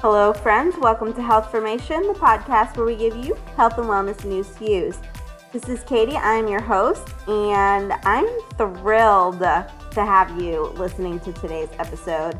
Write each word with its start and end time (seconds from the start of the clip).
Hello, 0.00 0.32
friends. 0.32 0.76
Welcome 0.78 1.12
to 1.14 1.20
Health 1.20 1.50
Formation, 1.50 2.06
the 2.06 2.12
podcast 2.12 2.76
where 2.76 2.86
we 2.86 2.94
give 2.94 3.16
you 3.16 3.34
health 3.56 3.78
and 3.78 3.88
wellness 3.88 4.24
news 4.24 4.48
to 4.50 4.70
use. 4.70 4.96
This 5.52 5.68
is 5.68 5.82
Katie. 5.82 6.16
I'm 6.16 6.46
your 6.46 6.60
host, 6.60 7.08
and 7.26 7.92
I'm 8.04 8.28
thrilled 8.56 9.40
to 9.40 9.66
have 9.96 10.40
you 10.40 10.66
listening 10.76 11.18
to 11.18 11.32
today's 11.32 11.70
episode. 11.80 12.38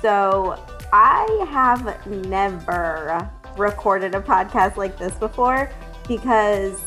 So, 0.00 0.64
I 0.92 1.44
have 1.50 2.06
never 2.06 3.28
recorded 3.56 4.14
a 4.14 4.20
podcast 4.20 4.76
like 4.76 4.96
this 4.96 5.14
before 5.16 5.72
because 6.06 6.84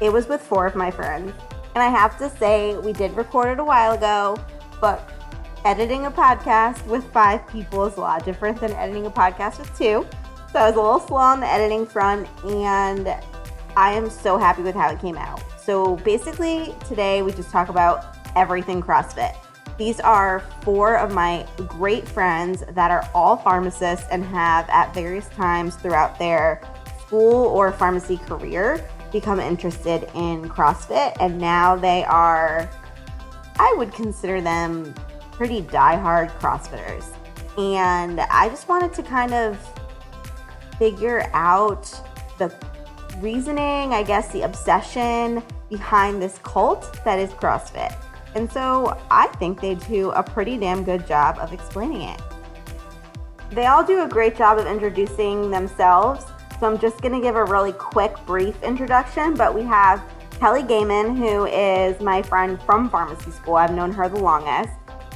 it 0.00 0.10
was 0.10 0.26
with 0.26 0.40
four 0.40 0.64
of 0.64 0.74
my 0.74 0.90
friends. 0.90 1.34
And 1.74 1.82
I 1.82 1.88
have 1.88 2.16
to 2.20 2.30
say, 2.38 2.78
we 2.78 2.94
did 2.94 3.14
record 3.14 3.50
it 3.50 3.58
a 3.60 3.64
while 3.64 3.92
ago, 3.92 4.38
but 4.80 5.19
editing 5.64 6.06
a 6.06 6.10
podcast 6.10 6.84
with 6.86 7.04
five 7.12 7.46
people 7.46 7.84
is 7.84 7.96
a 7.96 8.00
lot 8.00 8.24
different 8.24 8.60
than 8.60 8.72
editing 8.72 9.06
a 9.06 9.10
podcast 9.10 9.58
with 9.58 9.68
two. 9.76 10.06
So 10.52 10.58
I 10.58 10.66
was 10.66 10.74
a 10.74 10.80
little 10.80 11.00
slow 11.00 11.18
on 11.18 11.40
the 11.40 11.46
editing 11.46 11.86
front, 11.86 12.26
and 12.44 13.08
I 13.76 13.92
am 13.92 14.08
so 14.08 14.38
happy 14.38 14.62
with 14.62 14.74
how 14.74 14.90
it 14.90 15.00
came 15.00 15.16
out. 15.16 15.42
So 15.60 15.96
basically, 15.96 16.74
today 16.88 17.22
we 17.22 17.32
just 17.32 17.50
talk 17.50 17.68
about 17.68 18.16
everything 18.36 18.82
CrossFit. 18.82 19.36
These 19.76 20.00
are 20.00 20.40
four 20.62 20.96
of 20.96 21.12
my 21.12 21.46
great 21.68 22.08
friends 22.08 22.64
that 22.70 22.90
are 22.90 23.08
all 23.14 23.36
pharmacists 23.36 24.06
and 24.10 24.24
have 24.24 24.68
at 24.70 24.92
various 24.92 25.28
times 25.28 25.76
throughout 25.76 26.18
their 26.18 26.60
school 27.00 27.46
or 27.46 27.72
pharmacy 27.72 28.16
career 28.16 28.84
become 29.12 29.40
interested 29.40 30.04
in 30.14 30.48
CrossFit. 30.48 31.16
And 31.20 31.38
now 31.38 31.76
they 31.76 32.04
are, 32.04 32.68
I 33.58 33.74
would 33.76 33.92
consider 33.92 34.40
them 34.40 34.94
pretty 35.40 35.62
die-hard 35.62 36.28
CrossFitters. 36.38 37.16
And 37.56 38.20
I 38.20 38.50
just 38.50 38.68
wanted 38.68 38.92
to 38.92 39.02
kind 39.02 39.32
of 39.32 39.58
figure 40.78 41.30
out 41.32 41.84
the 42.36 42.54
reasoning, 43.20 43.94
I 43.94 44.02
guess, 44.02 44.30
the 44.32 44.42
obsession 44.42 45.42
behind 45.70 46.20
this 46.20 46.38
cult 46.42 47.02
that 47.06 47.18
is 47.18 47.30
CrossFit. 47.30 47.96
And 48.34 48.52
so 48.52 49.00
I 49.10 49.28
think 49.38 49.62
they 49.62 49.76
do 49.76 50.10
a 50.10 50.22
pretty 50.22 50.58
damn 50.58 50.84
good 50.84 51.06
job 51.06 51.38
of 51.38 51.54
explaining 51.54 52.02
it. 52.02 52.20
They 53.50 53.64
all 53.64 53.82
do 53.82 54.02
a 54.02 54.08
great 54.08 54.36
job 54.36 54.58
of 54.58 54.66
introducing 54.66 55.50
themselves. 55.50 56.26
So 56.60 56.66
I'm 56.66 56.78
just 56.78 57.00
going 57.00 57.14
to 57.14 57.20
give 57.22 57.36
a 57.36 57.46
really 57.46 57.72
quick, 57.72 58.14
brief 58.26 58.62
introduction. 58.62 59.32
But 59.32 59.54
we 59.54 59.62
have 59.62 60.04
Kelly 60.38 60.64
Gaiman, 60.64 61.16
who 61.16 61.46
is 61.46 61.98
my 62.02 62.20
friend 62.20 62.60
from 62.64 62.90
pharmacy 62.90 63.30
school. 63.30 63.56
I've 63.56 63.72
known 63.72 63.90
her 63.92 64.06
the 64.06 64.20
longest. 64.20 64.72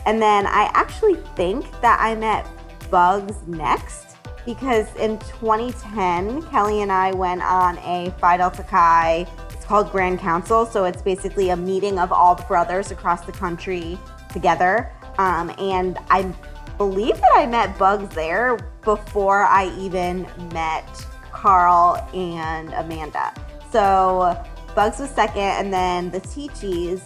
And 0.07 0.21
then 0.21 0.47
I 0.47 0.71
actually 0.75 1.17
think 1.37 1.71
that 1.81 1.99
I 2.01 2.15
met 2.15 2.47
Bugs 2.91 3.37
next 3.47 4.17
because 4.45 4.95
in 4.97 5.19
2010, 5.21 6.43
Kelly 6.51 6.83
and 6.83 6.93
I 6.93 7.13
went 7.13 7.43
on 7.43 7.79
a 7.79 8.15
Phi 8.21 8.37
Delta 8.37 8.63
Chi, 8.63 9.27
it's 9.51 9.65
called 9.65 9.91
Grand 9.91 10.19
Council. 10.19 10.67
So 10.67 10.85
it's 10.85 11.01
basically 11.01 11.51
a 11.51 11.57
meeting 11.57 11.99
of 11.99 12.13
all 12.13 12.35
the 12.35 12.43
brothers 12.43 12.91
across 12.91 13.25
the 13.25 13.33
country 13.33 13.99
together. 14.31 14.93
Um, 15.17 15.51
and 15.59 15.99
I 16.11 16.31
believe 16.77 17.17
that 17.17 17.33
I 17.35 17.47
met 17.47 17.79
Bugs 17.79 18.15
there 18.15 18.59
before 18.83 19.45
I 19.45 19.75
even 19.79 20.27
met 20.53 20.85
Carl 21.33 21.97
and 22.13 22.75
Amanda. 22.75 23.33
So 23.71 24.45
Bugs 24.75 24.99
was 24.99 25.11
second, 25.11 25.43
and 25.43 25.73
then 25.73 26.11
the 26.11 26.21
Teachies 26.21 27.01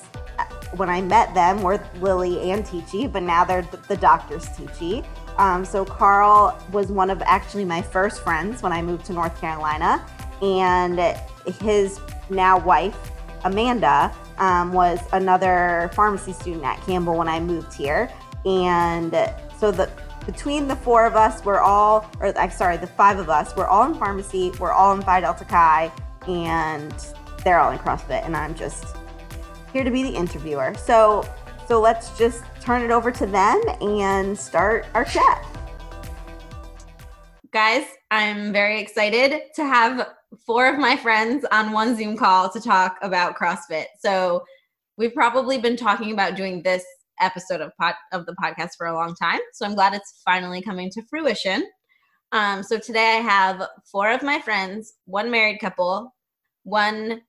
when 0.77 0.89
I 0.89 1.01
met 1.01 1.35
them 1.35 1.63
were 1.63 1.83
Lily 2.01 2.51
and 2.51 2.65
Teachy, 2.65 3.11
but 3.11 3.23
now 3.23 3.45
they're 3.45 3.69
the, 3.89 3.97
doctor's 3.97 4.47
Teachy. 4.49 5.05
Um, 5.39 5.65
so 5.65 5.85
Carl 5.85 6.61
was 6.73 6.89
one 6.89 7.11
of 7.11 7.23
actually 7.23 7.65
my 7.65 7.81
first 7.81 8.23
friends 8.23 8.63
when 8.63 8.73
I 8.73 8.83
moved 8.83 9.05
to 9.07 9.13
North 9.13 9.41
Carolina, 9.41 10.05
and 10.43 10.99
his 11.61 12.01
now 12.31 12.59
wife 12.59 12.97
Amanda 13.45 14.15
um, 14.39 14.73
was 14.73 15.01
another 15.13 15.91
pharmacy 15.95 16.33
student 16.33 16.65
at 16.65 16.81
Campbell 16.83 17.17
when 17.17 17.29
I 17.29 17.41
moved 17.41 17.73
here, 17.73 18.11
and 18.45 19.15
so 19.59 19.71
the 19.71 19.91
between 20.27 20.69
the 20.69 20.77
four 20.77 21.07
of 21.07 21.17
us, 21.17 21.43
we're 21.43 21.61
all, 21.61 22.11
or 22.21 22.37
I'm 22.39 22.51
sorry, 22.51 22.77
the 22.77 22.87
five 22.87 23.19
of 23.19 23.31
us, 23.31 23.57
we're 23.57 23.67
all 23.67 23.91
in 23.91 23.95
pharmacy, 23.95 24.53
we're 24.61 24.73
all 24.73 24.95
in 24.95 25.01
Phi 25.01 25.23
Delta 25.23 25.47
Chi, 25.47 25.91
and 26.27 26.95
they're 27.45 27.59
all 27.59 27.71
in 27.71 27.79
CrossFit, 27.79 28.27
and 28.27 28.37
I'm 28.37 28.55
just 28.55 28.98
here 29.73 29.85
to 29.85 29.91
be 29.91 30.03
the 30.03 30.15
interviewer. 30.15 30.75
So, 30.75 31.29
so 31.67 31.81
let's 31.81 32.17
just 32.19 32.45
turn 32.61 32.83
it 32.83 32.91
over 32.91 33.11
to 33.11 33.27
them 33.27 33.61
and 33.81 34.39
start 34.39 34.87
our 34.95 35.05
chat. 35.05 35.45
Guys, 37.53 37.85
I'm 38.11 38.53
very 38.53 38.81
excited 38.81 39.43
to 39.55 39.65
have 39.65 40.09
four 40.47 40.69
of 40.69 40.79
my 40.79 40.97
friends 40.97 41.47
on 41.51 41.73
one 41.73 41.97
Zoom 41.97 42.17
call 42.17 42.51
to 42.51 42.61
talk 42.61 42.99
about 43.03 43.37
CrossFit. 43.37 43.87
So, 44.01 44.45
we've 44.97 45.15
probably 45.15 45.59
been 45.59 45.77
talking 45.77 46.13
about 46.13 46.37
doing 46.37 46.63
this 46.63 46.85
episode 47.21 47.61
of 47.61 47.73
pot 47.81 47.95
of 48.13 48.27
the 48.27 48.35
podcast 48.43 48.71
for 48.77 48.87
a 48.87 48.95
long 48.95 49.15
time. 49.15 49.41
So, 49.55 49.65
I'm 49.65 49.75
glad 49.75 49.95
it's 49.95 50.21
finally 50.25 50.61
coming 50.61 50.91
to 50.91 51.03
fruition. 51.09 51.65
Um, 52.33 52.63
so 52.63 52.79
today 52.79 53.17
I 53.17 53.21
have 53.21 53.67
four 53.91 54.11
of 54.11 54.23
my 54.23 54.41
friends, 54.41 54.95
one 55.07 55.31
married 55.31 55.61
couple, 55.61 56.15
one 56.65 57.23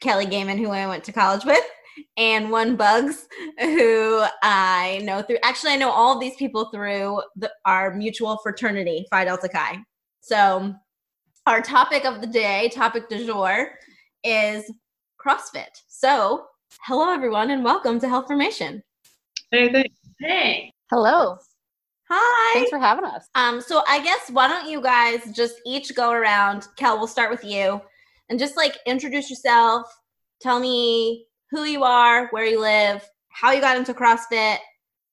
Kelly 0.00 0.26
Gaiman, 0.26 0.58
who 0.58 0.70
I 0.70 0.86
went 0.86 1.04
to 1.04 1.12
college 1.12 1.44
with, 1.44 1.64
and 2.16 2.50
one 2.50 2.76
Bugs, 2.76 3.26
who 3.60 4.24
I 4.42 5.00
know 5.04 5.22
through. 5.22 5.38
Actually, 5.42 5.72
I 5.72 5.76
know 5.76 5.90
all 5.90 6.14
of 6.14 6.20
these 6.20 6.36
people 6.36 6.70
through 6.72 7.22
the, 7.36 7.50
our 7.64 7.94
mutual 7.94 8.38
fraternity, 8.42 9.06
Phi 9.10 9.24
Delta 9.24 9.48
Chi. 9.48 9.78
So, 10.20 10.74
our 11.46 11.60
topic 11.60 12.04
of 12.04 12.20
the 12.20 12.26
day, 12.26 12.70
topic 12.74 13.08
du 13.08 13.24
jour, 13.26 13.72
is 14.24 14.70
CrossFit. 15.24 15.66
So, 15.88 16.46
hello 16.82 17.12
everyone, 17.12 17.50
and 17.50 17.64
welcome 17.64 18.00
to 18.00 18.08
Health 18.08 18.26
Formation. 18.26 18.82
Hey, 19.50 19.72
thanks. 19.72 19.96
Hey. 20.20 20.72
Hello. 20.90 21.38
Hi. 22.10 22.54
Thanks 22.54 22.70
for 22.70 22.78
having 22.78 23.04
us. 23.04 23.26
Um, 23.34 23.60
so 23.60 23.82
I 23.88 24.02
guess 24.02 24.30
why 24.30 24.48
don't 24.48 24.68
you 24.68 24.80
guys 24.82 25.20
just 25.34 25.56
each 25.64 25.94
go 25.94 26.10
around? 26.10 26.68
Kel, 26.76 26.98
we'll 26.98 27.06
start 27.06 27.30
with 27.30 27.44
you 27.44 27.80
and 28.28 28.38
just 28.38 28.56
like 28.56 28.76
introduce 28.86 29.30
yourself. 29.30 29.86
Tell 30.40 30.60
me 30.60 31.26
who 31.50 31.64
you 31.64 31.84
are, 31.84 32.28
where 32.28 32.44
you 32.44 32.60
live, 32.60 33.06
how 33.28 33.52
you 33.52 33.60
got 33.60 33.76
into 33.76 33.94
CrossFit, 33.94 34.58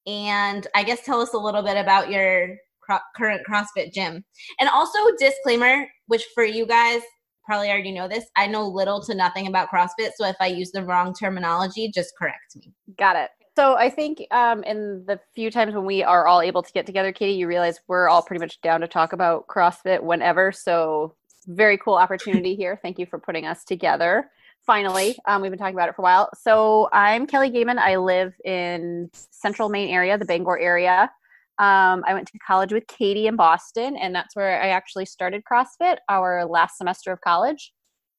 and 0.08 0.68
I 0.76 0.84
guess 0.84 1.06
tell 1.06 1.22
us 1.22 1.34
a 1.34 1.38
little 1.38 1.62
bit 1.62 1.78
about 1.78 2.10
your 2.10 2.56
cro- 2.82 3.00
current 3.16 3.42
CrossFit 3.48 3.94
gym. 3.94 4.24
And 4.60 4.70
also, 4.70 4.98
disclaimer, 5.18 5.88
which 6.08 6.26
for 6.34 6.44
you 6.44 6.66
guys 6.66 7.02
probably 7.46 7.70
already 7.70 7.92
know 7.92 8.08
this, 8.08 8.26
I 8.36 8.48
know 8.48 8.68
little 8.68 9.02
to 9.04 9.16
nothing 9.16 9.48
about 9.48 9.70
CrossFit. 9.70 10.12
So 10.16 10.26
if 10.26 10.36
I 10.40 10.48
use 10.48 10.72
the 10.72 10.84
wrong 10.84 11.14
terminology, 11.14 11.92
just 11.94 12.14
correct 12.18 12.56
me. 12.56 12.74
Got 12.98 13.16
it. 13.16 13.30
So 13.58 13.76
I 13.76 13.90
think 13.90 14.26
um, 14.32 14.64
in 14.64 15.04
the 15.06 15.20
few 15.36 15.52
times 15.52 15.74
when 15.74 15.86
we 15.86 16.04
are 16.04 16.26
all 16.26 16.42
able 16.42 16.64
to 16.64 16.72
get 16.72 16.86
together, 16.86 17.12
Katie, 17.12 17.34
you 17.34 17.48
realize 17.48 17.80
we're 17.88 18.08
all 18.08 18.22
pretty 18.22 18.40
much 18.40 18.62
down 18.62 18.80
to 18.82 18.88
talk 18.88 19.12
about 19.12 19.48
CrossFit 19.48 20.02
whenever. 20.02 20.52
So 20.52 21.16
very 21.48 21.78
cool 21.78 21.96
opportunity 21.96 22.56
here. 22.56 22.80
Thank 22.82 23.00
you 23.00 23.06
for 23.06 23.20
putting 23.20 23.46
us 23.46 23.64
together. 23.64 24.30
Finally, 24.66 25.18
um, 25.28 25.42
we've 25.42 25.52
been 25.52 25.58
talking 25.58 25.76
about 25.76 25.90
it 25.90 25.96
for 25.96 26.02
a 26.02 26.04
while. 26.04 26.30
So 26.40 26.88
I'm 26.94 27.26
Kelly 27.26 27.50
Gaiman. 27.50 27.78
I 27.78 27.98
live 27.98 28.34
in 28.46 29.10
Central 29.14 29.70
Maine 29.70 29.90
area, 29.90 30.18
the 30.18 30.26
Bangor 30.26 30.60
area. 30.60 31.10
Um, 31.58 32.04
I 32.08 32.14
went 32.14 32.28
to 32.28 32.40
college 32.46 32.72
with 32.72 32.86
Katie 32.88 33.28
in 33.28 33.36
Boston, 33.36 33.96
and 33.98 34.14
that's 34.16 34.36
where 34.36 34.62
I 34.62 34.70
actually 34.70 35.06
started 35.06 35.44
CrossFit 35.52 35.98
our 36.10 36.46
last 36.46 36.78
semester 36.78 37.12
of 37.12 37.22
college. 37.22 37.74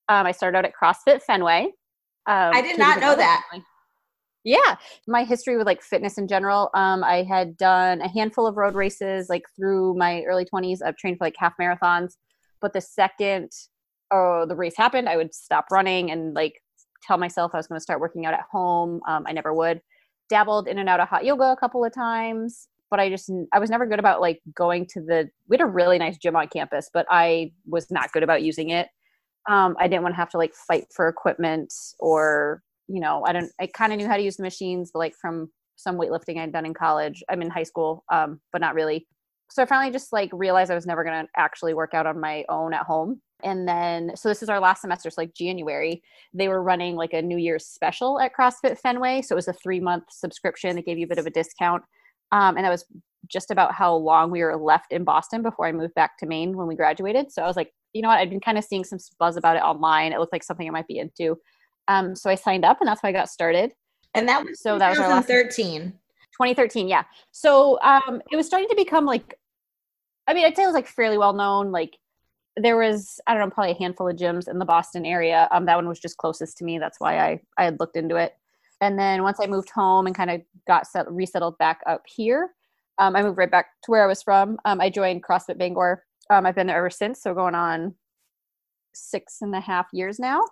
Um, 0.09 0.27
I 0.27 0.33
started 0.33 0.59
out 0.59 0.65
at 0.65 0.73
CrossFit 0.81 1.23
Fenway. 1.23 1.73
Um, 2.27 2.53
I 2.55 2.61
did 2.61 2.79
not 2.79 3.01
know 3.01 3.17
that. 3.17 3.43
Yeah, 4.45 4.77
my 5.07 5.23
history 5.23 5.57
with 5.57 5.67
like 5.67 5.83
fitness 5.83 6.19
in 6.19 6.27
general. 6.27 6.71
Um, 6.75 7.05
I 7.05 7.23
had 7.23 7.57
done 7.57 8.01
a 8.01 8.09
handful 8.09 8.47
of 8.47 8.57
road 8.57 8.75
races 8.75 9.29
like 9.29 9.45
through 9.57 9.95
my 9.95 10.23
early 10.23 10.45
20s. 10.45 10.79
I've 10.85 10.97
trained 10.97 11.19
for 11.19 11.25
like 11.25 11.37
half 11.39 11.55
marathons. 11.61 12.15
But 12.63 12.73
the 12.73 12.81
second 12.81 13.51
oh, 14.13 14.45
the 14.47 14.55
race 14.55 14.77
happened, 14.77 15.09
I 15.09 15.17
would 15.17 15.35
stop 15.35 15.67
running 15.71 16.11
and 16.11 16.35
like 16.35 16.63
tell 17.03 17.19
myself 17.19 17.53
I 17.55 17.57
was 17.57 17.67
going 17.67 17.79
to 17.79 17.83
start 17.83 18.01
working 18.01 18.27
out 18.27 18.35
at 18.35 18.45
home. 18.51 19.01
Um, 19.09 19.25
I 19.27 19.33
never 19.33 19.53
would. 19.53 19.81
Dabbled 20.29 20.69
in 20.69 20.79
and 20.79 20.89
out 20.89 21.01
of 21.01 21.09
hot 21.09 21.25
yoga 21.25 21.51
a 21.51 21.57
couple 21.57 21.85
of 21.85 21.93
times, 21.93 22.69
but 22.91 23.01
I 23.01 23.09
just 23.09 23.31
I 23.53 23.59
was 23.59 23.71
never 23.71 23.87
good 23.87 23.99
about 23.99 24.21
like 24.21 24.41
going 24.55 24.87
to 24.93 25.01
the. 25.01 25.29
We 25.49 25.57
had 25.57 25.63
a 25.63 25.67
really 25.67 25.99
nice 25.99 26.17
gym 26.17 26.37
on 26.37 26.49
campus, 26.49 26.89
but 26.93 27.07
I 27.11 27.53
was 27.67 27.91
not 27.91 28.13
good 28.13 28.23
about 28.23 28.43
using 28.43 28.71
it. 28.71 28.89
Um, 29.49 29.77
I 29.81 29.89
didn't 29.89 30.03
want 30.03 30.15
to 30.15 30.19
have 30.19 30.31
to 30.31 30.39
like 30.39 30.55
fight 30.55 30.87
for 30.95 31.09
equipment 31.09 31.75
or 31.99 32.63
you 32.89 33.01
know 33.01 33.25
I 33.27 33.33
don't. 33.33 33.51
I 33.61 33.67
kind 33.67 33.93
of 33.93 33.99
knew 33.99 34.07
how 34.07 34.17
to 34.17 34.23
use 34.23 34.37
the 34.37 34.43
machines, 34.43 34.91
but 34.93 35.01
like 35.01 35.15
from 35.21 35.51
some 35.77 35.99
weightlifting 35.99 36.39
I'd 36.39 36.53
done 36.53 36.65
in 36.65 36.75
college. 36.75 37.23
I'm 37.29 37.43
in 37.43 37.51
high 37.51 37.63
school, 37.65 38.05
um, 38.11 38.41
but 38.53 38.61
not 38.61 38.75
really 38.75 39.07
so 39.53 39.63
I 39.63 39.67
finally 39.67 39.93
just 39.93 40.13
like 40.15 40.31
realized 40.33 40.71
I 40.71 40.75
was 40.75 40.87
never 40.87 41.05
going 41.05 41.27
to 41.27 41.31
actually 41.37 41.75
work 41.75 41.93
out 41.93 42.07
on 42.07 42.19
my 42.19 42.45
own 42.49 42.73
at 42.73 42.87
home. 42.87 43.21
And 43.45 43.69
then, 43.69 44.13
so 44.15 44.29
this 44.29 44.43
is 44.43 44.49
our 44.49 44.61
last 44.61 44.81
semester, 44.81 45.11
so 45.11 45.21
like 45.21 45.35
January, 45.35 46.03
they 46.33 46.49
were 46.49 46.63
running 46.63 46.97
like 46.97 47.13
a 47.13 47.21
New 47.21 47.37
Year's 47.37 47.67
special 47.67 48.19
at 48.19 48.33
CrossFit 48.35 48.79
Fenway. 48.79 49.21
So 49.21 49.35
it 49.35 49.37
was 49.37 49.49
a 49.49 49.53
three 49.53 49.81
month 49.81 50.05
subscription 50.11 50.77
that 50.77 50.87
gave 50.87 50.97
you 50.97 51.05
a 51.05 51.09
bit 51.09 51.19
of 51.19 51.27
a 51.27 51.31
discount. 51.31 51.83
Um, 52.31 52.57
and 52.57 52.65
that 52.65 52.71
was 52.71 52.87
just 53.27 53.51
about 53.51 53.75
how 53.75 53.95
long 53.95 54.31
we 54.31 54.43
were 54.43 54.57
left 54.57 54.91
in 54.91 55.05
Boston 55.05 55.43
before 55.43 55.67
I 55.67 55.73
moved 55.73 55.95
back 55.95 56.17
to 56.19 56.27
Maine 56.27 56.57
when 56.57 56.67
we 56.67 56.75
graduated. 56.75 57.31
So 57.31 57.43
I 57.43 57.47
was 57.47 57.57
like, 57.57 57.75
you 57.93 58.01
know 58.01 58.09
what? 58.09 58.19
I'd 58.19 58.31
been 58.31 58.41
kind 58.41 58.57
of 58.57 58.65
seeing 58.65 58.85
some 58.85 58.99
buzz 59.19 59.37
about 59.37 59.57
it 59.57 59.63
online. 59.63 60.13
It 60.13 60.19
looked 60.19 60.33
like 60.33 60.45
something 60.45 60.67
I 60.67 60.71
might 60.71 60.89
be 60.89 60.99
into. 60.99 61.39
Um, 61.89 62.17
so 62.17 62.31
I 62.31 62.37
signed 62.37 62.65
up, 62.65 62.81
and 62.81 62.89
that's 62.89 63.03
how 63.03 63.09
I 63.09 63.13
got 63.13 63.29
started. 63.29 63.73
And 64.15 64.27
that 64.29 64.45
was 64.45 64.61
so 64.61 64.79
that 64.79 64.91
was 64.91 64.99
2013. 64.99 65.93
2013, 66.33 66.89
yeah. 66.89 67.05
So 67.31 67.79
um, 67.83 68.23
it 68.31 68.37
was 68.37 68.47
starting 68.47 68.69
to 68.69 68.77
become 68.77 69.05
like, 69.05 69.39
I 70.27 70.35
mean, 70.35 70.45
I'd 70.45 70.57
say 70.57 70.63
it 70.63 70.67
was 70.67 70.75
like 70.75 70.87
fairly 70.87 71.19
well 71.19 71.33
known. 71.33 71.73
Like 71.73 71.99
there 72.57 72.77
was, 72.77 73.21
I 73.27 73.35
don't 73.35 73.43
know, 73.43 73.51
probably 73.51 73.73
a 73.73 73.79
handful 73.79 74.09
of 74.09 74.17
gyms 74.17 74.49
in 74.49 74.59
the 74.59 74.65
Boston 74.65 75.05
area. 75.05 75.49
Um, 75.51 75.67
that 75.67 75.77
one 75.77 75.89
was 75.89 76.01
just 76.01 76.19
closest 76.19 76.59
to 76.59 76.65
me. 76.65 76.79
That's 76.79 77.01
why 77.01 77.19
I 77.19 77.41
I 77.59 77.65
had 77.65 77.81
looked 77.81 77.97
into 77.97 78.17
it. 78.17 78.35
And 78.81 78.99
then 78.99 79.23
once 79.23 79.39
I 79.41 79.47
moved 79.47 79.71
home 79.71 80.07
and 80.07 80.15
kind 80.15 80.31
of 80.31 80.43
got 80.67 80.87
set, 80.87 81.11
resettled 81.11 81.57
back 81.59 81.81
up 81.87 82.03
here, 82.07 82.51
um, 82.99 83.15
I 83.15 83.23
moved 83.23 83.39
right 83.39 83.51
back 83.51 83.67
to 83.85 83.91
where 83.91 84.03
I 84.03 84.09
was 84.09 84.23
from. 84.23 84.59
Um, 84.65 84.81
I 84.81 84.91
joined 84.91 85.23
CrossFit 85.23 85.57
Bangor. 85.57 86.05
Um, 86.31 86.47
I've 86.47 86.57
been 86.57 86.67
there 86.67 86.79
ever 86.79 86.91
since, 86.91 87.23
so 87.23 87.33
going 87.33 87.55
on 87.55 87.95
six 88.93 89.39
and 89.41 89.55
a 89.55 89.61
half 89.61 89.87
years 89.93 90.19
now. 90.19 90.43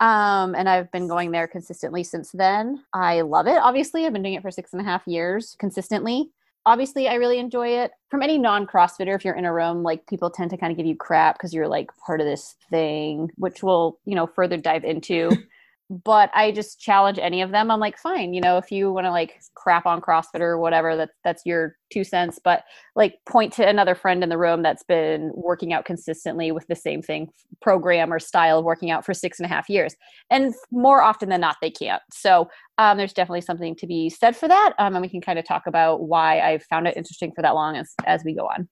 Um, 0.00 0.54
and 0.54 0.68
I've 0.68 0.90
been 0.90 1.06
going 1.06 1.30
there 1.30 1.46
consistently 1.46 2.02
since 2.02 2.32
then. 2.32 2.84
I 2.92 3.20
love 3.20 3.46
it. 3.46 3.56
Obviously, 3.56 4.04
I've 4.04 4.12
been 4.12 4.22
doing 4.22 4.34
it 4.34 4.42
for 4.42 4.50
six 4.50 4.72
and 4.72 4.82
a 4.82 4.84
half 4.84 5.06
years 5.06 5.56
consistently. 5.58 6.30
Obviously, 6.66 7.08
I 7.08 7.14
really 7.14 7.38
enjoy 7.38 7.68
it. 7.68 7.92
From 8.10 8.22
any 8.22 8.38
non 8.38 8.66
CrossFitter, 8.66 9.14
if 9.14 9.24
you're 9.24 9.34
in 9.34 9.44
a 9.44 9.52
room, 9.52 9.82
like 9.82 10.06
people 10.06 10.30
tend 10.30 10.50
to 10.50 10.56
kind 10.56 10.70
of 10.70 10.76
give 10.76 10.86
you 10.86 10.96
crap 10.96 11.36
because 11.36 11.52
you're 11.52 11.68
like 11.68 11.90
part 12.06 12.20
of 12.20 12.26
this 12.26 12.56
thing, 12.70 13.30
which 13.36 13.62
we'll, 13.62 13.98
you 14.06 14.14
know, 14.14 14.26
further 14.26 14.56
dive 14.56 14.84
into. 14.84 15.30
but 16.02 16.30
I 16.34 16.50
just 16.50 16.80
challenge 16.80 17.18
any 17.18 17.42
of 17.42 17.50
them. 17.50 17.70
I'm 17.70 17.78
like, 17.78 17.98
fine, 17.98 18.34
you 18.34 18.40
know, 18.40 18.56
if 18.56 18.72
you 18.72 18.92
want 18.92 19.06
to 19.06 19.10
like 19.10 19.40
crap 19.54 19.86
on 19.86 20.00
CrossFit 20.00 20.40
or 20.40 20.58
whatever, 20.58 20.96
that's 20.96 21.12
that's 21.22 21.46
your 21.46 21.76
two 21.92 22.02
cents. 22.04 22.40
But 22.42 22.64
like 22.96 23.18
point 23.28 23.52
to 23.54 23.68
another 23.68 23.94
friend 23.94 24.22
in 24.22 24.28
the 24.28 24.38
room 24.38 24.62
that's 24.62 24.82
been 24.82 25.30
working 25.34 25.72
out 25.72 25.84
consistently 25.84 26.50
with 26.50 26.66
the 26.66 26.74
same 26.74 27.02
thing, 27.02 27.28
program 27.62 28.12
or 28.12 28.18
style 28.18 28.58
of 28.58 28.64
working 28.64 28.90
out 28.90 29.04
for 29.04 29.14
six 29.14 29.38
and 29.38 29.46
a 29.46 29.48
half 29.48 29.68
years. 29.68 29.94
And 30.30 30.54
more 30.72 31.02
often 31.02 31.28
than 31.28 31.40
not, 31.40 31.56
they 31.60 31.70
can't. 31.70 32.02
So 32.12 32.48
um, 32.78 32.96
there's 32.96 33.12
definitely 33.12 33.42
something 33.42 33.76
to 33.76 33.86
be 33.86 34.10
said 34.10 34.36
for 34.36 34.48
that. 34.48 34.72
Um, 34.78 34.94
and 34.94 35.02
we 35.02 35.08
can 35.08 35.20
kind 35.20 35.38
of 35.38 35.46
talk 35.46 35.66
about 35.66 36.02
why 36.02 36.40
I 36.40 36.58
found 36.58 36.88
it 36.88 36.96
interesting 36.96 37.32
for 37.32 37.42
that 37.42 37.54
long 37.54 37.76
as 37.76 37.94
as 38.06 38.24
we 38.24 38.34
go 38.34 38.46
on. 38.46 38.68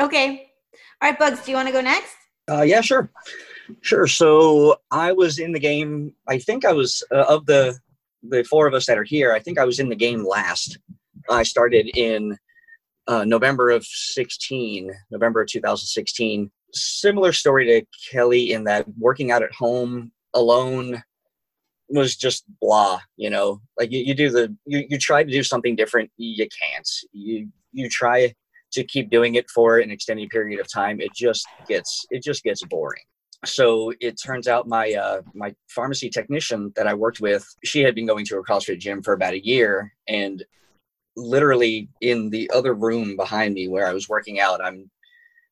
Okay. 0.00 0.50
All 1.00 1.10
right, 1.10 1.18
Bugs, 1.18 1.44
do 1.44 1.50
you 1.50 1.56
want 1.56 1.68
to 1.68 1.72
go 1.72 1.80
next? 1.80 2.14
Uh, 2.50 2.62
yeah, 2.62 2.80
sure. 2.80 3.10
Sure. 3.80 4.06
So 4.06 4.76
I 4.90 5.12
was 5.12 5.38
in 5.38 5.52
the 5.52 5.60
game. 5.60 6.14
I 6.28 6.38
think 6.38 6.64
I 6.64 6.72
was 6.72 7.02
uh, 7.10 7.24
of 7.28 7.46
the 7.46 7.78
the 8.22 8.44
four 8.44 8.66
of 8.66 8.74
us 8.74 8.86
that 8.86 8.98
are 8.98 9.04
here. 9.04 9.32
I 9.32 9.40
think 9.40 9.58
I 9.58 9.64
was 9.64 9.80
in 9.80 9.88
the 9.88 9.96
game 9.96 10.24
last. 10.24 10.78
I 11.28 11.42
started 11.42 11.90
in 11.96 12.36
uh, 13.08 13.24
November 13.24 13.70
of 13.70 13.84
16, 13.84 14.90
November 15.10 15.42
of 15.42 15.48
2016. 15.48 16.50
Similar 16.72 17.32
story 17.32 17.66
to 17.66 17.86
Kelly 18.10 18.52
in 18.52 18.64
that 18.64 18.86
working 18.98 19.30
out 19.30 19.42
at 19.42 19.52
home 19.52 20.12
alone 20.34 21.02
was 21.88 22.16
just 22.16 22.44
blah. 22.60 23.00
You 23.16 23.30
know, 23.30 23.60
like 23.78 23.92
you, 23.92 24.00
you 24.00 24.14
do 24.14 24.30
the 24.30 24.56
you 24.66 24.86
you 24.88 24.98
try 24.98 25.22
to 25.24 25.30
do 25.30 25.42
something 25.42 25.76
different, 25.76 26.10
you 26.16 26.46
can't. 26.60 26.88
You 27.12 27.48
you 27.72 27.88
try 27.88 28.34
to 28.72 28.84
keep 28.84 29.10
doing 29.10 29.34
it 29.34 29.50
for 29.50 29.78
an 29.78 29.90
extended 29.90 30.30
period 30.30 30.58
of 30.58 30.72
time, 30.72 31.00
it 31.00 31.14
just 31.14 31.46
gets 31.68 32.06
it 32.10 32.22
just 32.22 32.42
gets 32.42 32.62
boring 32.64 33.02
so 33.44 33.92
it 34.00 34.20
turns 34.22 34.46
out 34.46 34.68
my 34.68 34.92
uh, 34.92 35.22
my 35.34 35.54
pharmacy 35.68 36.08
technician 36.08 36.72
that 36.76 36.86
I 36.86 36.94
worked 36.94 37.20
with, 37.20 37.44
she 37.64 37.80
had 37.80 37.94
been 37.94 38.06
going 38.06 38.24
to 38.26 38.38
a 38.38 38.44
CrossFit 38.44 38.78
gym 38.78 39.02
for 39.02 39.14
about 39.14 39.34
a 39.34 39.44
year, 39.44 39.92
and 40.08 40.44
literally 41.16 41.88
in 42.00 42.30
the 42.30 42.50
other 42.54 42.74
room 42.74 43.16
behind 43.16 43.54
me 43.54 43.68
where 43.68 43.86
I 43.86 43.92
was 43.92 44.08
working 44.08 44.40
out, 44.40 44.64
I'm 44.64 44.90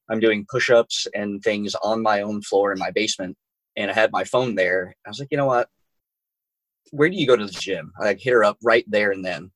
I'm 0.09 0.21
doing 0.21 0.47
push-ups 0.51 1.07
and 1.15 1.43
things 1.43 1.75
on 1.83 2.03
my 2.03 2.23
own 2.23 2.43
floor 2.43 2.73
in 2.73 2.79
my 2.79 2.91
basement, 2.91 3.37
and 3.77 3.91
I 3.91 3.95
had 3.95 4.13
my 4.13 4.25
phone 4.25 4.55
there. 4.55 4.95
I 5.07 5.11
was 5.11 5.19
like, 5.19 5.29
you 5.31 5.37
know 5.37 5.47
what? 5.47 5.69
Where 6.93 7.09
do 7.09 7.17
you 7.17 7.27
go 7.27 7.37
to 7.37 7.47
the 7.47 7.53
gym? 7.53 7.93
I 8.01 8.15
hit 8.15 8.33
her 8.33 8.45
up 8.45 8.59
right 8.63 8.85
there 8.89 9.13
and 9.13 9.25
then, 9.25 9.51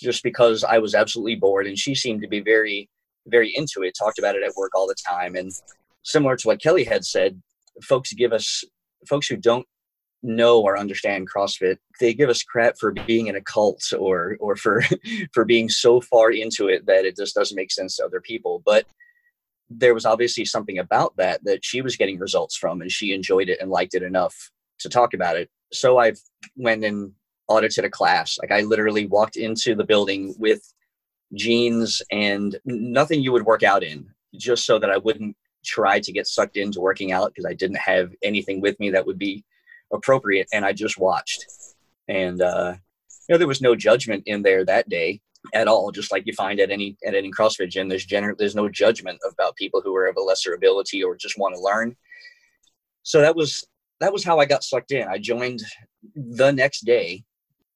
just 0.00 0.22
because 0.22 0.64
I 0.64 0.78
was 0.78 0.94
absolutely 0.94 1.36
bored, 1.36 1.66
and 1.66 1.78
she 1.78 1.94
seemed 1.94 2.22
to 2.22 2.28
be 2.28 2.40
very 2.40 2.88
very 3.28 3.52
into 3.54 3.82
it. 3.82 3.94
Talked 3.96 4.18
about 4.18 4.34
it 4.34 4.42
at 4.42 4.56
work 4.56 4.72
all 4.74 4.88
the 4.88 4.96
time, 5.08 5.36
and 5.36 5.52
similar 6.02 6.36
to 6.36 6.48
what 6.48 6.60
Kelly 6.60 6.84
had 6.84 7.04
said, 7.04 7.40
folks 7.82 8.12
give 8.12 8.32
us 8.32 8.64
folks 9.08 9.26
who 9.26 9.36
don't 9.36 9.66
know 10.22 10.60
or 10.60 10.78
understand 10.78 11.28
CrossFit, 11.28 11.78
they 12.00 12.14
give 12.14 12.28
us 12.28 12.42
crap 12.42 12.78
for 12.78 12.92
being 12.92 13.26
in 13.26 13.36
a 13.36 13.40
cult 13.40 13.92
or 13.98 14.36
or 14.40 14.56
for 14.56 14.82
for 15.32 15.44
being 15.44 15.68
so 15.68 16.00
far 16.00 16.30
into 16.30 16.68
it 16.68 16.86
that 16.86 17.04
it 17.04 17.16
just 17.16 17.34
doesn't 17.34 17.56
make 17.56 17.72
sense 17.72 17.96
to 17.96 18.04
other 18.04 18.20
people. 18.20 18.62
But 18.64 18.86
there 19.68 19.94
was 19.94 20.04
obviously 20.04 20.44
something 20.44 20.78
about 20.78 21.16
that 21.16 21.42
that 21.44 21.64
she 21.64 21.80
was 21.80 21.96
getting 21.96 22.18
results 22.18 22.56
from, 22.56 22.80
and 22.80 22.90
she 22.90 23.12
enjoyed 23.12 23.48
it 23.48 23.60
and 23.60 23.70
liked 23.70 23.94
it 23.94 24.02
enough 24.02 24.50
to 24.80 24.88
talk 24.88 25.14
about 25.14 25.36
it. 25.36 25.50
So 25.72 25.98
I 25.98 26.12
went 26.56 26.84
and 26.84 27.12
audited 27.48 27.84
a 27.84 27.90
class. 27.90 28.38
Like 28.40 28.52
I 28.52 28.62
literally 28.62 29.06
walked 29.06 29.36
into 29.36 29.74
the 29.74 29.84
building 29.84 30.34
with 30.38 30.62
jeans 31.34 32.02
and 32.10 32.58
nothing 32.64 33.22
you 33.22 33.32
would 33.32 33.46
work 33.46 33.62
out 33.62 33.82
in, 33.82 34.06
just 34.34 34.66
so 34.66 34.78
that 34.78 34.90
I 34.90 34.98
wouldn't 34.98 35.36
tried 35.64 36.02
to 36.04 36.12
get 36.12 36.26
sucked 36.26 36.56
into 36.56 36.80
working 36.80 37.12
out 37.12 37.32
because 37.32 37.46
I 37.46 37.54
didn't 37.54 37.78
have 37.78 38.12
anything 38.22 38.60
with 38.60 38.78
me 38.80 38.90
that 38.90 39.06
would 39.06 39.18
be 39.18 39.44
appropriate, 39.92 40.48
and 40.52 40.64
I 40.64 40.72
just 40.72 40.98
watched. 40.98 41.46
And 42.08 42.40
uh, 42.42 42.74
you 43.28 43.34
know, 43.34 43.38
there 43.38 43.48
was 43.48 43.62
no 43.62 43.74
judgment 43.74 44.24
in 44.26 44.42
there 44.42 44.64
that 44.64 44.88
day 44.88 45.20
at 45.54 45.68
all. 45.68 45.90
Just 45.90 46.12
like 46.12 46.26
you 46.26 46.32
find 46.34 46.60
at 46.60 46.70
any 46.70 46.96
at 47.06 47.14
any 47.14 47.30
CrossFit 47.30 47.70
gym, 47.70 47.88
there's 47.88 48.06
gener- 48.06 48.36
there's 48.36 48.54
no 48.54 48.68
judgment 48.68 49.18
about 49.30 49.56
people 49.56 49.80
who 49.80 49.94
are 49.96 50.06
of 50.06 50.16
a 50.16 50.20
lesser 50.20 50.54
ability 50.54 51.02
or 51.02 51.16
just 51.16 51.38
want 51.38 51.54
to 51.54 51.60
learn. 51.60 51.96
So 53.02 53.20
that 53.20 53.36
was 53.36 53.66
that 54.00 54.12
was 54.12 54.24
how 54.24 54.38
I 54.38 54.46
got 54.46 54.64
sucked 54.64 54.92
in. 54.92 55.06
I 55.08 55.18
joined 55.18 55.62
the 56.14 56.50
next 56.50 56.84
day, 56.84 57.24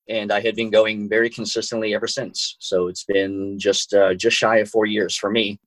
and 0.08 0.32
I 0.32 0.40
had 0.40 0.56
been 0.56 0.70
going 0.70 1.08
very 1.08 1.30
consistently 1.30 1.94
ever 1.94 2.06
since. 2.06 2.56
So 2.58 2.88
it's 2.88 3.04
been 3.04 3.58
just 3.58 3.94
uh, 3.94 4.14
just 4.14 4.36
shy 4.36 4.58
of 4.58 4.68
four 4.68 4.86
years 4.86 5.16
for 5.16 5.30
me. 5.30 5.58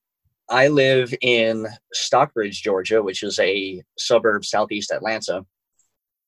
I 0.49 0.67
live 0.67 1.13
in 1.21 1.67
Stockbridge, 1.93 2.63
Georgia, 2.63 3.03
which 3.03 3.21
is 3.21 3.37
a 3.39 3.83
suburb 3.99 4.43
southeast 4.43 4.91
Atlanta, 4.91 5.45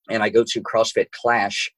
and 0.10 0.22
I 0.22 0.30
go 0.30 0.44
to 0.48 0.62
CrossFit 0.62 1.12
Clash 1.12 1.72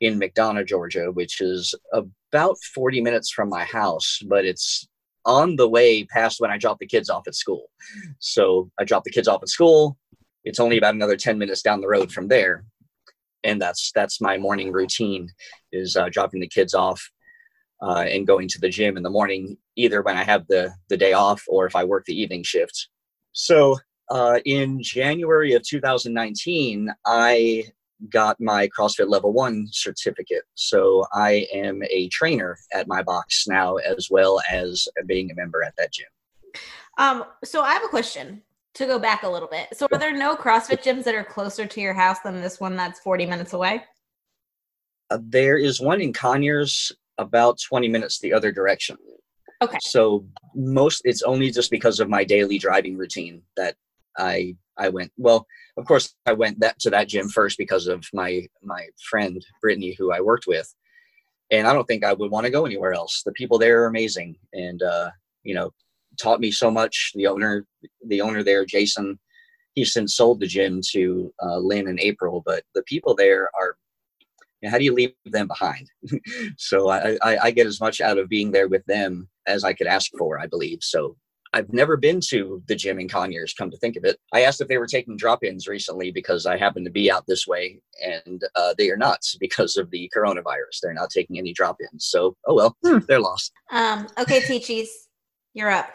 in 0.00 0.18
McDonough, 0.18 0.66
Georgia, 0.66 1.12
which 1.12 1.40
is 1.40 1.74
about 1.92 2.56
40 2.74 3.00
minutes 3.02 3.30
from 3.30 3.48
my 3.48 3.64
house, 3.64 4.18
but 4.26 4.44
it's 4.44 4.88
on 5.24 5.54
the 5.54 5.68
way 5.68 6.04
past 6.04 6.40
when 6.40 6.50
I 6.50 6.58
drop 6.58 6.78
the 6.80 6.86
kids 6.86 7.08
off 7.08 7.28
at 7.28 7.36
school. 7.36 7.70
So 8.18 8.70
I 8.80 8.84
drop 8.84 9.04
the 9.04 9.10
kids 9.10 9.28
off 9.28 9.42
at 9.42 9.48
school. 9.48 9.96
It's 10.44 10.60
only 10.60 10.78
about 10.78 10.94
another 10.94 11.16
10 11.16 11.38
minutes 11.38 11.62
down 11.62 11.80
the 11.80 11.88
road 11.88 12.10
from 12.10 12.26
there. 12.26 12.64
And 13.44 13.62
that's 13.62 13.92
that's 13.94 14.20
my 14.20 14.38
morning 14.38 14.72
routine 14.72 15.28
is 15.70 15.96
uh, 15.96 16.08
dropping 16.08 16.40
the 16.40 16.48
kids 16.48 16.74
off 16.74 17.10
uh, 17.82 18.04
and 18.08 18.26
going 18.26 18.48
to 18.48 18.60
the 18.60 18.68
gym 18.68 18.96
in 18.96 19.02
the 19.02 19.10
morning, 19.10 19.56
either 19.76 20.02
when 20.02 20.16
I 20.16 20.24
have 20.24 20.46
the 20.48 20.72
the 20.88 20.96
day 20.96 21.12
off 21.12 21.42
or 21.48 21.66
if 21.66 21.76
I 21.76 21.84
work 21.84 22.04
the 22.06 22.18
evening 22.20 22.42
shift. 22.42 22.88
So 23.32 23.76
uh, 24.10 24.40
in 24.44 24.82
January 24.82 25.54
of 25.54 25.62
2019, 25.62 26.90
I 27.04 27.64
got 28.10 28.40
my 28.40 28.68
CrossFit 28.68 29.08
Level 29.08 29.32
One 29.32 29.66
certificate. 29.70 30.44
So 30.54 31.06
I 31.12 31.46
am 31.52 31.82
a 31.90 32.08
trainer 32.08 32.58
at 32.72 32.88
my 32.88 33.02
box 33.02 33.46
now, 33.48 33.76
as 33.76 34.08
well 34.10 34.40
as 34.50 34.86
being 35.06 35.30
a 35.30 35.34
member 35.34 35.62
at 35.62 35.74
that 35.76 35.92
gym. 35.92 36.06
Um, 36.98 37.24
so 37.44 37.62
I 37.62 37.72
have 37.72 37.84
a 37.84 37.88
question 37.88 38.42
to 38.74 38.86
go 38.86 38.98
back 38.98 39.22
a 39.22 39.28
little 39.28 39.48
bit. 39.48 39.68
So 39.72 39.86
are 39.90 39.98
there 39.98 40.16
no 40.16 40.36
CrossFit 40.36 40.82
gyms 40.82 41.04
that 41.04 41.14
are 41.14 41.24
closer 41.24 41.66
to 41.66 41.80
your 41.80 41.94
house 41.94 42.20
than 42.20 42.40
this 42.40 42.60
one 42.60 42.76
that's 42.76 43.00
40 43.00 43.26
minutes 43.26 43.54
away? 43.54 43.84
Uh, 45.10 45.18
there 45.22 45.56
is 45.56 45.80
one 45.80 46.00
in 46.00 46.12
Conyers 46.12 46.92
about 47.18 47.58
20 47.68 47.88
minutes 47.88 48.18
the 48.18 48.32
other 48.32 48.52
direction. 48.52 48.96
Okay. 49.62 49.78
So 49.80 50.26
most 50.54 51.02
it's 51.04 51.22
only 51.22 51.50
just 51.50 51.70
because 51.70 52.00
of 52.00 52.08
my 52.08 52.24
daily 52.24 52.58
driving 52.58 52.96
routine 52.96 53.42
that 53.56 53.74
I 54.18 54.56
I 54.76 54.90
went. 54.90 55.12
Well, 55.16 55.46
of 55.78 55.86
course 55.86 56.14
I 56.26 56.32
went 56.32 56.60
that 56.60 56.78
to 56.80 56.90
that 56.90 57.08
gym 57.08 57.28
first 57.28 57.56
because 57.56 57.86
of 57.86 58.04
my 58.12 58.46
my 58.62 58.88
friend 59.08 59.44
Brittany 59.62 59.94
who 59.98 60.12
I 60.12 60.20
worked 60.20 60.46
with. 60.46 60.72
And 61.50 61.66
I 61.66 61.72
don't 61.72 61.86
think 61.86 62.04
I 62.04 62.12
would 62.12 62.30
want 62.30 62.44
to 62.44 62.52
go 62.52 62.66
anywhere 62.66 62.92
else. 62.92 63.22
The 63.24 63.32
people 63.32 63.58
there 63.58 63.82
are 63.82 63.86
amazing 63.86 64.36
and 64.52 64.82
uh, 64.82 65.10
you 65.42 65.54
know, 65.54 65.70
taught 66.20 66.40
me 66.40 66.50
so 66.50 66.70
much. 66.70 67.12
The 67.14 67.26
owner 67.26 67.64
the 68.06 68.20
owner 68.20 68.42
there, 68.42 68.66
Jason, 68.66 69.18
he's 69.74 69.92
since 69.92 70.16
sold 70.16 70.40
the 70.40 70.46
gym 70.46 70.80
to 70.90 71.32
uh, 71.42 71.58
Lynn 71.58 71.88
in 71.88 72.00
April, 72.00 72.42
but 72.44 72.64
the 72.74 72.82
people 72.82 73.14
there 73.14 73.48
are 73.58 73.76
how 74.64 74.78
do 74.78 74.84
you 74.84 74.94
leave 74.94 75.12
them 75.24 75.48
behind? 75.48 75.90
so 76.56 76.88
I, 76.88 77.18
I, 77.22 77.38
I, 77.44 77.50
get 77.50 77.66
as 77.66 77.80
much 77.80 78.00
out 78.00 78.18
of 78.18 78.28
being 78.28 78.52
there 78.52 78.68
with 78.68 78.84
them 78.86 79.28
as 79.46 79.64
I 79.64 79.72
could 79.72 79.86
ask 79.86 80.10
for, 80.18 80.40
I 80.40 80.46
believe. 80.46 80.78
So 80.82 81.16
I've 81.52 81.72
never 81.72 81.96
been 81.96 82.20
to 82.28 82.62
the 82.66 82.74
gym 82.74 82.98
in 82.98 83.08
Conyers, 83.08 83.54
come 83.54 83.70
to 83.70 83.78
think 83.78 83.96
of 83.96 84.04
it. 84.04 84.18
I 84.32 84.42
asked 84.42 84.60
if 84.60 84.68
they 84.68 84.78
were 84.78 84.86
taking 84.86 85.16
drop 85.16 85.44
ins 85.44 85.66
recently 85.66 86.10
because 86.10 86.44
I 86.44 86.56
happen 86.56 86.84
to 86.84 86.90
be 86.90 87.10
out 87.10 87.24
this 87.26 87.46
way, 87.46 87.80
and 88.04 88.42
uh, 88.54 88.74
they 88.76 88.90
are 88.90 88.96
not 88.96 89.20
because 89.40 89.76
of 89.76 89.90
the 89.90 90.10
coronavirus. 90.14 90.80
They're 90.82 90.92
not 90.92 91.10
taking 91.10 91.38
any 91.38 91.52
drop 91.52 91.78
ins. 91.80 92.06
So, 92.06 92.36
oh 92.46 92.54
well, 92.54 92.76
hmm. 92.84 92.98
they're 93.08 93.20
lost. 93.20 93.52
Um, 93.70 94.06
okay, 94.18 94.40
Teachies, 94.40 94.88
you're 95.54 95.70
up. 95.70 95.88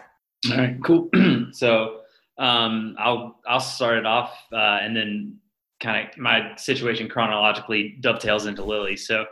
All 0.50 0.58
right, 0.58 0.78
cool. 0.84 1.10
so 1.52 2.02
um, 2.40 2.96
I'll 2.98 3.40
I'll 3.48 3.60
start 3.60 3.98
it 3.98 4.06
off, 4.06 4.36
uh, 4.52 4.80
and 4.82 4.96
then 4.96 5.38
kind 5.82 6.08
of 6.08 6.18
my 6.18 6.56
situation 6.56 7.10
chronologically 7.10 7.98
dovetails 8.02 8.46
into 8.46 8.64
Lily. 8.64 8.96
So 8.96 9.26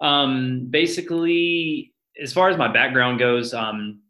um, 0.00 0.68
basically, 0.70 1.92
as 2.22 2.32
far 2.32 2.48
as 2.48 2.56
my 2.56 2.72
background 2.72 3.18
goes, 3.18 3.52
um, 3.52 4.00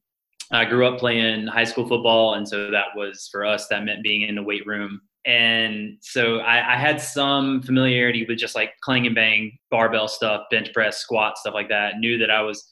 I 0.52 0.64
grew 0.64 0.86
up 0.86 0.98
playing 0.98 1.46
high 1.48 1.64
school 1.64 1.88
football, 1.88 2.34
and 2.34 2.46
so 2.46 2.70
that 2.70 2.86
was 2.94 3.28
for 3.32 3.44
us. 3.44 3.66
That 3.68 3.84
meant 3.84 4.02
being 4.02 4.22
in 4.22 4.36
the 4.36 4.42
weight 4.42 4.66
room, 4.66 5.00
and 5.24 5.98
so 6.00 6.38
I, 6.38 6.74
I 6.74 6.76
had 6.76 7.00
some 7.00 7.62
familiarity 7.62 8.24
with 8.28 8.38
just 8.38 8.54
like 8.54 8.70
clang 8.80 9.06
and 9.06 9.14
bang, 9.14 9.58
barbell 9.72 10.06
stuff, 10.06 10.42
bench 10.50 10.72
press, 10.72 10.98
squat, 10.98 11.36
stuff 11.38 11.54
like 11.54 11.68
that. 11.68 11.98
Knew 11.98 12.16
that 12.18 12.30
I 12.30 12.42
was 12.42 12.64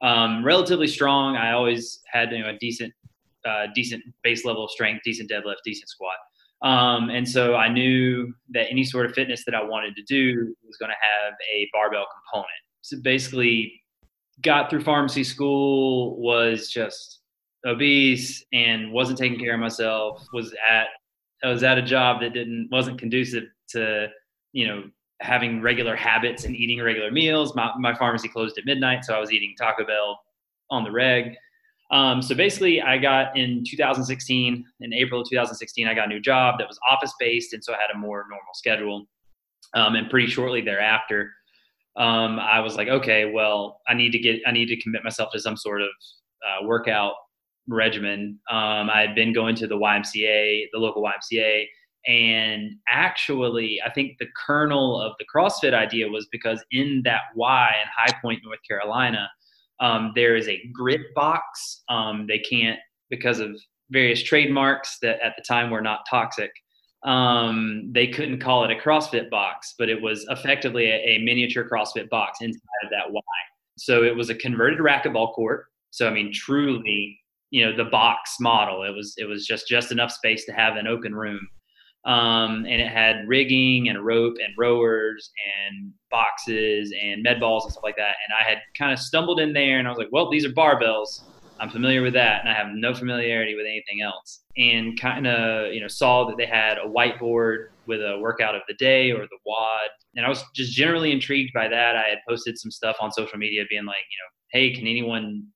um, 0.00 0.42
relatively 0.42 0.86
strong. 0.86 1.36
I 1.36 1.52
always 1.52 2.00
had 2.10 2.32
you 2.32 2.38
know 2.38 2.48
a 2.48 2.58
decent, 2.58 2.94
uh, 3.46 3.66
decent 3.74 4.02
base 4.22 4.46
level 4.46 4.64
of 4.64 4.70
strength, 4.70 5.02
decent 5.04 5.30
deadlift, 5.30 5.56
decent 5.64 5.90
squat. 5.90 6.16
Um, 6.62 7.10
and 7.10 7.28
so 7.28 7.54
I 7.54 7.68
knew 7.68 8.32
that 8.50 8.66
any 8.70 8.84
sort 8.84 9.06
of 9.06 9.12
fitness 9.12 9.44
that 9.44 9.54
I 9.54 9.62
wanted 9.62 9.94
to 9.96 10.02
do 10.02 10.54
was 10.66 10.76
going 10.76 10.90
to 10.90 10.96
have 10.96 11.34
a 11.54 11.68
barbell 11.72 12.06
component. 12.12 12.48
So 12.82 12.98
basically, 13.00 13.80
got 14.42 14.70
through 14.70 14.82
pharmacy 14.82 15.24
school, 15.24 16.20
was 16.20 16.68
just 16.68 17.20
obese 17.66 18.44
and 18.52 18.92
wasn't 18.92 19.18
taking 19.18 19.38
care 19.38 19.54
of 19.54 19.60
myself. 19.60 20.24
Was 20.32 20.54
at 20.68 20.88
I 21.44 21.48
was 21.48 21.62
at 21.62 21.78
a 21.78 21.82
job 21.82 22.20
that 22.22 22.32
didn't 22.32 22.68
wasn't 22.72 22.98
conducive 22.98 23.44
to 23.70 24.08
you 24.52 24.66
know 24.66 24.84
having 25.20 25.60
regular 25.60 25.96
habits 25.96 26.44
and 26.44 26.56
eating 26.56 26.80
regular 26.82 27.10
meals. 27.10 27.54
My 27.54 27.70
my 27.78 27.94
pharmacy 27.94 28.28
closed 28.28 28.58
at 28.58 28.64
midnight, 28.64 29.04
so 29.04 29.14
I 29.14 29.20
was 29.20 29.32
eating 29.32 29.54
Taco 29.58 29.84
Bell 29.84 30.18
on 30.70 30.84
the 30.84 30.90
reg. 30.90 31.36
Um, 31.90 32.20
so 32.20 32.34
basically, 32.34 32.82
I 32.82 32.98
got 32.98 33.36
in 33.36 33.64
2016, 33.66 34.64
in 34.80 34.94
April 34.94 35.22
of 35.22 35.28
2016, 35.28 35.86
I 35.86 35.94
got 35.94 36.06
a 36.06 36.08
new 36.08 36.20
job 36.20 36.56
that 36.58 36.68
was 36.68 36.78
office 36.88 37.14
based, 37.18 37.54
and 37.54 37.64
so 37.64 37.72
I 37.72 37.76
had 37.76 37.94
a 37.94 37.98
more 37.98 38.26
normal 38.28 38.54
schedule. 38.54 39.06
Um, 39.74 39.96
and 39.96 40.08
pretty 40.08 40.28
shortly 40.28 40.62
thereafter, 40.62 41.30
um, 41.96 42.38
I 42.38 42.60
was 42.60 42.76
like, 42.76 42.88
okay, 42.88 43.30
well, 43.30 43.80
I 43.88 43.94
need 43.94 44.12
to 44.12 44.18
get, 44.18 44.40
I 44.46 44.52
need 44.52 44.66
to 44.66 44.80
commit 44.80 45.04
myself 45.04 45.30
to 45.32 45.40
some 45.40 45.56
sort 45.56 45.82
of 45.82 45.88
uh, 46.46 46.66
workout 46.66 47.14
regimen. 47.66 48.38
Um, 48.50 48.88
I 48.88 49.00
had 49.00 49.14
been 49.14 49.32
going 49.32 49.56
to 49.56 49.66
the 49.66 49.76
YMCA, 49.76 50.66
the 50.72 50.78
local 50.78 51.02
YMCA, 51.02 51.66
and 52.06 52.76
actually, 52.88 53.80
I 53.84 53.90
think 53.90 54.16
the 54.18 54.28
kernel 54.46 55.00
of 55.00 55.12
the 55.18 55.26
CrossFit 55.26 55.74
idea 55.74 56.08
was 56.08 56.26
because 56.30 56.64
in 56.70 57.02
that 57.04 57.22
Y 57.34 57.68
in 57.82 57.88
High 57.94 58.18
Point, 58.22 58.40
North 58.44 58.60
Carolina, 58.66 59.28
um, 59.80 60.12
there 60.14 60.36
is 60.36 60.48
a 60.48 60.62
grit 60.72 61.14
box. 61.14 61.82
Um, 61.88 62.26
they 62.26 62.38
can't, 62.38 62.78
because 63.10 63.40
of 63.40 63.58
various 63.90 64.22
trademarks 64.22 64.98
that 65.02 65.20
at 65.20 65.34
the 65.36 65.42
time 65.42 65.70
were 65.70 65.80
not 65.80 66.00
toxic, 66.08 66.50
um, 67.04 67.90
they 67.92 68.08
couldn't 68.08 68.40
call 68.40 68.64
it 68.64 68.70
a 68.70 68.74
CrossFit 68.74 69.30
box, 69.30 69.74
but 69.78 69.88
it 69.88 70.00
was 70.00 70.26
effectively 70.30 70.86
a, 70.90 70.96
a, 70.96 71.18
miniature 71.18 71.68
CrossFit 71.70 72.08
box 72.08 72.38
inside 72.40 72.60
of 72.84 72.90
that 72.90 73.10
Y. 73.10 73.22
So 73.76 74.02
it 74.02 74.16
was 74.16 74.30
a 74.30 74.34
converted 74.34 74.80
racquetball 74.80 75.32
court. 75.34 75.66
So 75.90 76.08
I 76.08 76.10
mean, 76.10 76.32
truly, 76.32 77.18
you 77.50 77.64
know, 77.64 77.76
the 77.76 77.88
box 77.88 78.36
model. 78.40 78.82
It 78.82 78.94
was 78.94 79.14
it 79.16 79.26
was 79.26 79.46
just 79.46 79.68
just 79.68 79.92
enough 79.92 80.10
space 80.10 80.44
to 80.46 80.52
have 80.52 80.76
an 80.76 80.88
open 80.88 81.14
room 81.14 81.40
um, 82.04 82.64
and 82.66 82.80
it 82.80 82.88
had 82.88 83.26
rigging 83.26 83.88
and 83.88 84.04
rope 84.04 84.36
and 84.42 84.54
rowers 84.56 85.30
and 85.68 85.92
boxes 86.10 86.92
and 87.02 87.22
med 87.22 87.40
balls 87.40 87.64
and 87.64 87.72
stuff 87.72 87.84
like 87.84 87.96
that. 87.96 88.14
And 88.26 88.36
I 88.38 88.48
had 88.48 88.58
kind 88.76 88.92
of 88.92 88.98
stumbled 88.98 89.40
in 89.40 89.52
there 89.52 89.78
and 89.78 89.86
I 89.86 89.90
was 89.90 89.98
like, 89.98 90.08
well, 90.12 90.30
these 90.30 90.44
are 90.44 90.50
barbells. 90.50 91.22
I'm 91.60 91.70
familiar 91.70 92.02
with 92.02 92.12
that, 92.14 92.40
and 92.40 92.48
I 92.48 92.54
have 92.54 92.68
no 92.72 92.94
familiarity 92.94 93.56
with 93.56 93.66
anything 93.66 94.00
else. 94.00 94.42
And 94.56 94.98
kind 95.00 95.26
of, 95.26 95.72
you 95.72 95.80
know, 95.80 95.88
saw 95.88 96.24
that 96.26 96.36
they 96.36 96.46
had 96.46 96.78
a 96.78 96.86
whiteboard 96.86 97.66
with 97.86 98.00
a 98.00 98.18
workout 98.20 98.54
of 98.54 98.62
the 98.68 98.74
day 98.74 99.10
or 99.10 99.22
the 99.22 99.38
WOD, 99.44 99.90
and 100.14 100.24
I 100.24 100.28
was 100.28 100.44
just 100.54 100.72
generally 100.72 101.10
intrigued 101.10 101.52
by 101.52 101.68
that. 101.68 101.96
I 101.96 102.08
had 102.08 102.18
posted 102.28 102.58
some 102.58 102.70
stuff 102.70 102.96
on 103.00 103.10
social 103.10 103.38
media, 103.38 103.64
being 103.68 103.86
like, 103.86 103.96
you 103.96 104.18
know, 104.18 104.60
hey, 104.60 104.72
can 104.72 104.86
anyone 104.86 105.46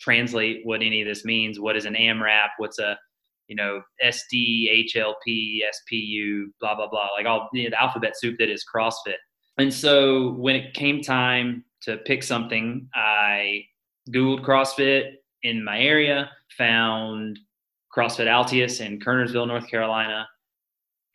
translate 0.00 0.60
what 0.64 0.82
any 0.82 1.02
of 1.02 1.08
this 1.08 1.24
means? 1.24 1.60
What 1.60 1.76
is 1.76 1.84
an 1.84 1.94
AMRAP? 1.94 2.48
What's 2.56 2.78
a 2.78 2.98
you 3.50 3.56
know, 3.56 3.82
SD, 4.02 4.86
HLP, 4.94 5.58
SPU, 5.58 6.44
blah, 6.60 6.76
blah, 6.76 6.88
blah, 6.88 7.08
like 7.16 7.26
all 7.26 7.48
you 7.52 7.64
know, 7.64 7.70
the 7.70 7.82
alphabet 7.82 8.16
soup 8.16 8.36
that 8.38 8.48
is 8.48 8.64
CrossFit. 8.72 9.16
And 9.58 9.74
so 9.74 10.34
when 10.34 10.54
it 10.54 10.72
came 10.72 11.02
time 11.02 11.64
to 11.82 11.96
pick 11.96 12.22
something, 12.22 12.88
I 12.94 13.64
Googled 14.10 14.44
CrossFit 14.44 15.14
in 15.42 15.64
my 15.64 15.80
area, 15.80 16.30
found 16.56 17.40
CrossFit 17.94 18.28
Altius 18.28 18.80
in 18.80 19.00
Kernersville, 19.00 19.48
North 19.48 19.68
Carolina, 19.68 20.28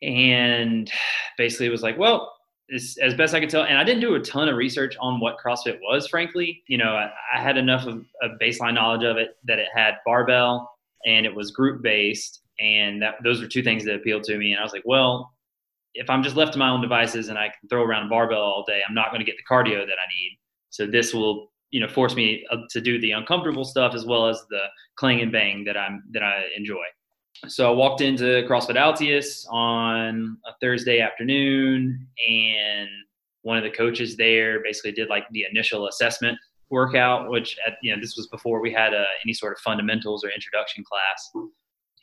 and 0.01 0.91
basically 1.37 1.69
was 1.69 1.83
like, 1.83 1.97
well, 1.97 2.33
as, 2.73 2.97
as 3.01 3.13
best 3.13 3.33
I 3.33 3.39
could 3.39 3.49
tell, 3.49 3.63
and 3.63 3.77
I 3.77 3.85
didn't 3.85 4.01
do 4.01 4.15
a 4.15 4.19
ton 4.19 4.49
of 4.49 4.57
research 4.57 4.97
on 4.99 5.21
what 5.21 5.37
CrossFit 5.37 5.79
was, 5.81 6.07
frankly. 6.09 6.63
You 6.67 6.79
know, 6.79 6.95
I, 6.95 7.11
I 7.33 7.41
had 7.41 7.55
enough 7.55 7.85
of, 7.85 8.03
a 8.21 8.29
baseline 8.43 8.73
knowledge 8.73 9.05
of 9.05 9.15
it 9.15 9.37
that 9.45 9.57
it 9.57 9.67
had 9.73 9.93
barbell, 10.05 10.74
and 11.05 11.25
it 11.25 11.33
was 11.33 11.51
group 11.51 11.81
based 11.81 12.41
and 12.59 13.01
that, 13.01 13.15
those 13.23 13.41
were 13.41 13.47
two 13.47 13.63
things 13.63 13.83
that 13.85 13.95
appealed 13.95 14.23
to 14.23 14.37
me 14.37 14.51
and 14.51 14.59
i 14.59 14.63
was 14.63 14.73
like 14.73 14.83
well 14.85 15.31
if 15.93 16.09
i'm 16.09 16.23
just 16.23 16.35
left 16.35 16.53
to 16.53 16.59
my 16.59 16.69
own 16.69 16.81
devices 16.81 17.29
and 17.29 17.37
i 17.37 17.45
can 17.47 17.69
throw 17.69 17.83
around 17.83 18.07
a 18.07 18.09
barbell 18.09 18.41
all 18.41 18.63
day 18.67 18.81
i'm 18.87 18.95
not 18.95 19.09
going 19.09 19.19
to 19.19 19.25
get 19.25 19.35
the 19.37 19.53
cardio 19.53 19.85
that 19.85 19.97
i 19.97 20.07
need. 20.19 20.39
So 20.75 20.85
this 20.85 21.13
will 21.13 21.51
you 21.71 21.79
know 21.79 21.87
force 21.87 22.15
me 22.15 22.45
uh, 22.51 22.57
to 22.69 22.81
do 22.81 22.99
the 22.99 23.11
uncomfortable 23.11 23.63
stuff 23.63 23.95
as 23.95 24.05
well 24.05 24.27
as 24.27 24.45
the 24.49 24.61
clang 24.97 25.21
and 25.21 25.31
bang 25.31 25.63
that 25.65 25.77
i'm 25.77 26.03
that 26.11 26.23
i 26.23 26.43
enjoy. 26.55 26.83
So 27.47 27.69
i 27.69 27.73
walked 27.73 28.01
into 28.01 28.45
crossfit 28.49 28.75
altius 28.75 29.45
on 29.49 30.37
a 30.45 30.51
thursday 30.61 30.99
afternoon 30.99 32.07
and 32.29 32.89
one 33.43 33.57
of 33.57 33.63
the 33.63 33.69
coaches 33.69 34.17
there 34.17 34.61
basically 34.63 34.91
did 34.91 35.07
like 35.07 35.25
the 35.31 35.45
initial 35.49 35.87
assessment 35.87 36.37
workout, 36.69 37.29
which 37.29 37.57
at, 37.65 37.73
you 37.81 37.93
know 37.93 38.01
this 38.01 38.15
was 38.15 38.27
before 38.27 38.61
we 38.61 38.71
had 38.71 38.93
uh, 38.93 39.03
any 39.23 39.33
sort 39.33 39.53
of 39.53 39.59
fundamentals 39.59 40.23
or 40.23 40.29
introduction 40.29 40.83
class, 40.83 41.49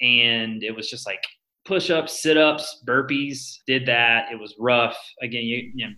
and 0.01 0.63
it 0.63 0.75
was 0.75 0.89
just 0.89 1.07
like 1.07 1.23
push-ups, 1.65 2.23
sit-ups, 2.23 2.83
burpees. 2.87 3.59
Did 3.67 3.87
that. 3.87 4.33
It 4.33 4.39
was 4.39 4.55
rough. 4.59 4.97
Again, 5.21 5.45
you, 5.45 5.71
you 5.75 5.87
know, 5.87 5.95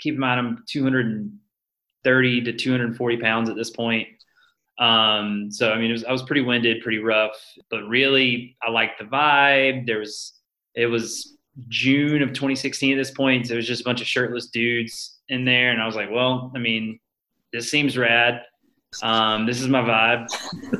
keep 0.00 0.14
in 0.14 0.20
mind 0.20 0.40
I'm 0.40 0.64
230 0.68 2.40
to 2.42 2.52
240 2.52 3.16
pounds 3.18 3.48
at 3.48 3.56
this 3.56 3.70
point. 3.70 4.08
Um, 4.78 5.48
so 5.50 5.72
I 5.72 5.78
mean, 5.78 5.92
was, 5.92 6.04
I 6.04 6.12
was 6.12 6.22
pretty 6.22 6.40
winded, 6.40 6.82
pretty 6.82 6.98
rough, 6.98 7.36
but 7.70 7.82
really 7.84 8.56
I 8.62 8.70
liked 8.70 8.98
the 8.98 9.04
vibe. 9.04 9.86
There 9.86 9.98
was, 9.98 10.32
it 10.74 10.86
was 10.86 11.36
June 11.68 12.22
of 12.22 12.30
2016 12.30 12.92
at 12.92 12.96
this 12.96 13.10
point. 13.10 13.46
So 13.46 13.54
it 13.54 13.56
was 13.56 13.66
just 13.66 13.82
a 13.82 13.84
bunch 13.84 14.00
of 14.00 14.06
shirtless 14.06 14.46
dudes 14.46 15.18
in 15.28 15.44
there. 15.44 15.70
And 15.70 15.82
I 15.82 15.86
was 15.86 15.96
like, 15.96 16.10
well, 16.10 16.50
I 16.54 16.58
mean, 16.58 16.98
this 17.52 17.70
seems 17.70 17.96
rad. 17.96 18.42
Um, 19.02 19.46
this 19.46 19.60
is 19.60 19.68
my 19.68 19.82
vibe, 19.82 20.26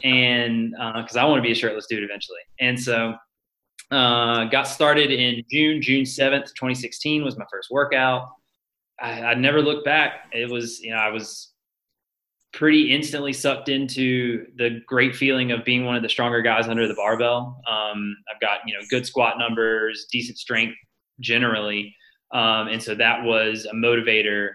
and 0.03 0.73
because 0.73 1.17
uh, 1.17 1.21
I 1.21 1.25
want 1.25 1.39
to 1.39 1.43
be 1.43 1.53
a 1.53 1.55
shirtless 1.55 1.87
dude 1.89 2.03
eventually, 2.03 2.41
and 2.59 2.79
so 2.79 3.15
uh, 3.93 4.45
got 4.47 4.65
started 4.65 5.12
in 5.12 5.45
June, 5.50 5.81
June 5.81 6.05
seventh, 6.05 6.53
twenty 6.55 6.75
sixteen 6.75 7.23
was 7.23 7.39
my 7.39 7.45
first 7.50 7.71
workout. 7.71 8.29
I, 9.00 9.23
I 9.23 9.35
never 9.35 9.62
looked 9.62 9.85
back. 9.85 10.29
It 10.33 10.50
was, 10.50 10.81
you 10.81 10.91
know, 10.91 10.99
I 10.99 11.09
was 11.09 11.53
pretty 12.53 12.93
instantly 12.93 13.33
sucked 13.33 13.69
into 13.69 14.47
the 14.57 14.81
great 14.87 15.15
feeling 15.15 15.53
of 15.53 15.65
being 15.65 15.85
one 15.85 15.95
of 15.95 16.03
the 16.03 16.09
stronger 16.09 16.43
guys 16.43 16.67
under 16.67 16.89
the 16.89 16.95
barbell. 16.95 17.61
Um, 17.71 18.17
I've 18.33 18.41
got 18.41 18.61
you 18.67 18.75
know 18.75 18.81
good 18.91 19.07
squat 19.07 19.39
numbers, 19.39 20.07
decent 20.11 20.39
strength 20.39 20.77
generally, 21.21 21.95
um, 22.33 22.69
and 22.69 22.83
so 22.83 22.95
that 22.97 23.23
was 23.23 23.67
a 23.67 23.75
motivator 23.75 24.50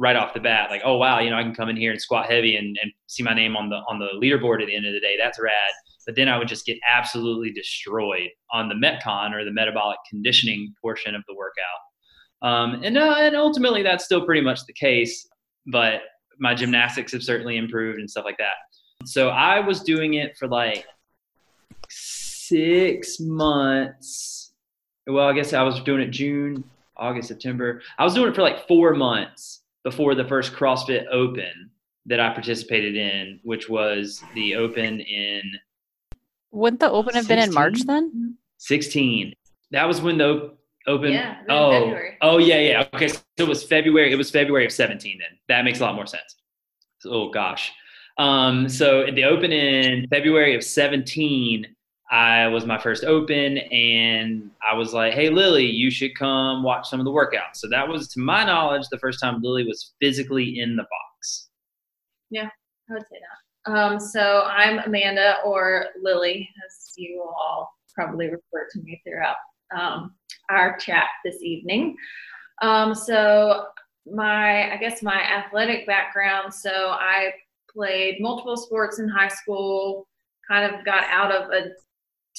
right 0.00 0.16
off 0.16 0.32
the 0.32 0.40
bat, 0.40 0.70
like, 0.70 0.80
oh 0.82 0.96
wow, 0.96 1.20
you 1.20 1.28
know, 1.28 1.36
I 1.36 1.42
can 1.42 1.54
come 1.54 1.68
in 1.68 1.76
here 1.76 1.90
and 1.90 2.00
squat 2.00 2.30
heavy 2.30 2.56
and, 2.56 2.76
and 2.82 2.90
see 3.06 3.22
my 3.22 3.34
name 3.34 3.54
on 3.54 3.68
the 3.68 3.76
on 3.86 3.98
the 3.98 4.08
leaderboard 4.16 4.62
at 4.62 4.66
the 4.66 4.74
end 4.74 4.86
of 4.86 4.94
the 4.94 5.00
day. 5.00 5.16
That's 5.18 5.38
rad. 5.38 5.52
But 6.06 6.16
then 6.16 6.26
I 6.26 6.38
would 6.38 6.48
just 6.48 6.64
get 6.64 6.78
absolutely 6.90 7.52
destroyed 7.52 8.30
on 8.50 8.70
the 8.70 8.74
metcon 8.74 9.34
or 9.34 9.44
the 9.44 9.52
metabolic 9.52 9.98
conditioning 10.08 10.74
portion 10.80 11.14
of 11.14 11.22
the 11.28 11.34
workout. 11.34 12.48
Um, 12.48 12.82
and 12.82 12.96
uh, 12.96 13.16
and 13.18 13.36
ultimately 13.36 13.82
that's 13.82 14.06
still 14.06 14.24
pretty 14.24 14.40
much 14.40 14.64
the 14.64 14.72
case, 14.72 15.28
but 15.66 16.00
my 16.38 16.54
gymnastics 16.54 17.12
have 17.12 17.22
certainly 17.22 17.58
improved 17.58 17.98
and 18.00 18.10
stuff 18.10 18.24
like 18.24 18.38
that. 18.38 18.54
So 19.04 19.28
I 19.28 19.60
was 19.60 19.82
doing 19.82 20.14
it 20.14 20.36
for 20.38 20.48
like 20.48 20.86
six 21.90 23.20
months. 23.20 24.54
Well, 25.06 25.28
I 25.28 25.34
guess 25.34 25.52
I 25.52 25.62
was 25.62 25.78
doing 25.80 26.00
it 26.00 26.10
June, 26.10 26.64
August, 26.96 27.28
September. 27.28 27.82
I 27.98 28.04
was 28.04 28.14
doing 28.14 28.30
it 28.30 28.34
for 28.34 28.42
like 28.42 28.66
four 28.66 28.94
months 28.94 29.59
before 29.84 30.14
the 30.14 30.24
first 30.24 30.52
CrossFit 30.52 31.06
Open 31.10 31.70
that 32.06 32.20
I 32.20 32.32
participated 32.32 32.96
in, 32.96 33.40
which 33.42 33.68
was 33.68 34.22
the 34.34 34.56
Open 34.56 35.00
in 35.00 35.42
Wouldn't 36.50 36.80
the 36.80 36.90
open 36.90 37.14
have 37.14 37.28
been 37.28 37.38
in 37.38 37.54
March 37.54 37.82
then? 37.86 38.36
16. 38.58 39.34
That 39.70 39.86
was 39.86 40.00
when 40.00 40.18
the 40.18 40.54
open. 40.86 41.12
Yeah, 41.12 41.40
in 41.40 41.46
oh, 41.48 41.70
February. 41.70 42.16
oh 42.22 42.38
yeah, 42.38 42.58
yeah. 42.58 42.88
Okay, 42.94 43.08
so 43.08 43.20
it 43.38 43.48
was 43.48 43.62
February. 43.62 44.12
It 44.12 44.16
was 44.16 44.30
February 44.30 44.66
of 44.66 44.72
17. 44.72 45.18
Then 45.18 45.38
that 45.48 45.64
makes 45.64 45.80
a 45.80 45.82
lot 45.84 45.94
more 45.94 46.06
sense. 46.06 46.36
Oh 47.06 47.30
gosh. 47.30 47.72
Um, 48.18 48.68
so 48.68 49.06
the 49.14 49.24
open 49.24 49.52
in 49.52 50.06
February 50.08 50.54
of 50.54 50.62
17, 50.62 51.66
I 52.10 52.48
was 52.48 52.66
my 52.66 52.78
first 52.78 53.04
open, 53.04 53.58
and 53.58 54.50
I 54.68 54.74
was 54.74 54.92
like, 54.92 55.14
"Hey, 55.14 55.30
Lily, 55.30 55.66
you 55.66 55.90
should 55.90 56.16
come 56.16 56.62
watch 56.62 56.88
some 56.88 56.98
of 56.98 57.04
the 57.04 57.12
workouts." 57.12 57.56
So 57.56 57.68
that 57.68 57.86
was, 57.86 58.08
to 58.08 58.20
my 58.20 58.44
knowledge, 58.44 58.86
the 58.90 58.98
first 58.98 59.20
time 59.20 59.40
Lily 59.40 59.64
was 59.64 59.92
physically 60.00 60.58
in 60.58 60.76
the 60.76 60.82
box. 60.82 61.48
Yeah, 62.30 62.48
I 62.90 62.94
would 62.94 63.02
say 63.02 63.18
that. 63.20 63.72
Um, 63.72 64.00
so 64.00 64.42
I'm 64.46 64.78
Amanda 64.80 65.36
or 65.44 65.86
Lily, 66.02 66.48
as 66.66 66.92
you 66.96 67.22
all 67.22 67.70
probably 67.94 68.26
refer 68.26 68.68
to 68.72 68.80
me 68.82 69.00
throughout 69.04 69.36
um, 69.76 70.14
our 70.48 70.76
chat 70.78 71.06
this 71.24 71.42
evening. 71.42 71.96
Um, 72.62 72.94
so 72.94 73.66
my, 74.06 74.72
I 74.72 74.76
guess 74.78 75.02
my 75.02 75.20
athletic 75.20 75.86
background. 75.86 76.52
So 76.52 76.70
I 76.70 77.32
played 77.72 78.16
multiple 78.20 78.56
sports 78.56 78.98
in 78.98 79.08
high 79.08 79.28
school. 79.28 80.08
Kind 80.48 80.74
of 80.74 80.84
got 80.84 81.04
out 81.04 81.30
of 81.30 81.50
a 81.50 81.70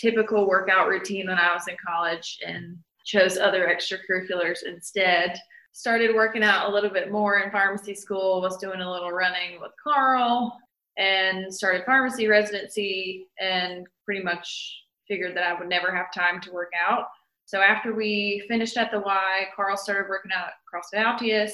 typical 0.01 0.48
workout 0.48 0.88
routine 0.88 1.27
when 1.27 1.38
I 1.38 1.53
was 1.53 1.67
in 1.67 1.75
college 1.86 2.39
and 2.46 2.77
chose 3.05 3.38
other 3.38 3.67
extracurriculars 3.67 4.63
instead 4.65 5.39
started 5.74 6.15
working 6.15 6.43
out 6.43 6.70
a 6.70 6.74
little 6.74 6.89
bit 6.89 7.12
more 7.12 7.39
in 7.39 7.51
pharmacy 7.51 7.96
school, 7.96 8.41
was 8.41 8.58
doing 8.58 8.81
a 8.81 8.91
little 8.91 9.12
running 9.12 9.60
with 9.62 9.72
Carl, 9.81 10.58
and 10.98 11.53
started 11.53 11.86
pharmacy 11.86 12.27
residency, 12.27 13.27
and 13.39 13.88
pretty 14.05 14.22
much 14.22 14.84
figured 15.08 15.36
that 15.36 15.43
I 15.43 15.58
would 15.58 15.70
never 15.70 15.96
have 15.96 16.13
time 16.13 16.41
to 16.41 16.51
work 16.51 16.72
out. 16.88 17.05
So 17.46 17.62
after 17.62 17.93
we 17.93 18.43
finished 18.48 18.77
at 18.77 18.91
the 18.91 19.00
Y, 19.00 19.43
Carl 19.55 19.77
started 19.77 20.10
working 20.10 20.31
out 20.34 20.48
at 20.48 20.53
CrossFit 20.67 21.03
Altius. 21.03 21.51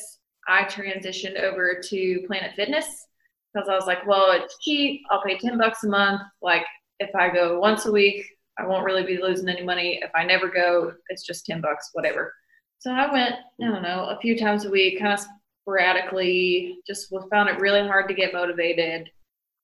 I 0.48 0.64
transitioned 0.64 1.40
over 1.42 1.82
to 1.90 2.24
Planet 2.28 2.54
Fitness 2.56 3.08
because 3.54 3.70
I 3.70 3.76
was 3.76 3.88
like, 3.88 4.06
well, 4.06 4.32
it's 4.32 4.58
cheap. 4.62 5.02
I'll 5.10 5.24
pay 5.24 5.38
10 5.38 5.58
bucks 5.58 5.84
a 5.84 5.90
month. 5.90 6.22
Like 6.42 6.66
if 7.00 7.14
I 7.16 7.30
go 7.30 7.60
once 7.60 7.86
a 7.86 7.92
week, 7.92 8.24
I 8.60 8.66
won't 8.66 8.86
really 8.86 9.04
be 9.04 9.22
losing 9.22 9.50
any 9.50 9.64
money. 9.64 10.00
If 10.02 10.12
I 10.16 10.26
never 10.26 10.48
go, 10.48 10.94
it's 11.10 11.26
just 11.26 11.46
10 11.46 11.62
bucks, 11.62 11.90
whatever. 11.94 12.34
So 12.80 12.92
I 12.92 13.12
went, 13.12 13.36
I 13.62 13.68
don't 13.68 13.84
know, 13.84 14.06
a 14.10 14.20
few 14.20 14.38
times 14.38 14.66
a 14.66 14.70
week, 14.70 15.00
kind 15.00 15.14
of 15.14 15.26
sporadically, 15.62 16.78
just 16.88 17.14
found 17.32 17.50
it 17.50 17.60
really 17.60 17.88
hard 17.88 18.08
to 18.08 18.14
get 18.14 18.34
motivated. 18.34 19.10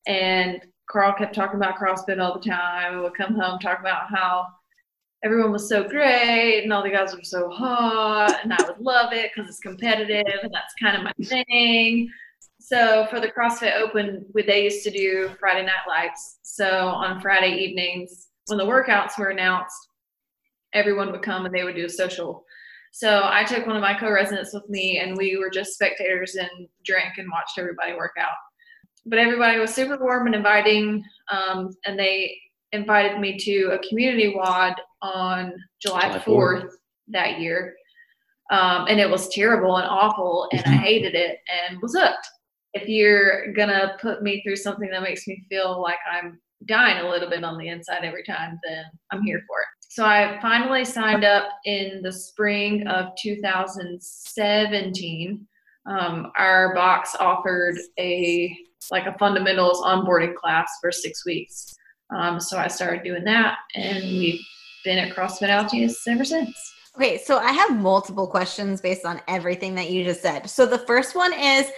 And 0.08 0.62
Carl 0.90 1.14
kept 1.14 1.34
talking 1.34 1.58
about 1.58 1.78
CrossFit 1.78 2.22
all 2.22 2.34
the 2.40 2.50
time. 2.50 2.98
I 2.98 3.02
would 3.02 3.16
come 3.16 3.36
home, 3.36 3.60
talk 3.60 3.80
about 3.80 4.10
how 4.10 4.48
everyone 5.24 5.52
was 5.52 5.70
so 5.70 5.88
great 5.88 6.64
and 6.64 6.74
all 6.74 6.84
the 6.84 6.90
guys 6.90 7.16
were 7.16 7.24
so 7.24 7.50
hot 7.50 8.38
and 8.44 8.54
I 8.54 8.58
would 8.68 8.80
love 8.80 9.14
it 9.14 9.32
because 9.34 9.50
it's 9.50 9.60
competitive 9.60 10.40
and 10.44 10.52
that's 10.54 10.74
kind 10.82 10.98
of 10.98 11.04
my 11.04 11.14
thing. 11.26 12.10
So 12.60 13.08
for 13.10 13.22
the 13.22 13.30
CrossFit 13.30 13.76
Open, 13.76 14.26
they 14.36 14.66
used 14.66 14.84
to 14.84 14.92
do 14.92 15.30
Friday 15.40 15.66
night 15.66 15.88
lights. 15.88 16.40
So 16.44 16.88
on 16.88 17.22
Friday 17.22 17.56
evenings, 17.56 18.28
when 18.48 18.58
the 18.58 18.66
workouts 18.66 19.18
were 19.18 19.30
announced, 19.30 19.76
everyone 20.74 21.12
would 21.12 21.22
come 21.22 21.46
and 21.46 21.54
they 21.54 21.64
would 21.64 21.76
do 21.76 21.86
a 21.86 21.90
social. 21.90 22.44
So 22.92 23.22
I 23.24 23.44
took 23.44 23.66
one 23.66 23.76
of 23.76 23.82
my 23.82 23.96
co-residents 23.96 24.54
with 24.54 24.70
me, 24.70 25.00
and 25.00 25.18
we 25.18 25.38
were 25.38 25.50
just 25.50 25.74
spectators 25.74 26.36
and 26.36 26.68
drank 26.86 27.18
and 27.18 27.28
watched 27.32 27.58
everybody 27.58 27.94
work 27.94 28.14
out. 28.20 28.36
But 29.06 29.18
everybody 29.18 29.58
was 29.58 29.74
super 29.74 29.98
warm 30.00 30.28
and 30.28 30.36
inviting, 30.36 31.04
um, 31.32 31.72
and 31.86 31.98
they 31.98 32.38
invited 32.72 33.20
me 33.20 33.38
to 33.40 33.72
a 33.72 33.88
community 33.88 34.34
WOD 34.36 34.76
on 35.02 35.54
July 35.82 36.20
4th 36.20 36.70
that 37.10 37.40
year. 37.40 37.76
Um, 38.52 38.86
and 38.88 39.00
it 39.00 39.10
was 39.10 39.30
terrible 39.30 39.78
and 39.78 39.88
awful, 39.88 40.48
and 40.52 40.62
I 40.66 40.78
hated 40.78 41.16
it 41.16 41.40
and 41.50 41.82
was 41.82 41.96
hooked. 41.96 42.28
If 42.76 42.88
you're 42.88 43.54
gonna 43.54 43.98
put 44.02 44.22
me 44.22 44.44
through 44.44 44.58
something 44.58 44.90
that 44.92 45.02
makes 45.02 45.28
me 45.28 45.44
feel 45.50 45.82
like 45.82 46.00
I'm 46.12 46.40
dying 46.68 47.06
a 47.06 47.10
little 47.10 47.30
bit 47.30 47.44
on 47.44 47.58
the 47.58 47.68
inside 47.70 48.04
every 48.04 48.24
time, 48.24 48.60
then 48.64 48.86
I'm 49.12 49.24
here 49.24 49.42
for 49.48 49.62
it. 49.62 49.68
So 49.90 50.06
I 50.06 50.40
finally 50.42 50.86
signed 50.86 51.24
up 51.24 51.50
in 51.66 52.02
the 52.02 52.12
spring 52.12 52.88
of 52.88 53.10
2017. 53.22 55.48
Um, 55.86 56.32
our 56.36 56.74
box 56.74 57.16
offered 57.20 57.78
a 58.00 58.58
like 58.92 59.06
a 59.06 59.18
fundamentals 59.18 59.82
onboarding 59.82 60.36
class 60.36 60.70
for 60.82 60.92
six 60.92 61.26
weeks. 61.26 61.74
Um, 62.16 62.40
so 62.40 62.58
I 62.58 62.68
started 62.68 63.04
doing 63.04 63.24
that, 63.26 63.58
and 63.76 64.04
we've 64.04 64.42
been 64.84 64.98
at 64.98 65.16
CrossFit 65.16 65.50
Altius 65.50 65.96
ever 66.08 66.26
since. 66.26 66.56
Okay, 66.96 67.18
so 67.18 67.40
I 67.40 67.52
have 67.52 67.76
multiple 67.76 68.28
questions 68.28 68.82
based 68.82 69.06
on 69.06 69.22
everything 69.28 69.76
that 69.76 69.90
you 69.90 70.04
just 70.04 70.22
said. 70.22 70.50
So 70.50 70.66
the 70.66 70.80
first 70.80 71.16
one 71.16 71.34
is 71.34 71.72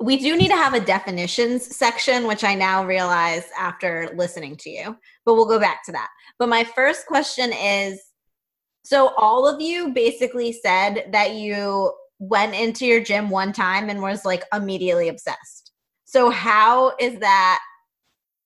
we 0.00 0.16
do 0.16 0.36
need 0.36 0.48
to 0.48 0.56
have 0.56 0.74
a 0.74 0.80
definitions 0.80 1.76
section, 1.76 2.26
which 2.26 2.44
I 2.44 2.54
now 2.54 2.84
realize 2.84 3.44
after 3.58 4.10
listening 4.14 4.56
to 4.58 4.70
you, 4.70 4.96
but 5.24 5.34
we'll 5.34 5.46
go 5.48 5.58
back 5.58 5.84
to 5.86 5.92
that. 5.92 6.08
But 6.38 6.48
my 6.48 6.62
first 6.64 7.06
question 7.06 7.52
is 7.52 8.00
so 8.84 9.12
all 9.18 9.46
of 9.46 9.60
you 9.60 9.92
basically 9.92 10.52
said 10.52 11.08
that 11.12 11.34
you 11.34 11.92
went 12.20 12.54
into 12.54 12.86
your 12.86 13.02
gym 13.02 13.28
one 13.28 13.52
time 13.52 13.90
and 13.90 14.00
was 14.00 14.24
like 14.24 14.44
immediately 14.52 15.08
obsessed. 15.08 15.72
So 16.04 16.30
how 16.30 16.94
is 16.98 17.18
that 17.18 17.60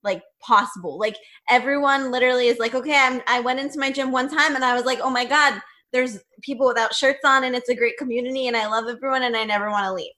like 0.03 0.23
possible? 0.41 0.99
Like 0.99 1.17
everyone 1.49 2.11
literally 2.11 2.49
is 2.49 2.59
like, 2.59 2.75
okay, 2.75 2.97
I'm, 2.97 3.21
I 3.29 3.41
went 3.41 3.61
into 3.61 3.79
my 3.79 3.93
gym 3.93 4.11
one 4.11 4.29
time 4.29 4.57
and 4.57 4.65
I 4.65 4.75
was 4.75 4.85
like, 4.85 4.99
oh 5.01 5.11
my 5.11 5.25
god, 5.25 5.61
there's 5.93 6.19
people 6.41 6.67
without 6.67 6.95
shirts 6.95 7.21
on 7.25 7.45
and 7.45 7.55
it's 7.55 7.69
a 7.69 7.75
great 7.77 7.97
community 7.97 8.49
and 8.49 8.57
I 8.57 8.67
love 8.67 8.89
everyone 8.89 9.23
and 9.23 9.37
I 9.37 9.45
never 9.45 9.71
want 9.71 9.85
to 9.85 9.93
leave. 9.93 10.13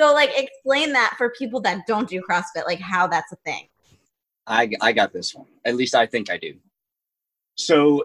So 0.00 0.14
like 0.14 0.30
explain 0.34 0.94
that 0.94 1.14
for 1.18 1.28
people 1.30 1.60
that 1.60 1.86
don't 1.86 2.08
do 2.08 2.22
CrossFit, 2.22 2.64
like 2.64 2.80
how 2.80 3.06
that's 3.06 3.32
a 3.32 3.36
thing. 3.44 3.68
I, 4.46 4.70
I 4.80 4.92
got 4.92 5.12
this 5.12 5.34
one. 5.34 5.46
At 5.66 5.76
least 5.76 5.94
I 5.94 6.06
think 6.06 6.30
I 6.30 6.38
do. 6.38 6.54
So, 7.56 8.04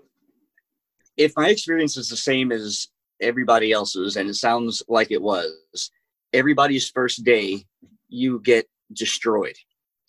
if 1.16 1.32
my 1.38 1.48
experience 1.48 1.96
is 1.96 2.10
the 2.10 2.18
same 2.18 2.52
as 2.52 2.90
everybody 3.22 3.72
else's, 3.72 4.18
and 4.18 4.30
it 4.30 4.34
sounds 4.34 4.84
like 4.90 5.10
it 5.12 5.22
was, 5.22 5.90
everybody's 6.34 6.90
first 6.90 7.24
day, 7.24 7.64
you 8.10 8.42
get 8.42 8.68
destroyed. 8.92 9.56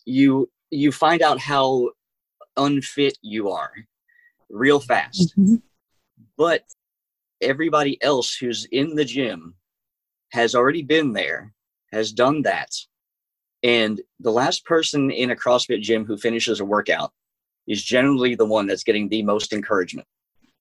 You 0.04 0.50
you 0.72 0.90
find 0.90 1.22
out 1.22 1.38
how 1.38 1.90
unfit 2.56 3.16
you 3.22 3.50
are 3.50 3.70
real 4.50 4.80
fast. 4.80 5.38
Mm-hmm. 5.38 5.56
But 6.36 6.64
everybody 7.40 8.02
else 8.02 8.34
who's 8.34 8.64
in 8.72 8.96
the 8.96 9.04
gym 9.04 9.54
has 10.32 10.56
already 10.56 10.82
been 10.82 11.12
there, 11.12 11.54
has 11.96 12.12
done 12.12 12.42
that, 12.42 12.70
and 13.62 14.00
the 14.20 14.30
last 14.30 14.64
person 14.64 15.10
in 15.10 15.30
a 15.30 15.36
CrossFit 15.36 15.80
gym 15.80 16.04
who 16.04 16.16
finishes 16.16 16.60
a 16.60 16.64
workout 16.64 17.10
is 17.66 17.82
generally 17.82 18.34
the 18.34 18.44
one 18.44 18.66
that's 18.66 18.84
getting 18.84 19.08
the 19.08 19.22
most 19.22 19.52
encouragement 19.52 20.06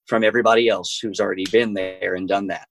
from 0.08 0.24
everybody 0.24 0.70
else 0.70 0.98
who's 1.00 1.20
already 1.20 1.46
been 1.52 1.74
there 1.74 2.16
and 2.16 2.28
done 2.28 2.48
that. 2.48 2.68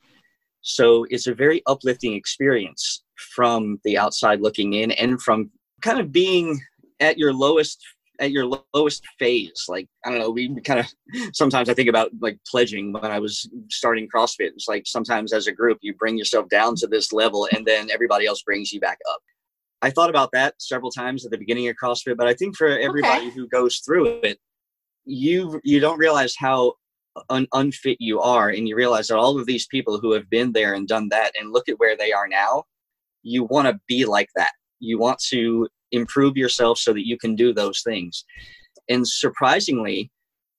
So 0.63 1.07
it's 1.11 1.27
a 1.27 1.35
very 1.35 1.63
uplifting 1.67 2.15
experience 2.15 3.05
from 3.35 3.79
the 3.85 3.99
outside 3.99 4.41
looking 4.41 4.73
in 4.73 4.93
and 4.93 5.21
from 5.21 5.51
kind 5.83 6.01
of 6.01 6.11
being 6.11 6.59
at 7.01 7.19
your 7.19 7.33
lowest 7.33 7.85
at 8.21 8.31
your 8.31 8.47
lowest 8.75 9.03
phase 9.19 9.65
like 9.69 9.89
i 10.05 10.11
don't 10.11 10.21
know 10.21 10.31
we 10.31 10.55
kind 10.61 10.81
of 10.81 10.87
sometimes 11.35 11.69
i 11.69 11.75
think 11.75 11.89
about 11.89 12.11
like 12.21 12.39
pledging 12.49 12.93
when 12.93 13.11
i 13.11 13.19
was 13.19 13.49
starting 13.71 14.09
crossfit. 14.09 14.53
It's 14.55 14.69
like 14.69 14.87
sometimes 14.87 15.33
as 15.33 15.47
a 15.47 15.53
group 15.53 15.79
you 15.81 15.95
bring 15.95 16.17
yourself 16.17 16.49
down 16.49 16.77
to 16.77 16.87
this 16.87 17.13
level 17.13 17.49
and 17.53 17.67
then 17.67 17.91
everybody 17.91 18.27
else 18.27 18.43
brings 18.43 18.73
you 18.73 18.81
back 18.81 18.99
up. 19.11 19.21
I 19.83 19.91
thought 19.91 20.11
about 20.11 20.31
that 20.33 20.55
several 20.59 20.91
times 20.91 21.25
at 21.25 21.31
the 21.31 21.39
beginning 21.39 21.69
of 21.69 21.77
CrossFit, 21.83 22.17
but 22.17 22.27
I 22.27 22.35
think 22.35 22.57
for 22.57 22.69
everybody 22.69 23.31
who 23.31 23.47
goes 23.49 23.79
through 23.79 24.21
it, 24.23 24.39
you 25.05 25.61
you 25.63 25.81
don't 25.81 25.99
realize 25.99 26.35
how 26.39 26.75
un- 27.29 27.49
unfit 27.53 27.99
you 28.01 28.21
are, 28.21 28.49
and 28.49 28.67
you 28.67 28.77
realize 28.77 29.09
that 29.09 29.19
all 29.19 29.39
of 29.39 29.47
these 29.47 29.67
people 29.67 29.99
who 29.99 30.13
have 30.13 30.31
been 30.31 30.53
there 30.53 30.75
and 30.75 30.89
done 30.89 31.09
that, 31.11 31.33
and 31.39 31.53
look 31.53 31.69
at 31.69 31.79
where 31.79 31.97
they 31.97 32.13
are 32.13 32.27
now, 32.27 32.65
you 33.23 33.45
want 33.45 33.69
to 33.69 33.79
be 33.87 34.07
like 34.07 34.31
that. 34.37 34.53
You 34.81 34.99
want 34.99 35.19
to 35.29 35.69
improve 35.93 36.37
yourself 36.37 36.79
so 36.79 36.93
that 36.93 37.07
you 37.07 37.17
can 37.17 37.35
do 37.35 37.53
those 37.53 37.83
things. 37.83 38.25
And 38.89 39.07
surprisingly, 39.07 40.11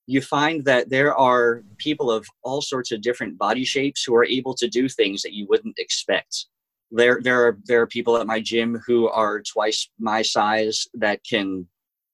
you 0.07 0.21
find 0.21 0.63
that 0.65 0.89
there 0.89 1.15
are 1.15 1.63
people 1.77 2.11
of 2.11 2.27
all 2.43 2.61
sorts 2.61 2.91
of 2.91 3.01
different 3.01 3.37
body 3.37 3.63
shapes 3.63 4.03
who 4.03 4.15
are 4.15 4.25
able 4.25 4.53
to 4.55 4.67
do 4.67 4.87
things 4.87 5.21
that 5.21 5.33
you 5.33 5.47
wouldn't 5.49 5.79
expect. 5.79 6.47
There 6.91 7.19
there 7.21 7.43
are 7.47 7.57
there 7.65 7.81
are 7.81 7.87
people 7.87 8.17
at 8.17 8.27
my 8.27 8.39
gym 8.39 8.79
who 8.85 9.09
are 9.09 9.41
twice 9.41 9.89
my 9.99 10.21
size 10.21 10.87
that 10.93 11.21
can 11.27 11.67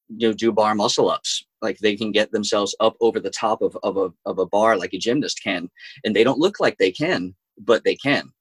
you 0.07 0.29
know 0.29 0.33
do 0.33 0.51
bar 0.51 0.75
muscle 0.75 1.09
ups 1.09 1.45
like 1.61 1.77
they 1.79 1.95
can 1.95 2.11
get 2.11 2.31
themselves 2.31 2.75
up 2.79 2.95
over 3.01 3.19
the 3.19 3.29
top 3.29 3.61
of, 3.61 3.77
of 3.83 3.97
a 3.97 4.11
of 4.25 4.39
a 4.39 4.45
bar 4.45 4.77
like 4.77 4.93
a 4.93 4.97
gymnast 4.97 5.41
can 5.43 5.69
and 6.03 6.15
they 6.15 6.23
don't 6.23 6.39
look 6.39 6.59
like 6.59 6.77
they 6.77 6.91
can 6.91 7.35
but 7.59 7.83
they 7.83 7.95
can. 7.95 8.31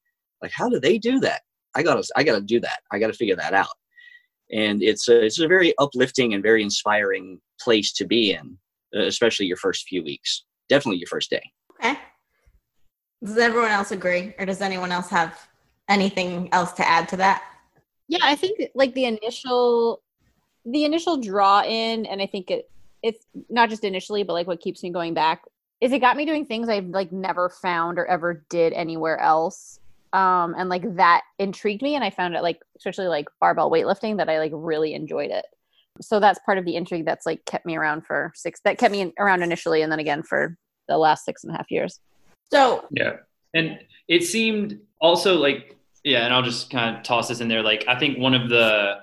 Like 0.41 0.53
how 0.53 0.69
do 0.69 0.79
they 0.79 0.99
do 0.99 1.19
that? 1.21 1.43
I 1.75 1.83
gotta 1.83 2.05
i 2.17 2.23
gotta 2.23 2.41
do 2.41 2.61
that. 2.61 2.81
I 2.93 3.01
gotta 3.01 3.13
figure 3.13 3.37
that 3.37 3.55
out 3.55 3.75
and 4.53 4.83
it's 4.83 5.09
a, 5.09 5.25
it's 5.25 5.39
a 5.39 5.49
very 5.49 5.75
uplifting 5.79 6.35
and 6.35 6.43
very 6.43 6.63
inspiring 6.63 7.41
place 7.61 7.93
to 7.95 8.07
be 8.07 8.33
in, 8.33 8.59
uh, 8.95 9.05
especially 9.05 9.47
your 9.47 9.57
first 9.57 9.89
few 9.89 10.03
weeks. 10.03 10.45
Definitely 10.69 10.99
your 10.99 11.09
first 11.09 11.31
day. 11.31 11.43
Okay. 11.79 11.99
Does 13.23 13.37
everyone 13.37 13.71
else 13.71 13.91
agree, 13.91 14.35
or 14.39 14.47
does 14.47 14.61
anyone 14.61 14.93
else 14.93 15.09
have 15.09 15.49
anything 15.89 16.49
else 16.53 16.73
to 16.73 16.89
add 16.89 17.09
to 17.11 17.17
that? 17.19 17.43
Yeah, 18.09 18.19
I 18.23 18.35
think 18.35 18.61
like 18.75 18.95
the 18.95 19.05
initial 19.05 20.03
the 20.67 20.85
initial 20.85 21.17
draw 21.17 21.63
in 21.63 22.07
and 22.07 22.21
I 22.21 22.27
think 22.27 22.51
it 22.51 22.71
it's 23.03 23.25
not 23.49 23.71
just 23.71 23.83
initially 23.83 24.23
but 24.25 24.35
like 24.35 24.47
what 24.47 24.61
keeps 24.61 24.83
me 24.83 24.91
going 24.91 25.15
back 25.15 25.43
is 25.81 25.93
it 25.93 26.01
got 26.01 26.17
me 26.17 26.27
doing 26.27 26.45
things 26.45 26.69
I've 26.69 26.87
like 26.87 27.13
never 27.13 27.49
found 27.49 27.99
or 27.99 28.07
ever 28.07 28.45
did 28.51 28.73
anywhere 28.75 29.19
else. 29.19 29.80
Um 30.13 30.55
and 30.59 30.69
like 30.69 30.97
that 30.97 31.23
intrigued 31.39 31.83
me 31.83 31.95
and 31.95 32.05
I 32.05 32.11
found 32.11 32.35
it 32.35 32.43
like 32.43 32.61
especially 32.77 33.07
like 33.07 33.27
barbell 33.41 33.71
weightlifting 33.71 34.17
that 34.19 34.29
I 34.29 34.39
like 34.39 34.53
really 34.55 34.95
enjoyed 34.95 35.31
it. 35.31 35.45
So 36.01 36.19
that's 36.21 36.41
part 36.47 36.59
of 36.59 36.65
the 36.65 36.77
intrigue 36.77 37.05
that's 37.05 37.27
like 37.27 37.45
kept 37.45 37.67
me 37.67 37.77
around 37.77 38.07
for 38.07 38.33
six 38.35 38.61
that 38.65 38.79
kept 38.79 38.93
me 38.93 39.13
around 39.19 39.43
initially 39.43 39.83
and 39.83 39.93
then 39.93 39.99
again 39.99 40.23
for 40.23 40.57
the 40.89 40.99
last 40.99 41.25
six 41.25 41.45
and 41.45 41.55
a 41.55 41.57
half 41.57 41.71
years. 41.71 42.01
So 42.53 42.85
Yeah. 42.91 43.17
And 43.55 43.79
it 44.09 44.25
seemed 44.25 44.79
also 45.01 45.37
like, 45.37 45.77
yeah, 46.05 46.25
and 46.25 46.35
I'll 46.35 46.43
just 46.43 46.71
kind 46.71 46.97
of 46.97 47.03
toss 47.03 47.29
this 47.29 47.41
in 47.41 47.49
there. 47.49 47.63
Like, 47.63 47.85
I 47.89 47.99
think 47.99 48.19
one 48.19 48.35
of 48.35 48.49
the, 48.49 49.01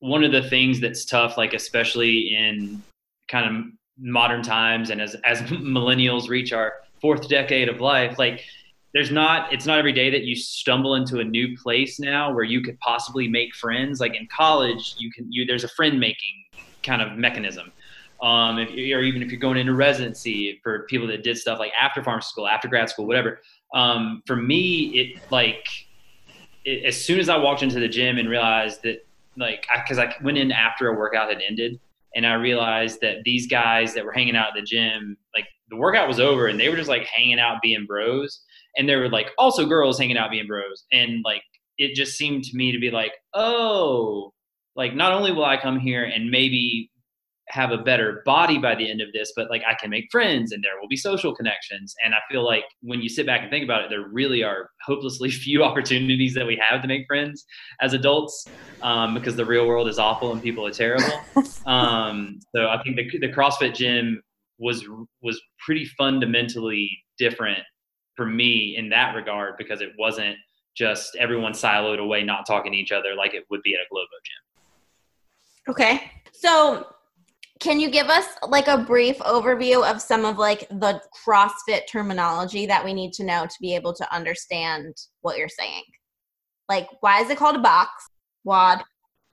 one 0.00 0.24
of 0.24 0.32
the 0.32 0.42
things 0.42 0.80
that's 0.80 1.04
tough, 1.04 1.36
like, 1.36 1.54
especially 1.54 2.34
in 2.34 2.82
kind 3.28 3.56
of 3.56 3.64
modern 3.98 4.42
times 4.42 4.90
and 4.90 5.00
as, 5.00 5.14
as 5.24 5.40
millennials 5.42 6.28
reach 6.28 6.52
our 6.52 6.74
fourth 7.00 7.28
decade 7.28 7.68
of 7.68 7.80
life, 7.80 8.18
like, 8.18 8.44
there's 8.94 9.10
not, 9.10 9.52
it's 9.52 9.66
not 9.66 9.78
every 9.78 9.92
day 9.92 10.08
that 10.10 10.22
you 10.22 10.34
stumble 10.34 10.94
into 10.94 11.18
a 11.18 11.24
new 11.24 11.56
place 11.58 12.00
now 12.00 12.32
where 12.32 12.44
you 12.44 12.62
could 12.62 12.78
possibly 12.80 13.28
make 13.28 13.54
friends. 13.54 14.00
Like 14.00 14.14
in 14.14 14.26
college, 14.34 14.94
you 14.98 15.10
can, 15.10 15.26
you, 15.30 15.44
there's 15.44 15.64
a 15.64 15.68
friend 15.68 16.00
making 16.00 16.44
kind 16.82 17.02
of 17.02 17.18
mechanism 17.18 17.72
um, 18.22 18.58
if, 18.58 18.70
or 18.70 19.02
even 19.02 19.22
if 19.22 19.30
you're 19.30 19.40
going 19.40 19.58
into 19.58 19.74
residency 19.74 20.58
for 20.62 20.84
people 20.84 21.06
that 21.08 21.22
did 21.22 21.36
stuff 21.36 21.58
like 21.58 21.72
after 21.78 22.02
pharmacy 22.02 22.28
school, 22.28 22.48
after 22.48 22.68
grad 22.68 22.88
school, 22.88 23.06
whatever. 23.06 23.40
Um, 23.74 24.22
for 24.26 24.36
me, 24.36 24.86
it 24.98 25.20
like 25.30 25.66
it, 26.64 26.84
as 26.84 27.02
soon 27.02 27.20
as 27.20 27.28
I 27.28 27.36
walked 27.36 27.62
into 27.62 27.80
the 27.80 27.88
gym 27.88 28.16
and 28.18 28.28
realized 28.28 28.82
that 28.84 29.06
like 29.36 29.66
because 29.82 29.98
I, 29.98 30.04
I, 30.04 30.16
went 30.22 30.38
in 30.38 30.52
after 30.52 30.88
a 30.88 30.96
workout 30.96 31.28
had 31.28 31.42
ended 31.46 31.78
and 32.14 32.26
I 32.26 32.34
realized 32.34 33.00
that 33.02 33.18
these 33.24 33.46
guys 33.46 33.92
that 33.94 34.04
were 34.04 34.12
hanging 34.12 34.36
out 34.36 34.48
at 34.48 34.54
the 34.54 34.62
gym, 34.62 35.18
like 35.34 35.46
the 35.68 35.76
workout 35.76 36.08
was 36.08 36.20
over 36.20 36.46
and 36.46 36.58
they 36.58 36.68
were 36.68 36.76
just 36.76 36.88
like 36.88 37.04
hanging 37.06 37.40
out 37.40 37.60
being 37.60 37.84
bros, 37.84 38.40
and 38.76 38.88
there 38.88 39.00
were 39.00 39.08
like 39.08 39.30
also 39.38 39.66
girls 39.66 39.98
hanging 39.98 40.16
out 40.16 40.30
being 40.30 40.46
bros, 40.46 40.84
and 40.92 41.22
like 41.24 41.42
it 41.78 41.94
just 41.94 42.16
seemed 42.16 42.44
to 42.44 42.56
me 42.56 42.72
to 42.72 42.78
be 42.78 42.90
like, 42.90 43.12
oh, 43.34 44.32
like 44.76 44.94
not 44.94 45.12
only 45.12 45.32
will 45.32 45.44
I 45.44 45.56
come 45.60 45.78
here 45.78 46.04
and 46.04 46.30
maybe 46.30 46.90
have 47.48 47.70
a 47.70 47.78
better 47.78 48.22
body 48.24 48.58
by 48.58 48.74
the 48.74 48.90
end 48.90 49.00
of 49.00 49.08
this, 49.12 49.32
but 49.36 49.50
like 49.50 49.62
I 49.68 49.74
can 49.74 49.90
make 49.90 50.06
friends 50.10 50.52
and 50.52 50.62
there 50.64 50.80
will 50.80 50.88
be 50.88 50.96
social 50.96 51.34
connections. 51.34 51.94
And 52.02 52.14
I 52.14 52.18
feel 52.30 52.44
like 52.44 52.64
when 52.80 53.02
you 53.02 53.08
sit 53.08 53.26
back 53.26 53.42
and 53.42 53.50
think 53.50 53.64
about 53.64 53.82
it, 53.82 53.90
there 53.90 54.08
really 54.10 54.42
are 54.42 54.70
hopelessly 54.84 55.30
few 55.30 55.62
opportunities 55.62 56.34
that 56.34 56.46
we 56.46 56.56
have 56.56 56.80
to 56.82 56.88
make 56.88 57.06
friends 57.06 57.44
as 57.80 57.92
adults 57.92 58.46
um, 58.82 59.14
because 59.14 59.36
the 59.36 59.44
real 59.44 59.66
world 59.66 59.88
is 59.88 59.98
awful 59.98 60.32
and 60.32 60.42
people 60.42 60.66
are 60.66 60.72
terrible. 60.72 61.20
um, 61.66 62.38
so 62.54 62.68
I 62.68 62.82
think 62.82 62.96
the, 62.96 63.18
the 63.18 63.32
CrossFit 63.32 63.74
gym 63.74 64.22
was 64.58 64.86
was 65.20 65.40
pretty 65.66 65.84
fundamentally 65.98 66.88
different 67.18 67.58
for 68.16 68.26
me 68.26 68.76
in 68.76 68.88
that 68.90 69.14
regard 69.14 69.56
because 69.58 69.80
it 69.80 69.92
wasn't 69.98 70.36
just 70.76 71.16
everyone 71.16 71.52
siloed 71.52 72.00
away, 72.00 72.22
not 72.22 72.46
talking 72.46 72.72
to 72.72 72.78
each 72.78 72.92
other 72.92 73.14
like 73.14 73.34
it 73.34 73.44
would 73.50 73.62
be 73.62 73.74
at 73.74 73.80
a 73.80 73.86
Globo 73.90 74.08
gym. 74.24 75.72
Okay. 75.72 76.10
So 76.32 76.86
can 77.60 77.80
you 77.80 77.90
give 77.90 78.08
us 78.08 78.26
like 78.46 78.68
a 78.68 78.78
brief 78.78 79.18
overview 79.18 79.88
of 79.88 80.02
some 80.02 80.24
of 80.24 80.36
like 80.36 80.68
the 80.68 81.00
CrossFit 81.26 81.86
terminology 81.88 82.66
that 82.66 82.84
we 82.84 82.92
need 82.92 83.12
to 83.14 83.24
know 83.24 83.46
to 83.46 83.56
be 83.60 83.74
able 83.74 83.94
to 83.94 84.14
understand 84.14 84.94
what 85.22 85.38
you're 85.38 85.48
saying? 85.48 85.84
Like, 86.68 86.88
why 87.00 87.20
is 87.20 87.30
it 87.30 87.38
called 87.38 87.56
a 87.56 87.60
box? 87.60 87.90
WOD? 88.44 88.82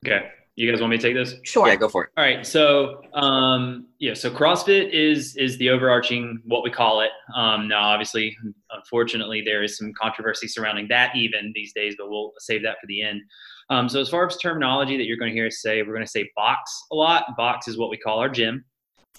Okay. 0.05 0.29
You 0.55 0.69
guys 0.69 0.81
want 0.81 0.91
me 0.91 0.97
to 0.97 1.03
take 1.03 1.15
this? 1.15 1.35
Sure. 1.43 1.67
Yeah, 1.67 1.77
go 1.77 1.87
for 1.87 2.03
it. 2.03 2.09
All 2.17 2.23
right. 2.23 2.45
So, 2.45 3.01
um, 3.13 3.87
yeah. 3.99 4.13
So 4.13 4.29
CrossFit 4.29 4.91
is 4.91 5.35
is 5.37 5.57
the 5.57 5.69
overarching 5.69 6.41
what 6.45 6.61
we 6.61 6.69
call 6.69 7.01
it. 7.01 7.11
Um, 7.35 7.69
now, 7.69 7.83
obviously, 7.83 8.37
unfortunately, 8.69 9.41
there 9.45 9.63
is 9.63 9.77
some 9.77 9.93
controversy 9.93 10.47
surrounding 10.47 10.87
that 10.89 11.15
even 11.15 11.53
these 11.55 11.71
days, 11.73 11.95
but 11.97 12.09
we'll 12.09 12.33
save 12.39 12.63
that 12.63 12.77
for 12.81 12.87
the 12.87 13.01
end. 13.01 13.21
Um, 13.69 13.87
so 13.87 14.01
as 14.01 14.09
far 14.09 14.27
as 14.27 14.35
terminology 14.37 14.97
that 14.97 15.05
you're 15.05 15.17
going 15.17 15.31
to 15.31 15.35
hear 15.35 15.47
us 15.47 15.61
say, 15.61 15.81
we're 15.81 15.93
going 15.93 16.05
to 16.05 16.11
say 16.11 16.29
box 16.35 16.69
a 16.91 16.95
lot. 16.95 17.23
Box 17.37 17.69
is 17.69 17.77
what 17.77 17.89
we 17.89 17.97
call 17.97 18.19
our 18.19 18.29
gym. 18.29 18.65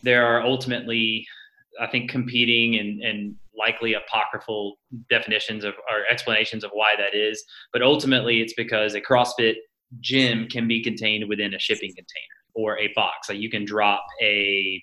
There 0.02 0.26
are 0.26 0.42
ultimately, 0.42 1.26
I 1.80 1.86
think, 1.86 2.10
competing 2.10 2.78
and, 2.78 3.00
and 3.00 3.34
likely 3.58 3.94
apocryphal 3.94 4.76
definitions 5.08 5.64
of 5.64 5.72
or 5.90 6.04
explanations 6.10 6.64
of 6.64 6.70
why 6.74 6.92
that 6.98 7.14
is. 7.14 7.42
But 7.72 7.80
ultimately, 7.80 8.42
it's 8.42 8.54
because 8.54 8.94
a 8.94 9.00
CrossFit 9.00 9.54
gym 10.00 10.48
can 10.48 10.66
be 10.66 10.82
contained 10.82 11.28
within 11.28 11.54
a 11.54 11.58
shipping 11.58 11.90
container 11.90 12.38
or 12.54 12.78
a 12.78 12.92
box. 12.94 13.28
Like 13.28 13.38
you 13.38 13.50
can 13.50 13.64
drop 13.64 14.04
a 14.20 14.82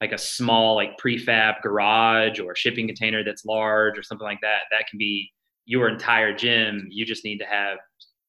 like 0.00 0.12
a 0.12 0.18
small 0.18 0.76
like 0.76 0.96
prefab 0.96 1.60
garage 1.62 2.38
or 2.38 2.54
shipping 2.54 2.86
container 2.86 3.24
that's 3.24 3.44
large 3.44 3.98
or 3.98 4.02
something 4.02 4.26
like 4.26 4.40
that. 4.42 4.62
That 4.70 4.86
can 4.88 4.98
be 4.98 5.32
your 5.66 5.88
entire 5.88 6.34
gym. 6.34 6.86
You 6.88 7.04
just 7.04 7.24
need 7.24 7.38
to 7.38 7.44
have 7.44 7.78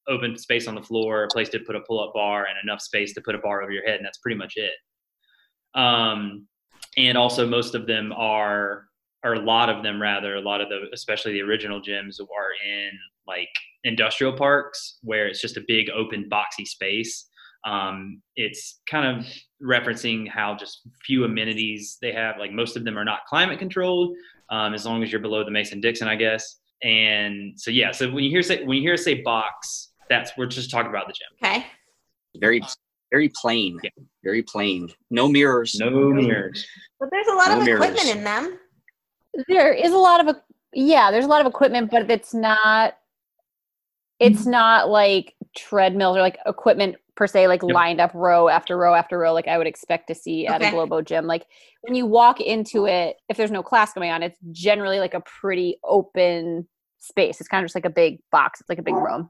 open 0.08 0.36
space 0.36 0.66
on 0.66 0.74
the 0.74 0.82
floor, 0.82 1.24
a 1.24 1.28
place 1.28 1.48
to 1.50 1.60
put 1.60 1.76
a 1.76 1.80
pull-up 1.80 2.12
bar, 2.12 2.46
and 2.46 2.56
enough 2.62 2.80
space 2.80 3.14
to 3.14 3.20
put 3.20 3.34
a 3.34 3.38
bar 3.38 3.62
over 3.62 3.70
your 3.70 3.84
head, 3.84 3.96
and 3.96 4.04
that's 4.04 4.18
pretty 4.18 4.36
much 4.36 4.54
it. 4.56 4.72
Um, 5.74 6.46
and 6.96 7.16
also, 7.16 7.46
most 7.46 7.74
of 7.74 7.86
them 7.86 8.12
are, 8.16 8.86
or 9.22 9.34
a 9.34 9.40
lot 9.40 9.68
of 9.68 9.82
them 9.82 10.02
rather, 10.02 10.34
a 10.34 10.40
lot 10.40 10.60
of 10.60 10.68
the, 10.68 10.88
especially 10.92 11.32
the 11.32 11.42
original 11.42 11.80
gyms, 11.80 12.20
are 12.20 12.52
in 12.68 12.90
like 13.30 13.48
industrial 13.84 14.32
parks 14.32 14.98
where 15.02 15.26
it's 15.28 15.40
just 15.40 15.56
a 15.56 15.64
big 15.66 15.88
open 15.90 16.28
boxy 16.30 16.66
space. 16.66 17.28
Um, 17.66 18.22
it's 18.36 18.80
kind 18.90 19.06
of 19.06 19.26
referencing 19.62 20.28
how 20.28 20.56
just 20.56 20.80
few 21.06 21.24
amenities 21.24 21.98
they 22.02 22.12
have. 22.12 22.36
Like 22.38 22.52
most 22.52 22.76
of 22.76 22.84
them 22.84 22.98
are 22.98 23.04
not 23.04 23.20
climate 23.28 23.58
controlled, 23.58 24.16
um, 24.50 24.74
as 24.74 24.84
long 24.84 25.02
as 25.02 25.12
you're 25.12 25.20
below 25.20 25.44
the 25.44 25.50
Mason 25.50 25.80
Dixon, 25.80 26.08
I 26.08 26.16
guess. 26.16 26.56
And 26.82 27.52
so 27.56 27.70
yeah, 27.70 27.92
so 27.92 28.10
when 28.10 28.24
you 28.24 28.30
hear 28.30 28.42
say 28.42 28.64
when 28.64 28.76
you 28.78 28.82
hear 28.82 28.96
say 28.96 29.22
box, 29.22 29.92
that's 30.08 30.32
we're 30.36 30.46
just 30.46 30.70
talking 30.70 30.90
about 30.90 31.06
the 31.06 31.12
gym. 31.12 31.28
Okay. 31.42 31.66
Very, 32.36 32.62
very 33.10 33.30
plain. 33.40 33.78
Yeah. 33.82 33.90
Very 34.24 34.42
plain. 34.42 34.88
No 35.10 35.28
mirrors. 35.28 35.76
No 35.78 35.90
mirrors. 35.90 36.66
But 36.98 37.10
there's 37.10 37.26
a 37.26 37.34
lot 37.34 37.48
no 37.48 37.58
of 37.58 37.64
mirrors. 37.64 37.84
equipment 37.84 38.16
in 38.16 38.24
them. 38.24 38.58
There 39.48 39.72
is 39.72 39.92
a 39.92 39.98
lot 39.98 40.26
of 40.26 40.36
yeah, 40.72 41.10
there's 41.10 41.24
a 41.24 41.28
lot 41.28 41.40
of 41.40 41.46
equipment, 41.46 41.90
but 41.90 42.10
it's 42.10 42.32
not 42.32 42.94
it's 44.20 44.42
mm-hmm. 44.42 44.50
not 44.50 44.88
like 44.88 45.34
treadmills 45.56 46.16
or 46.16 46.20
like 46.20 46.38
equipment 46.46 46.96
per 47.16 47.26
se 47.26 47.48
like 47.48 47.62
yep. 47.62 47.74
lined 47.74 48.00
up 48.00 48.12
row 48.14 48.48
after 48.48 48.76
row 48.76 48.94
after 48.94 49.18
row 49.18 49.32
like 49.32 49.48
i 49.48 49.58
would 49.58 49.66
expect 49.66 50.06
to 50.06 50.14
see 50.14 50.46
okay. 50.46 50.54
at 50.54 50.62
a 50.62 50.70
globo 50.70 51.02
gym 51.02 51.26
like 51.26 51.46
when 51.82 51.94
you 51.94 52.06
walk 52.06 52.40
into 52.40 52.86
it 52.86 53.16
if 53.28 53.36
there's 53.36 53.50
no 53.50 53.62
class 53.62 53.92
going 53.92 54.10
on 54.10 54.22
it's 54.22 54.38
generally 54.52 55.00
like 55.00 55.14
a 55.14 55.20
pretty 55.20 55.76
open 55.82 56.66
space 56.98 57.40
it's 57.40 57.48
kind 57.48 57.64
of 57.64 57.66
just 57.66 57.74
like 57.74 57.84
a 57.84 57.90
big 57.90 58.18
box 58.30 58.60
it's 58.60 58.68
like 58.68 58.78
a 58.78 58.82
big 58.82 58.94
room 58.94 59.28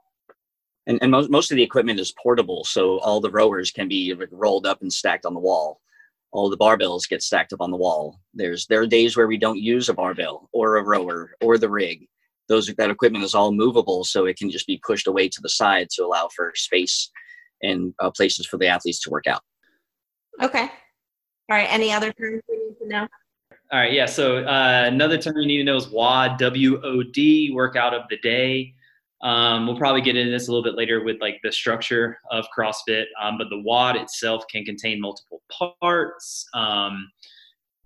and, 0.86 0.98
and 1.02 1.10
most, 1.10 1.30
most 1.30 1.50
of 1.50 1.56
the 1.56 1.62
equipment 1.62 1.98
is 1.98 2.12
portable 2.22 2.64
so 2.64 2.98
all 2.98 3.20
the 3.20 3.30
rowers 3.30 3.70
can 3.70 3.88
be 3.88 4.14
rolled 4.30 4.66
up 4.66 4.82
and 4.82 4.92
stacked 4.92 5.24
on 5.24 5.34
the 5.34 5.40
wall 5.40 5.80
all 6.32 6.50
the 6.50 6.56
barbells 6.56 7.08
get 7.08 7.22
stacked 7.22 7.52
up 7.52 7.60
on 7.60 7.70
the 7.70 7.76
wall 7.76 8.20
there's 8.34 8.66
there 8.66 8.80
are 8.80 8.86
days 8.86 9.16
where 9.16 9.26
we 9.26 9.38
don't 9.38 9.58
use 9.58 9.88
a 9.88 9.94
barbell 9.94 10.48
or 10.52 10.76
a 10.76 10.82
rower 10.84 11.32
or 11.40 11.58
the 11.58 11.68
rig 11.68 12.06
those 12.50 12.66
that 12.66 12.90
equipment 12.90 13.24
is 13.24 13.34
all 13.34 13.52
movable 13.52 14.04
so 14.04 14.26
it 14.26 14.36
can 14.36 14.50
just 14.50 14.66
be 14.66 14.80
pushed 14.86 15.06
away 15.06 15.28
to 15.28 15.40
the 15.40 15.48
side 15.48 15.88
to 15.88 16.04
allow 16.04 16.28
for 16.34 16.52
space 16.54 17.10
and 17.62 17.94
uh, 18.00 18.10
places 18.10 18.46
for 18.46 18.58
the 18.58 18.66
athletes 18.66 19.00
to 19.00 19.08
work 19.08 19.26
out 19.26 19.40
okay 20.42 20.64
all 21.50 21.56
right 21.56 21.68
any 21.70 21.90
other 21.90 22.12
terms 22.12 22.42
we 22.48 22.56
need 22.56 22.76
to 22.78 22.88
know 22.88 23.06
all 23.72 23.78
right 23.78 23.92
yeah 23.92 24.06
so 24.06 24.38
uh, 24.38 24.84
another 24.86 25.16
term 25.16 25.36
you 25.38 25.46
need 25.46 25.58
to 25.58 25.64
know 25.64 25.76
is 25.76 25.88
wod 25.88 26.38
w-o-d 26.38 27.52
workout 27.54 27.94
of 27.94 28.02
the 28.10 28.18
day 28.18 28.74
um, 29.22 29.66
we'll 29.66 29.76
probably 29.76 30.00
get 30.00 30.16
into 30.16 30.30
this 30.30 30.48
a 30.48 30.50
little 30.50 30.64
bit 30.64 30.76
later 30.76 31.04
with 31.04 31.20
like 31.20 31.40
the 31.42 31.52
structure 31.52 32.18
of 32.30 32.46
CrossFit, 32.56 33.04
um, 33.20 33.36
but 33.36 33.50
the 33.50 33.60
WOD 33.60 33.96
itself 33.96 34.44
can 34.50 34.64
contain 34.64 34.98
multiple 34.98 35.42
parts. 35.78 36.46
Um, 36.54 37.10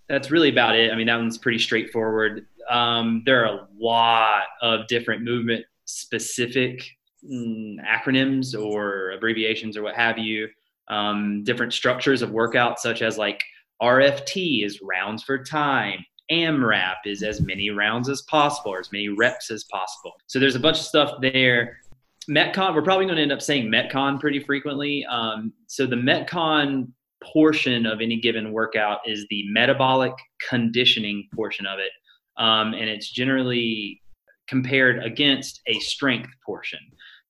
that's 0.09 0.31
really 0.31 0.50
about 0.50 0.77
it. 0.77 0.92
I 0.92 0.96
mean, 0.96 1.09
that 1.09 1.16
one's 1.16 1.38
pretty 1.38 1.59
straightforward. 1.59 2.46
Um, 2.70 3.22
there 3.27 3.44
are 3.46 3.57
a 3.57 3.68
lot 3.79 4.44
of 4.62 4.87
different 4.87 5.22
movement 5.22 5.64
specific 5.85 6.83
mm, 7.24 7.77
acronyms 7.85 8.59
or 8.59 9.12
abbreviations 9.12 9.77
or 9.77 9.83
what 9.83 9.94
have 9.94 10.18
you. 10.18 10.48
Um, 10.88 11.44
different 11.44 11.72
structures 11.72 12.22
of 12.22 12.31
workouts, 12.31 12.79
such 12.79 13.00
as 13.03 13.16
like 13.16 13.42
RFT 13.83 14.64
is 14.64 14.81
rounds 14.83 15.22
for 15.22 15.42
time. 15.42 16.05
AMRAP 16.31 16.96
is 17.05 17.22
as 17.22 17.40
many 17.42 17.70
rounds 17.70 18.09
as 18.09 18.22
possible, 18.22 18.72
or 18.72 18.81
as 18.81 18.90
many 18.92 19.09
reps 19.09 19.50
as 19.50 19.64
possible. 19.64 20.12
So 20.27 20.38
there's 20.38 20.55
a 20.55 20.61
bunch 20.61 20.79
of 20.79 20.85
stuff 20.85 21.20
there. 21.20 21.79
Metcon, 22.31 22.74
we're 22.74 22.83
probably 22.83 23.05
going 23.05 23.16
to 23.16 23.22
end 23.22 23.33
up 23.33 23.42
saying 23.42 23.70
Metcon 23.70 24.18
pretty 24.18 24.40
frequently. 24.40 25.05
Um, 25.05 25.53
so 25.66 25.87
the 25.87 25.96
Metcon 25.96 26.88
portion 27.22 27.87
of 27.87 28.00
any 28.00 28.20
given 28.20 28.53
workout 28.53 29.00
is 29.07 29.27
the 29.29 29.44
metabolic 29.50 30.12
conditioning 30.48 31.29
portion 31.35 31.66
of 31.66 31.79
it. 31.79 31.90
Um, 32.37 32.75
and 32.75 32.88
it's 32.88 33.11
generally 33.11 34.01
compared 34.49 35.03
against 35.05 35.61
a 35.66 35.79
strength 35.81 36.31
portion. 36.44 36.81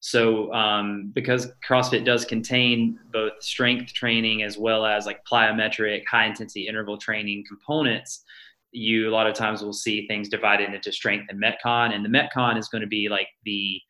So, 0.01 0.53
um, 0.53 1.13
because 1.15 1.51
CrossFit 1.67 2.05
does 2.05 2.27
contain 2.27 2.99
both 3.11 3.33
strength 3.41 3.95
training 3.95 4.43
as 4.43 4.59
well 4.59 4.85
as 4.85 5.07
like 5.07 5.25
plyometric, 5.25 6.03
high 6.07 6.27
intensity 6.27 6.69
interval 6.69 6.99
training 6.99 7.45
components, 7.49 8.23
you 8.71 9.09
a 9.09 9.13
lot 9.13 9.27
of 9.27 9.35
times 9.35 9.63
will 9.63 9.73
see 9.73 10.07
things 10.07 10.29
divided 10.29 10.75
into 10.75 10.93
strength 10.93 11.27
and 11.31 11.43
Metcon. 11.43 11.95
And 11.95 12.05
the 12.05 12.09
Metcon 12.11 12.59
is 12.59 12.69
going 12.69 12.83
to 12.83 12.89
be 12.89 13.09
like 13.09 13.29
the 13.45 13.81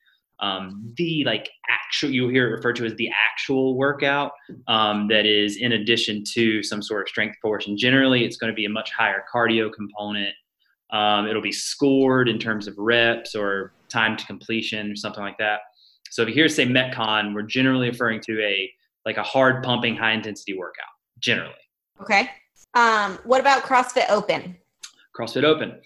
um, 0.40 0.92
the 0.96 1.24
like 1.24 1.48
actual 1.68 2.10
you'll 2.10 2.30
hear 2.30 2.48
it 2.48 2.56
referred 2.56 2.76
to 2.76 2.84
as 2.84 2.94
the 2.96 3.08
actual 3.08 3.76
workout 3.76 4.32
um, 4.68 5.08
that 5.08 5.26
is 5.26 5.56
in 5.56 5.72
addition 5.72 6.22
to 6.34 6.62
some 6.62 6.82
sort 6.82 7.02
of 7.02 7.08
strength 7.08 7.36
portion. 7.40 7.76
Generally, 7.76 8.24
it's 8.24 8.36
going 8.36 8.52
to 8.52 8.54
be 8.54 8.66
a 8.66 8.70
much 8.70 8.92
higher 8.92 9.24
cardio 9.32 9.72
component. 9.72 10.34
Um, 10.92 11.26
it'll 11.26 11.42
be 11.42 11.52
scored 11.52 12.28
in 12.28 12.38
terms 12.38 12.66
of 12.68 12.74
reps 12.78 13.34
or 13.34 13.72
time 13.88 14.16
to 14.16 14.26
completion 14.26 14.92
or 14.92 14.96
something 14.96 15.22
like 15.22 15.38
that. 15.38 15.60
So 16.10 16.22
if 16.22 16.28
you 16.28 16.34
hear 16.34 16.48
say 16.48 16.66
Metcon, 16.66 17.34
we're 17.34 17.42
generally 17.42 17.88
referring 17.88 18.20
to 18.22 18.40
a 18.42 18.70
like 19.04 19.16
a 19.16 19.22
hard 19.22 19.62
pumping 19.62 19.96
high 19.96 20.12
intensity 20.12 20.56
workout. 20.56 20.86
Generally. 21.18 21.54
Okay. 22.00 22.30
Um, 22.74 23.18
what 23.24 23.40
about 23.40 23.62
CrossFit 23.62 24.10
Open? 24.10 24.56
CrossFit 25.16 25.44
Open. 25.44 25.80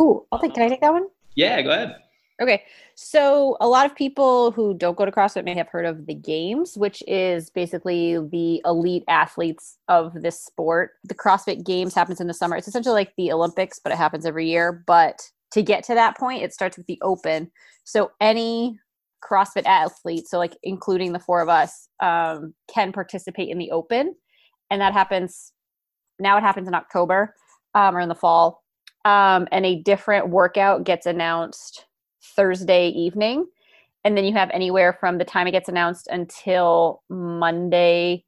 Ooh, 0.00 0.26
I'll 0.30 0.38
take. 0.38 0.54
Can 0.54 0.62
I 0.62 0.68
take 0.68 0.80
that 0.80 0.92
one? 0.92 1.06
Yeah, 1.36 1.60
go 1.62 1.70
ahead. 1.70 1.96
Okay. 2.40 2.62
So 2.96 3.56
a 3.60 3.66
lot 3.66 3.86
of 3.86 3.96
people 3.96 4.52
who 4.52 4.74
don't 4.74 4.96
go 4.96 5.04
to 5.04 5.10
CrossFit 5.10 5.44
may 5.44 5.54
have 5.54 5.68
heard 5.68 5.84
of 5.84 6.06
the 6.06 6.14
games, 6.14 6.76
which 6.76 7.02
is 7.06 7.50
basically 7.50 8.18
the 8.18 8.62
elite 8.64 9.04
athletes 9.08 9.78
of 9.88 10.22
this 10.22 10.40
sport. 10.40 10.92
The 11.04 11.14
CrossFit 11.14 11.64
Games 11.64 11.94
happens 11.94 12.20
in 12.20 12.28
the 12.28 12.34
summer. 12.34 12.56
It's 12.56 12.68
essentially 12.68 12.94
like 12.94 13.12
the 13.16 13.32
Olympics, 13.32 13.80
but 13.82 13.92
it 13.92 13.98
happens 13.98 14.24
every 14.24 14.48
year. 14.48 14.84
But 14.86 15.28
to 15.52 15.62
get 15.62 15.82
to 15.84 15.94
that 15.94 16.16
point, 16.16 16.42
it 16.42 16.52
starts 16.52 16.76
with 16.76 16.86
the 16.86 16.98
open. 17.02 17.50
So 17.82 18.12
any 18.20 18.78
CrossFit 19.28 19.66
athlete, 19.66 20.28
so 20.28 20.38
like 20.38 20.56
including 20.62 21.12
the 21.12 21.18
four 21.18 21.40
of 21.40 21.48
us, 21.48 21.88
um, 22.00 22.54
can 22.72 22.92
participate 22.92 23.48
in 23.48 23.58
the 23.58 23.70
open. 23.72 24.14
And 24.70 24.80
that 24.80 24.92
happens 24.92 25.52
now 26.18 26.36
it 26.36 26.42
happens 26.42 26.68
in 26.68 26.74
October 26.74 27.34
um, 27.74 27.96
or 27.96 28.00
in 28.00 28.08
the 28.08 28.14
fall. 28.14 28.62
Um, 29.04 29.48
and 29.52 29.66
a 29.66 29.82
different 29.82 30.28
workout 30.28 30.84
gets 30.84 31.06
announced 31.06 31.86
Thursday 32.36 32.88
evening. 32.88 33.46
And 34.04 34.16
then 34.16 34.24
you 34.24 34.32
have 34.34 34.50
anywhere 34.52 34.92
from 34.92 35.18
the 35.18 35.24
time 35.24 35.46
it 35.46 35.52
gets 35.52 35.68
announced 35.68 36.08
until 36.10 37.02
Monday, 37.08 38.24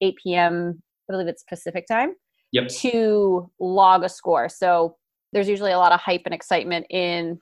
8 0.00 0.16
p.m., 0.22 0.82
I 1.08 1.12
believe 1.12 1.28
it's 1.28 1.44
Pacific 1.44 1.86
time, 1.86 2.14
Yep. 2.52 2.68
to 2.68 3.50
log 3.60 4.02
a 4.02 4.08
score. 4.08 4.48
So 4.48 4.96
there's 5.32 5.48
usually 5.48 5.72
a 5.72 5.78
lot 5.78 5.92
of 5.92 6.00
hype 6.00 6.22
and 6.24 6.34
excitement 6.34 6.86
in 6.90 7.40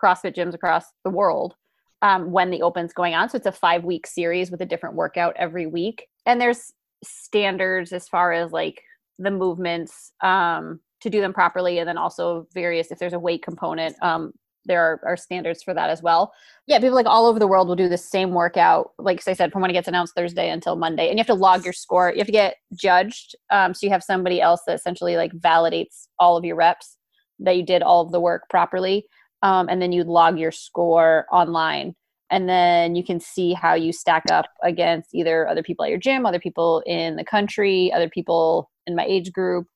CrossFit 0.00 0.34
gyms 0.34 0.54
across 0.54 0.86
the 1.04 1.10
world 1.10 1.54
um, 2.02 2.32
when 2.32 2.50
the 2.50 2.62
open's 2.62 2.92
going 2.92 3.14
on. 3.14 3.28
So 3.28 3.36
it's 3.36 3.46
a 3.46 3.52
five 3.52 3.84
week 3.84 4.06
series 4.06 4.50
with 4.50 4.60
a 4.60 4.66
different 4.66 4.96
workout 4.96 5.34
every 5.36 5.66
week. 5.66 6.08
And 6.26 6.40
there's 6.40 6.72
standards 7.04 7.92
as 7.92 8.08
far 8.08 8.32
as 8.32 8.52
like 8.52 8.82
the 9.18 9.30
movements 9.30 10.12
um, 10.22 10.80
to 11.00 11.10
do 11.10 11.20
them 11.20 11.32
properly. 11.32 11.78
And 11.78 11.88
then 11.88 11.98
also 11.98 12.46
various, 12.52 12.90
if 12.90 12.98
there's 12.98 13.12
a 13.12 13.18
weight 13.18 13.42
component, 13.42 13.96
um, 14.02 14.32
there 14.64 14.82
are, 14.82 15.00
are 15.06 15.16
standards 15.16 15.62
for 15.62 15.74
that 15.74 15.90
as 15.90 16.02
well. 16.02 16.32
Yeah, 16.66 16.78
people 16.78 16.94
like 16.94 17.06
all 17.06 17.26
over 17.26 17.38
the 17.38 17.46
world 17.46 17.68
will 17.68 17.76
do 17.76 17.88
the 17.88 17.96
same 17.96 18.32
workout, 18.32 18.90
like 18.98 19.26
I 19.26 19.32
said, 19.32 19.52
from 19.52 19.62
when 19.62 19.70
it 19.70 19.74
gets 19.74 19.88
announced 19.88 20.14
Thursday 20.14 20.50
until 20.50 20.76
Monday. 20.76 21.08
And 21.08 21.18
you 21.18 21.20
have 21.20 21.26
to 21.28 21.34
log 21.34 21.64
your 21.64 21.72
score. 21.72 22.10
You 22.10 22.18
have 22.18 22.26
to 22.26 22.32
get 22.32 22.56
judged. 22.74 23.34
Um, 23.50 23.72
so 23.72 23.86
you 23.86 23.90
have 23.90 24.02
somebody 24.02 24.40
else 24.40 24.62
that 24.66 24.74
essentially 24.74 25.16
like 25.16 25.32
validates 25.32 26.08
all 26.18 26.36
of 26.36 26.44
your 26.44 26.56
reps 26.56 26.96
that 27.38 27.56
you 27.56 27.64
did 27.64 27.82
all 27.82 28.02
of 28.02 28.12
the 28.12 28.20
work 28.20 28.42
properly. 28.50 29.06
Um, 29.42 29.68
and 29.68 29.80
then 29.80 29.92
you 29.92 30.04
log 30.04 30.38
your 30.38 30.52
score 30.52 31.26
online. 31.32 31.94
And 32.30 32.46
then 32.46 32.94
you 32.94 33.02
can 33.02 33.20
see 33.20 33.54
how 33.54 33.72
you 33.74 33.92
stack 33.92 34.24
up 34.30 34.46
against 34.62 35.14
either 35.14 35.48
other 35.48 35.62
people 35.62 35.84
at 35.84 35.90
your 35.90 35.98
gym, 35.98 36.26
other 36.26 36.40
people 36.40 36.82
in 36.84 37.16
the 37.16 37.24
country, 37.24 37.90
other 37.92 38.10
people 38.10 38.70
in 38.86 38.94
my 38.94 39.04
age 39.06 39.32
group. 39.32 39.66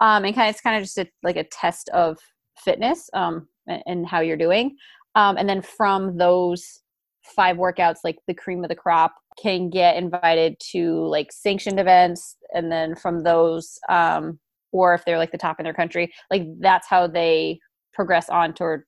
Um, 0.00 0.24
and 0.24 0.34
kind 0.34 0.48
of, 0.48 0.54
it's 0.54 0.60
kind 0.60 0.76
of 0.76 0.84
just 0.84 0.98
a, 0.98 1.08
like 1.24 1.36
a 1.36 1.42
test 1.42 1.88
of 1.88 2.18
fitness. 2.56 3.10
Um, 3.14 3.48
and 3.86 4.06
how 4.06 4.20
you're 4.20 4.36
doing. 4.36 4.76
Um, 5.14 5.36
and 5.36 5.48
then 5.48 5.62
from 5.62 6.16
those 6.16 6.80
five 7.22 7.56
workouts, 7.56 7.98
like 8.04 8.18
the 8.26 8.34
cream 8.34 8.64
of 8.64 8.68
the 8.68 8.76
crop 8.76 9.14
can 9.40 9.70
get 9.70 9.96
invited 9.96 10.58
to 10.72 11.06
like 11.06 11.32
sanctioned 11.32 11.78
events. 11.78 12.36
And 12.54 12.70
then 12.70 12.94
from 12.94 13.22
those, 13.22 13.78
um, 13.88 14.38
or 14.72 14.94
if 14.94 15.04
they're 15.04 15.18
like 15.18 15.32
the 15.32 15.38
top 15.38 15.60
in 15.60 15.64
their 15.64 15.74
country, 15.74 16.12
like 16.30 16.46
that's 16.60 16.86
how 16.88 17.06
they 17.06 17.60
progress 17.92 18.28
on 18.28 18.54
toward 18.54 18.84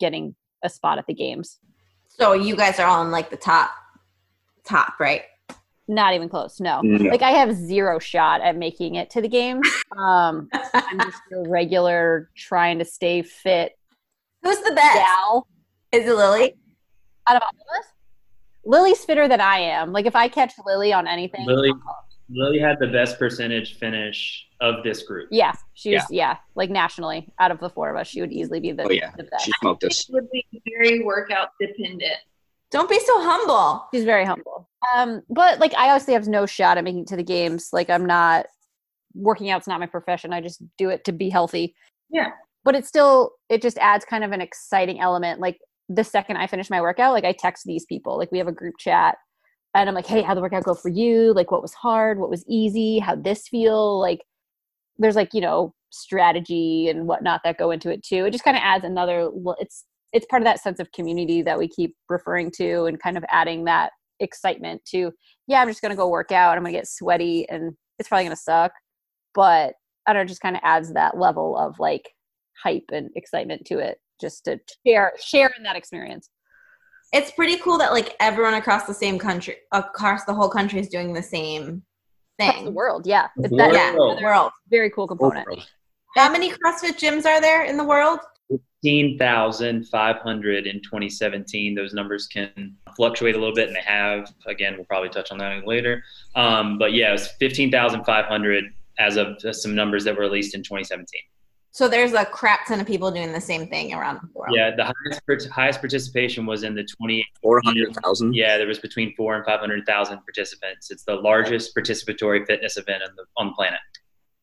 getting 0.00 0.34
a 0.62 0.68
spot 0.68 0.98
at 0.98 1.06
the 1.06 1.14
games. 1.14 1.58
So 2.08 2.32
you 2.32 2.56
guys 2.56 2.78
are 2.78 2.86
all 2.86 3.04
in 3.04 3.10
like 3.10 3.30
the 3.30 3.36
top, 3.36 3.70
top, 4.64 4.94
right? 5.00 5.22
Not 5.86 6.14
even 6.14 6.28
close. 6.28 6.60
No. 6.60 6.80
No. 6.80 7.10
Like 7.10 7.22
I 7.22 7.32
have 7.32 7.54
zero 7.54 7.98
shot 7.98 8.40
at 8.40 8.56
making 8.56 8.94
it 8.94 9.10
to 9.10 9.20
the 9.20 9.28
games. 9.28 9.68
Um, 9.96 10.48
I'm 10.52 10.98
just 11.00 11.20
a 11.32 11.48
regular 11.48 12.30
trying 12.36 12.78
to 12.78 12.84
stay 12.84 13.22
fit 13.22 13.76
Who's 14.44 14.58
the 14.60 14.72
best? 14.72 14.94
gal. 14.98 15.46
Is 15.92 16.06
it 16.06 16.14
Lily? 16.14 16.54
out 17.28 17.36
of 17.36 17.42
all 17.42 17.48
of 17.48 17.78
us, 17.80 17.90
Lily's 18.66 19.04
fitter 19.04 19.26
than 19.28 19.40
I 19.40 19.58
am. 19.58 19.92
Like 19.92 20.06
if 20.06 20.14
I 20.14 20.28
catch 20.28 20.52
Lily 20.66 20.92
on 20.92 21.06
anything, 21.06 21.46
Lily, 21.46 21.72
Lily 22.28 22.58
had 22.58 22.78
the 22.78 22.86
best 22.88 23.18
percentage 23.18 23.78
finish 23.78 24.46
of 24.60 24.82
this 24.84 25.02
group. 25.04 25.28
yeah, 25.30 25.52
she 25.74 25.94
was 25.94 26.04
yeah. 26.10 26.36
like 26.54 26.70
nationally 26.70 27.28
out 27.38 27.50
of 27.50 27.60
the 27.60 27.68
four 27.70 27.90
of 27.90 27.96
us, 27.96 28.08
she 28.08 28.20
would 28.20 28.32
easily 28.32 28.60
be 28.60 28.72
the, 28.72 28.84
Oh, 28.84 28.90
yeah. 28.90 29.10
the 29.16 29.24
best. 29.24 29.44
She 29.44 29.52
smoked 29.60 29.84
us. 29.84 30.08
It 30.08 30.12
would 30.12 30.30
be 30.30 30.44
very 30.78 31.02
workout 31.02 31.50
dependent. 31.60 32.16
Don't 32.70 32.88
be 32.90 32.98
so 32.98 33.14
humble. 33.22 33.86
She's 33.94 34.04
very 34.04 34.24
humble. 34.24 34.68
Um, 34.96 35.22
but 35.30 35.60
like 35.60 35.74
I 35.74 35.90
obviously 35.90 36.14
have 36.14 36.26
no 36.28 36.44
shot 36.44 36.76
at 36.76 36.84
making 36.84 37.02
it 37.02 37.06
to 37.08 37.16
the 37.16 37.22
games. 37.22 37.68
Like 37.72 37.88
I'm 37.88 38.04
not 38.04 38.46
working 39.14 39.48
out's 39.50 39.66
not 39.68 39.80
my 39.80 39.86
profession. 39.86 40.32
I 40.32 40.40
just 40.40 40.62
do 40.76 40.88
it 40.90 41.04
to 41.04 41.12
be 41.12 41.30
healthy. 41.30 41.74
Yeah. 42.10 42.30
But 42.64 42.74
it 42.74 42.86
still 42.86 43.32
it 43.48 43.62
just 43.62 43.78
adds 43.78 44.04
kind 44.04 44.24
of 44.24 44.32
an 44.32 44.40
exciting 44.40 45.00
element. 45.00 45.40
Like 45.40 45.58
the 45.88 46.04
second 46.04 46.36
I 46.36 46.46
finish 46.46 46.70
my 46.70 46.80
workout, 46.80 47.12
like 47.12 47.24
I 47.24 47.32
text 47.38 47.64
these 47.66 47.84
people. 47.84 48.16
Like 48.16 48.32
we 48.32 48.38
have 48.38 48.48
a 48.48 48.52
group 48.52 48.74
chat 48.78 49.16
and 49.74 49.88
I'm 49.88 49.94
like, 49.94 50.06
hey, 50.06 50.22
how'd 50.22 50.36
the 50.36 50.42
workout 50.42 50.64
go 50.64 50.74
for 50.74 50.88
you? 50.88 51.34
Like 51.34 51.50
what 51.50 51.62
was 51.62 51.74
hard? 51.74 52.18
What 52.18 52.30
was 52.30 52.44
easy? 52.48 52.98
How'd 52.98 53.24
this 53.24 53.48
feel? 53.48 54.00
Like 54.00 54.20
there's 54.98 55.16
like, 55.16 55.34
you 55.34 55.40
know, 55.40 55.74
strategy 55.90 56.88
and 56.88 57.06
whatnot 57.06 57.42
that 57.44 57.58
go 57.58 57.70
into 57.70 57.90
it 57.90 58.02
too. 58.02 58.24
It 58.24 58.30
just 58.30 58.44
kind 58.44 58.56
of 58.56 58.62
adds 58.64 58.84
another 58.84 59.30
it's 59.58 59.84
it's 60.14 60.26
part 60.26 60.40
of 60.40 60.44
that 60.44 60.60
sense 60.60 60.78
of 60.78 60.92
community 60.92 61.42
that 61.42 61.58
we 61.58 61.68
keep 61.68 61.96
referring 62.08 62.50
to 62.52 62.84
and 62.84 63.02
kind 63.02 63.18
of 63.18 63.24
adding 63.28 63.64
that 63.64 63.90
excitement 64.20 64.80
to 64.86 65.10
yeah 65.48 65.60
i'm 65.60 65.68
just 65.68 65.82
gonna 65.82 65.96
go 65.96 66.08
work 66.08 66.32
out 66.32 66.56
i'm 66.56 66.62
gonna 66.62 66.72
get 66.72 66.86
sweaty 66.86 67.46
and 67.50 67.74
it's 67.98 68.08
probably 68.08 68.24
gonna 68.24 68.36
suck 68.36 68.72
but 69.34 69.74
i 70.06 70.12
don't 70.12 70.20
know 70.20 70.22
it 70.22 70.28
just 70.28 70.40
kind 70.40 70.56
of 70.56 70.62
adds 70.64 70.92
that 70.92 71.18
level 71.18 71.58
of 71.58 71.78
like 71.78 72.08
hype 72.62 72.84
and 72.92 73.10
excitement 73.16 73.64
to 73.66 73.78
it 73.78 73.98
just 74.20 74.44
to 74.44 74.58
share 74.86 75.12
share 75.22 75.50
in 75.56 75.62
that 75.64 75.76
experience 75.76 76.30
It's 77.12 77.30
pretty 77.32 77.56
cool 77.58 77.78
that 77.78 77.92
like 77.92 78.14
everyone 78.20 78.54
across 78.54 78.84
the 78.86 78.94
same 78.94 79.18
country, 79.18 79.56
across 79.72 80.24
the 80.24 80.34
whole 80.34 80.48
country, 80.48 80.80
is 80.80 80.88
doing 80.88 81.12
the 81.12 81.22
same 81.22 81.82
thing 82.38 82.48
Across 82.50 82.64
the 82.64 82.70
world 82.70 83.06
yeah 83.06 83.28
it's 83.36 83.50
The 83.50 83.56
that 83.56 83.72
Yeah, 83.74 83.94
World. 83.94 84.18
the 84.18 84.22
world. 84.24 84.52
very 84.70 84.90
cool 84.90 85.06
component 85.06 85.46
How 86.16 86.30
many 86.30 86.50
CrossFit 86.50 86.96
gyms 87.02 87.24
are 87.26 87.40
there 87.40 87.64
in 87.64 87.76
the 87.76 87.84
world? 87.84 88.20
15,500 88.84 90.66
in 90.66 90.80
2017. 90.82 91.74
Those 91.74 91.94
numbers 91.94 92.26
can 92.26 92.76
fluctuate 92.96 93.34
a 93.34 93.38
little 93.38 93.54
bit, 93.54 93.68
and 93.68 93.76
they 93.76 93.80
have. 93.80 94.30
Again, 94.46 94.74
we'll 94.76 94.84
probably 94.84 95.08
touch 95.08 95.32
on 95.32 95.38
that 95.38 95.66
later. 95.66 96.02
Um, 96.34 96.78
but 96.78 96.92
yeah, 96.92 97.08
it 97.08 97.12
was 97.12 97.28
15,500 97.40 98.64
as 98.98 99.16
of 99.16 99.26
some 99.56 99.74
numbers 99.74 100.04
that 100.04 100.14
were 100.14 100.22
released 100.22 100.54
in 100.54 100.62
2017. 100.62 101.06
So 101.74 101.88
there's 101.88 102.12
a 102.12 102.24
crap 102.24 102.68
ton 102.68 102.78
of 102.78 102.86
people 102.86 103.10
doing 103.10 103.32
the 103.32 103.40
same 103.40 103.66
thing 103.66 103.92
around 103.94 104.20
the 104.22 104.28
world. 104.32 104.54
Yeah, 104.54 104.70
the 104.76 104.84
highest 104.84 105.48
highest 105.48 105.80
participation 105.80 106.46
was 106.46 106.62
in 106.62 106.76
the 106.76 106.84
20. 106.84 107.26
400,000. 107.42 108.32
Yeah, 108.32 108.56
there 108.58 108.68
was 108.68 108.78
between 108.78 109.12
four 109.16 109.34
and 109.34 109.44
500,000 109.44 110.18
participants. 110.18 110.92
It's 110.92 111.02
the 111.02 111.16
largest 111.16 111.74
participatory 111.76 112.46
fitness 112.46 112.76
event 112.76 113.02
on 113.02 113.16
the 113.16 113.24
on 113.36 113.46
the 113.48 113.52
planet. 113.54 113.80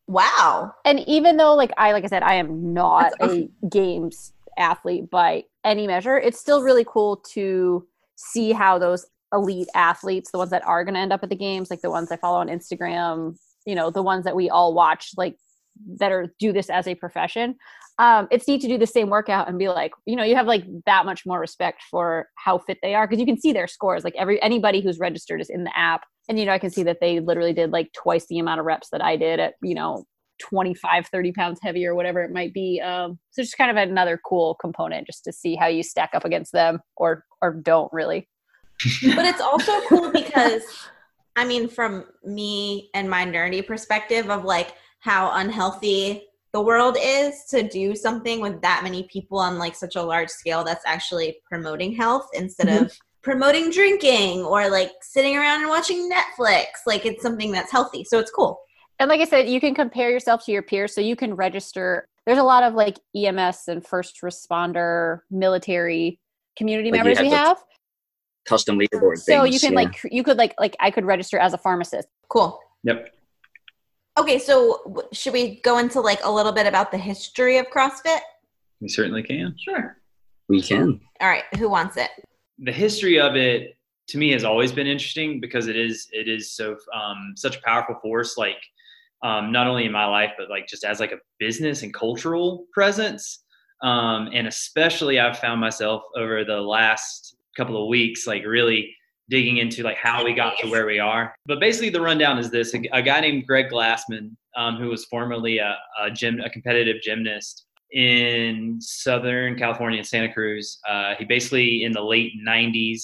Wow. 0.08 0.76
and 0.84 1.00
even 1.08 1.38
though 1.38 1.56
like 1.56 1.72
i 1.78 1.94
like 1.94 2.04
i 2.04 2.08
said 2.08 2.22
i 2.22 2.34
am 2.34 2.74
not 2.74 3.14
That's 3.20 3.34
a 3.34 3.50
games 3.70 4.34
athlete 4.58 5.10
by 5.10 5.46
any 5.64 5.88
measure 5.88 6.18
it's 6.18 6.38
still 6.38 6.64
really 6.64 6.84
cool 6.86 7.18
to 7.32 7.88
see 8.16 8.52
how 8.52 8.78
those 8.78 9.06
elite 9.32 9.70
athletes 9.74 10.32
the 10.32 10.38
ones 10.38 10.50
that 10.50 10.68
are 10.68 10.84
going 10.84 10.96
to 10.96 11.00
end 11.00 11.14
up 11.14 11.24
at 11.24 11.30
the 11.30 11.36
games 11.36 11.70
like 11.70 11.80
the 11.80 11.90
ones 11.90 12.12
i 12.12 12.18
follow 12.18 12.40
on 12.40 12.50
instagram 12.50 13.38
you 13.66 13.74
know 13.74 13.90
the 13.90 14.04
ones 14.04 14.26
that 14.26 14.36
we 14.36 14.50
all 14.50 14.74
watch 14.74 15.12
like 15.16 15.38
that 15.98 16.12
are 16.12 16.28
do 16.40 16.52
this 16.52 16.70
as 16.70 16.88
a 16.88 16.96
profession 16.96 17.56
um, 18.00 18.28
it's 18.32 18.48
neat 18.48 18.62
to 18.62 18.68
do 18.68 18.78
the 18.78 18.88
same 18.88 19.10
workout 19.10 19.48
and 19.48 19.60
be 19.60 19.68
like 19.68 19.92
you 20.06 20.16
know 20.16 20.24
you 20.24 20.36
have 20.36 20.48
like 20.48 20.66
that 20.86 21.06
much 21.06 21.26
more 21.26 21.40
respect 21.40 21.82
for 21.90 22.28
how 22.36 22.58
fit 22.58 22.78
they 22.82 22.96
are 22.96 23.08
because 23.08 23.20
you 23.20 23.26
can 23.26 23.40
see 23.40 23.54
their 23.54 23.68
scores 23.68 24.04
like 24.04 24.16
every 24.18 24.42
anybody 24.42 24.82
who's 24.82 25.00
registered 25.00 25.42
is 25.42 25.50
in 25.50 25.64
the 25.64 25.78
app. 25.78 26.04
And 26.30 26.40
you 26.40 26.46
know 26.46 26.54
i 26.54 26.60
can 26.60 26.70
see 26.70 26.84
that 26.84 27.00
they 27.02 27.20
literally 27.20 27.52
did 27.52 27.72
like 27.72 27.92
twice 27.94 28.26
the 28.28 28.40
amount 28.40 28.60
of 28.60 28.66
reps 28.66 28.90
that 28.92 29.04
i 29.04 29.18
did 29.18 29.40
at 29.40 29.56
you 29.62 29.76
know 29.76 30.06
25 30.40 31.08
30 31.08 31.32
pounds 31.34 31.60
heavier 31.62 31.92
or 31.92 31.96
whatever 31.96 32.24
it 32.24 32.32
might 32.32 32.54
be 32.54 32.80
um, 32.80 33.20
so 33.32 33.42
just 33.42 33.58
kind 33.58 33.70
of 33.70 33.78
another 33.78 34.20
cool 34.26 34.56
component 34.56 35.06
just 35.06 35.24
to 35.24 35.34
see 35.34 35.56
how 35.56 35.68
you 35.68 35.84
stack 35.84 36.12
up 36.14 36.24
against 36.24 36.52
them 36.54 36.80
or 36.96 37.26
or 37.42 37.54
don't 37.54 37.92
really. 37.92 38.28
But 39.16 39.26
it's 39.26 39.42
also 39.42 39.80
cool 39.88 40.12
because 40.12 40.64
I 41.36 41.46
mean, 41.46 41.68
from 41.70 42.06
me 42.24 42.90
and 42.94 43.10
my 43.10 43.26
nerdy 43.26 43.66
perspective 43.66 44.30
of 44.30 44.44
like 44.44 44.74
how 45.02 45.32
unhealthy 45.34 46.24
the 46.54 46.62
world 46.62 46.98
is 47.00 47.46
to 47.50 47.68
do 47.68 47.96
something 47.96 48.42
with 48.42 48.62
that 48.62 48.82
many 48.84 49.04
people 49.04 49.40
on 49.40 49.58
like 49.58 49.76
such 49.76 49.96
a 49.96 50.02
large 50.02 50.30
scale 50.30 50.64
that's 50.64 50.86
actually 50.86 51.38
promoting 51.46 51.94
health 51.94 52.28
instead 52.34 52.68
mm-hmm. 52.68 52.86
of 52.86 52.98
promoting 53.22 53.72
drinking 53.72 54.44
or 54.44 54.70
like 54.70 54.92
sitting 55.02 55.38
around 55.38 55.62
and 55.62 55.70
watching 55.70 56.10
Netflix. 56.10 56.66
Like 56.86 57.06
it's 57.06 57.22
something 57.22 57.52
that's 57.52 57.72
healthy. 57.72 58.04
So 58.04 58.20
it's 58.20 58.32
cool. 58.32 58.60
And 59.00 59.10
like 59.10 59.22
I 59.22 59.26
said, 59.26 59.48
you 59.50 59.60
can 59.60 59.74
compare 59.74 60.10
yourself 60.10 60.46
to 60.46 60.52
your 60.52 60.62
peers 60.62 60.94
so 60.94 61.02
you 61.02 61.16
can 61.16 61.36
register. 61.36 62.06
There's 62.26 62.38
a 62.38 62.44
lot 62.44 62.64
of 62.64 62.74
like 62.74 63.00
EMS 63.16 63.68
and 63.68 63.86
first 63.86 64.22
responder 64.22 65.20
military 65.32 66.20
community 66.58 66.92
like 66.92 67.00
members 67.00 67.20
we 67.20 67.30
have 67.30 67.58
custom 68.46 68.78
leaderboard 68.78 69.18
so 69.18 69.44
things, 69.44 69.54
you 69.54 69.60
can 69.60 69.74
yeah. 69.74 69.86
like 69.86 70.02
you 70.12 70.24
could 70.24 70.38
like 70.38 70.54
like 70.60 70.76
i 70.82 70.92
could 70.92 71.06
register 71.06 71.38
as 71.38 71.54
a 71.54 71.58
pharmacist 71.58 72.08
cool 72.28 72.60
Yep. 72.84 73.10
Okay 74.18 74.40
so 74.40 75.08
should 75.12 75.34
we 75.34 75.62
go 75.62 75.78
into 75.78 76.00
like 76.02 76.20
a 76.24 76.32
little 76.32 76.52
bit 76.52 76.68
about 76.68 76.92
the 76.92 76.98
history 76.98 77.58
of 77.58 77.66
crossfit 77.68 78.20
We 78.80 78.90
certainly 78.90 79.24
can. 79.24 79.56
Sure. 79.58 79.98
we 80.50 80.62
can. 80.62 81.00
all 81.20 81.30
right 81.30 81.44
who 81.58 81.70
wants 81.70 81.98
it 81.98 82.10
the 82.60 82.72
history 82.72 83.20
of 83.20 83.36
it 83.36 83.78
to 84.10 84.18
me 84.18 84.32
has 84.32 84.44
always 84.44 84.72
been 84.72 84.88
interesting 84.88 85.40
because 85.40 85.68
it 85.68 85.76
is 85.76 86.08
it 86.12 86.28
is 86.28 86.52
so 86.52 86.76
um, 86.94 87.34
such 87.36 87.58
a 87.58 87.62
powerful 87.62 87.96
force 88.02 88.38
like 88.38 88.62
um, 89.24 89.52
not 89.52 89.68
only 89.68 89.86
in 89.86 89.92
my 89.92 90.06
life 90.06 90.32
but 90.38 90.50
like 90.50 90.68
just 90.68 90.84
as 90.84 91.00
like 91.00 91.12
a 91.12 91.20
business 91.40 91.84
and 91.84 91.94
cultural 91.94 92.66
presence 92.74 93.44
um, 93.84 94.30
and 94.34 94.48
especially 94.48 95.20
i've 95.20 95.40
found 95.40 95.62
myself 95.62 96.04
over 96.18 96.44
the 96.44 96.60
last 96.60 97.36
couple 97.56 97.82
of 97.82 97.88
weeks 97.88 98.28
like 98.28 98.44
really 98.46 98.94
digging 99.32 99.58
into 99.58 99.82
like 99.82 99.98
how 99.98 100.24
we 100.24 100.34
got 100.34 100.54
to 100.60 100.70
where 100.70 100.86
we 100.86 101.00
are 101.00 101.34
but 101.48 101.60
basically 101.60 101.90
the 101.90 102.00
rundown 102.00 102.38
is 102.38 102.52
this 102.52 102.76
a, 102.76 102.82
a 102.94 103.02
guy 103.02 103.20
named 103.20 103.48
greg 103.48 103.66
glassman 103.72 104.36
um, 104.56 104.76
who 104.76 104.90
was 104.90 105.06
formerly 105.06 105.58
a, 105.58 105.76
a 106.02 106.12
gym 106.12 106.40
a 106.42 106.50
competitive 106.50 107.02
gymnast 107.02 107.66
in 107.92 108.78
Southern 108.80 109.58
California 109.58 110.00
in 110.00 110.06
Santa 110.06 110.32
Cruz. 110.34 110.80
Uh, 110.88 111.14
he 111.18 111.26
basically 111.26 111.84
in 111.84 111.92
the 111.92 112.02
late 112.02 112.32
90s 112.46 113.04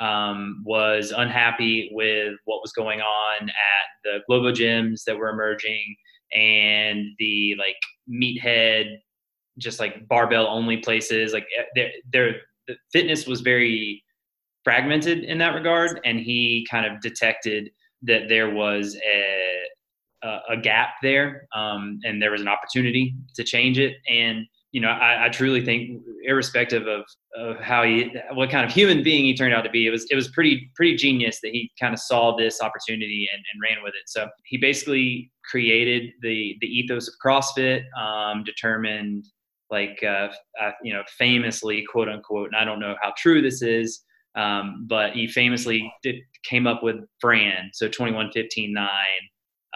um, 0.00 0.62
was 0.64 1.12
unhappy 1.16 1.90
with 1.92 2.34
what 2.44 2.62
was 2.62 2.72
going 2.72 3.00
on 3.00 3.42
at 3.42 3.88
the 4.04 4.18
Globo 4.26 4.52
gyms 4.52 5.04
that 5.04 5.16
were 5.16 5.28
emerging 5.28 5.96
and 6.34 7.06
the 7.18 7.54
like 7.58 7.76
meathead, 8.10 8.96
just 9.58 9.80
like 9.80 10.06
barbell 10.08 10.46
only 10.46 10.78
places. 10.78 11.32
Like 11.32 11.46
eh, 11.76 11.88
they're, 12.12 12.36
the 12.68 12.76
fitness 12.92 13.26
was 13.26 13.40
very 13.42 14.02
fragmented 14.66 15.22
in 15.22 15.38
that 15.38 15.54
regard, 15.54 16.00
and 16.04 16.18
he 16.18 16.66
kind 16.68 16.84
of 16.84 17.00
detected 17.00 17.70
that 18.02 18.22
there 18.28 18.50
was 18.50 18.96
a 18.96 19.62
a, 20.48 20.56
gap 20.56 20.94
there, 21.02 21.46
um, 21.54 22.00
and 22.02 22.20
there 22.20 22.32
was 22.32 22.40
an 22.40 22.48
opportunity 22.48 23.14
to 23.36 23.44
change 23.44 23.78
it. 23.78 23.94
And 24.10 24.44
you 24.72 24.80
know, 24.80 24.88
I, 24.88 25.26
I 25.26 25.28
truly 25.28 25.64
think, 25.64 26.02
irrespective 26.24 26.88
of, 26.88 27.04
of 27.36 27.60
how 27.60 27.84
he, 27.84 28.12
what 28.32 28.50
kind 28.50 28.66
of 28.66 28.72
human 28.72 29.04
being 29.04 29.24
he 29.24 29.36
turned 29.36 29.54
out 29.54 29.62
to 29.62 29.70
be, 29.70 29.86
it 29.86 29.90
was 29.90 30.04
it 30.10 30.16
was 30.16 30.26
pretty 30.28 30.68
pretty 30.74 30.96
genius 30.96 31.38
that 31.42 31.52
he 31.52 31.70
kind 31.80 31.94
of 31.94 32.00
saw 32.00 32.36
this 32.36 32.60
opportunity 32.60 33.28
and, 33.32 33.42
and 33.52 33.62
ran 33.62 33.84
with 33.84 33.94
it. 33.94 34.08
So 34.08 34.28
he 34.46 34.58
basically 34.58 35.30
created 35.48 36.10
the 36.22 36.56
the 36.60 36.66
ethos 36.66 37.06
of 37.06 37.14
CrossFit, 37.24 37.84
um, 37.96 38.42
determined 38.42 39.26
like 39.70 39.98
uh, 40.02 40.28
uh, 40.60 40.72
you 40.82 40.92
know 40.92 41.02
famously 41.16 41.84
quote 41.90 42.08
unquote, 42.08 42.48
and 42.48 42.56
I 42.56 42.64
don't 42.64 42.80
know 42.80 42.96
how 43.00 43.12
true 43.16 43.40
this 43.40 43.62
is. 43.62 44.02
Um, 44.36 44.86
but 44.88 45.12
he 45.12 45.26
famously 45.26 45.92
did, 46.02 46.16
came 46.44 46.66
up 46.66 46.82
with 46.82 46.96
Fran, 47.20 47.70
so 47.72 47.88
2115 47.88 48.72
9, 48.72 48.88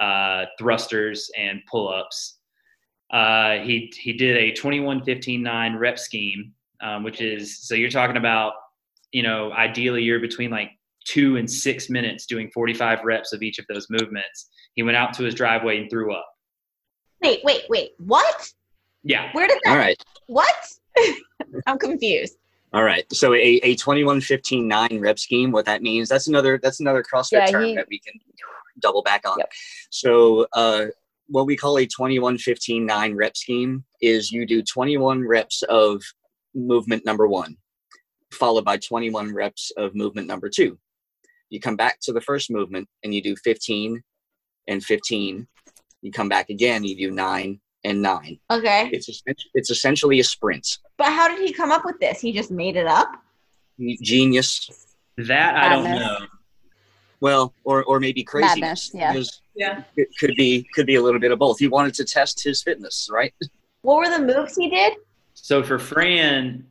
uh, 0.01 0.47
thrusters 0.59 1.31
and 1.39 1.61
pull-ups. 1.71 2.39
Uh, 3.13 3.59
he 3.59 3.93
he 3.99 4.13
did 4.13 4.37
a 4.37 4.53
21 4.53 5.03
15 5.03 5.43
9 5.43 5.77
rep 5.77 5.99
scheme, 5.99 6.53
um, 6.83 7.03
which 7.03 7.21
is 7.21 7.67
so 7.67 7.75
you're 7.75 7.91
talking 7.91 8.17
about, 8.17 8.53
you 9.13 9.23
know, 9.23 9.51
ideally 9.53 10.03
you're 10.03 10.21
between 10.21 10.51
like 10.51 10.71
two 11.07 11.37
and 11.37 11.51
six 11.51 11.91
minutes 11.91 12.27
doing 12.27 12.51
45 12.53 13.01
reps 13.05 13.33
of 13.33 13.43
each 13.43 13.59
of 13.59 13.65
those 13.69 13.87
movements. 13.91 14.51
He 14.75 14.83
went 14.83 14.97
out 14.97 15.13
to 15.15 15.25
his 15.25 15.35
driveway 15.35 15.79
and 15.79 15.91
threw 15.91 16.15
up. 16.15 16.27
Wait, 17.23 17.41
wait, 17.45 17.63
wait. 17.69 17.91
What? 17.99 18.49
Yeah. 19.03 19.31
Where 19.33 19.49
did 19.49 19.59
that? 19.65 19.71
All 19.73 19.79
right. 19.79 19.97
What? 20.27 20.55
I'm 21.67 21.77
confused. 21.77 22.37
All 22.73 22.85
right. 22.85 23.05
So 23.13 23.35
a, 23.35 23.61
a 23.63 23.75
21 23.77 24.21
15 24.21 24.69
9 24.69 25.01
rep 25.01 25.19
scheme, 25.19 25.51
what 25.51 25.67
that 25.67 25.83
means, 25.83 26.09
that's 26.09 26.29
another 26.29 26.59
that's 26.63 26.81
another 26.81 27.03
CrossFit 27.03 27.33
Yeah, 27.33 27.47
term 27.47 27.65
he- 27.65 27.75
that 27.77 27.87
we 27.89 27.99
can 27.99 28.15
double 28.79 29.03
back 29.03 29.27
on. 29.29 29.39
Yep. 29.39 29.53
So 29.91 30.47
uh 30.53 30.87
what 31.27 31.47
we 31.47 31.57
call 31.57 31.79
a 31.79 31.87
21 31.87 32.39
15 32.39 32.87
9 32.87 33.15
rep 33.17 33.37
scheme 33.37 33.85
is 34.01 34.31
you 34.31 34.47
do 34.47 34.63
21 34.63 35.27
reps 35.27 35.63
of 35.63 36.03
movement 36.55 37.05
number 37.05 37.27
one, 37.27 37.57
followed 38.33 38.65
by 38.65 38.77
21 38.77 39.33
reps 39.35 39.71
of 39.77 39.95
movement 39.95 40.27
number 40.27 40.49
two. 40.49 40.79
You 41.51 41.61
come 41.61 41.77
back 41.77 41.99
to 42.03 42.13
the 42.13 42.21
first 42.21 42.51
movement 42.51 42.89
and 43.03 43.13
you 43.15 43.23
do 43.23 43.35
15 43.37 44.03
and 44.69 44.85
15. 44.85 45.47
You 46.03 46.13
come 46.13 46.29
back 46.29 46.49
again, 46.51 46.85
you 46.85 46.97
do 46.97 47.11
nine 47.11 47.61
and 47.85 48.03
nine. 48.03 48.39
Okay. 48.51 48.91
It's 48.93 49.09
essen- 49.09 49.35
it's 49.55 49.71
essentially 49.71 50.21
a 50.21 50.25
sprint. 50.25 50.79
But 50.99 51.07
how 51.13 51.29
did 51.29 51.47
he 51.47 51.53
come 51.53 51.71
up 51.71 51.85
with 51.85 51.99
this? 52.01 52.21
He 52.21 52.33
just 52.33 52.51
made 52.51 52.77
it 52.77 52.87
up? 52.87 53.11
Genius, 54.03 54.71
That 55.17 55.57
I 55.57 55.69
don't 55.71 55.85
know. 55.85 56.19
well, 57.21 57.55
or 57.65 57.83
or 57.85 57.99
maybe 58.01 58.23
craziness. 58.23 58.59
Madness, 58.61 58.91
yeah. 58.95 59.13
because 59.13 59.41
Yeah. 59.55 59.83
It 59.97 60.09
could 60.19 60.35
be 60.37 60.67
could 60.75 60.87
be 60.87 60.97
a 60.97 61.03
little 61.03 61.21
bit 61.21 61.33
of 61.33 61.39
both. 61.39 61.59
He 61.59 61.69
wanted 61.69 61.95
to 61.95 62.05
test 62.05 62.43
his 62.45 62.63
fitness, 62.63 63.09
right? 63.11 63.33
What 63.83 63.97
were 63.97 64.11
the 64.11 64.23
moves 64.25 64.57
he 64.57 64.69
did? 64.69 64.95
So 65.35 65.63
for 65.63 65.79
Fran, 65.79 66.67
if 66.67 66.70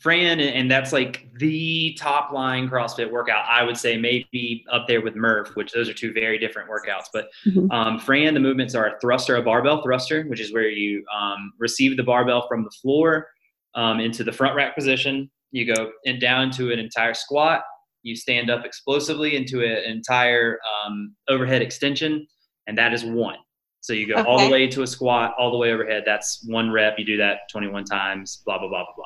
Fran, 0.00 0.40
and 0.40 0.70
that's 0.70 0.92
like 0.92 1.28
the 1.38 1.96
top 1.98 2.32
line 2.32 2.68
CrossFit 2.68 3.10
workout, 3.10 3.44
I 3.48 3.62
would 3.62 3.76
say 3.76 3.96
maybe 3.96 4.64
up 4.70 4.86
there 4.88 5.02
with 5.02 5.14
Murph, 5.14 5.54
which 5.56 5.72
those 5.72 5.88
are 5.88 5.94
two 5.94 6.12
very 6.12 6.38
different 6.38 6.68
workouts. 6.70 7.06
But 7.12 7.28
Mhm. 7.46 7.70
um, 7.72 7.98
Fran, 7.98 8.34
the 8.34 8.40
movements 8.40 8.74
are 8.74 8.86
a 8.86 8.98
thruster, 9.00 9.36
a 9.36 9.42
barbell 9.42 9.82
thruster, 9.82 10.24
which 10.24 10.40
is 10.40 10.52
where 10.52 10.68
you 10.68 11.04
um, 11.14 11.52
receive 11.58 11.96
the 11.96 12.02
barbell 12.02 12.46
from 12.48 12.64
the 12.64 12.70
floor 12.70 13.28
um, 13.74 14.00
into 14.00 14.24
the 14.24 14.32
front 14.32 14.54
rack 14.54 14.74
position. 14.74 15.30
You 15.52 15.72
go 15.72 15.92
and 16.06 16.20
down 16.20 16.50
to 16.52 16.72
an 16.72 16.78
entire 16.78 17.14
squat. 17.14 17.62
You 18.02 18.16
stand 18.16 18.50
up 18.50 18.64
explosively 18.64 19.36
into 19.36 19.62
an 19.62 19.84
entire 19.84 20.58
um, 20.84 21.14
overhead 21.28 21.62
extension, 21.62 22.26
and 22.66 22.76
that 22.78 22.92
is 22.92 23.04
one. 23.04 23.38
So 23.80 23.92
you 23.92 24.06
go 24.08 24.22
all 24.22 24.38
the 24.38 24.50
way 24.50 24.66
to 24.68 24.82
a 24.82 24.86
squat, 24.86 25.34
all 25.38 25.50
the 25.50 25.58
way 25.58 25.70
overhead. 25.72 26.04
That's 26.06 26.42
one 26.48 26.70
rep. 26.70 26.98
You 26.98 27.04
do 27.04 27.16
that 27.18 27.40
21 27.50 27.84
times, 27.84 28.42
blah, 28.46 28.58
blah, 28.58 28.68
blah, 28.68 28.84
blah, 28.84 28.94
blah. 28.96 29.04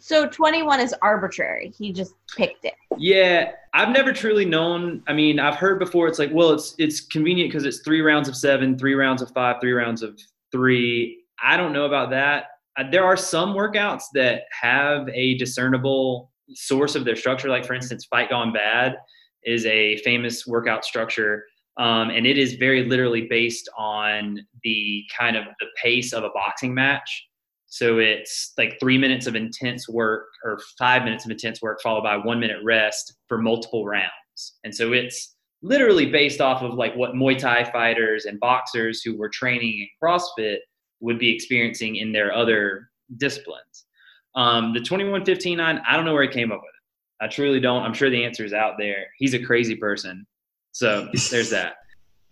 So 0.00 0.26
21 0.26 0.80
is 0.80 0.94
arbitrary. 1.02 1.72
He 1.76 1.92
just 1.92 2.14
picked 2.36 2.64
it. 2.64 2.74
Yeah, 2.96 3.52
I've 3.74 3.90
never 3.90 4.12
truly 4.12 4.46
known. 4.46 5.02
I 5.06 5.12
mean, 5.12 5.38
I've 5.38 5.56
heard 5.56 5.78
before. 5.78 6.08
It's 6.08 6.18
like, 6.18 6.30
well, 6.32 6.52
it's 6.52 6.74
it's 6.78 7.00
convenient 7.00 7.50
because 7.50 7.64
it's 7.64 7.80
three 7.80 8.00
rounds 8.00 8.28
of 8.28 8.34
seven, 8.34 8.78
three 8.78 8.94
rounds 8.94 9.20
of 9.22 9.30
five, 9.32 9.56
three 9.60 9.72
rounds 9.72 10.02
of 10.02 10.18
three. 10.50 11.22
I 11.42 11.56
don't 11.56 11.72
know 11.72 11.84
about 11.84 12.10
that. 12.10 12.44
There 12.90 13.04
are 13.04 13.16
some 13.16 13.54
workouts 13.54 14.04
that 14.14 14.42
have 14.58 15.08
a 15.10 15.36
discernible 15.36 16.30
source 16.54 16.94
of 16.94 17.04
their 17.04 17.16
structure. 17.16 17.48
Like 17.48 17.66
for 17.66 17.74
instance, 17.74 18.06
Fight 18.06 18.30
Gone 18.30 18.52
Bad 18.52 18.96
is 19.44 19.66
a 19.66 19.98
famous 19.98 20.46
workout 20.46 20.84
structure, 20.84 21.44
um, 21.76 22.08
and 22.08 22.26
it 22.26 22.38
is 22.38 22.54
very 22.54 22.84
literally 22.84 23.26
based 23.28 23.68
on 23.76 24.38
the 24.64 25.04
kind 25.16 25.36
of 25.36 25.44
the 25.60 25.66
pace 25.82 26.14
of 26.14 26.24
a 26.24 26.30
boxing 26.30 26.72
match. 26.72 27.28
So 27.70 27.98
it's 27.98 28.52
like 28.58 28.78
three 28.80 28.98
minutes 28.98 29.26
of 29.26 29.36
intense 29.36 29.88
work 29.88 30.26
or 30.44 30.58
five 30.76 31.04
minutes 31.04 31.24
of 31.24 31.30
intense 31.30 31.62
work 31.62 31.80
followed 31.80 32.02
by 32.02 32.16
one 32.16 32.40
minute 32.40 32.58
rest 32.64 33.14
for 33.28 33.38
multiple 33.38 33.86
rounds. 33.86 34.58
And 34.64 34.74
so 34.74 34.92
it's 34.92 35.36
literally 35.62 36.06
based 36.06 36.40
off 36.40 36.62
of 36.62 36.74
like 36.74 36.96
what 36.96 37.12
Muay 37.12 37.38
Thai 37.38 37.64
fighters 37.70 38.24
and 38.24 38.40
boxers 38.40 39.02
who 39.02 39.16
were 39.16 39.28
training 39.28 39.78
in 39.78 39.88
CrossFit 40.02 40.58
would 40.98 41.18
be 41.18 41.32
experiencing 41.32 41.96
in 41.96 42.12
their 42.12 42.34
other 42.34 42.90
disciplines. 43.18 43.86
Um, 44.34 44.74
the 44.74 44.80
21 44.80 45.24
15 45.24 45.60
i 45.60 45.96
don't 45.96 46.04
know 46.04 46.12
where 46.12 46.22
he 46.22 46.28
came 46.28 46.50
up 46.50 46.58
with 46.60 46.68
it. 46.68 47.24
I 47.24 47.28
truly 47.28 47.60
don't. 47.60 47.82
I'm 47.82 47.94
sure 47.94 48.10
the 48.10 48.24
answer 48.24 48.44
is 48.44 48.52
out 48.52 48.74
there. 48.78 49.06
He's 49.16 49.34
a 49.34 49.44
crazy 49.44 49.76
person. 49.76 50.26
So 50.72 51.08
there's 51.30 51.50
that. 51.50 51.74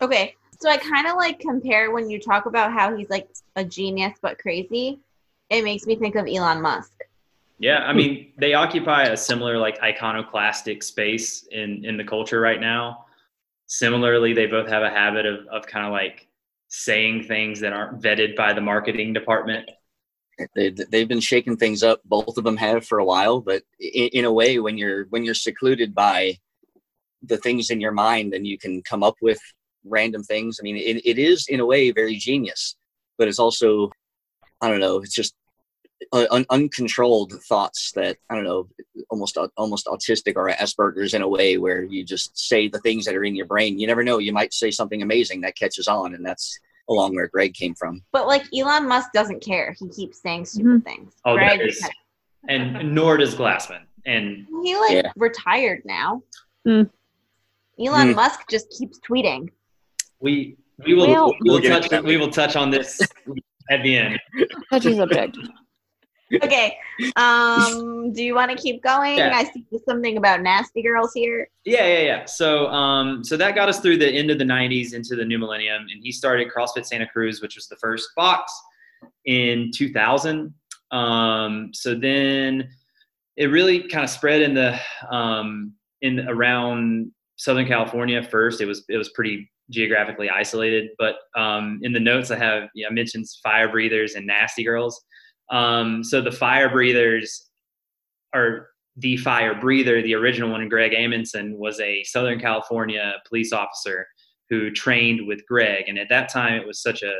Okay. 0.01 0.35
So 0.61 0.69
I 0.69 0.79
kind 0.79 1.07
of 1.07 1.15
like 1.15 1.39
compare 1.39 1.93
when 1.93 2.11
you 2.11 2.19
talk 2.19 2.47
about 2.47 2.73
how 2.73 2.97
he's 2.97 3.09
like 3.09 3.29
a 3.55 3.65
genius 3.65 4.19
but 4.21 4.39
crazy. 4.39 4.99
It 5.51 5.65
makes 5.65 5.87
me 5.87 5.97
think 5.97 6.15
of 6.15 6.27
Elon 6.27 6.61
Musk. 6.61 6.93
Yeah, 7.59 7.79
I 7.79 7.93
mean, 7.93 8.33
they 8.39 8.55
occupy 8.55 9.05
a 9.05 9.17
similar 9.17 9.59
like 9.59 9.83
iconoclastic 9.83 10.83
space 10.83 11.45
in 11.51 11.85
in 11.85 11.97
the 11.97 12.05
culture 12.05 12.41
right 12.41 12.61
now. 12.61 13.07
Similarly, 13.67 14.33
they 14.33 14.47
both 14.47 14.69
have 14.69 14.83
a 14.83 14.91
habit 14.91 15.27
of 15.27 15.47
of 15.49 15.67
kind 15.67 15.85
of 15.85 15.93
like 15.93 16.29
saying 16.69 17.25
things 17.25 17.61
that 17.61 17.73
aren't 17.73 18.01
vetted 18.01 18.37
by 18.37 18.53
the 18.53 18.61
marketing 18.61 19.13
department. 19.13 19.69
They, 20.55 20.71
they've 20.71 21.09
been 21.09 21.21
shaking 21.21 21.57
things 21.57 21.83
up. 21.83 22.01
Both 22.05 22.37
of 22.37 22.45
them 22.45 22.57
have 22.59 22.87
for 22.87 22.99
a 22.99 23.05
while, 23.05 23.41
but 23.41 23.63
in, 23.81 24.09
in 24.09 24.25
a 24.25 24.33
way, 24.33 24.61
when 24.61 24.79
you're 24.79 25.07
when 25.07 25.25
you're 25.25 25.35
secluded 25.35 25.95
by 25.95 26.39
the 27.23 27.39
things 27.39 27.71
in 27.71 27.81
your 27.81 27.91
mind, 27.93 28.33
then 28.33 28.45
you 28.45 28.57
can 28.57 28.83
come 28.83 29.03
up 29.03 29.17
with 29.21 29.41
random 29.85 30.23
things. 30.23 30.61
I 30.61 30.63
mean, 30.63 30.77
it, 30.77 31.05
it 31.05 31.19
is 31.19 31.47
in 31.49 31.59
a 31.59 31.67
way 31.67 31.91
very 31.91 32.15
genius, 32.15 32.77
but 33.17 33.27
it's 33.27 33.41
also, 33.41 33.91
I 34.61 34.69
don't 34.69 34.79
know, 34.79 34.99
it's 34.99 35.15
just 35.15 35.35
un- 36.13 36.47
uncontrolled 36.51 37.33
thoughts 37.45 37.93
that 37.93 38.17
I 38.31 38.35
don't 38.35 38.45
know, 38.45 38.69
almost 39.11 39.37
almost 39.57 39.87
autistic 39.87 40.35
or 40.37 40.49
Asperger's 40.51 41.15
in 41.15 41.23
a 41.23 41.29
way 41.29 41.59
where 41.59 41.83
you 41.83 42.05
just 42.05 42.39
say 42.39 42.69
the 42.69 42.81
things 42.81 43.05
that 43.05 43.15
are 43.15 43.25
in 43.25 43.35
your 43.35 43.47
brain. 43.47 43.79
You 43.79 43.87
never 43.87 44.05
know, 44.05 44.19
you 44.19 44.33
might 44.33 44.53
say 44.55 44.71
something 44.71 45.03
amazing 45.03 45.41
that 45.43 45.57
catches 45.57 45.89
on, 45.89 46.15
and 46.15 46.25
that's 46.25 46.59
along 46.89 47.15
where 47.15 47.29
Greg 47.29 47.55
came 47.55 47.75
from. 47.75 48.03
But 48.13 48.27
like 48.27 48.45
Elon 48.55 48.89
Musk 48.89 49.13
doesn't 49.13 49.43
care; 49.43 49.75
he 49.79 49.89
keeps 49.89 50.23
saying 50.23 50.47
stupid 50.47 50.67
mm-hmm. 50.67 50.79
things. 50.81 51.15
Oh, 51.25 51.35
Greg, 51.35 51.59
that 51.59 51.69
is, 51.69 51.89
and 52.49 52.95
nor 52.95 53.17
does 53.17 53.35
Glassman. 53.35 53.83
And 54.07 54.47
he 54.63 54.77
like 54.77 54.93
yeah. 54.93 55.13
retired 55.17 55.83
now. 55.85 56.23
Mm. 56.67 56.89
Elon 57.79 58.09
mm. 58.09 58.17
Musk 58.17 58.41
just 58.49 58.71
keeps 58.71 58.99
tweeting. 59.01 59.51
We 60.21 60.57
we 60.85 60.95
will 60.95 61.09
well, 61.09 61.35
we 61.41 61.51
will 61.51 61.61
touch 61.61 61.91
we 62.03 62.17
will 62.17 62.31
touch 62.31 62.57
on 62.57 62.71
this 62.71 63.01
at 63.71 63.83
the 63.83 63.97
end. 63.97 64.19
Touchy 64.71 64.97
subject 64.97 65.37
okay. 66.43 66.77
Um, 67.17 68.13
do 68.13 68.23
you 68.23 68.35
want 68.35 68.51
to 68.51 68.57
keep 68.57 68.83
going? 68.83 69.19
Yeah. 69.19 69.33
I 69.35 69.45
see 69.45 69.65
something 69.89 70.17
about 70.17 70.43
nasty 70.43 70.83
girls 70.83 71.13
here. 71.15 71.49
Yeah, 71.65 71.87
yeah, 71.87 72.01
yeah. 72.01 72.25
So, 72.25 72.67
um, 72.69 73.25
so 73.25 73.37
that 73.37 73.55
got 73.55 73.69
us 73.69 73.81
through 73.81 73.99
the 73.99 74.11
end 74.11 74.31
of 74.31 74.39
the 74.39 74.45
'90s 74.45 74.95
into 74.95 75.17
the 75.17 75.25
new 75.25 75.39
millennium, 75.39 75.87
and 75.91 76.03
he 76.03 76.13
started 76.13 76.49
CrossFit 76.55 76.87
Santa 76.87 77.07
Cruz, 77.07 77.41
which 77.41 77.57
was 77.57 77.69
the 77.69 77.77
first 77.77 78.09
box 78.17 78.53
in 79.25 79.71
2000. 79.75 80.53
Um, 80.91 81.71
so 81.75 81.95
then 81.95 82.69
it 83.37 83.47
really 83.47 83.87
kind 83.89 84.05
of 84.05 84.11
spread 84.11 84.43
in 84.43 84.55
the 84.55 84.79
um, 85.11 85.73
in 86.03 86.29
around 86.29 87.13
Southern 87.37 87.67
California 87.67 88.23
first. 88.23 88.61
It 88.61 88.67
was 88.67 88.85
it 88.89 88.97
was 88.97 89.11
pretty 89.11 89.51
geographically 89.71 90.31
isolated, 90.31 90.91
but 90.99 91.17
um, 91.37 91.79
in 91.83 91.93
the 91.93 92.01
notes 92.01 92.31
I 92.31 92.37
have, 92.39 92.69
you 92.75 92.85
know, 92.85 92.91
I 92.91 92.93
mentioned 92.93 93.27
fire 93.43 93.71
breathers 93.71 94.15
and 94.15 94.27
nasty 94.27 94.65
girls. 94.65 95.01
Um, 95.51 96.05
so 96.05 96.21
the 96.21 96.33
fire 96.33 96.69
breathers 96.69 97.49
are 98.35 98.69
the 98.97 99.17
fire 99.17 99.55
breather, 99.55 100.03
the 100.03 100.15
original 100.15 100.51
one, 100.51 100.69
Greg 100.69 100.93
Amundson, 100.93 101.57
was 101.57 101.79
a 101.81 102.03
Southern 102.05 102.41
California 102.41 103.15
police 103.29 103.53
officer 103.53 104.07
who 104.51 104.71
trained 104.71 105.27
with 105.27 105.47
Greg. 105.47 105.85
And 105.89 105.99
at 105.99 106.09
that 106.09 106.33
time, 106.33 106.55
it 106.55 106.67
was 106.67 106.83
such 106.83 107.03
a 107.03 107.13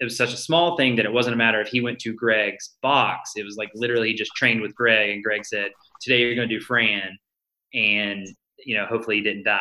it 0.00 0.04
was 0.04 0.16
such 0.16 0.32
a 0.32 0.38
small 0.38 0.76
thing 0.76 0.96
that 0.96 1.04
it 1.04 1.12
wasn't 1.12 1.34
a 1.34 1.36
matter 1.36 1.60
if 1.60 1.68
he 1.68 1.80
went 1.80 2.00
to 2.00 2.12
Greg's 2.12 2.74
box. 2.82 3.32
It 3.36 3.44
was 3.44 3.56
like 3.56 3.70
literally 3.72 4.08
he 4.08 4.14
just 4.14 4.34
trained 4.34 4.60
with 4.60 4.74
Greg, 4.74 5.10
and 5.10 5.22
Greg 5.22 5.44
said, 5.44 5.70
"Today 6.00 6.20
you're 6.20 6.34
going 6.34 6.48
to 6.48 6.58
do 6.58 6.64
Fran," 6.64 7.16
and 7.72 8.26
you 8.64 8.76
know, 8.76 8.86
hopefully 8.86 9.16
he 9.16 9.22
didn't 9.22 9.44
die. 9.44 9.60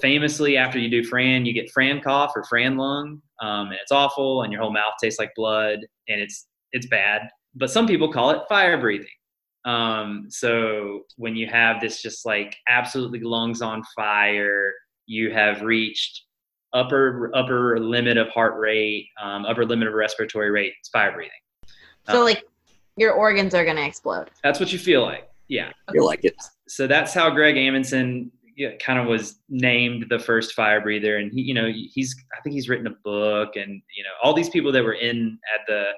Famously, 0.00 0.56
after 0.56 0.78
you 0.78 0.90
do 0.90 1.04
Fran, 1.04 1.44
you 1.44 1.52
get 1.52 1.70
Fran 1.70 2.00
cough 2.00 2.32
or 2.34 2.44
Fran 2.44 2.78
lung, 2.78 3.20
um, 3.42 3.66
and 3.66 3.78
it's 3.82 3.92
awful, 3.92 4.42
and 4.42 4.52
your 4.52 4.62
whole 4.62 4.72
mouth 4.72 4.94
tastes 5.00 5.18
like 5.18 5.34
blood, 5.34 5.80
and 6.08 6.20
it's 6.20 6.46
it's 6.76 6.86
bad 6.86 7.28
but 7.56 7.70
some 7.70 7.86
people 7.86 8.12
call 8.12 8.30
it 8.30 8.42
fire 8.48 8.78
breathing. 8.78 9.08
Um, 9.64 10.26
so 10.28 11.02
when 11.16 11.34
you 11.34 11.48
have 11.48 11.80
this 11.80 12.00
just 12.00 12.24
like 12.24 12.54
absolutely 12.68 13.20
lungs 13.20 13.62
on 13.62 13.82
fire, 13.96 14.72
you 15.06 15.32
have 15.32 15.62
reached 15.62 16.22
upper 16.72 17.32
upper 17.34 17.80
limit 17.80 18.16
of 18.16 18.28
heart 18.28 18.58
rate, 18.58 19.08
um, 19.20 19.44
upper 19.44 19.64
limit 19.64 19.88
of 19.88 19.94
respiratory 19.94 20.50
rate. 20.50 20.74
It's 20.78 20.90
fire 20.90 21.12
breathing. 21.12 21.32
So 22.08 22.18
um, 22.18 22.24
like 22.24 22.44
your 22.96 23.12
organs 23.12 23.54
are 23.54 23.64
gonna 23.64 23.86
explode. 23.86 24.30
That's 24.44 24.60
what 24.60 24.72
you 24.72 24.78
feel 24.78 25.02
like. 25.02 25.28
Yeah. 25.48 25.70
I 25.88 25.92
feel 25.92 26.04
like 26.04 26.24
it. 26.24 26.36
So 26.68 26.86
that's 26.86 27.14
how 27.14 27.30
Greg 27.30 27.56
Amundson 27.56 28.30
kind 28.80 28.98
of 28.98 29.06
was 29.06 29.40
named 29.48 30.06
the 30.08 30.18
first 30.18 30.54
fire 30.54 30.80
breather, 30.80 31.18
and 31.18 31.32
he, 31.32 31.42
you 31.42 31.54
know, 31.54 31.70
he's 31.72 32.14
I 32.36 32.40
think 32.42 32.54
he's 32.54 32.68
written 32.68 32.86
a 32.86 32.96
book, 33.04 33.56
and 33.56 33.82
you 33.96 34.04
know, 34.04 34.10
all 34.22 34.32
these 34.32 34.50
people 34.50 34.70
that 34.72 34.84
were 34.84 34.94
in 34.94 35.38
at 35.54 35.66
the 35.66 35.90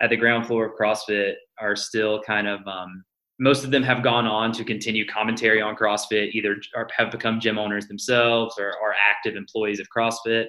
at 0.00 0.10
the 0.10 0.16
ground 0.16 0.46
floor 0.46 0.66
of 0.66 0.72
CrossFit 0.78 1.34
are 1.58 1.76
still 1.76 2.20
kind 2.22 2.46
of 2.46 2.60
um, 2.66 3.04
most 3.38 3.64
of 3.64 3.70
them 3.70 3.82
have 3.82 4.02
gone 4.02 4.26
on 4.26 4.52
to 4.52 4.64
continue 4.64 5.06
commentary 5.06 5.60
on 5.60 5.76
CrossFit, 5.76 6.32
either 6.32 6.56
have 6.96 7.10
become 7.10 7.38
gym 7.38 7.58
owners 7.58 7.86
themselves 7.86 8.56
or 8.58 8.68
are 8.82 8.94
active 9.10 9.36
employees 9.36 9.78
of 9.78 9.86
CrossFit. 9.94 10.46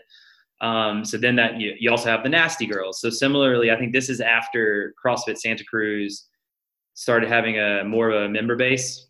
Um, 0.61 1.05
so 1.05 1.17
then 1.17 1.35
that 1.35 1.59
you, 1.59 1.75
you 1.79 1.91
also 1.91 2.09
have 2.09 2.23
the 2.23 2.29
nasty 2.29 2.65
girls. 2.65 3.01
So 3.01 3.09
similarly, 3.09 3.71
I 3.71 3.77
think 3.77 3.93
this 3.93 4.09
is 4.09 4.21
after 4.21 4.93
CrossFit 5.03 5.37
Santa 5.37 5.63
Cruz 5.65 6.27
started 6.93 7.29
having 7.29 7.59
a 7.59 7.83
more 7.83 8.09
of 8.09 8.23
a 8.23 8.29
member 8.29 8.55
base. 8.55 9.07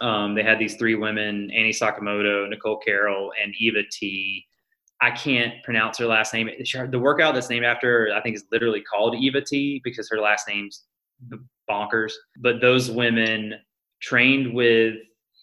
Um, 0.00 0.34
they 0.34 0.44
had 0.44 0.58
these 0.58 0.76
three 0.76 0.94
women: 0.94 1.50
Annie 1.50 1.72
Sakamoto, 1.72 2.48
Nicole 2.48 2.78
Carroll, 2.78 3.32
and 3.42 3.52
Eva 3.58 3.82
T. 3.90 4.46
I 5.00 5.10
can't 5.12 5.54
pronounce 5.64 5.98
her 5.98 6.06
last 6.06 6.34
name. 6.34 6.50
The 6.90 6.98
workout 6.98 7.34
that's 7.34 7.50
named 7.50 7.64
after 7.64 8.08
her, 8.08 8.16
I 8.16 8.20
think, 8.20 8.36
is 8.36 8.44
literally 8.50 8.82
called 8.82 9.14
Eva 9.16 9.40
T 9.40 9.80
because 9.84 10.08
her 10.10 10.20
last 10.20 10.48
name's 10.48 10.84
bonkers. 11.70 12.12
But 12.38 12.60
those 12.60 12.90
women 12.90 13.54
trained 14.00 14.54
with 14.54 14.96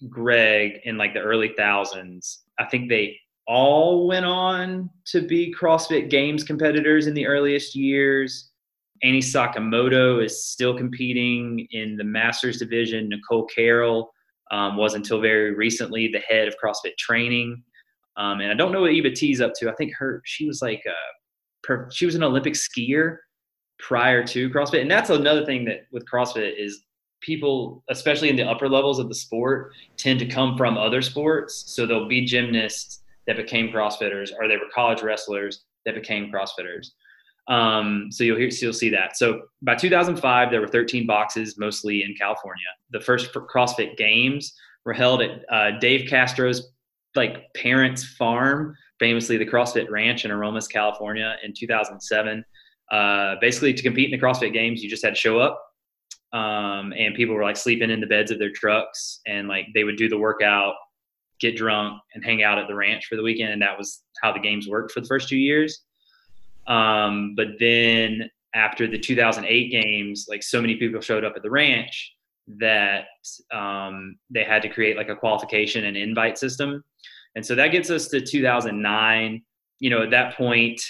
Greg 0.10 0.80
in 0.84 0.98
like 0.98 1.14
the 1.14 1.22
early 1.22 1.54
thousands. 1.56 2.44
I 2.60 2.66
think 2.66 2.90
they 2.90 3.18
all 3.48 4.08
went 4.08 4.26
on 4.26 4.90
to 5.08 5.22
be 5.22 5.54
CrossFit 5.58 6.10
Games 6.10 6.44
competitors 6.44 7.08
in 7.08 7.14
the 7.14 7.28
earliest 7.28 7.76
years. 7.76 8.50
Annie 9.04 9.20
Sakamoto 9.20 10.24
is 10.24 10.46
still 10.46 10.76
competing 10.76 11.68
in 11.72 11.96
the 11.96 12.04
Masters 12.04 12.58
division. 12.58 13.10
Nicole 13.10 13.46
Carroll 13.46 14.12
um, 14.52 14.78
was 14.78 14.96
until 14.96 15.22
very 15.22 15.54
recently 15.54 16.08
the 16.08 16.20
head 16.20 16.48
of 16.48 16.56
CrossFit 16.64 16.98
training. 16.98 17.62
Um, 18.18 18.40
and 18.42 18.52
I 18.52 18.56
don't 18.56 18.72
know 18.72 18.82
what 18.82 18.92
Eva 18.92 19.12
T's 19.12 19.42
up 19.42 19.54
to. 19.58 19.70
I 19.70 19.76
think 19.76 19.94
her 19.98 20.22
she 20.26 20.48
was 20.48 20.62
like 20.62 20.84
a, 20.86 20.96
per, 21.64 21.90
she 21.92 22.06
was 22.06 22.16
an 22.16 22.24
Olympic 22.24 22.54
skier 22.54 23.18
prior 23.80 24.24
to 24.28 24.50
CrossFit, 24.50 24.82
and 24.82 24.92
that's 24.92 25.10
another 25.10 25.46
thing 25.46 25.66
that 25.66 25.88
with 25.92 26.06
CrossFit 26.12 26.54
is 26.58 26.84
people, 27.22 27.84
especially 27.90 28.30
in 28.30 28.36
the 28.36 28.44
upper 28.44 28.70
levels 28.70 29.00
of 29.00 29.10
the 29.10 29.16
sport, 29.16 29.74
tend 29.98 30.20
to 30.20 30.26
come 30.26 30.56
from 30.56 30.78
other 30.78 31.02
sports. 31.02 31.64
So 31.68 31.86
there'll 31.86 32.08
be 32.08 32.26
gymnasts 32.26 33.02
that 33.28 33.38
became 33.38 33.70
CrossFitters, 33.70 34.32
or 34.40 34.48
they 34.48 34.58
were 34.58 34.70
college 34.74 35.02
wrestlers 35.02 35.64
that 35.86 35.96
became 35.96 36.32
CrossFitters. 36.32 36.90
Um, 37.48 38.08
so 38.12 38.24
you'll 38.24 38.38
hear, 38.38 38.50
so 38.52 38.68
you'll 38.68 38.74
see 38.74 38.90
that. 38.90 39.18
So 39.18 39.42
by 39.62 39.76
2005, 39.76 40.52
there 40.52 40.62
were 40.62 40.68
13 40.68 41.06
boxes, 41.06 41.58
mostly 41.58 42.04
in 42.04 42.16
California. 42.16 42.64
The 42.92 43.00
first 43.00 43.32
CrossFit 43.34 43.98
Games 43.98 44.54
were 44.86 44.94
held 44.94 45.22
at 45.22 45.46
uh, 45.52 45.78
Dave 45.80 46.10
Castro's 46.10 46.72
like 47.16 47.54
parents' 47.54 48.04
farm, 48.04 48.76
famously 49.00 49.38
the 49.38 49.46
CrossFit 49.46 49.90
Ranch 49.90 50.26
in 50.26 50.32
Aromas, 50.32 50.68
California, 50.68 51.36
in 51.44 51.54
2007. 51.54 52.44
Uh, 52.92 53.36
basically, 53.42 53.74
to 53.74 53.84
compete 53.84 54.12
in 54.12 54.20
the 54.20 54.26
CrossFit 54.26 54.54
Games, 54.54 54.84
you 54.84 54.90
just 54.90 55.04
had 55.04 55.16
to 55.16 55.20
show 55.20 55.40
up, 55.40 55.62
um, 56.34 56.94
and 56.98 57.16
people 57.16 57.36
were 57.36 57.44
like 57.44 57.58
sleeping 57.58 57.90
in 57.90 58.00
the 58.00 58.08
beds 58.08 58.32
of 58.32 58.40
their 58.40 58.52
trucks, 58.52 59.22
and 59.26 59.48
like 59.48 59.68
they 59.74 59.84
would 59.84 59.98
do 59.98 60.08
the 60.08 60.18
workout, 60.18 60.76
get 61.40 61.56
drunk, 61.56 62.00
and 62.14 62.24
hang 62.24 62.44
out 62.44 62.60
at 62.60 62.68
the 62.68 62.76
ranch 62.76 63.06
for 63.08 63.16
the 63.16 63.24
weekend, 63.24 63.54
and 63.54 63.62
that 63.62 63.78
was 63.78 64.04
how 64.22 64.32
the 64.32 64.40
games 64.40 64.68
worked 64.68 64.92
for 64.92 65.02
the 65.02 65.08
first 65.08 65.28
two 65.28 65.38
years. 65.38 65.82
Um, 66.68 67.34
but 67.36 67.48
then 67.60 68.30
after 68.54 68.88
the 68.88 68.98
2008 68.98 69.70
games, 69.70 70.28
like 70.30 70.42
so 70.42 70.62
many 70.62 70.76
people 70.76 71.02
showed 71.02 71.24
up 71.24 71.34
at 71.36 71.44
the 71.44 71.50
ranch 71.50 72.16
that 72.60 73.06
um, 73.52 74.18
they 74.30 74.44
had 74.44 74.62
to 74.62 74.70
create 74.70 74.98
like 74.98 75.10
a 75.10 75.16
qualification 75.16 75.86
and 75.86 75.98
invite 75.98 76.38
system 76.38 76.84
and 77.36 77.46
so 77.46 77.54
that 77.56 77.68
gets 77.68 77.90
us 77.90 78.08
to 78.08 78.22
2009. 78.22 79.44
You 79.80 79.90
know, 79.90 80.04
at 80.04 80.12
that 80.12 80.36
point, 80.36 80.82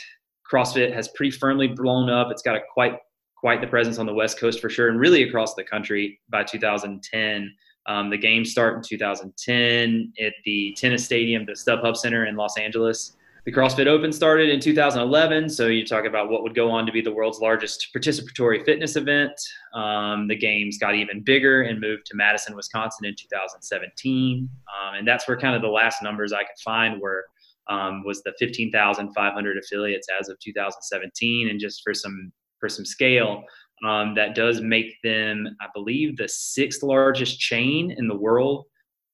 CrossFit 0.50 0.94
has 0.94 1.08
pretty 1.10 1.32
firmly 1.32 1.68
blown 1.68 2.10
up. 2.10 2.30
It's 2.32 2.44
got 2.44 2.56
a 2.56 2.62
quite 2.72 2.98
quite 3.36 3.62
the 3.62 3.68
presence 3.68 4.00
on 4.00 4.06
the 4.06 4.14
West 4.14 4.40
Coast 4.40 4.62
for 4.62 4.70
sure, 4.70 4.90
and 4.90 5.00
really 5.00 5.24
across 5.24 5.56
the 5.56 5.64
country 5.64 6.20
by 6.30 6.44
2010. 6.44 7.54
Um, 7.88 8.10
the 8.10 8.18
games 8.18 8.50
start 8.50 8.78
in 8.78 8.82
2010 8.82 10.14
at 10.20 10.34
the 10.44 10.76
tennis 10.76 11.06
stadium, 11.06 11.46
the 11.46 11.52
StubHub 11.52 11.96
Center 11.96 12.26
in 12.26 12.36
Los 12.36 12.58
Angeles. 12.58 13.16
The 13.46 13.52
CrossFit 13.52 13.86
Open 13.86 14.12
started 14.12 14.50
in 14.50 14.60
2011, 14.60 15.52
so 15.52 15.68
you 15.68 15.86
talk 15.86 16.06
about 16.06 16.32
what 16.32 16.42
would 16.42 16.56
go 16.56 16.72
on 16.72 16.88
to 16.88 16.92
be 16.92 17.02
the 17.02 17.12
world's 17.12 17.40
largest 17.40 17.90
participatory 17.96 18.66
fitness 18.66 18.96
event. 18.96 19.34
Um, 19.76 20.28
the 20.28 20.36
games 20.36 20.80
got 20.80 20.96
even 20.96 21.22
bigger 21.24 21.62
and 21.62 21.80
moved 21.80 22.08
to 22.08 22.16
Madison, 22.16 22.56
Wisconsin 22.56 23.06
in 23.06 23.14
2017, 23.16 24.50
um, 24.50 24.96
and 24.96 25.08
that's 25.08 25.28
where 25.28 25.38
kind 25.38 25.56
of 25.56 25.62
the 25.62 25.68
last 25.68 26.02
numbers 26.02 26.34
I 26.34 26.40
could 26.40 26.58
find 26.64 27.00
were 27.00 27.24
um, 27.70 28.04
was 28.04 28.24
the 28.24 28.34
15,500 28.40 29.58
affiliates 29.60 30.08
as 30.20 30.28
of 30.28 30.40
2017. 30.40 31.50
And 31.50 31.60
just 31.60 31.84
for 31.84 31.94
some 31.94 32.32
for 32.60 32.68
some 32.68 32.86
scale, 32.86 33.44
um, 33.86 34.16
that 34.16 34.34
does 34.34 34.60
make 34.62 34.96
them, 35.04 35.48
I 35.62 35.68
believe, 35.72 36.18
the 36.18 36.28
sixth 36.28 36.82
largest 36.82 37.40
chain 37.40 37.94
in 37.96 38.08
the 38.08 38.16
world 38.16 38.66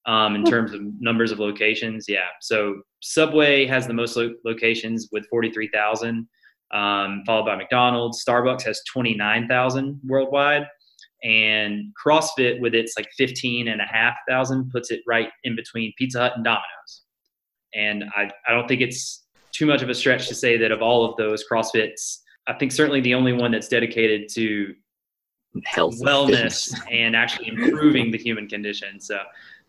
um, 0.05 0.35
in 0.35 0.43
terms 0.43 0.73
of 0.73 0.81
numbers 0.99 1.31
of 1.31 1.39
locations. 1.39 2.05
Yeah, 2.07 2.27
so 2.39 2.81
Subway 3.01 3.65
has 3.65 3.87
the 3.87 3.93
most 3.93 4.15
lo- 4.15 4.33
locations 4.45 5.09
with 5.11 5.25
43,000, 5.29 6.27
um, 6.73 7.23
followed 7.25 7.45
by 7.45 7.55
McDonald's. 7.55 8.23
Starbucks 8.23 8.63
has 8.63 8.81
29,000 8.91 9.99
worldwide 10.05 10.67
and 11.23 11.93
CrossFit 12.03 12.59
with 12.59 12.73
its 12.73 12.93
like 12.97 13.07
15 13.17 13.67
and 13.67 13.81
a 13.81 13.85
half 13.85 14.15
thousand 14.27 14.71
puts 14.71 14.91
it 14.91 15.01
right 15.07 15.29
in 15.43 15.55
between 15.55 15.93
Pizza 15.97 16.19
Hut 16.19 16.33
and 16.35 16.43
Domino's. 16.43 17.03
And 17.73 18.05
I, 18.15 18.29
I 18.47 18.53
don't 18.53 18.67
think 18.67 18.81
it's 18.81 19.25
too 19.51 19.65
much 19.65 19.81
of 19.81 19.89
a 19.89 19.93
stretch 19.93 20.27
to 20.29 20.35
say 20.35 20.57
that 20.57 20.71
of 20.71 20.81
all 20.81 21.05
of 21.05 21.15
those 21.17 21.43
CrossFits, 21.49 22.17
I 22.47 22.53
think 22.53 22.71
certainly 22.71 23.01
the 23.01 23.13
only 23.13 23.33
one 23.33 23.51
that's 23.51 23.67
dedicated 23.67 24.29
to 24.33 24.73
health 25.65 25.99
wellness 26.01 26.73
and 26.91 27.15
actually 27.15 27.49
improving 27.49 28.09
the 28.11 28.17
human 28.17 28.47
condition. 28.47 28.99
So 28.99 29.19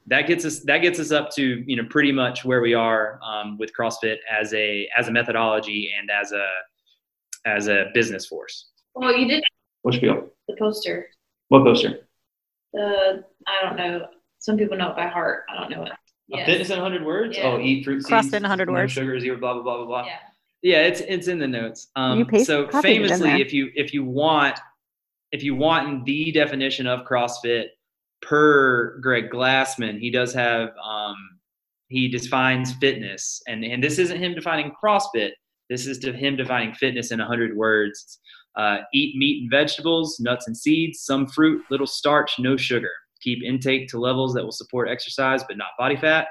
that 0.06 0.26
gets 0.26 0.44
us 0.44 0.60
that 0.60 0.78
gets 0.78 0.98
us 0.98 1.12
up 1.12 1.30
to 1.36 1.62
you 1.66 1.76
know 1.76 1.84
pretty 1.88 2.12
much 2.12 2.44
where 2.44 2.60
we 2.60 2.74
are 2.74 3.18
um, 3.24 3.56
with 3.58 3.70
CrossFit 3.78 4.16
as 4.30 4.52
a 4.54 4.88
as 4.96 5.08
a 5.08 5.12
methodology 5.12 5.92
and 5.98 6.10
as 6.10 6.32
a 6.32 6.46
as 7.46 7.68
a 7.68 7.86
business 7.94 8.26
force. 8.26 8.70
Well, 8.94 9.16
you 9.16 9.26
did 9.28 9.42
What 9.82 9.94
spiel? 9.94 10.30
the 10.48 10.56
poster. 10.58 11.08
What 11.48 11.64
poster? 11.64 12.06
The 12.72 13.24
I 13.46 13.66
don't 13.66 13.76
know. 13.76 14.06
Some 14.38 14.56
people 14.56 14.76
know 14.76 14.90
it 14.90 14.96
by 14.96 15.06
heart. 15.06 15.44
I 15.48 15.60
don't 15.60 15.70
know 15.70 15.84
it. 15.84 15.92
A 15.92 15.96
Yes. 16.28 16.46
Fitness 16.46 16.70
in 16.70 16.76
100 16.80 17.04
words? 17.04 17.36
Yeah. 17.36 17.44
Oh, 17.48 17.60
eat 17.60 17.84
fruit 17.84 18.02
CrossFit 18.04 18.22
seeds, 18.22 18.34
in 18.34 18.42
100 18.42 18.66
no 18.68 18.72
words. 18.72 18.92
sugar, 18.92 19.20
zero, 19.20 19.36
blah, 19.38 19.52
blah, 19.54 19.62
blah, 19.62 19.76
blah, 19.78 19.86
blah. 19.86 20.06
Yeah. 20.06 20.16
Yeah, 20.62 20.82
it's 20.86 21.00
it's 21.00 21.26
in 21.28 21.38
the 21.38 21.48
notes. 21.48 21.88
Um, 21.96 22.18
You 22.20 22.24
paste- 22.24 22.46
so 22.46 22.62
it 22.62 22.74
in 22.74 22.80
famously, 22.82 23.40
if 23.42 23.52
you 23.52 23.70
if 23.74 23.92
you 23.92 24.04
want 24.04 24.58
if 25.32 25.42
you 25.42 25.54
want 25.56 26.04
the 26.06 26.30
definition 26.32 26.86
of 26.86 27.04
CrossFit 27.06 27.66
per 28.22 28.98
Greg 29.00 29.30
Glassman, 29.30 29.98
he 29.98 30.10
does 30.10 30.32
have 30.32 30.70
um, 30.82 31.16
he 31.88 32.08
defines 32.08 32.72
fitness, 32.74 33.42
and 33.46 33.64
and 33.64 33.82
this 33.82 33.98
isn't 33.98 34.18
him 34.18 34.34
defining 34.34 34.72
CrossFit. 34.82 35.30
This 35.68 35.86
is 35.86 35.98
to 36.00 36.12
him 36.12 36.36
defining 36.36 36.74
fitness 36.74 37.12
in 37.12 37.18
hundred 37.18 37.56
words. 37.56 38.20
Uh, 38.56 38.78
eat 38.92 39.16
meat 39.16 39.42
and 39.42 39.50
vegetables, 39.50 40.18
nuts 40.20 40.46
and 40.46 40.56
seeds, 40.56 41.00
some 41.00 41.26
fruit, 41.26 41.62
little 41.70 41.86
starch, 41.86 42.38
no 42.38 42.56
sugar. 42.56 42.90
Keep 43.22 43.42
intake 43.44 43.88
to 43.88 43.98
levels 43.98 44.34
that 44.34 44.44
will 44.44 44.52
support 44.52 44.88
exercise 44.88 45.42
but 45.44 45.56
not 45.56 45.68
body 45.78 45.96
fat. 45.96 46.26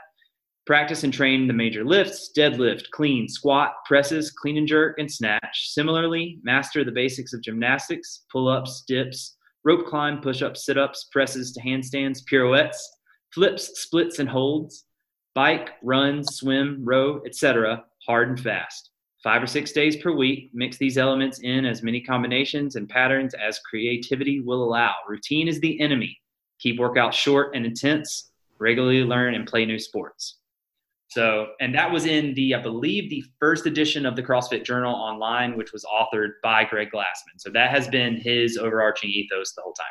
Practice 0.68 1.04
and 1.04 1.12
train 1.12 1.48
the 1.48 1.54
major 1.54 1.84
lifts 1.84 2.32
deadlift, 2.38 2.92
clean, 2.92 3.28
squat, 3.28 3.72
presses, 3.88 4.30
clean 4.30 4.58
and 4.58 4.68
jerk, 4.68 5.00
and 5.00 5.12
snatch. 5.12 5.70
Similarly, 5.70 6.40
master 6.44 6.84
the 6.84 6.92
basics 6.92 7.34
of 7.34 7.42
gymnastics, 7.42 8.26
pull 8.32 8.48
ups, 8.48 8.84
dips, 8.88 9.38
rope 9.64 9.86
climb, 9.86 10.22
push 10.22 10.42
ups, 10.42 10.66
sit 10.66 10.78
ups, 10.78 11.08
presses 11.12 11.52
to 11.54 11.62
handstands, 11.62 12.26
pirouettes, 12.26 12.98
flips, 13.34 13.82
splits, 13.82 14.20
and 14.20 14.30
holds, 14.30 14.86
bike, 15.34 15.72
run, 15.84 16.24
swim, 16.24 16.82
row, 16.84 17.22
etc., 17.26 17.84
hard 18.06 18.30
and 18.30 18.40
fast. 18.40 18.90
Five 19.24 19.44
or 19.44 19.48
six 19.48 19.72
days 19.72 19.98
per 19.98 20.12
week, 20.12 20.50
mix 20.52 20.78
these 20.78 20.98
elements 20.98 21.40
in 21.42 21.64
as 21.64 21.84
many 21.84 22.02
combinations 22.02 22.76
and 22.76 22.90
patterns 22.90 23.36
as 23.36 23.60
creativity 23.60 24.40
will 24.40 24.64
allow. 24.64 24.94
Routine 25.08 25.48
is 25.48 25.60
the 25.60 25.80
enemy. 25.80 26.18
Keep 26.60 26.80
workouts 26.80 27.14
short 27.14 27.56
and 27.56 27.66
intense. 27.66 28.32
Regularly 28.60 29.04
learn 29.04 29.36
and 29.36 29.48
play 29.48 29.66
new 29.66 29.78
sports. 29.78 30.41
So, 31.12 31.50
and 31.60 31.76
that 31.76 31.92
was 31.92 32.06
in 32.06 32.34
the, 32.36 32.56
I 32.56 32.62
believe, 32.62 33.10
the 33.10 33.22
first 33.38 33.66
edition 33.66 34.06
of 34.06 34.16
the 34.16 34.24
CrossFit 34.24 34.64
Journal 34.64 34.96
online, 34.96 35.58
which 35.58 35.74
was 35.74 35.84
authored 35.84 36.36
by 36.42 36.64
Greg 36.64 36.90
Glassman. 36.90 37.36
So 37.36 37.50
that 37.50 37.70
has 37.70 37.90
been 37.90 38.16
his 38.16 38.58
overarching 38.58 39.10
ethos 39.10 39.52
the 39.54 39.62
whole 39.62 39.74
time. 39.74 39.88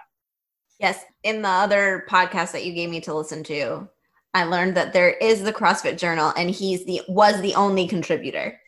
Yes, 0.78 1.04
in 1.22 1.42
the 1.42 1.48
other 1.48 2.06
podcast 2.08 2.52
that 2.52 2.64
you 2.64 2.72
gave 2.72 2.88
me 2.88 3.02
to 3.02 3.12
listen 3.12 3.44
to, 3.44 3.86
I 4.32 4.44
learned 4.44 4.74
that 4.78 4.94
there 4.94 5.10
is 5.10 5.42
the 5.42 5.52
CrossFit 5.52 5.98
Journal, 5.98 6.32
and 6.38 6.50
he's 6.50 6.86
the 6.86 7.02
was 7.06 7.38
the 7.42 7.54
only 7.54 7.86
contributor. 7.86 8.58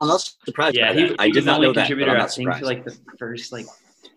I'm 0.00 0.08
not 0.08 0.32
surprised. 0.44 0.76
Yeah, 0.76 0.92
by 0.92 0.98
he, 0.98 1.08
that. 1.10 1.20
I 1.20 1.30
did 1.30 1.44
not 1.44 1.56
only 1.56 1.68
know 1.68 1.72
that. 1.74 1.82
but 1.82 1.86
contributor. 1.86 2.10
I'm 2.10 2.18
not 2.18 2.32
think 2.32 2.48
for 2.48 2.58
surprised. 2.58 2.64
like 2.64 2.84
the 2.84 3.16
first, 3.20 3.52
like, 3.52 3.66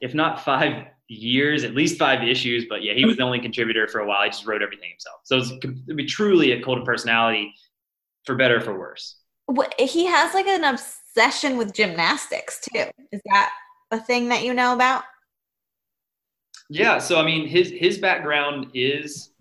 if 0.02 0.16
not 0.16 0.44
five 0.44 0.88
years, 1.08 1.64
at 1.64 1.76
least 1.76 1.98
five 1.98 2.24
issues. 2.24 2.66
But 2.68 2.84
yeah, 2.84 2.94
he 2.94 3.06
was 3.06 3.18
the 3.18 3.24
only 3.24 3.40
contributor 3.40 3.88
for 3.88 4.00
a 4.00 4.08
while. 4.08 4.24
He 4.24 4.30
just 4.30 4.46
wrote 4.46 4.62
everything 4.62 4.90
himself. 4.90 5.22
So 5.24 5.38
it's 5.38 5.86
be 5.96 6.06
truly 6.06 6.52
a 6.54 6.62
cult 6.64 6.80
of 6.80 6.86
personality, 6.86 7.54
for 8.26 8.36
better 8.36 8.58
or 8.58 8.62
for 8.62 8.78
worse. 8.78 9.18
He 9.78 10.06
has 10.06 10.34
like 10.34 10.48
an 10.48 10.64
obsession 10.64 11.58
with 11.58 11.74
gymnastics 11.74 12.60
too. 12.74 12.86
Is 13.12 13.22
that 13.32 13.52
a 13.92 14.00
thing 14.00 14.30
that 14.30 14.44
you 14.44 14.54
know 14.54 14.74
about? 14.74 15.04
Yeah. 16.70 16.98
So 16.98 17.20
I 17.20 17.24
mean, 17.24 17.48
his 17.48 17.70
his 17.70 18.00
background 18.00 18.68
is 18.74 19.32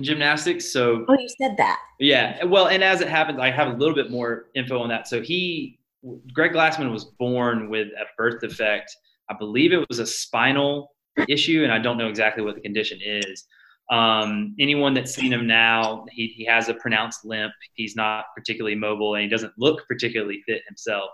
gymnastics. 0.00 0.70
So 0.70 1.04
Oh, 1.08 1.14
you 1.14 1.28
said 1.40 1.56
that. 1.56 1.80
Yeah, 1.98 2.44
well, 2.44 2.68
and 2.68 2.84
as 2.84 3.00
it 3.00 3.08
happens, 3.08 3.40
I 3.40 3.50
have 3.50 3.68
a 3.68 3.76
little 3.76 3.94
bit 3.94 4.10
more 4.10 4.46
info 4.54 4.78
on 4.78 4.88
that. 4.88 5.08
So 5.08 5.20
he, 5.20 5.80
Greg 6.32 6.52
Glassman, 6.52 6.92
was 6.92 7.06
born 7.18 7.68
with 7.68 7.88
a 7.88 8.04
birth 8.16 8.40
defect. 8.40 8.94
I 9.30 9.34
believe 9.34 9.72
it 9.72 9.88
was 9.88 9.98
a 9.98 10.06
spinal 10.06 10.92
issue, 11.28 11.62
and 11.64 11.72
I 11.72 11.78
don't 11.78 11.98
know 11.98 12.08
exactly 12.08 12.42
what 12.42 12.54
the 12.54 12.60
condition 12.60 12.98
is. 13.02 13.46
Um, 13.90 14.54
anyone 14.60 14.92
that's 14.92 15.14
seen 15.14 15.32
him 15.32 15.46
now, 15.46 16.04
he, 16.10 16.26
he 16.28 16.44
has 16.44 16.68
a 16.68 16.74
pronounced 16.74 17.24
limp. 17.24 17.52
He's 17.74 17.96
not 17.96 18.26
particularly 18.36 18.76
mobile, 18.76 19.14
and 19.14 19.22
he 19.22 19.28
doesn't 19.28 19.52
look 19.56 19.86
particularly 19.88 20.42
fit 20.46 20.62
himself. 20.68 21.10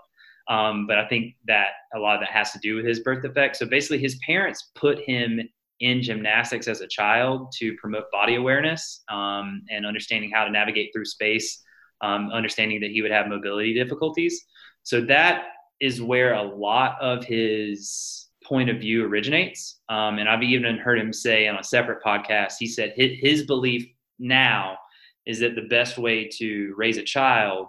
Um, 0.47 0.85
but 0.85 0.97
I 0.97 1.07
think 1.07 1.35
that 1.47 1.69
a 1.95 1.99
lot 1.99 2.15
of 2.15 2.21
that 2.21 2.29
has 2.29 2.51
to 2.51 2.59
do 2.59 2.75
with 2.75 2.85
his 2.85 2.99
birth 2.99 3.23
defect. 3.23 3.55
So 3.55 3.65
basically, 3.65 3.99
his 3.99 4.19
parents 4.25 4.71
put 4.75 4.99
him 4.99 5.39
in 5.79 6.01
gymnastics 6.01 6.67
as 6.67 6.81
a 6.81 6.87
child 6.87 7.51
to 7.59 7.75
promote 7.75 8.05
body 8.11 8.35
awareness 8.35 9.03
um, 9.09 9.61
and 9.69 9.85
understanding 9.85 10.31
how 10.31 10.45
to 10.45 10.51
navigate 10.51 10.91
through 10.93 11.05
space, 11.05 11.63
um, 12.01 12.29
understanding 12.31 12.79
that 12.81 12.91
he 12.91 13.01
would 13.01 13.11
have 13.11 13.27
mobility 13.27 13.73
difficulties. 13.73 14.45
So 14.83 15.01
that 15.01 15.45
is 15.81 16.01
where 16.01 16.33
a 16.33 16.43
lot 16.43 17.01
of 17.01 17.25
his 17.25 18.24
point 18.45 18.69
of 18.69 18.77
view 18.77 19.05
originates. 19.05 19.79
Um, 19.89 20.19
and 20.19 20.29
I've 20.29 20.43
even 20.43 20.77
heard 20.77 20.99
him 20.99 21.11
say 21.11 21.47
on 21.47 21.57
a 21.57 21.63
separate 21.63 22.03
podcast, 22.03 22.53
he 22.59 22.67
said 22.67 22.93
his, 22.95 23.11
his 23.19 23.43
belief 23.43 23.87
now 24.19 24.77
is 25.25 25.39
that 25.39 25.55
the 25.55 25.67
best 25.69 25.97
way 25.97 26.29
to 26.37 26.73
raise 26.77 26.97
a 26.97 27.03
child 27.03 27.67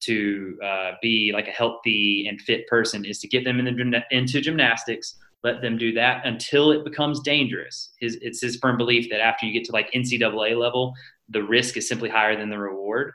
to 0.00 0.58
uh, 0.64 0.92
be 1.02 1.32
like 1.34 1.48
a 1.48 1.52
healthy 1.52 2.26
and 2.28 2.40
fit 2.40 2.66
person 2.68 3.04
is 3.04 3.18
to 3.18 3.28
get 3.28 3.44
them 3.44 3.58
in 3.58 3.90
the, 3.90 4.02
into 4.10 4.40
gymnastics 4.40 5.16
let 5.44 5.62
them 5.62 5.78
do 5.78 5.92
that 5.92 6.26
until 6.26 6.72
it 6.72 6.84
becomes 6.84 7.20
dangerous. 7.20 7.92
His, 8.00 8.18
it's 8.20 8.40
his 8.40 8.56
firm 8.56 8.76
belief 8.76 9.08
that 9.10 9.20
after 9.20 9.46
you 9.46 9.52
get 9.52 9.64
to 9.66 9.72
like 9.72 9.90
NCAA 9.92 10.58
level, 10.58 10.94
the 11.28 11.42
risk 11.42 11.76
is 11.76 11.88
simply 11.88 12.08
higher 12.08 12.36
than 12.36 12.50
the 12.50 12.58
reward. 12.58 13.12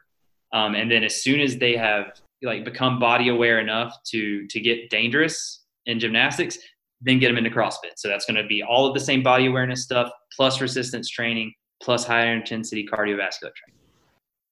Um, 0.53 0.75
and 0.75 0.89
then 0.89 1.03
as 1.03 1.21
soon 1.21 1.41
as 1.41 1.57
they 1.57 1.75
have 1.75 2.13
like 2.41 2.63
become 2.63 2.99
body 2.99 3.29
aware 3.29 3.59
enough 3.59 3.97
to 4.03 4.45
to 4.47 4.59
get 4.59 4.89
dangerous 4.89 5.63
in 5.85 5.99
gymnastics, 5.99 6.57
then 7.03 7.19
get 7.19 7.27
them 7.27 7.37
into 7.37 7.49
CrossFit. 7.49 7.93
So 7.97 8.07
that's 8.07 8.25
going 8.25 8.41
to 8.41 8.47
be 8.47 8.63
all 8.63 8.87
of 8.87 8.93
the 8.93 8.99
same 8.99 9.23
body 9.23 9.47
awareness 9.47 9.83
stuff 9.83 10.09
plus 10.35 10.61
resistance 10.61 11.09
training 11.09 11.53
plus 11.81 12.05
higher 12.05 12.33
intensity 12.33 12.85
cardiovascular 12.85 13.51
training. 13.53 13.79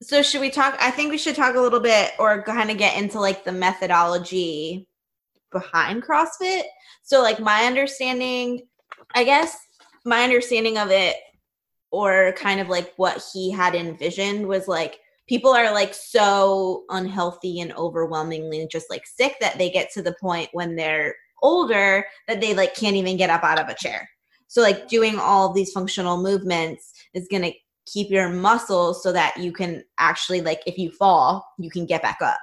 So 0.03 0.21
should 0.21 0.41
we 0.41 0.49
talk? 0.49 0.77
I 0.79 0.91
think 0.91 1.11
we 1.11 1.17
should 1.17 1.35
talk 1.35 1.55
a 1.55 1.59
little 1.59 1.79
bit 1.79 2.11
or 2.19 2.43
kind 2.43 2.71
of 2.71 2.77
get 2.77 2.97
into 2.97 3.19
like 3.19 3.43
the 3.43 3.51
methodology 3.51 4.87
behind 5.51 6.03
CrossFit. 6.03 6.63
So 7.03 7.21
like 7.21 7.39
my 7.39 7.65
understanding, 7.65 8.63
I 9.13 9.23
guess 9.23 9.57
my 10.05 10.23
understanding 10.23 10.77
of 10.77 10.89
it 10.89 11.15
or 11.91 12.33
kind 12.37 12.59
of 12.59 12.69
like 12.69 12.93
what 12.97 13.23
he 13.33 13.51
had 13.51 13.75
envisioned 13.75 14.47
was 14.47 14.67
like 14.67 14.99
people 15.27 15.51
are 15.51 15.71
like 15.71 15.93
so 15.93 16.83
unhealthy 16.89 17.59
and 17.59 17.73
overwhelmingly 17.73 18.67
just 18.71 18.89
like 18.89 19.05
sick 19.05 19.35
that 19.39 19.57
they 19.57 19.69
get 19.69 19.91
to 19.91 20.01
the 20.01 20.15
point 20.19 20.49
when 20.53 20.75
they're 20.75 21.15
older 21.41 22.05
that 22.27 22.41
they 22.41 22.53
like 22.53 22.75
can't 22.75 22.95
even 22.95 23.17
get 23.17 23.29
up 23.29 23.43
out 23.43 23.59
of 23.59 23.67
a 23.67 23.75
chair. 23.75 24.09
So 24.47 24.61
like 24.61 24.87
doing 24.87 25.17
all 25.17 25.53
these 25.53 25.71
functional 25.71 26.21
movements 26.21 26.93
is 27.13 27.27
going 27.29 27.43
to 27.43 27.53
keep 27.85 28.09
your 28.09 28.29
muscles 28.29 29.01
so 29.01 29.11
that 29.11 29.37
you 29.37 29.51
can 29.51 29.83
actually 29.97 30.41
like 30.41 30.61
if 30.65 30.77
you 30.77 30.91
fall, 30.91 31.45
you 31.57 31.69
can 31.69 31.85
get 31.85 32.01
back 32.01 32.17
up. 32.21 32.39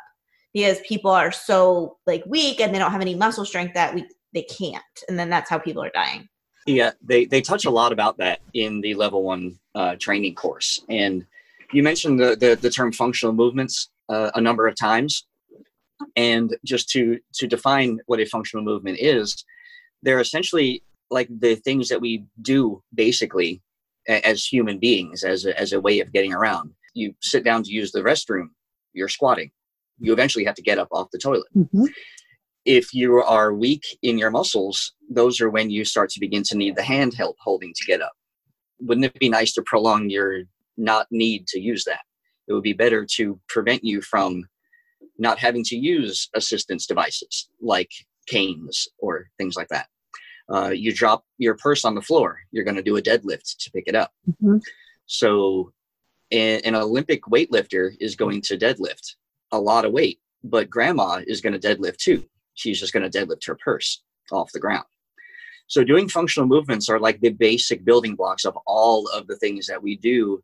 Because 0.54 0.80
people 0.80 1.10
are 1.10 1.30
so 1.30 1.98
like 2.06 2.24
weak 2.26 2.60
and 2.60 2.74
they 2.74 2.78
don't 2.78 2.92
have 2.92 3.02
any 3.02 3.14
muscle 3.14 3.44
strength 3.44 3.74
that 3.74 3.94
we 3.94 4.06
they 4.34 4.42
can't. 4.42 4.82
And 5.08 5.18
then 5.18 5.30
that's 5.30 5.50
how 5.50 5.58
people 5.58 5.82
are 5.82 5.90
dying. 5.90 6.28
Yeah, 6.66 6.92
they 7.02 7.26
they 7.26 7.40
touch 7.40 7.64
a 7.64 7.70
lot 7.70 7.92
about 7.92 8.18
that 8.18 8.40
in 8.54 8.80
the 8.80 8.94
level 8.94 9.22
one 9.22 9.58
uh, 9.74 9.96
training 9.96 10.34
course. 10.34 10.82
And 10.88 11.24
you 11.72 11.82
mentioned 11.82 12.18
the 12.20 12.36
the, 12.36 12.58
the 12.60 12.70
term 12.70 12.92
functional 12.92 13.34
movements 13.34 13.90
uh, 14.08 14.30
a 14.34 14.40
number 14.40 14.66
of 14.66 14.76
times. 14.76 15.26
And 16.16 16.56
just 16.64 16.88
to 16.90 17.18
to 17.34 17.46
define 17.46 18.00
what 18.06 18.20
a 18.20 18.24
functional 18.24 18.64
movement 18.64 18.98
is, 19.00 19.44
they're 20.02 20.20
essentially 20.20 20.82
like 21.10 21.28
the 21.40 21.56
things 21.56 21.88
that 21.88 22.00
we 22.00 22.24
do 22.42 22.82
basically 22.94 23.62
as 24.08 24.44
human 24.44 24.78
beings 24.78 25.24
as 25.24 25.44
a, 25.44 25.58
as 25.58 25.72
a 25.72 25.80
way 25.80 26.00
of 26.00 26.12
getting 26.12 26.32
around. 26.32 26.72
You 26.94 27.14
sit 27.22 27.44
down 27.44 27.62
to 27.64 27.70
use 27.70 27.92
the 27.92 28.00
restroom, 28.00 28.48
you're 28.92 29.08
squatting. 29.08 29.50
You 29.98 30.12
eventually 30.12 30.44
have 30.44 30.54
to 30.54 30.62
get 30.62 30.78
up 30.78 30.88
off 30.92 31.10
the 31.12 31.18
toilet. 31.18 31.48
Mm-hmm. 31.56 31.84
If 32.64 32.94
you 32.94 33.16
are 33.16 33.54
weak 33.54 33.84
in 34.02 34.18
your 34.18 34.30
muscles, 34.30 34.92
those 35.10 35.40
are 35.40 35.50
when 35.50 35.70
you 35.70 35.84
start 35.84 36.10
to 36.10 36.20
begin 36.20 36.42
to 36.44 36.56
need 36.56 36.76
the 36.76 36.82
hand 36.82 37.14
help 37.14 37.36
holding 37.40 37.72
to 37.74 37.84
get 37.86 38.02
up. 38.02 38.12
Wouldn't 38.80 39.06
it 39.06 39.18
be 39.18 39.28
nice 39.28 39.52
to 39.54 39.62
prolong 39.62 40.10
your 40.10 40.42
not 40.76 41.06
need 41.10 41.46
to 41.48 41.60
use 41.60 41.84
that? 41.84 42.00
It 42.46 42.52
would 42.52 42.62
be 42.62 42.72
better 42.72 43.06
to 43.16 43.40
prevent 43.48 43.84
you 43.84 44.00
from 44.00 44.44
not 45.18 45.38
having 45.38 45.64
to 45.64 45.76
use 45.76 46.28
assistance 46.34 46.86
devices 46.86 47.48
like 47.60 47.90
canes 48.26 48.88
or 48.98 49.30
things 49.38 49.56
like 49.56 49.68
that. 49.68 49.88
Uh, 50.50 50.70
you 50.70 50.94
drop 50.94 51.24
your 51.36 51.56
purse 51.56 51.84
on 51.84 51.94
the 51.94 52.00
floor, 52.00 52.38
you're 52.52 52.64
going 52.64 52.76
to 52.76 52.82
do 52.82 52.96
a 52.96 53.02
deadlift 53.02 53.56
to 53.58 53.70
pick 53.70 53.84
it 53.86 53.94
up. 53.94 54.12
Mm-hmm. 54.30 54.58
So, 55.06 55.72
an, 56.30 56.60
an 56.64 56.74
Olympic 56.74 57.22
weightlifter 57.24 57.92
is 58.00 58.16
going 58.16 58.42
to 58.42 58.56
deadlift 58.56 59.16
a 59.52 59.58
lot 59.58 59.84
of 59.84 59.92
weight, 59.92 60.20
but 60.44 60.70
grandma 60.70 61.20
is 61.26 61.40
going 61.40 61.58
to 61.58 61.68
deadlift 61.68 61.98
too. 61.98 62.24
She's 62.54 62.80
just 62.80 62.92
going 62.92 63.08
to 63.08 63.18
deadlift 63.18 63.46
her 63.46 63.56
purse 63.56 64.02
off 64.32 64.52
the 64.52 64.60
ground. 64.60 64.84
So, 65.66 65.84
doing 65.84 66.08
functional 66.08 66.48
movements 66.48 66.88
are 66.88 66.98
like 66.98 67.20
the 67.20 67.30
basic 67.30 67.84
building 67.84 68.14
blocks 68.14 68.46
of 68.46 68.56
all 68.66 69.06
of 69.08 69.26
the 69.26 69.36
things 69.36 69.66
that 69.66 69.82
we 69.82 69.96
do, 69.96 70.42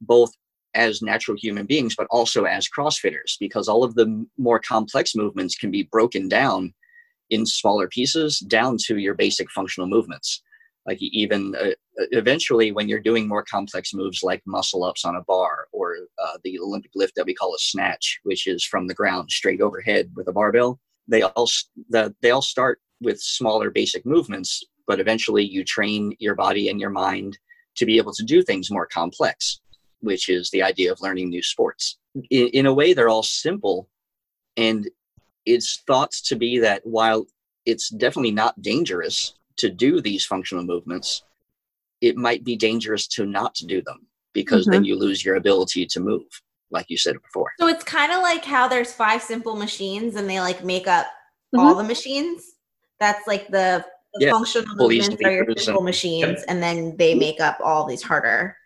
both 0.00 0.32
as 0.74 1.02
natural 1.02 1.36
human 1.36 1.66
beings, 1.66 1.94
but 1.96 2.06
also 2.10 2.44
as 2.44 2.68
CrossFitters, 2.68 3.36
because 3.38 3.68
all 3.68 3.84
of 3.84 3.94
the 3.94 4.26
more 4.38 4.58
complex 4.58 5.14
movements 5.14 5.54
can 5.56 5.70
be 5.70 5.84
broken 5.84 6.28
down 6.28 6.72
in 7.30 7.46
smaller 7.46 7.88
pieces 7.88 8.38
down 8.40 8.76
to 8.86 8.98
your 8.98 9.14
basic 9.14 9.50
functional 9.50 9.88
movements. 9.88 10.42
Like 10.86 10.98
even 11.00 11.54
uh, 11.54 11.70
eventually, 12.10 12.72
when 12.72 12.88
you're 12.88 13.00
doing 13.00 13.28
more 13.28 13.44
complex 13.44 13.94
moves 13.94 14.22
like 14.22 14.42
muscle 14.46 14.82
ups 14.82 15.04
on 15.04 15.16
a 15.16 15.22
bar 15.22 15.68
or 15.72 15.96
uh, 16.22 16.38
the 16.42 16.58
Olympic 16.58 16.90
lift 16.94 17.14
that 17.16 17.26
we 17.26 17.34
call 17.34 17.54
a 17.54 17.58
snatch, 17.58 18.18
which 18.24 18.46
is 18.46 18.64
from 18.64 18.86
the 18.86 18.94
ground 18.94 19.30
straight 19.30 19.60
overhead 19.60 20.10
with 20.16 20.28
a 20.28 20.32
barbell, 20.32 20.80
they 21.06 21.22
all 21.22 21.48
the, 21.90 22.14
they 22.20 22.30
all 22.30 22.42
start 22.42 22.80
with 23.00 23.20
smaller 23.20 23.70
basic 23.70 24.04
movements, 24.04 24.62
but 24.86 25.00
eventually 25.00 25.44
you 25.44 25.64
train 25.64 26.14
your 26.18 26.34
body 26.34 26.68
and 26.68 26.80
your 26.80 26.90
mind 26.90 27.38
to 27.76 27.86
be 27.86 27.96
able 27.96 28.12
to 28.12 28.24
do 28.24 28.42
things 28.42 28.70
more 28.70 28.86
complex, 28.86 29.60
which 30.02 30.28
is 30.28 30.50
the 30.50 30.62
idea 30.62 30.92
of 30.92 31.00
learning 31.00 31.30
new 31.30 31.42
sports. 31.42 31.98
In, 32.30 32.48
in 32.48 32.66
a 32.66 32.74
way, 32.74 32.92
they're 32.92 33.08
all 33.08 33.22
simple, 33.22 33.88
and 34.56 34.88
it's 35.46 35.82
thought 35.86 36.12
to 36.26 36.36
be 36.36 36.58
that 36.58 36.82
while 36.84 37.24
it's 37.64 37.88
definitely 37.88 38.32
not 38.32 38.60
dangerous 38.60 39.34
to 39.56 39.70
do 39.70 40.00
these 40.00 40.24
functional 40.26 40.64
movements, 40.64 41.22
it 42.00 42.16
might 42.16 42.44
be 42.44 42.56
dangerous 42.56 43.06
to 43.06 43.24
not 43.26 43.54
to 43.56 43.66
do 43.66 43.80
them 43.82 44.06
because 44.34 44.64
Mm-hmm. 44.66 44.72
then 44.72 44.84
you 44.84 44.96
lose 44.96 45.24
your 45.24 45.36
ability 45.36 45.86
to 45.86 46.00
move, 46.00 46.26
like 46.70 46.86
you 46.88 46.96
said 46.96 47.16
before. 47.22 47.52
So 47.60 47.68
it's 47.68 47.84
kind 47.84 48.12
of 48.12 48.20
like 48.22 48.44
how 48.44 48.66
there's 48.66 48.92
five 48.92 49.22
simple 49.22 49.56
machines 49.56 50.16
and 50.16 50.28
they 50.28 50.40
like 50.40 50.64
make 50.64 50.86
up 50.88 51.06
Mm-hmm. 51.54 51.66
all 51.66 51.74
the 51.74 51.84
machines. 51.84 52.42
That's 52.98 53.26
like 53.26 53.46
the, 53.48 53.84
the 54.14 54.24
Yeah, 54.26 54.30
functional 54.32 54.74
pulleys, 54.76 55.10
movements 55.10 55.24
are 55.26 55.32
your 55.32 55.56
simple 55.56 55.80
and- 55.80 55.84
machines, 55.84 56.42
and 56.48 56.62
then 56.62 56.96
they 56.96 57.14
make 57.14 57.40
up 57.40 57.58
all 57.62 57.84
these 57.86 58.02
harder 58.02 58.56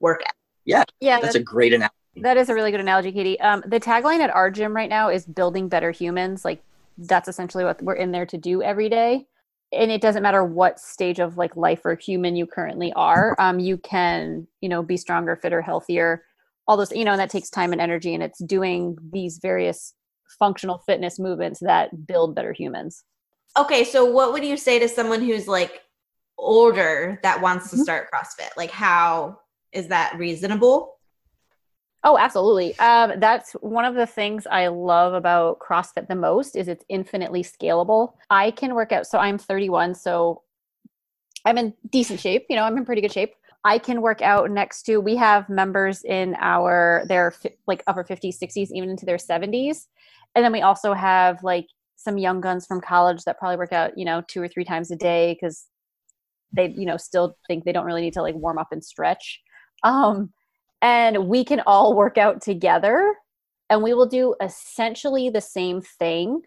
work. 0.00 0.20
Yeah, 0.64 0.84
yeah, 1.00 1.20
That's 1.20 1.34
a 1.34 1.42
great 1.42 1.72
analogy. 1.72 1.94
That 2.16 2.36
is 2.36 2.48
a 2.48 2.54
really 2.54 2.70
good 2.70 2.80
analogy, 2.80 3.12
Katie. 3.12 3.40
Um, 3.40 3.62
the 3.66 3.80
tagline 3.80 4.20
at 4.20 4.30
our 4.30 4.50
gym 4.50 4.74
right 4.74 4.90
now 4.90 5.08
is 5.08 5.24
building 5.24 5.68
better 5.68 5.90
humans. 5.90 6.44
Like 6.44 6.62
that's 6.98 7.28
essentially 7.28 7.64
what 7.64 7.80
we're 7.82 7.94
in 7.94 8.10
there 8.12 8.26
to 8.26 8.36
do 8.36 8.62
every 8.62 8.88
day. 8.88 9.26
And 9.72 9.90
it 9.90 10.00
doesn't 10.00 10.22
matter 10.22 10.44
what 10.44 10.80
stage 10.80 11.20
of 11.20 11.36
like 11.38 11.56
life 11.56 11.80
or 11.84 11.94
human 11.94 12.34
you 12.36 12.46
currently 12.46 12.92
are. 12.94 13.36
Um, 13.38 13.58
you 13.60 13.78
can, 13.78 14.48
you 14.60 14.68
know, 14.68 14.82
be 14.82 14.96
stronger, 14.96 15.36
fitter, 15.36 15.62
healthier, 15.62 16.24
all 16.66 16.76
those, 16.76 16.90
you 16.92 17.04
know, 17.04 17.12
and 17.12 17.20
that 17.20 17.30
takes 17.30 17.48
time 17.50 17.72
and 17.72 17.80
energy. 17.80 18.12
And 18.12 18.22
it's 18.22 18.40
doing 18.40 18.98
these 19.12 19.38
various 19.38 19.94
functional 20.38 20.78
fitness 20.78 21.18
movements 21.18 21.60
that 21.60 22.06
build 22.06 22.34
better 22.34 22.52
humans. 22.52 23.04
Okay, 23.56 23.84
so 23.84 24.04
what 24.04 24.32
would 24.32 24.44
you 24.44 24.56
say 24.56 24.78
to 24.78 24.88
someone 24.88 25.20
who's 25.22 25.48
like 25.48 25.82
older 26.38 27.18
that 27.22 27.40
wants 27.40 27.70
to 27.70 27.76
Mhm. 27.76 27.82
start 27.82 28.08
CrossFit? 28.12 28.56
Like, 28.56 28.70
how 28.70 29.38
is 29.72 29.88
that 29.88 30.16
reasonable? 30.18 30.96
Oh, 32.02 32.16
absolutely. 32.16 32.78
Um, 32.78 33.12
that's 33.18 33.52
one 33.60 33.84
of 33.84 33.94
the 33.94 34.06
things 34.06 34.46
I 34.46 34.68
love 34.68 35.12
about 35.12 35.58
CrossFit 35.58 36.08
the 36.08 36.14
most 36.14 36.56
is 36.56 36.66
it's 36.66 36.84
infinitely 36.88 37.42
scalable. 37.42 38.14
I 38.30 38.52
can 38.52 38.74
work 38.74 38.90
out. 38.90 39.06
So 39.06 39.18
I'm 39.18 39.36
31, 39.36 39.94
so 39.94 40.42
I'm 41.44 41.58
in 41.58 41.74
decent 41.90 42.20
shape. 42.20 42.46
You 42.48 42.56
know, 42.56 42.64
I'm 42.64 42.78
in 42.78 42.86
pretty 42.86 43.02
good 43.02 43.12
shape. 43.12 43.34
I 43.64 43.76
can 43.76 44.00
work 44.00 44.22
out 44.22 44.50
next 44.50 44.84
to. 44.84 44.98
We 44.98 45.16
have 45.16 45.48
members 45.50 46.02
in 46.02 46.34
our 46.40 47.04
their 47.06 47.34
like 47.66 47.82
upper 47.86 48.04
50s, 48.04 48.38
60s, 48.38 48.70
even 48.72 48.88
into 48.88 49.04
their 49.04 49.18
70s, 49.18 49.86
and 50.34 50.42
then 50.42 50.52
we 50.52 50.62
also 50.62 50.94
have 50.94 51.42
like 51.42 51.66
some 51.96 52.16
young 52.16 52.40
guns 52.40 52.66
from 52.66 52.80
college 52.80 53.22
that 53.24 53.38
probably 53.38 53.58
work 53.58 53.74
out, 53.74 53.98
you 53.98 54.06
know, 54.06 54.22
two 54.26 54.40
or 54.40 54.48
three 54.48 54.64
times 54.64 54.90
a 54.90 54.96
day 54.96 55.36
because 55.38 55.66
they, 56.52 56.68
you 56.68 56.86
know, 56.86 56.96
still 56.96 57.36
think 57.46 57.64
they 57.64 57.72
don't 57.72 57.84
really 57.84 58.00
need 58.00 58.14
to 58.14 58.22
like 58.22 58.34
warm 58.34 58.56
up 58.56 58.68
and 58.72 58.82
stretch. 58.82 59.40
Um, 59.82 60.32
and 60.82 61.28
we 61.28 61.44
can 61.44 61.60
all 61.66 61.94
work 61.94 62.18
out 62.18 62.42
together 62.42 63.14
and 63.68 63.82
we 63.82 63.94
will 63.94 64.06
do 64.06 64.34
essentially 64.42 65.30
the 65.30 65.40
same 65.40 65.80
thing 65.80 66.42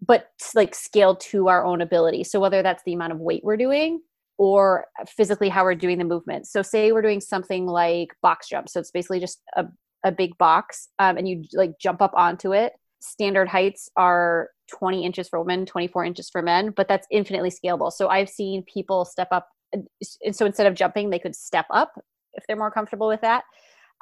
but 0.00 0.28
like 0.54 0.74
scale 0.74 1.16
to 1.16 1.48
our 1.48 1.64
own 1.64 1.80
ability. 1.80 2.24
So 2.24 2.38
whether 2.40 2.62
that's 2.62 2.82
the 2.84 2.92
amount 2.92 3.12
of 3.12 3.18
weight 3.18 3.42
we're 3.42 3.56
doing 3.56 4.00
or 4.36 4.86
physically 5.08 5.48
how 5.48 5.64
we're 5.64 5.74
doing 5.74 5.98
the 5.98 6.04
movement. 6.04 6.46
So 6.46 6.62
say 6.62 6.92
we're 6.92 7.02
doing 7.02 7.20
something 7.20 7.66
like 7.66 8.14
box 8.22 8.48
jump. 8.48 8.68
So 8.68 8.78
it's 8.78 8.92
basically 8.92 9.18
just 9.18 9.42
a, 9.56 9.66
a 10.04 10.12
big 10.12 10.38
box 10.38 10.88
um, 11.00 11.16
and 11.16 11.28
you 11.28 11.44
like 11.52 11.78
jump 11.80 12.00
up 12.00 12.12
onto 12.14 12.54
it. 12.54 12.74
Standard 13.00 13.48
heights 13.48 13.90
are 13.96 14.50
20 14.70 15.04
inches 15.04 15.28
for 15.28 15.40
women 15.40 15.64
24 15.64 16.04
inches 16.04 16.28
for 16.28 16.42
men 16.42 16.70
but 16.70 16.88
that's 16.88 17.06
infinitely 17.10 17.50
scalable. 17.50 17.90
So 17.90 18.08
i've 18.08 18.28
seen 18.28 18.62
people 18.64 19.06
step 19.06 19.28
up 19.30 19.48
and 19.72 19.88
so 20.30 20.44
instead 20.44 20.66
of 20.66 20.74
jumping 20.74 21.08
they 21.08 21.18
could 21.18 21.34
step 21.34 21.64
up 21.70 21.92
if 22.38 22.44
they're 22.46 22.56
more 22.56 22.70
comfortable 22.70 23.08
with 23.08 23.20
that. 23.20 23.44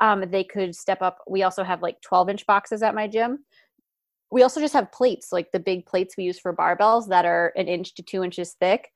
Um, 0.01 0.24
they 0.30 0.45
could 0.45 0.76
step 0.76 1.03
up. 1.03 1.18
We 1.28 1.43
also 1.43 1.64
have 1.64 1.82
like 1.82 2.01
12 2.03 2.28
inch 2.30 2.47
boxes 2.47 2.82
at 2.82 2.95
my 2.95 3.09
gym. 3.09 3.45
We 4.30 4.43
also 4.43 4.61
just 4.61 4.74
have 4.74 4.93
plates, 4.93 5.32
like 5.32 5.51
the 5.53 5.61
big 5.61 5.87
plates 5.87 6.16
we 6.16 6.24
use 6.24 6.39
for 6.39 6.55
barbells 6.55 7.09
that 7.09 7.24
are 7.24 7.53
an 7.57 7.66
inch 7.68 7.95
to 7.95 8.03
two 8.03 8.22
inches 8.22 8.55
thick. 8.61 8.89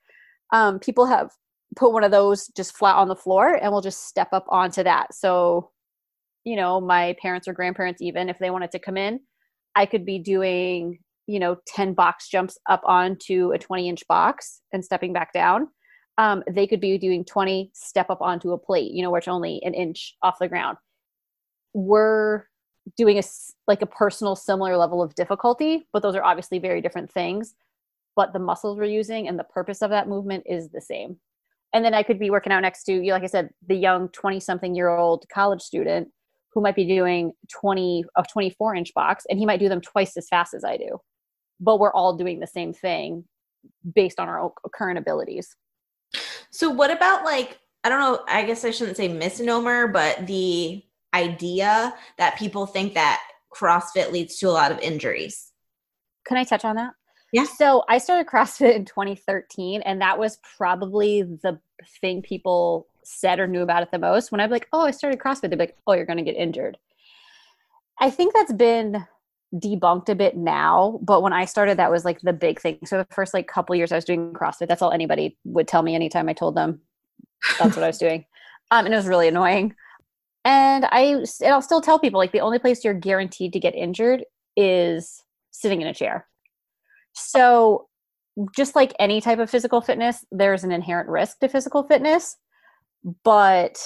Um, 0.52 0.78
people 0.78 1.06
have 1.06 1.30
put 1.76 1.92
one 1.92 2.04
of 2.04 2.10
those 2.10 2.48
just 2.48 2.76
flat 2.76 2.96
on 2.96 3.08
the 3.08 3.16
floor 3.16 3.54
and 3.54 3.72
we'll 3.72 3.80
just 3.80 4.06
step 4.06 4.28
up 4.32 4.44
onto 4.48 4.82
that. 4.82 5.14
So, 5.14 5.70
you 6.44 6.56
know, 6.56 6.80
my 6.80 7.16
parents 7.20 7.46
or 7.46 7.52
grandparents, 7.52 8.02
even 8.02 8.28
if 8.28 8.38
they 8.38 8.50
wanted 8.50 8.72
to 8.72 8.78
come 8.78 8.96
in, 8.96 9.20
I 9.74 9.86
could 9.86 10.04
be 10.04 10.18
doing, 10.18 10.98
you 11.26 11.38
know, 11.38 11.56
10 11.68 11.94
box 11.94 12.28
jumps 12.28 12.58
up 12.68 12.82
onto 12.84 13.52
a 13.52 13.58
20 13.58 13.88
inch 13.88 14.06
box 14.08 14.60
and 14.72 14.84
stepping 14.84 15.12
back 15.12 15.32
down 15.32 15.68
um, 16.18 16.42
they 16.50 16.66
could 16.66 16.80
be 16.80 16.98
doing 16.98 17.24
20 17.24 17.70
step 17.72 18.10
up 18.10 18.20
onto 18.20 18.52
a 18.52 18.58
plate 18.58 18.92
you 18.92 19.02
know 19.02 19.10
which 19.10 19.28
only 19.28 19.60
an 19.64 19.74
inch 19.74 20.16
off 20.22 20.38
the 20.38 20.48
ground. 20.48 20.78
We're 21.72 22.44
doing 22.96 23.18
a 23.18 23.22
like 23.66 23.82
a 23.82 23.86
personal 23.86 24.36
similar 24.36 24.76
level 24.76 25.02
of 25.02 25.14
difficulty 25.14 25.86
but 25.92 26.02
those 26.02 26.16
are 26.16 26.24
obviously 26.24 26.58
very 26.58 26.80
different 26.80 27.10
things. 27.10 27.54
But 28.16 28.32
the 28.32 28.38
muscles 28.38 28.76
we're 28.76 28.84
using 28.84 29.28
and 29.28 29.38
the 29.38 29.44
purpose 29.44 29.82
of 29.82 29.90
that 29.90 30.08
movement 30.08 30.44
is 30.46 30.68
the 30.70 30.80
same. 30.80 31.16
And 31.72 31.84
then 31.84 31.94
i 31.94 32.02
could 32.02 32.18
be 32.18 32.30
working 32.30 32.52
out 32.52 32.60
next 32.60 32.84
to 32.84 32.92
you 32.92 33.12
like 33.12 33.22
i 33.22 33.26
said 33.26 33.50
the 33.66 33.76
young 33.76 34.08
20 34.08 34.40
something 34.40 34.74
year 34.74 34.88
old 34.88 35.24
college 35.32 35.62
student 35.62 36.08
who 36.52 36.60
might 36.60 36.74
be 36.74 36.84
doing 36.84 37.32
20 37.52 38.04
a 38.16 38.24
24 38.24 38.74
inch 38.74 38.92
box 38.92 39.24
and 39.30 39.38
he 39.38 39.46
might 39.46 39.60
do 39.60 39.68
them 39.68 39.80
twice 39.80 40.16
as 40.16 40.28
fast 40.28 40.52
as 40.54 40.64
i 40.64 40.76
do. 40.76 40.98
But 41.60 41.78
we're 41.78 41.92
all 41.92 42.16
doing 42.16 42.40
the 42.40 42.46
same 42.46 42.72
thing 42.72 43.24
based 43.94 44.18
on 44.18 44.28
our 44.28 44.52
current 44.74 44.98
abilities 44.98 45.56
So, 46.50 46.70
what 46.70 46.90
about 46.90 47.24
like, 47.24 47.58
I 47.84 47.88
don't 47.88 48.00
know, 48.00 48.20
I 48.28 48.44
guess 48.44 48.64
I 48.64 48.70
shouldn't 48.70 48.96
say 48.96 49.08
misnomer, 49.08 49.88
but 49.88 50.26
the 50.26 50.82
idea 51.14 51.94
that 52.18 52.38
people 52.38 52.66
think 52.66 52.94
that 52.94 53.20
CrossFit 53.54 54.12
leads 54.12 54.36
to 54.38 54.48
a 54.48 54.50
lot 54.50 54.72
of 54.72 54.78
injuries? 54.80 55.52
Can 56.24 56.36
I 56.36 56.44
touch 56.44 56.64
on 56.64 56.76
that? 56.76 56.94
Yeah. 57.32 57.44
So 57.44 57.84
I 57.88 57.98
started 57.98 58.26
CrossFit 58.26 58.74
in 58.74 58.84
2013, 58.84 59.82
and 59.82 60.00
that 60.00 60.18
was 60.18 60.38
probably 60.56 61.22
the 61.22 61.60
thing 62.00 62.22
people 62.22 62.88
said 63.04 63.38
or 63.40 63.46
knew 63.46 63.62
about 63.62 63.82
it 63.82 63.90
the 63.90 63.98
most. 63.98 64.32
When 64.32 64.40
I'm 64.40 64.50
like, 64.50 64.68
oh, 64.72 64.82
I 64.82 64.90
started 64.90 65.20
CrossFit, 65.20 65.42
they'd 65.42 65.50
be 65.50 65.56
like, 65.56 65.76
oh, 65.86 65.94
you're 65.94 66.06
going 66.06 66.18
to 66.18 66.24
get 66.24 66.36
injured. 66.36 66.76
I 67.98 68.10
think 68.10 68.34
that's 68.34 68.52
been 68.52 69.06
debunked 69.54 70.08
a 70.08 70.14
bit 70.14 70.36
now, 70.36 71.00
but 71.02 71.22
when 71.22 71.32
I 71.32 71.44
started, 71.44 71.78
that 71.78 71.90
was 71.90 72.04
like 72.04 72.20
the 72.20 72.32
big 72.32 72.60
thing. 72.60 72.78
So 72.84 72.98
the 72.98 73.06
first 73.10 73.34
like 73.34 73.48
couple 73.48 73.74
years 73.74 73.92
I 73.92 73.96
was 73.96 74.04
doing 74.04 74.32
CrossFit, 74.32 74.68
that's 74.68 74.82
all 74.82 74.92
anybody 74.92 75.36
would 75.44 75.68
tell 75.68 75.82
me 75.82 75.94
anytime 75.94 76.28
I 76.28 76.32
told 76.32 76.56
them 76.56 76.80
that's 77.58 77.76
what 77.76 77.84
I 77.84 77.88
was 77.88 77.98
doing. 78.06 78.24
Um, 78.70 78.84
and 78.84 78.94
it 78.94 78.96
was 78.96 79.06
really 79.06 79.28
annoying. 79.28 79.74
And 80.44 80.86
I, 80.86 81.24
and 81.42 81.52
I'll 81.52 81.62
still 81.62 81.80
tell 81.80 81.98
people 81.98 82.18
like 82.18 82.32
the 82.32 82.40
only 82.40 82.58
place 82.58 82.84
you're 82.84 82.94
guaranteed 82.94 83.52
to 83.52 83.60
get 83.60 83.74
injured 83.74 84.24
is 84.56 85.22
sitting 85.50 85.82
in 85.82 85.88
a 85.88 85.94
chair. 85.94 86.26
So, 87.12 87.88
just 88.56 88.76
like 88.76 88.94
any 88.98 89.20
type 89.20 89.40
of 89.40 89.50
physical 89.50 89.80
fitness, 89.80 90.24
there's 90.30 90.64
an 90.64 90.72
inherent 90.72 91.08
risk 91.08 91.40
to 91.40 91.48
physical 91.48 91.82
fitness. 91.82 92.36
But 93.24 93.78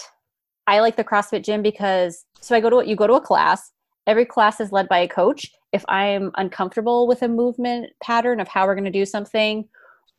I 0.66 0.80
like 0.80 0.96
the 0.96 1.04
CrossFit 1.04 1.44
gym 1.44 1.62
because 1.62 2.24
so 2.40 2.54
I 2.54 2.60
go 2.60 2.70
to 2.70 2.88
you 2.88 2.94
go 2.94 3.06
to 3.06 3.14
a 3.14 3.20
class 3.20 3.72
every 4.06 4.24
class 4.24 4.60
is 4.60 4.72
led 4.72 4.88
by 4.88 4.98
a 4.98 5.08
coach. 5.08 5.50
If 5.72 5.84
I'm 5.88 6.30
uncomfortable 6.36 7.06
with 7.06 7.22
a 7.22 7.28
movement 7.28 7.90
pattern 8.02 8.40
of 8.40 8.48
how 8.48 8.66
we're 8.66 8.74
going 8.74 8.84
to 8.84 8.90
do 8.90 9.06
something 9.06 9.68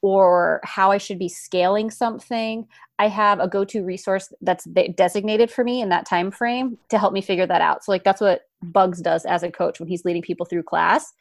or 0.02 0.62
how 0.64 0.92
I 0.92 0.98
should 0.98 1.18
be 1.18 1.30
scaling 1.30 1.90
something, 1.90 2.68
I 3.00 3.08
have 3.08 3.40
a 3.40 3.48
go-to 3.48 3.84
resource 3.84 4.32
that's 4.42 4.66
designated 4.96 5.50
for 5.50 5.64
me 5.64 5.82
in 5.82 5.90
that 5.90 6.06
time 6.06 6.32
frame 6.32 6.78
to 6.90 6.98
help 6.98 7.14
me 7.14 7.22
figure 7.22 7.48
that 7.48 7.62
out. 7.62 7.84
So 7.84 7.92
like 7.92 8.04
that's 8.04 8.22
what 8.22 8.42
Bugs 8.62 9.02
does 9.02 9.26
as 9.26 9.44
a 9.44 9.52
coach 9.52 9.80
when 9.80 9.90
he's 9.90 10.06
leading 10.06 10.22
people 10.22 10.46
through 10.46 10.64
class. 10.64 11.14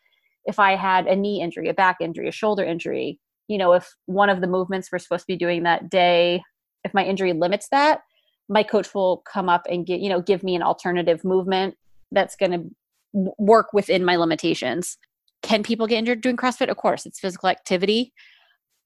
If 0.45 0.59
I 0.59 0.77
had 0.77 1.07
a 1.07 1.17
knee 1.17 1.41
injury, 1.41 1.69
a 1.69 1.75
back 1.75 1.97
injury, 2.01 2.29
a 2.29 2.33
shoulder 2.33 2.65
injury, 2.65 3.19
you 3.49 3.59
know, 3.59 3.73
if 3.73 3.95
one 4.07 4.31
of 4.31 4.41
the 4.41 4.47
movements 4.47 4.91
we're 4.91 4.99
supposed 4.99 5.23
to 5.23 5.33
be 5.33 5.37
doing 5.37 5.63
that 5.63 5.91
day, 5.91 6.43
if 6.85 6.93
my 6.93 7.05
injury 7.05 7.33
limits 7.33 7.69
that, 7.71 8.01
my 8.49 8.63
coach 8.63 8.95
will 8.95 9.23
come 9.31 9.49
up 9.49 9.67
and 9.71 9.87
get, 9.87 10.01
you 10.01 10.09
know, 10.09 10.21
give 10.21 10.43
me 10.43 10.55
an 10.55 10.63
alternative 10.63 11.25
movement 11.25 11.77
that's 12.15 12.37
going 12.37 12.53
to 12.53 13.25
work 13.39 13.73
within 13.73 14.05
my 14.05 14.17
limitations. 14.17 14.97
Can 15.43 15.63
people 15.63 15.87
get 15.87 15.99
injured 15.99 16.21
doing 16.23 16.37
CrossFit? 16.37 16.71
Of 16.71 16.77
course, 16.77 17.07
it's 17.07 17.21
physical 17.21 17.49
activity. 17.49 18.13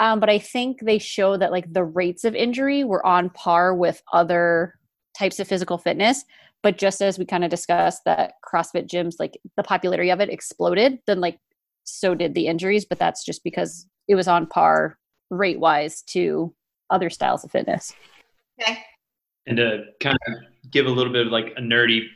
Um, 0.00 0.20
but 0.20 0.30
I 0.30 0.38
think 0.38 0.80
they 0.80 0.98
show 0.98 1.36
that 1.36 1.52
like 1.52 1.72
the 1.72 1.84
rates 1.84 2.24
of 2.24 2.34
injury 2.34 2.84
were 2.84 3.04
on 3.04 3.30
par 3.30 3.74
with 3.74 4.02
other 4.12 4.74
types 5.16 5.40
of 5.40 5.48
physical 5.48 5.78
fitness. 5.78 6.24
But 6.62 6.78
just 6.78 7.00
as 7.00 7.18
we 7.18 7.24
kind 7.24 7.44
of 7.44 7.50
discussed 7.50 8.02
that 8.04 8.34
CrossFit 8.44 8.88
gyms, 8.88 9.14
like 9.18 9.38
the 9.56 9.62
popularity 9.62 10.10
of 10.10 10.20
it 10.20 10.30
exploded, 10.30 10.98
then 11.06 11.20
like 11.20 11.38
so 11.84 12.14
did 12.14 12.34
the 12.34 12.46
injuries. 12.46 12.84
But 12.84 12.98
that's 12.98 13.24
just 13.24 13.44
because 13.44 13.86
it 14.08 14.14
was 14.14 14.28
on 14.28 14.46
par 14.46 14.98
rate 15.30 15.60
wise 15.60 16.02
to 16.02 16.54
other 16.90 17.10
styles 17.10 17.44
of 17.44 17.50
fitness. 17.50 17.92
Okay. 18.60 18.78
And 19.46 19.56
to 19.56 19.84
kind 20.00 20.18
of 20.28 20.34
give 20.70 20.86
a 20.86 20.90
little 20.90 21.12
bit 21.12 21.26
of 21.26 21.32
like 21.32 21.52
a 21.56 21.60
nerdy, 21.60 22.06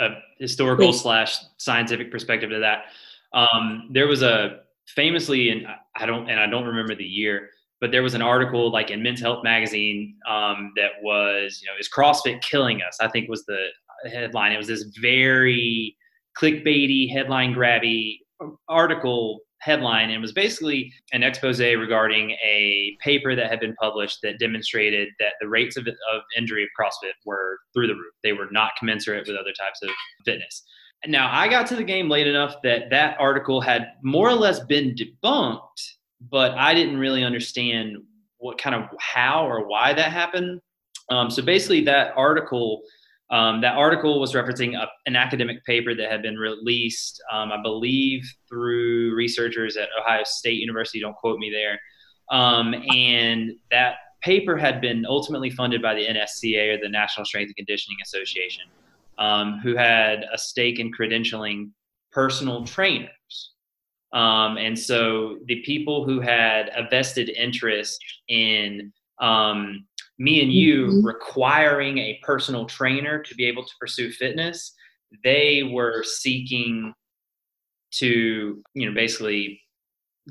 uh, 0.00 0.14
historical 0.38 0.88
Please. 0.88 1.02
slash 1.02 1.36
scientific 1.58 2.10
perspective 2.10 2.50
to 2.50 2.58
that, 2.58 2.84
um, 3.32 3.88
there 3.92 4.06
was 4.06 4.22
a 4.22 4.60
famously, 4.88 5.50
and 5.50 5.66
I 5.96 6.06
don't, 6.06 6.28
and 6.28 6.40
I 6.40 6.46
don't 6.46 6.64
remember 6.64 6.94
the 6.94 7.04
year, 7.04 7.50
but 7.80 7.92
there 7.92 8.02
was 8.02 8.14
an 8.14 8.22
article 8.22 8.70
like 8.72 8.90
in 8.90 9.02
Men's 9.02 9.20
Health 9.20 9.44
magazine 9.44 10.16
um, 10.28 10.72
that 10.76 10.90
was, 11.02 11.60
you 11.62 11.68
know, 11.68 11.72
is 11.78 11.88
CrossFit 11.88 12.42
killing 12.42 12.82
us? 12.82 12.98
I 13.00 13.08
think 13.08 13.28
was 13.28 13.44
the 13.46 13.66
headline. 14.10 14.52
It 14.52 14.58
was 14.58 14.66
this 14.66 14.84
very 15.00 15.96
clickbaity, 16.38 17.10
headline 17.10 17.54
grabby 17.54 18.18
article 18.68 19.40
headline 19.60 20.10
and 20.10 20.20
was 20.20 20.32
basically 20.32 20.92
an 21.12 21.22
expose 21.22 21.60
regarding 21.60 22.32
a 22.44 22.96
paper 23.00 23.36
that 23.36 23.50
had 23.50 23.60
been 23.60 23.74
published 23.74 24.18
that 24.22 24.38
demonstrated 24.38 25.08
that 25.18 25.34
the 25.40 25.48
rates 25.48 25.76
of, 25.76 25.86
of 25.86 26.22
injury 26.36 26.62
of 26.62 26.68
CrossFit 26.78 27.12
were 27.24 27.58
through 27.72 27.86
the 27.86 27.94
roof. 27.94 28.12
They 28.22 28.32
were 28.32 28.48
not 28.50 28.72
commensurate 28.78 29.26
with 29.26 29.36
other 29.36 29.52
types 29.58 29.80
of 29.82 29.90
fitness. 30.24 30.62
Now, 31.06 31.30
I 31.32 31.48
got 31.48 31.66
to 31.68 31.76
the 31.76 31.84
game 31.84 32.10
late 32.10 32.26
enough 32.26 32.56
that 32.62 32.90
that 32.90 33.16
article 33.18 33.60
had 33.60 33.92
more 34.02 34.28
or 34.28 34.34
less 34.34 34.60
been 34.60 34.94
debunked, 34.94 35.60
but 36.30 36.52
I 36.52 36.74
didn't 36.74 36.98
really 36.98 37.24
understand 37.24 37.96
what 38.38 38.58
kind 38.58 38.74
of 38.74 38.84
how 38.98 39.46
or 39.46 39.66
why 39.66 39.94
that 39.94 40.12
happened. 40.12 40.60
Um, 41.10 41.30
so 41.30 41.42
basically, 41.42 41.84
that 41.84 42.12
article 42.16 42.82
um, 43.30 43.60
that 43.60 43.76
article 43.76 44.18
was 44.18 44.32
referencing 44.32 44.76
a, 44.76 44.88
an 45.06 45.14
academic 45.14 45.64
paper 45.64 45.94
that 45.94 46.10
had 46.10 46.22
been 46.22 46.36
released, 46.36 47.22
um, 47.32 47.52
I 47.52 47.62
believe, 47.62 48.22
through 48.48 49.14
researchers 49.14 49.76
at 49.76 49.88
Ohio 50.00 50.22
State 50.24 50.58
University. 50.58 51.00
Don't 51.00 51.16
quote 51.16 51.38
me 51.38 51.50
there. 51.50 51.78
Um, 52.30 52.74
and 52.94 53.52
that 53.70 53.94
paper 54.22 54.56
had 54.56 54.80
been 54.80 55.06
ultimately 55.06 55.50
funded 55.50 55.80
by 55.80 55.94
the 55.94 56.06
NSCA 56.06 56.76
or 56.76 56.80
the 56.82 56.88
National 56.88 57.24
Strength 57.24 57.48
and 57.48 57.56
Conditioning 57.56 57.98
Association, 58.02 58.64
um, 59.18 59.60
who 59.62 59.76
had 59.76 60.24
a 60.32 60.38
stake 60.38 60.80
in 60.80 60.92
credentialing 60.92 61.70
personal 62.12 62.64
trainers. 62.64 63.52
Um, 64.12 64.56
and 64.58 64.76
so 64.76 65.38
the 65.44 65.62
people 65.62 66.04
who 66.04 66.20
had 66.20 66.70
a 66.74 66.88
vested 66.88 67.28
interest 67.30 68.04
in 68.28 68.92
um, 69.20 69.86
me 70.20 70.42
and 70.42 70.52
you 70.52 70.86
mm-hmm. 70.86 71.06
requiring 71.06 71.98
a 71.98 72.20
personal 72.22 72.66
trainer 72.66 73.20
to 73.22 73.34
be 73.34 73.44
able 73.46 73.64
to 73.64 73.72
pursue 73.80 74.10
fitness 74.12 74.74
they 75.24 75.68
were 75.72 76.04
seeking 76.04 76.94
to 77.92 78.62
you 78.74 78.88
know 78.88 78.94
basically 78.94 79.60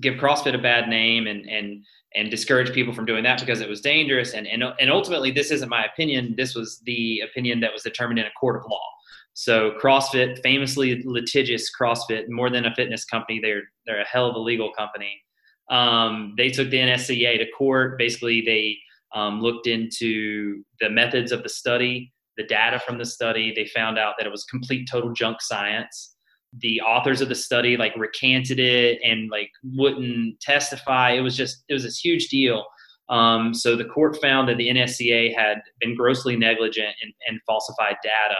give 0.01 0.15
CrossFit 0.15 0.55
a 0.55 0.59
bad 0.59 0.87
name 0.87 1.27
and 1.27 1.45
and 1.49 1.83
and 2.15 2.31
discourage 2.31 2.73
people 2.73 2.93
from 2.93 3.05
doing 3.05 3.23
that 3.23 3.39
because 3.39 3.61
it 3.61 3.69
was 3.69 3.81
dangerous. 3.81 4.33
And 4.33 4.47
and 4.47 4.63
and 4.79 4.89
ultimately 4.89 5.31
this 5.31 5.51
isn't 5.51 5.69
my 5.69 5.85
opinion. 5.85 6.35
This 6.37 6.55
was 6.55 6.79
the 6.85 7.21
opinion 7.21 7.59
that 7.61 7.73
was 7.73 7.83
determined 7.83 8.19
in 8.19 8.25
a 8.25 8.31
court 8.39 8.55
of 8.55 8.63
law. 8.69 8.85
So 9.33 9.71
CrossFit 9.81 10.41
famously 10.41 11.03
litigious 11.05 11.69
CrossFit 11.79 12.29
more 12.29 12.49
than 12.49 12.65
a 12.65 12.75
fitness 12.75 13.05
company 13.05 13.39
they're 13.41 13.63
they're 13.85 14.01
a 14.01 14.05
hell 14.05 14.27
of 14.27 14.35
a 14.35 14.39
legal 14.39 14.71
company. 14.71 15.21
Um, 15.69 16.33
they 16.35 16.49
took 16.49 16.69
the 16.69 16.77
NSCA 16.77 17.37
to 17.37 17.45
court. 17.57 17.97
Basically 17.97 18.41
they 18.41 18.77
um, 19.13 19.41
looked 19.41 19.67
into 19.67 20.63
the 20.79 20.89
methods 20.89 21.31
of 21.31 21.43
the 21.43 21.49
study, 21.49 22.11
the 22.37 22.43
data 22.43 22.79
from 22.79 22.97
the 22.97 23.05
study. 23.05 23.53
They 23.55 23.65
found 23.65 23.97
out 23.97 24.15
that 24.17 24.27
it 24.27 24.31
was 24.31 24.43
complete 24.45 24.87
total 24.89 25.11
junk 25.13 25.41
science. 25.41 26.15
The 26.59 26.81
authors 26.81 27.21
of 27.21 27.29
the 27.29 27.35
study 27.35 27.77
like 27.77 27.95
recanted 27.95 28.59
it 28.59 28.99
and 29.03 29.29
like 29.29 29.51
wouldn't 29.63 30.39
testify. 30.39 31.11
It 31.11 31.21
was 31.21 31.35
just 31.35 31.63
it 31.69 31.73
was 31.73 31.83
this 31.83 31.99
huge 31.99 32.29
deal. 32.29 32.65
Um, 33.09 33.53
so 33.53 33.75
the 33.75 33.85
court 33.85 34.17
found 34.21 34.49
that 34.49 34.57
the 34.57 34.69
NSCA 34.69 35.35
had 35.35 35.61
been 35.79 35.95
grossly 35.95 36.35
negligent 36.35 36.95
and, 37.01 37.13
and 37.27 37.39
falsified 37.45 37.95
data. 38.03 38.35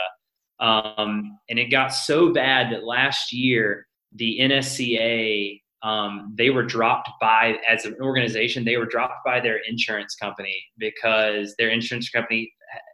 Um, 0.60 1.40
and 1.50 1.58
it 1.58 1.72
got 1.72 1.88
so 1.88 2.32
bad 2.32 2.72
that 2.72 2.84
last 2.84 3.34
year 3.34 3.88
the 4.16 4.40
NSCA 4.42 5.62
um, 5.84 6.34
they 6.38 6.50
were 6.50 6.64
dropped 6.64 7.10
by 7.22 7.58
as 7.68 7.86
an 7.86 7.96
organization 8.02 8.66
they 8.66 8.78
were 8.78 8.86
dropped 8.86 9.24
by 9.26 9.40
their 9.40 9.60
insurance 9.68 10.16
company 10.16 10.58
because 10.78 11.56
their 11.58 11.70
insurance 11.70 12.10
company 12.10 12.52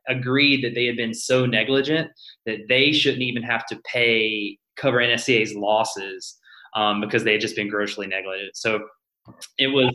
agreed 0.08 0.64
that 0.64 0.76
they 0.76 0.86
had 0.86 0.96
been 0.96 1.14
so 1.14 1.46
negligent 1.46 2.10
that 2.46 2.60
they 2.70 2.92
shouldn't 2.92 3.24
even 3.24 3.44
have 3.44 3.66
to 3.66 3.80
pay 3.92 4.58
cover 4.76 5.00
NSCA's 5.00 5.56
losses 5.56 6.38
um, 6.76 7.02
because 7.02 7.24
they 7.24 7.34
had 7.34 7.42
just 7.42 7.56
been 7.56 7.70
grossly 7.70 8.08
negligent. 8.08 8.56
So 8.56 8.82
it 9.58 9.68
was 9.68 9.94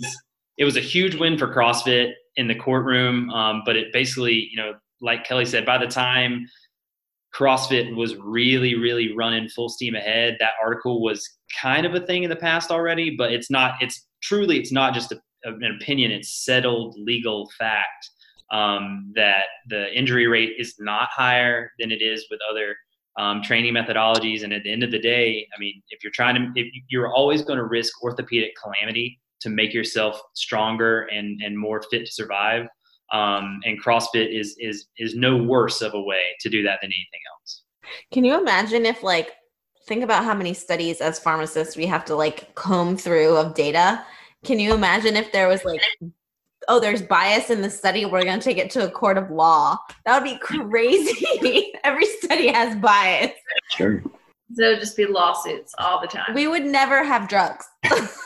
it 0.59 0.65
was 0.65 0.77
a 0.77 0.81
huge 0.81 1.15
win 1.15 1.39
for 1.39 1.53
CrossFit 1.53 2.13
in 2.37 2.49
the 2.49 2.55
courtroom, 2.55 3.31
um, 3.31 3.63
but 3.65 3.77
it 3.77 3.93
basically 3.93 4.49
you 4.51 4.57
know 4.57 4.75
like 5.01 5.25
Kelly 5.25 5.47
said, 5.47 5.65
by 5.65 5.79
the 5.79 5.87
time 5.87 6.47
CrossFit 7.35 7.95
was 7.95 8.17
really, 8.17 8.75
really 8.75 9.15
running 9.15 9.49
full 9.49 9.69
steam 9.69 9.95
ahead. 9.95 10.37
That 10.41 10.53
article 10.63 11.03
was 11.03 11.29
kind 11.61 11.87
of 11.87 11.95
a 11.95 12.01
thing 12.01 12.25
in 12.25 12.31
the 12.31 12.37
past 12.37 12.71
already, 12.71 13.15
but 13.17 13.33
it's 13.33 13.51
not, 13.51 13.75
it's 13.81 14.07
truly, 14.23 14.59
it's 14.59 14.73
not 14.73 14.95
just 14.95 15.13
a, 15.13 15.21
an 15.45 15.79
opinion, 15.81 16.11
it's 16.11 16.45
settled 16.45 16.97
legal 16.99 17.51
fact 17.59 18.11
um, 18.51 19.13
that 19.15 19.45
the 19.69 19.97
injury 19.97 20.27
rate 20.27 20.55
is 20.59 20.75
not 20.79 21.09
higher 21.11 21.71
than 21.79 21.93
it 21.93 22.03
is 22.03 22.27
with 22.31 22.41
other 22.51 22.75
um, 23.19 23.43
training 23.43 23.75
methodologies. 23.75 24.43
And 24.43 24.53
at 24.53 24.63
the 24.65 24.73
end 24.73 24.83
of 24.83 24.91
the 24.91 24.99
day, 24.99 25.47
I 25.55 25.61
mean, 25.61 25.83
if 25.91 26.03
you're 26.03 26.13
trying 26.13 26.35
to, 26.35 26.61
if 26.61 26.67
you're 26.89 27.13
always 27.13 27.43
going 27.43 27.59
to 27.59 27.65
risk 27.65 28.03
orthopedic 28.03 28.53
calamity 28.61 29.21
to 29.41 29.51
make 29.51 29.73
yourself 29.73 30.21
stronger 30.35 31.03
and, 31.13 31.41
and 31.43 31.57
more 31.59 31.83
fit 31.91 32.07
to 32.07 32.13
survive, 32.13 32.67
um, 33.13 33.61
and 33.65 33.83
CrossFit 33.83 34.39
is 34.39 34.57
is 34.59 34.87
is 34.99 35.15
no 35.15 35.37
worse 35.37 35.83
of 35.83 35.95
a 35.95 36.01
way 36.01 36.37
to 36.41 36.49
do 36.49 36.63
that 36.63 36.79
than 36.81 36.89
anything 36.89 37.21
else. 37.35 37.63
Can 38.13 38.25
you 38.25 38.39
imagine 38.39 38.87
if 38.87 39.03
like 39.03 39.31
think 39.87 40.05
about 40.05 40.25
how 40.25 40.35
many 40.35 40.55
studies 40.55 41.01
as 41.01 41.19
pharmacists 41.19 41.77
we 41.77 41.87
have 41.87 42.05
to 42.07 42.15
like 42.15 42.55
comb 42.55 42.97
through 42.97 43.37
of 43.37 43.55
data? 43.55 44.05
Can 44.45 44.59
you 44.59 44.75
imagine 44.75 45.17
if 45.17 45.33
there 45.33 45.49
was 45.49 45.65
like 45.65 45.81
oh 46.69 46.79
there's 46.79 47.03
bias 47.03 47.51
in 47.51 47.63
the 47.63 47.71
study 47.71 48.05
we're 48.05 48.23
going 48.23 48.39
to 48.39 48.45
take 48.45 48.59
it 48.59 48.71
to 48.71 48.87
a 48.87 48.91
court 48.91 49.19
of 49.19 49.31
law. 49.31 49.77
That 50.05 50.21
would 50.21 50.31
be 50.31 50.39
crazy. 50.41 51.73
Every 51.83 52.07
study 52.07 52.49
has 52.49 52.77
bias. 52.77 53.33
Sure. 53.71 54.03
So 54.55 54.75
just 54.77 54.97
be 54.97 55.07
lawsuits 55.07 55.73
all 55.79 56.01
the 56.01 56.09
time. 56.09 56.35
We 56.35 56.49
would 56.49 56.65
never 56.65 57.05
have 57.05 57.29
drugs. 57.29 57.67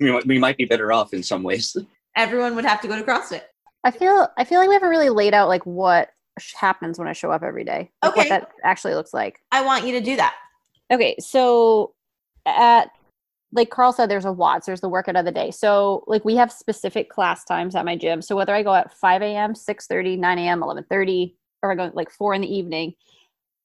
We 0.00 0.38
might 0.38 0.56
be 0.56 0.64
better 0.64 0.90
off 0.90 1.14
in 1.14 1.22
some 1.22 1.44
ways. 1.44 1.76
Everyone 2.16 2.56
would 2.56 2.64
have 2.64 2.80
to 2.80 2.88
go 2.88 2.96
to 2.96 3.04
crossfit 3.04 3.42
I 3.84 3.90
feel 3.90 4.28
I 4.36 4.44
feel 4.44 4.58
like 4.60 4.68
we 4.68 4.74
haven't 4.74 4.88
really 4.88 5.10
laid 5.10 5.34
out 5.34 5.48
like 5.48 5.64
what 5.66 6.10
happens 6.54 6.98
when 6.98 7.08
I 7.08 7.12
show 7.12 7.30
up 7.30 7.42
every 7.42 7.64
day. 7.64 7.90
Like 8.02 8.12
okay. 8.12 8.20
What 8.20 8.28
that 8.28 8.48
actually 8.64 8.94
looks 8.94 9.12
like. 9.12 9.40
I 9.50 9.64
want 9.64 9.86
you 9.86 9.92
to 9.92 10.00
do 10.00 10.16
that. 10.16 10.34
Okay, 10.90 11.16
so 11.18 11.94
at 12.46 12.90
like 13.54 13.70
Carl 13.70 13.92
said, 13.92 14.08
there's 14.08 14.24
a 14.24 14.28
WODs. 14.28 14.64
There's 14.64 14.80
the 14.80 14.88
workout 14.88 15.16
of 15.16 15.26
the 15.26 15.32
day. 15.32 15.50
So 15.50 16.04
like 16.06 16.24
we 16.24 16.36
have 16.36 16.50
specific 16.50 17.10
class 17.10 17.44
times 17.44 17.74
at 17.74 17.84
my 17.84 17.96
gym. 17.96 18.22
So 18.22 18.34
whether 18.34 18.54
I 18.54 18.62
go 18.62 18.74
at 18.74 18.94
5 18.94 19.20
a.m., 19.20 19.54
6 19.54 19.86
30, 19.86 20.16
9 20.16 20.38
a.m., 20.38 20.62
11 20.62 20.84
30, 20.88 21.36
or 21.62 21.72
I 21.72 21.74
go 21.74 21.90
like 21.94 22.10
four 22.10 22.34
in 22.34 22.40
the 22.40 22.54
evening, 22.54 22.94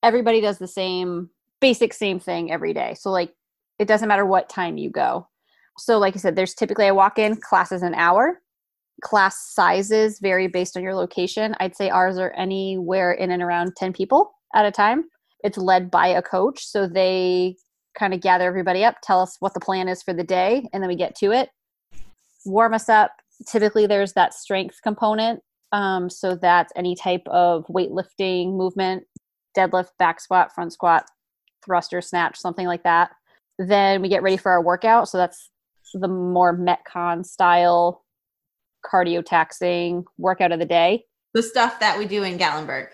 everybody 0.04 0.42
does 0.42 0.58
the 0.58 0.68
same 0.68 1.30
basic 1.62 1.94
same 1.94 2.20
thing 2.20 2.52
every 2.52 2.74
day. 2.74 2.96
So 3.00 3.12
like 3.12 3.34
it 3.80 3.88
doesn't 3.88 4.08
matter 4.08 4.26
what 4.26 4.50
time 4.50 4.78
you 4.78 4.90
go. 4.90 5.28
So 5.78 6.00
like 6.00 6.16
I 6.16 6.20
said, 6.20 6.36
there's 6.36 6.56
typically 6.56 6.86
I 6.86 6.92
walk 6.92 7.20
in, 7.20 7.36
class 7.36 7.72
is 7.72 7.84
an 7.84 7.94
hour 7.94 8.42
class 9.04 9.54
sizes 9.54 10.20
vary 10.20 10.48
based 10.48 10.76
on 10.76 10.84
your 10.84 10.96
location. 10.96 11.56
I'd 11.60 11.76
say 11.76 11.90
ours 11.90 12.18
are 12.18 12.32
anywhere 12.32 13.12
in 13.12 13.32
and 13.32 13.44
around 13.44 13.76
10 13.76 13.94
people 13.94 14.32
at 14.56 14.66
a 14.66 14.72
time. 14.72 15.06
it's 15.44 15.58
led 15.58 15.92
by 15.92 16.08
a 16.08 16.22
coach. 16.22 16.66
So 16.66 16.88
they 16.88 17.56
kind 17.98 18.14
of 18.14 18.22
gather 18.22 18.48
everybody 18.48 18.84
up, 18.84 18.96
tell 19.04 19.22
us 19.22 19.38
what 19.40 19.54
the 19.54 19.60
plan 19.60 19.88
is 19.88 20.02
for 20.02 20.14
the 20.14 20.24
day, 20.24 20.68
and 20.74 20.82
then 20.82 20.88
we 20.88 20.96
get 20.96 21.16
to 21.18 21.32
it. 21.32 21.50
Warm 22.46 22.74
us 22.74 22.90
up. 22.90 23.12
Typically, 23.48 23.86
there's 23.86 24.14
that 24.14 24.34
strength 24.34 24.80
component. 24.84 25.42
Um, 25.72 26.10
so 26.10 26.36
that's 26.36 26.74
any 26.76 26.96
type 26.96 27.24
of 27.28 27.66
weightlifting 27.68 28.54
movement, 28.54 29.04
deadlift, 29.56 29.90
back 30.00 30.20
squat, 30.20 30.54
front 30.54 30.74
squat, 30.74 31.06
thruster, 31.66 32.02
snatch, 32.02 32.38
something 32.38 32.66
like 32.66 32.84
that. 32.84 33.12
Then 33.60 34.02
we 34.02 34.10
get 34.10 34.24
ready 34.24 34.38
for 34.38 34.52
our 34.52 34.64
workout. 34.64 35.10
So 35.10 35.18
that's 35.18 35.50
the 35.94 36.08
more 36.08 36.58
Metcon 36.58 37.26
style 37.26 38.04
cardio 38.92 39.24
taxing 39.26 40.06
workout 40.18 40.52
of 40.52 40.60
the 40.60 40.66
day. 40.66 41.04
The 41.34 41.44
stuff 41.44 41.80
that 41.80 41.98
we 41.98 42.06
do 42.06 42.24
in 42.24 42.38
Gatlinburg. 42.38 42.88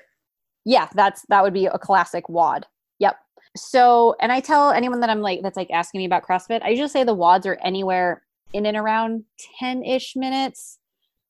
Yeah, 0.66 0.88
that's 0.94 1.26
that 1.30 1.44
would 1.44 1.54
be 1.54 1.66
a 1.66 1.78
classic 1.78 2.30
WOD. 2.30 2.66
Yep. 3.00 3.16
So, 3.56 4.16
and 4.20 4.32
I 4.32 4.40
tell 4.40 4.72
anyone 4.72 5.02
that 5.02 5.10
I'm 5.10 5.22
like 5.22 5.42
that's 5.44 5.58
like 5.58 5.72
asking 5.72 6.00
me 6.00 6.06
about 6.06 6.24
CrossFit, 6.24 6.62
I 6.64 6.70
usually 6.70 6.90
say 6.90 7.04
the 7.04 7.16
WODs 7.16 7.46
are 7.46 7.60
anywhere 7.64 8.24
in 8.54 8.66
and 8.66 8.78
around 8.78 9.24
10-ish 9.62 10.16
minutes. 10.16 10.80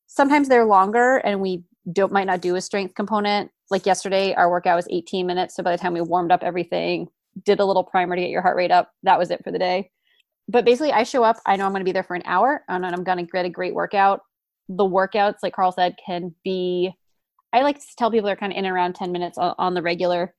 Sometimes 0.06 0.48
they're 0.48 0.64
longer 0.64 1.16
and 1.18 1.40
we 1.40 1.64
don't 1.92 2.12
might 2.12 2.26
not 2.26 2.40
do 2.40 2.54
a 2.54 2.60
strength 2.60 2.94
component. 2.94 3.50
Like 3.70 3.86
yesterday, 3.86 4.34
our 4.34 4.50
workout 4.50 4.76
was 4.76 4.86
18 4.90 5.26
minutes. 5.26 5.56
So 5.56 5.62
by 5.62 5.72
the 5.72 5.78
time 5.78 5.94
we 5.94 6.00
warmed 6.00 6.32
up 6.32 6.42
everything, 6.42 7.08
did 7.44 7.60
a 7.60 7.64
little 7.64 7.84
primer 7.84 8.14
to 8.14 8.22
get 8.22 8.30
your 8.30 8.42
heart 8.42 8.56
rate 8.56 8.70
up, 8.70 8.90
that 9.02 9.18
was 9.18 9.30
it 9.30 9.42
for 9.42 9.50
the 9.50 9.58
day. 9.58 9.90
But 10.48 10.64
basically, 10.64 10.92
I 10.92 11.02
show 11.02 11.24
up, 11.24 11.38
I 11.46 11.56
know 11.56 11.64
I'm 11.64 11.72
going 11.72 11.80
to 11.80 11.84
be 11.84 11.92
there 11.92 12.02
for 12.02 12.14
an 12.14 12.22
hour 12.26 12.62
and 12.68 12.84
I'm 12.84 13.02
going 13.02 13.18
to 13.18 13.24
get 13.24 13.46
a 13.46 13.50
great 13.50 13.74
workout. 13.74 14.20
The 14.68 14.84
workouts, 14.84 15.38
like 15.42 15.54
Carl 15.54 15.72
said, 15.72 15.96
can 16.04 16.34
be, 16.44 16.92
I 17.52 17.62
like 17.62 17.78
to 17.78 17.86
tell 17.96 18.10
people 18.10 18.26
they're 18.26 18.36
kind 18.36 18.52
of 18.52 18.58
in 18.58 18.66
around 18.66 18.94
10 18.94 19.12
minutes 19.12 19.38
on, 19.38 19.54
on 19.58 19.74
the 19.74 19.82
regular. 19.82 20.34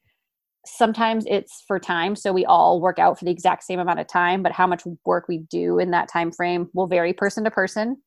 Sometimes 0.66 1.26
it's 1.28 1.64
for 1.68 1.80
time. 1.80 2.16
So 2.16 2.34
we 2.34 2.46
all 2.46 2.82
work 2.82 2.98
out 2.98 3.20
for 3.20 3.26
the 3.26 3.32
exact 3.32 3.64
same 3.64 3.80
amount 3.80 4.00
of 4.00 4.08
time, 4.08 4.42
but 4.42 4.52
how 4.52 4.66
much 4.66 4.84
work 5.06 5.28
we 5.28 5.40
do 5.50 5.80
in 5.80 5.92
that 5.92 6.10
time 6.10 6.32
frame 6.32 6.70
will 6.74 6.88
vary 6.88 7.14
person 7.14 7.44
to 7.44 7.52
person. 7.52 7.98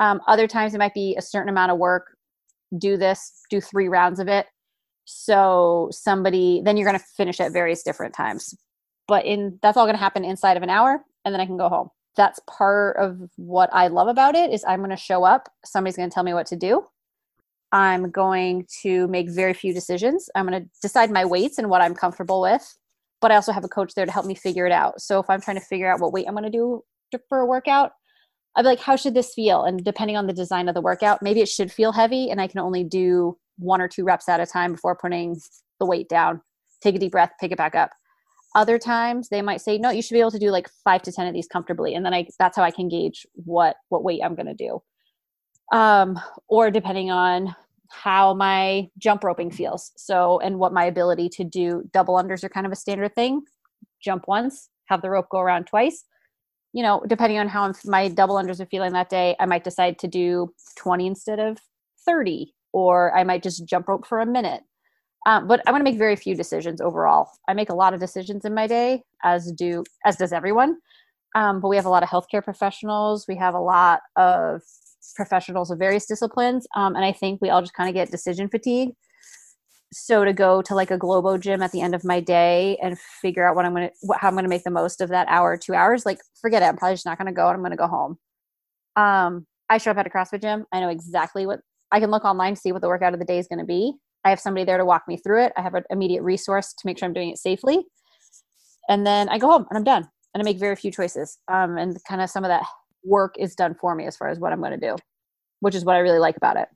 Um, 0.00 0.20
other 0.26 0.48
times 0.48 0.74
it 0.74 0.78
might 0.78 0.94
be 0.94 1.14
a 1.16 1.22
certain 1.22 1.50
amount 1.50 1.70
of 1.70 1.78
work, 1.78 2.16
do 2.76 2.96
this, 2.96 3.42
do 3.50 3.60
three 3.60 3.88
rounds 3.88 4.18
of 4.18 4.28
it. 4.28 4.46
So 5.04 5.88
somebody, 5.92 6.62
then 6.64 6.76
you're 6.76 6.88
going 6.88 6.98
to 6.98 7.06
finish 7.16 7.40
at 7.40 7.52
various 7.52 7.82
different 7.82 8.14
times. 8.14 8.54
But 9.06 9.26
in 9.26 9.58
that's 9.62 9.76
all 9.76 9.84
going 9.84 9.96
to 9.96 10.02
happen 10.02 10.24
inside 10.24 10.56
of 10.56 10.62
an 10.62 10.70
hour 10.70 11.04
and 11.24 11.34
then 11.34 11.40
I 11.40 11.46
can 11.46 11.56
go 11.56 11.68
home. 11.68 11.90
That's 12.16 12.40
part 12.46 12.96
of 12.96 13.18
what 13.36 13.70
I 13.72 13.88
love 13.88 14.08
about 14.08 14.34
it 14.34 14.52
is 14.52 14.64
I'm 14.66 14.80
going 14.80 14.90
to 14.90 14.96
show 14.96 15.24
up, 15.24 15.48
somebody's 15.64 15.96
going 15.96 16.10
to 16.10 16.14
tell 16.14 16.24
me 16.24 16.34
what 16.34 16.46
to 16.46 16.56
do. 16.56 16.84
I'm 17.72 18.10
going 18.10 18.66
to 18.82 19.08
make 19.08 19.30
very 19.30 19.54
few 19.54 19.72
decisions. 19.72 20.28
I'm 20.34 20.46
going 20.46 20.62
to 20.62 20.68
decide 20.82 21.10
my 21.10 21.24
weights 21.24 21.56
and 21.56 21.70
what 21.70 21.80
I'm 21.80 21.94
comfortable 21.94 22.42
with, 22.42 22.76
but 23.22 23.32
I 23.32 23.36
also 23.36 23.52
have 23.52 23.64
a 23.64 23.68
coach 23.68 23.94
there 23.94 24.04
to 24.04 24.12
help 24.12 24.26
me 24.26 24.34
figure 24.34 24.66
it 24.66 24.72
out. 24.72 25.00
So 25.00 25.20
if 25.20 25.30
I'm 25.30 25.40
trying 25.40 25.58
to 25.58 25.64
figure 25.64 25.90
out 25.90 26.00
what 26.00 26.12
weight 26.12 26.26
I'm 26.28 26.34
going 26.34 26.44
to 26.44 26.50
do 26.50 26.82
for 27.30 27.38
a 27.38 27.46
workout, 27.46 27.92
I'd 28.54 28.62
be 28.62 28.68
like, 28.68 28.80
how 28.80 28.96
should 28.96 29.14
this 29.14 29.32
feel? 29.32 29.64
And 29.64 29.82
depending 29.82 30.18
on 30.18 30.26
the 30.26 30.34
design 30.34 30.68
of 30.68 30.74
the 30.74 30.82
workout, 30.82 31.22
maybe 31.22 31.40
it 31.40 31.48
should 31.48 31.72
feel 31.72 31.92
heavy 31.92 32.30
and 32.30 32.42
I 32.42 32.46
can 32.46 32.60
only 32.60 32.84
do 32.84 33.38
one 33.56 33.80
or 33.80 33.88
two 33.88 34.04
reps 34.04 34.28
at 34.28 34.40
a 34.40 34.46
time 34.46 34.72
before 34.72 34.94
putting 34.94 35.40
the 35.80 35.86
weight 35.86 36.10
down. 36.10 36.42
Take 36.82 36.96
a 36.96 36.98
deep 36.98 37.12
breath, 37.12 37.32
pick 37.40 37.52
it 37.52 37.58
back 37.58 37.74
up 37.74 37.90
other 38.54 38.78
times 38.78 39.28
they 39.28 39.42
might 39.42 39.60
say 39.60 39.78
no 39.78 39.90
you 39.90 40.02
should 40.02 40.14
be 40.14 40.20
able 40.20 40.30
to 40.30 40.38
do 40.38 40.50
like 40.50 40.68
five 40.84 41.02
to 41.02 41.12
ten 41.12 41.26
of 41.26 41.34
these 41.34 41.46
comfortably 41.46 41.94
and 41.94 42.04
then 42.04 42.14
i 42.14 42.26
that's 42.38 42.56
how 42.56 42.62
i 42.62 42.70
can 42.70 42.88
gauge 42.88 43.26
what 43.34 43.76
what 43.88 44.04
weight 44.04 44.20
i'm 44.22 44.34
going 44.34 44.46
to 44.46 44.54
do. 44.54 44.82
Um 45.76 46.20
or 46.48 46.70
depending 46.70 47.10
on 47.10 47.54
how 47.88 48.34
my 48.34 48.88
jump 48.98 49.22
roping 49.24 49.50
feels 49.50 49.92
so 49.96 50.40
and 50.40 50.58
what 50.58 50.72
my 50.72 50.84
ability 50.84 51.28
to 51.28 51.44
do 51.44 51.82
double 51.92 52.14
unders 52.14 52.44
are 52.44 52.48
kind 52.48 52.66
of 52.66 52.72
a 52.72 52.76
standard 52.76 53.14
thing. 53.14 53.42
Jump 54.02 54.24
once 54.28 54.68
have 54.86 55.02
the 55.02 55.10
rope 55.10 55.28
go 55.30 55.38
around 55.38 55.66
twice. 55.66 56.04
You 56.72 56.82
know 56.82 57.02
depending 57.06 57.38
on 57.38 57.48
how 57.48 57.72
my 57.84 58.08
double 58.08 58.36
unders 58.36 58.60
are 58.60 58.66
feeling 58.66 58.92
that 58.92 59.10
day 59.10 59.36
i 59.40 59.46
might 59.46 59.64
decide 59.64 59.98
to 60.00 60.08
do 60.08 60.52
20 60.76 61.06
instead 61.06 61.38
of 61.38 61.58
30 62.06 62.54
or 62.72 63.14
i 63.16 63.24
might 63.24 63.42
just 63.42 63.66
jump 63.66 63.88
rope 63.88 64.06
for 64.06 64.20
a 64.20 64.26
minute 64.26 64.62
um, 65.26 65.46
but 65.46 65.60
I'm 65.66 65.72
going 65.72 65.84
to 65.84 65.90
make 65.90 65.98
very 65.98 66.16
few 66.16 66.34
decisions 66.34 66.80
overall. 66.80 67.30
I 67.48 67.54
make 67.54 67.70
a 67.70 67.74
lot 67.74 67.94
of 67.94 68.00
decisions 68.00 68.44
in 68.44 68.54
my 68.54 68.66
day, 68.66 69.02
as 69.22 69.52
do 69.52 69.84
as 70.04 70.16
does 70.16 70.32
everyone. 70.32 70.76
Um, 71.34 71.60
but 71.60 71.68
we 71.68 71.76
have 71.76 71.86
a 71.86 71.90
lot 71.90 72.02
of 72.02 72.08
healthcare 72.08 72.44
professionals. 72.44 73.26
We 73.26 73.36
have 73.36 73.54
a 73.54 73.60
lot 73.60 74.00
of 74.16 74.62
professionals 75.16 75.70
of 75.70 75.78
various 75.78 76.06
disciplines, 76.06 76.66
um, 76.76 76.94
and 76.96 77.04
I 77.04 77.12
think 77.12 77.40
we 77.40 77.50
all 77.50 77.60
just 77.60 77.74
kind 77.74 77.88
of 77.88 77.94
get 77.94 78.10
decision 78.10 78.48
fatigue. 78.48 78.90
So 79.94 80.24
to 80.24 80.32
go 80.32 80.62
to 80.62 80.74
like 80.74 80.90
a 80.90 80.96
Globo 80.96 81.36
gym 81.36 81.60
at 81.62 81.70
the 81.70 81.82
end 81.82 81.94
of 81.94 82.02
my 82.02 82.18
day 82.18 82.78
and 82.82 82.98
figure 82.98 83.46
out 83.46 83.54
what 83.54 83.66
I'm 83.66 83.74
going 83.74 83.90
to, 83.90 84.14
how 84.18 84.28
I'm 84.28 84.34
going 84.34 84.44
to 84.44 84.48
make 84.48 84.64
the 84.64 84.70
most 84.70 85.02
of 85.02 85.10
that 85.10 85.28
hour, 85.28 85.56
two 85.56 85.74
hours, 85.74 86.06
like 86.06 86.18
forget 86.40 86.62
it. 86.62 86.66
I'm 86.66 86.76
probably 86.78 86.94
just 86.94 87.04
not 87.04 87.18
going 87.18 87.26
to 87.26 87.32
go, 87.32 87.46
and 87.48 87.54
I'm 87.54 87.60
going 87.60 87.72
to 87.72 87.76
go 87.76 87.86
home. 87.86 88.18
Um, 88.96 89.46
I 89.68 89.78
show 89.78 89.90
up 89.90 89.98
at 89.98 90.06
a 90.06 90.10
CrossFit 90.10 90.40
gym. 90.40 90.64
I 90.72 90.80
know 90.80 90.88
exactly 90.88 91.46
what 91.46 91.60
I 91.90 92.00
can 92.00 92.10
look 92.10 92.24
online, 92.24 92.54
to 92.54 92.60
see 92.60 92.72
what 92.72 92.80
the 92.80 92.88
workout 92.88 93.12
of 93.12 93.20
the 93.20 93.26
day 93.26 93.38
is 93.38 93.48
going 93.48 93.58
to 93.58 93.66
be. 93.66 93.94
I 94.24 94.30
have 94.30 94.40
somebody 94.40 94.64
there 94.64 94.78
to 94.78 94.84
walk 94.84 95.04
me 95.08 95.16
through 95.16 95.44
it. 95.44 95.52
I 95.56 95.62
have 95.62 95.74
an 95.74 95.84
immediate 95.90 96.22
resource 96.22 96.72
to 96.74 96.86
make 96.86 96.98
sure 96.98 97.06
I'm 97.06 97.12
doing 97.12 97.30
it 97.30 97.38
safely. 97.38 97.84
And 98.88 99.06
then 99.06 99.28
I 99.28 99.38
go 99.38 99.48
home 99.48 99.66
and 99.70 99.76
I'm 99.76 99.84
done. 99.84 100.08
And 100.34 100.40
I 100.40 100.44
make 100.44 100.58
very 100.58 100.76
few 100.76 100.90
choices. 100.90 101.38
Um, 101.48 101.76
and 101.76 101.96
kind 102.08 102.22
of 102.22 102.30
some 102.30 102.44
of 102.44 102.48
that 102.48 102.64
work 103.04 103.34
is 103.38 103.54
done 103.54 103.74
for 103.74 103.94
me 103.94 104.06
as 104.06 104.16
far 104.16 104.28
as 104.28 104.38
what 104.38 104.52
I'm 104.52 104.60
going 104.60 104.78
to 104.78 104.88
do, 104.88 104.96
which 105.60 105.74
is 105.74 105.84
what 105.84 105.96
I 105.96 106.00
really 106.00 106.18
like 106.18 106.36
about 106.36 106.56
it. 106.56 106.68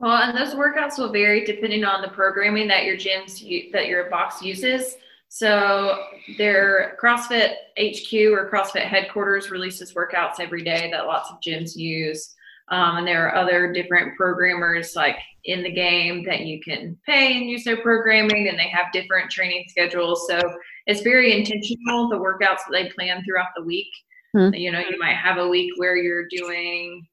Well, 0.00 0.16
and 0.16 0.36
those 0.36 0.54
workouts 0.54 0.98
will 0.98 1.12
vary 1.12 1.44
depending 1.44 1.84
on 1.84 2.02
the 2.02 2.08
programming 2.08 2.68
that 2.68 2.84
your 2.84 2.96
gyms 2.96 3.72
that 3.72 3.86
your 3.86 4.08
box 4.08 4.42
uses. 4.42 4.96
So 5.28 6.06
their 6.38 6.98
CrossFit 7.00 7.52
HQ 7.78 8.12
or 8.32 8.50
CrossFit 8.50 8.86
headquarters 8.86 9.50
releases 9.50 9.94
workouts 9.94 10.40
every 10.40 10.64
day 10.64 10.90
that 10.90 11.06
lots 11.06 11.30
of 11.30 11.40
gyms 11.40 11.76
use. 11.76 12.34
Um, 12.70 12.98
and 12.98 13.06
there 13.06 13.26
are 13.28 13.34
other 13.34 13.72
different 13.72 14.16
programmers 14.16 14.94
like 14.94 15.16
in 15.44 15.62
the 15.62 15.72
game 15.72 16.24
that 16.24 16.42
you 16.42 16.60
can 16.60 16.96
pay 17.06 17.36
and 17.36 17.48
use 17.48 17.64
their 17.64 17.82
programming, 17.82 18.48
and 18.48 18.58
they 18.58 18.68
have 18.68 18.92
different 18.92 19.30
training 19.30 19.64
schedules. 19.68 20.26
So 20.28 20.38
it's 20.86 21.00
very 21.00 21.36
intentional 21.36 22.08
the 22.08 22.16
workouts 22.16 22.58
that 22.68 22.72
they 22.72 22.90
plan 22.90 23.24
throughout 23.24 23.48
the 23.56 23.64
week. 23.64 23.90
Mm-hmm. 24.36 24.54
You 24.54 24.70
know, 24.70 24.80
you 24.80 24.98
might 24.98 25.16
have 25.16 25.38
a 25.38 25.48
week 25.48 25.72
where 25.76 25.96
you're 25.96 26.28
doing 26.28 27.06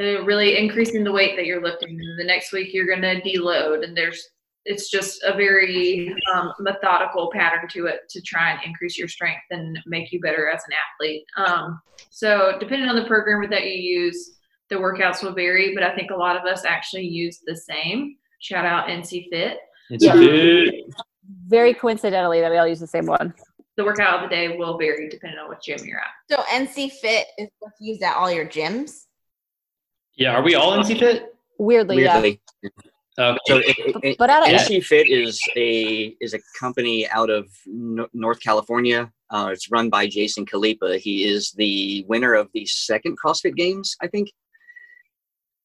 uh, 0.00 0.22
really 0.24 0.56
increasing 0.56 1.04
the 1.04 1.12
weight 1.12 1.36
that 1.36 1.44
you're 1.44 1.62
lifting, 1.62 1.90
and 1.90 2.18
the 2.18 2.24
next 2.24 2.52
week 2.52 2.72
you're 2.72 2.86
going 2.86 3.02
to 3.02 3.20
deload, 3.20 3.84
and 3.84 3.96
there's 3.96 4.30
it's 4.64 4.90
just 4.90 5.22
a 5.24 5.34
very 5.36 6.14
um, 6.32 6.52
methodical 6.60 7.30
pattern 7.32 7.68
to 7.68 7.86
it 7.86 8.02
to 8.08 8.20
try 8.22 8.52
and 8.52 8.60
increase 8.64 8.96
your 8.96 9.08
strength 9.08 9.42
and 9.50 9.76
make 9.86 10.12
you 10.12 10.20
better 10.20 10.48
as 10.48 10.62
an 10.68 10.72
athlete. 10.72 11.24
Um, 11.36 11.80
so 12.10 12.56
depending 12.60 12.88
on 12.88 12.94
the 12.94 13.06
programmer 13.06 13.48
that 13.48 13.64
you 13.64 13.72
use, 13.72 14.38
the 14.72 14.78
workouts 14.78 15.22
will 15.22 15.32
vary, 15.32 15.74
but 15.74 15.84
I 15.84 15.94
think 15.94 16.10
a 16.10 16.16
lot 16.16 16.34
of 16.34 16.44
us 16.44 16.64
actually 16.64 17.06
use 17.06 17.40
the 17.46 17.54
same. 17.54 18.16
Shout 18.40 18.64
out 18.64 18.88
NC 18.88 19.28
Fit. 19.28 19.58
NC 19.90 19.98
yeah. 20.00 20.12
Fit. 20.14 20.74
Very 21.46 21.74
coincidentally 21.74 22.40
that 22.40 22.50
we 22.50 22.56
all 22.56 22.66
use 22.66 22.80
the 22.80 22.86
same 22.86 23.06
one. 23.06 23.34
The 23.76 23.84
workout 23.84 24.22
of 24.22 24.28
the 24.28 24.34
day 24.34 24.56
will 24.56 24.78
vary 24.78 25.08
depending 25.10 25.38
on 25.38 25.48
what 25.48 25.62
gym 25.62 25.78
you're 25.84 25.98
at. 25.98 26.06
So 26.30 26.42
NC 26.44 26.92
Fit 26.92 27.26
is 27.38 27.48
what's 27.58 27.80
used 27.80 28.02
at 28.02 28.16
all 28.16 28.32
your 28.32 28.46
gyms? 28.46 29.04
Yeah, 30.16 30.32
are 30.32 30.42
we 30.42 30.54
all 30.54 30.72
NC 30.72 30.98
Fit? 30.98 31.34
Weirdly, 31.58 31.96
Weirdly. 31.96 32.40
yeah. 32.62 32.70
Okay. 33.18 33.38
So 33.46 33.56
it, 33.58 33.76
it, 34.02 34.18
but 34.18 34.30
out 34.30 34.42
of 34.42 34.48
NC 34.48 34.84
Fit 34.84 35.06
is 35.06 35.38
a 35.54 36.16
is 36.20 36.32
a 36.32 36.38
company 36.58 37.06
out 37.08 37.28
of 37.28 37.46
no, 37.66 38.06
North 38.14 38.40
California. 38.40 39.12
Uh, 39.30 39.50
it's 39.52 39.70
run 39.70 39.90
by 39.90 40.06
Jason 40.06 40.46
Khalipa. 40.46 40.98
He 40.98 41.24
is 41.24 41.52
the 41.52 42.06
winner 42.08 42.32
of 42.32 42.48
the 42.54 42.64
second 42.64 43.18
CrossFit 43.22 43.54
Games, 43.54 43.94
I 44.00 44.06
think. 44.06 44.30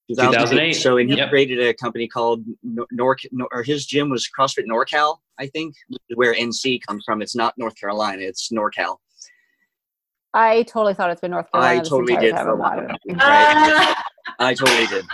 2008. 0.08 0.74
So 0.74 0.98
and 0.98 1.10
he 1.10 1.18
yep. 1.18 1.30
created 1.30 1.60
a 1.60 1.74
company 1.74 2.08
called 2.08 2.44
Nor, 2.64 3.18
Nor 3.32 3.48
or 3.52 3.64
his 3.64 3.86
gym 3.86 4.10
was 4.10 4.28
CrossFit 4.28 4.66
NorCal, 4.66 5.18
I 5.38 5.48
think, 5.48 5.76
where 6.16 6.34
NC 6.34 6.82
comes 6.88 7.04
from. 7.06 7.22
It's 7.22 7.36
not 7.36 7.58
North 7.58 7.76
Carolina, 7.76 8.22
it's 8.22 8.50
NorCal. 8.52 8.98
I 10.34 10.64
totally 10.64 10.94
thought 10.94 11.10
it's 11.10 11.22
been 11.22 11.32
North 11.32 11.52
Carolina. 11.52 11.80
I 11.80 11.84
totally 11.84 12.18
did 12.18 12.36
for 12.36 12.50
a 12.50 12.56
while. 12.56 12.82
Right? 12.82 13.96
I 14.40 14.54
totally 14.54 14.88
did. 14.88 15.06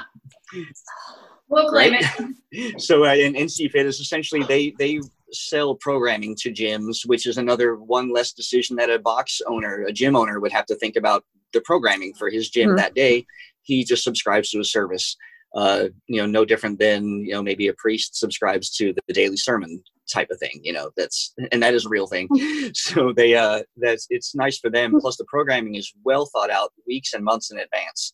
We'll 1.47 1.69
claim 1.69 1.93
right? 1.93 2.35
it. 2.51 2.81
so 2.81 3.05
uh, 3.05 3.13
in 3.13 3.33
NC 3.33 3.71
Fit 3.71 3.85
is 3.85 3.99
essentially 3.99 4.43
they 4.43 4.73
they 4.79 4.99
sell 5.31 5.75
programming 5.75 6.35
to 6.35 6.51
gyms, 6.51 7.05
which 7.05 7.25
is 7.25 7.37
another 7.37 7.75
one 7.75 8.11
less 8.11 8.33
decision 8.33 8.75
that 8.75 8.89
a 8.89 8.99
box 8.99 9.41
owner, 9.47 9.85
a 9.87 9.91
gym 9.91 10.15
owner, 10.15 10.39
would 10.39 10.51
have 10.51 10.65
to 10.67 10.75
think 10.75 10.95
about 10.95 11.23
the 11.53 11.61
programming 11.61 12.13
for 12.13 12.29
his 12.29 12.49
gym 12.49 12.69
mm-hmm. 12.69 12.77
that 12.77 12.93
day 12.93 13.25
he 13.63 13.83
just 13.83 14.03
subscribes 14.03 14.49
to 14.51 14.59
a 14.59 14.65
service. 14.65 15.15
Uh, 15.55 15.89
you 16.07 16.19
know, 16.19 16.25
no 16.25 16.43
different 16.43 16.79
than 16.79 17.23
you 17.25 17.31
know 17.31 17.43
maybe 17.43 17.67
a 17.67 17.73
priest 17.75 18.15
subscribes 18.15 18.75
to 18.75 18.91
the, 18.93 19.01
the 19.07 19.13
daily 19.13 19.37
sermon 19.37 19.83
type 20.11 20.29
of 20.31 20.39
thing. 20.39 20.59
You 20.63 20.73
know, 20.73 20.91
that's 20.97 21.33
and 21.51 21.61
that 21.61 21.73
is 21.73 21.85
a 21.85 21.89
real 21.89 22.07
thing. 22.07 22.27
so 22.73 23.13
they 23.13 23.35
uh, 23.35 23.63
that's 23.77 24.07
it's 24.09 24.35
nice 24.35 24.57
for 24.57 24.69
them. 24.69 24.99
Plus, 24.99 25.17
the 25.17 25.25
programming 25.25 25.75
is 25.75 25.93
well 26.03 26.29
thought 26.33 26.49
out, 26.49 26.71
weeks 26.87 27.13
and 27.13 27.23
months 27.23 27.51
in 27.51 27.59
advance. 27.59 28.13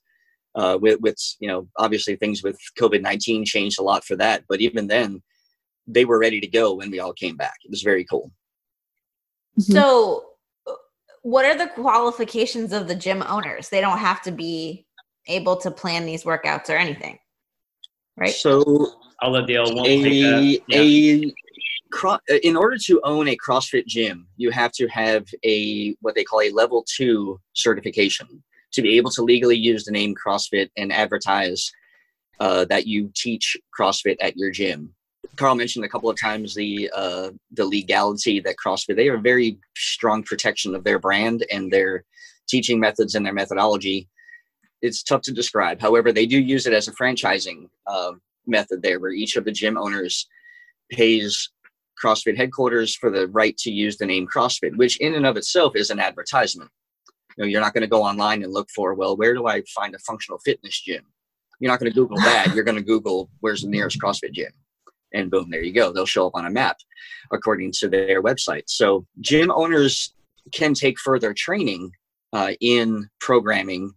Uh, 0.56 0.78
with 0.82 1.00
with 1.00 1.18
you 1.40 1.48
know, 1.48 1.68
obviously 1.78 2.16
things 2.16 2.44
with 2.44 2.58
COVID 2.78 3.02
nineteen 3.02 3.46
changed 3.46 3.80
a 3.80 3.84
lot 3.84 4.04
for 4.04 4.16
that, 4.18 4.44
but 4.50 4.62
even 4.62 4.88
then, 4.88 5.22
they 5.88 6.06
were 6.06 6.20
ready 6.20 6.40
to 6.40 6.48
go 6.48 6.74
when 6.74 6.92
we 6.92 7.00
all 7.00 7.14
came 7.14 7.38
back. 7.38 7.56
It 7.64 7.70
was 7.70 7.84
very 7.84 8.04
cool. 8.04 8.32
So, 9.60 10.26
uh, 10.68 10.74
what 11.22 11.46
are 11.46 11.58
the 11.58 11.68
qualifications 11.68 12.74
of 12.74 12.88
the 12.88 12.96
gym 12.96 13.24
owners? 13.24 13.70
They 13.70 13.82
don't 13.82 13.98
have 13.98 14.22
to 14.24 14.32
be 14.32 14.86
able 15.28 15.58
to 15.58 15.72
plan 15.72 16.06
these 16.06 16.24
workouts 16.24 16.70
or 16.70 16.78
anything, 16.78 17.20
right? 18.18 18.32
So 18.32 18.94
I'll 19.22 19.32
let 19.32 19.48
the 19.48 19.56
L 19.56 19.76
one 19.76 19.86
take 19.86 20.06
a. 20.06 20.62
Yeah. 20.68 20.80
a 20.80 21.34
cro- 21.92 22.20
in 22.44 22.56
order 22.56 22.78
to 22.78 23.02
own 23.04 23.28
a 23.28 23.38
CrossFit 23.38 23.86
gym, 23.86 24.28
you 24.38 24.52
have 24.52 24.72
to 24.74 24.88
have 24.88 25.26
a 25.44 25.96
what 26.02 26.16
they 26.16 26.24
call 26.24 26.42
a 26.42 26.52
level 26.52 26.86
two 26.88 27.40
certification 27.54 28.44
to 28.72 28.82
be 28.82 28.98
able 28.98 29.12
to 29.12 29.24
legally 29.24 29.58
use 29.58 29.84
the 29.84 29.92
name 29.92 30.16
CrossFit 30.16 30.70
and 30.78 30.92
advertise 30.92 31.72
uh, 32.40 32.66
that 32.66 32.88
you 32.88 33.12
teach 33.16 33.58
CrossFit 33.78 34.16
at 34.22 34.38
your 34.38 34.52
gym. 34.52 34.94
Carl 35.36 35.56
mentioned 35.56 35.86
a 35.86 35.90
couple 35.90 36.10
of 36.10 36.20
times 36.20 36.54
the 36.56 36.90
uh, 36.96 37.32
the 37.52 37.66
legality 37.66 38.40
that 38.40 38.56
CrossFit 38.64 38.96
they 38.96 39.08
have 39.08 39.20
a 39.20 39.22
very 39.22 39.60
strong 39.76 40.24
protection 40.24 40.76
of 40.76 40.84
their 40.84 41.00
brand 41.00 41.46
and 41.52 41.72
their 41.72 42.04
teaching 42.48 42.80
methods 42.80 43.16
and 43.16 43.26
their 43.26 43.34
methodology. 43.34 44.08
It's 44.82 45.04
tough 45.04 45.22
to 45.24 45.34
describe. 45.34 45.82
However, 45.82 46.12
they 46.12 46.26
do 46.26 46.40
use 46.40 46.66
it 46.66 46.74
as 46.74 46.88
a 46.88 46.94
franchising 46.94 47.70
uh, 47.88 48.14
method 48.48 48.82
there, 48.82 49.00
where 49.00 49.12
each 49.12 49.36
of 49.36 49.46
the 49.46 49.52
gym 49.52 49.78
owners 49.78 50.28
pays 50.90 51.50
CrossFit 52.02 52.38
headquarters 52.38 52.96
for 52.96 53.10
the 53.10 53.28
right 53.28 53.58
to 53.58 53.72
use 53.72 53.98
the 53.98 54.06
name 54.06 54.28
CrossFit, 54.28 54.78
which 54.78 55.00
in 55.00 55.16
and 55.16 55.26
of 55.26 55.38
itself 55.38 55.76
is 55.76 55.90
an 55.90 56.00
advertisement. 56.00 56.72
You 57.38 57.44
know, 57.44 57.48
you're 57.48 57.62
not 57.62 57.74
going 57.74 57.82
to 57.82 57.88
go 57.88 58.04
online 58.04 58.44
and 58.44 58.54
look 58.54 58.70
for, 58.74 58.94
well, 58.94 59.18
where 59.18 59.34
do 59.34 59.48
I 59.48 59.64
find 59.76 59.94
a 59.96 60.00
functional 60.00 60.40
fitness 60.40 60.82
gym? 60.82 61.04
You're 61.60 61.72
not 61.72 61.80
going 61.80 61.92
to 61.92 61.96
Google 61.96 62.18
that. 62.18 62.54
You're 62.56 62.64
going 62.64 62.78
to 62.78 62.84
Google 62.84 63.30
where's 63.42 63.62
the 63.62 63.70
nearest 63.70 64.00
CrossFit 64.02 64.32
gym. 64.32 64.52
And 65.14 65.30
boom, 65.30 65.50
there 65.50 65.64
you 65.64 65.74
go. 65.74 65.92
They'll 65.92 66.06
show 66.06 66.28
up 66.28 66.36
on 66.36 66.46
a 66.46 66.50
map 66.50 66.78
according 67.32 67.74
to 67.80 67.90
their 67.90 68.22
website. 68.22 68.64
So 68.68 69.06
gym 69.20 69.52
owners 69.52 70.14
can 70.54 70.74
take 70.74 71.00
further 71.00 71.34
training 71.34 71.92
uh, 72.32 72.54
in 72.62 73.10
programming, 73.20 73.94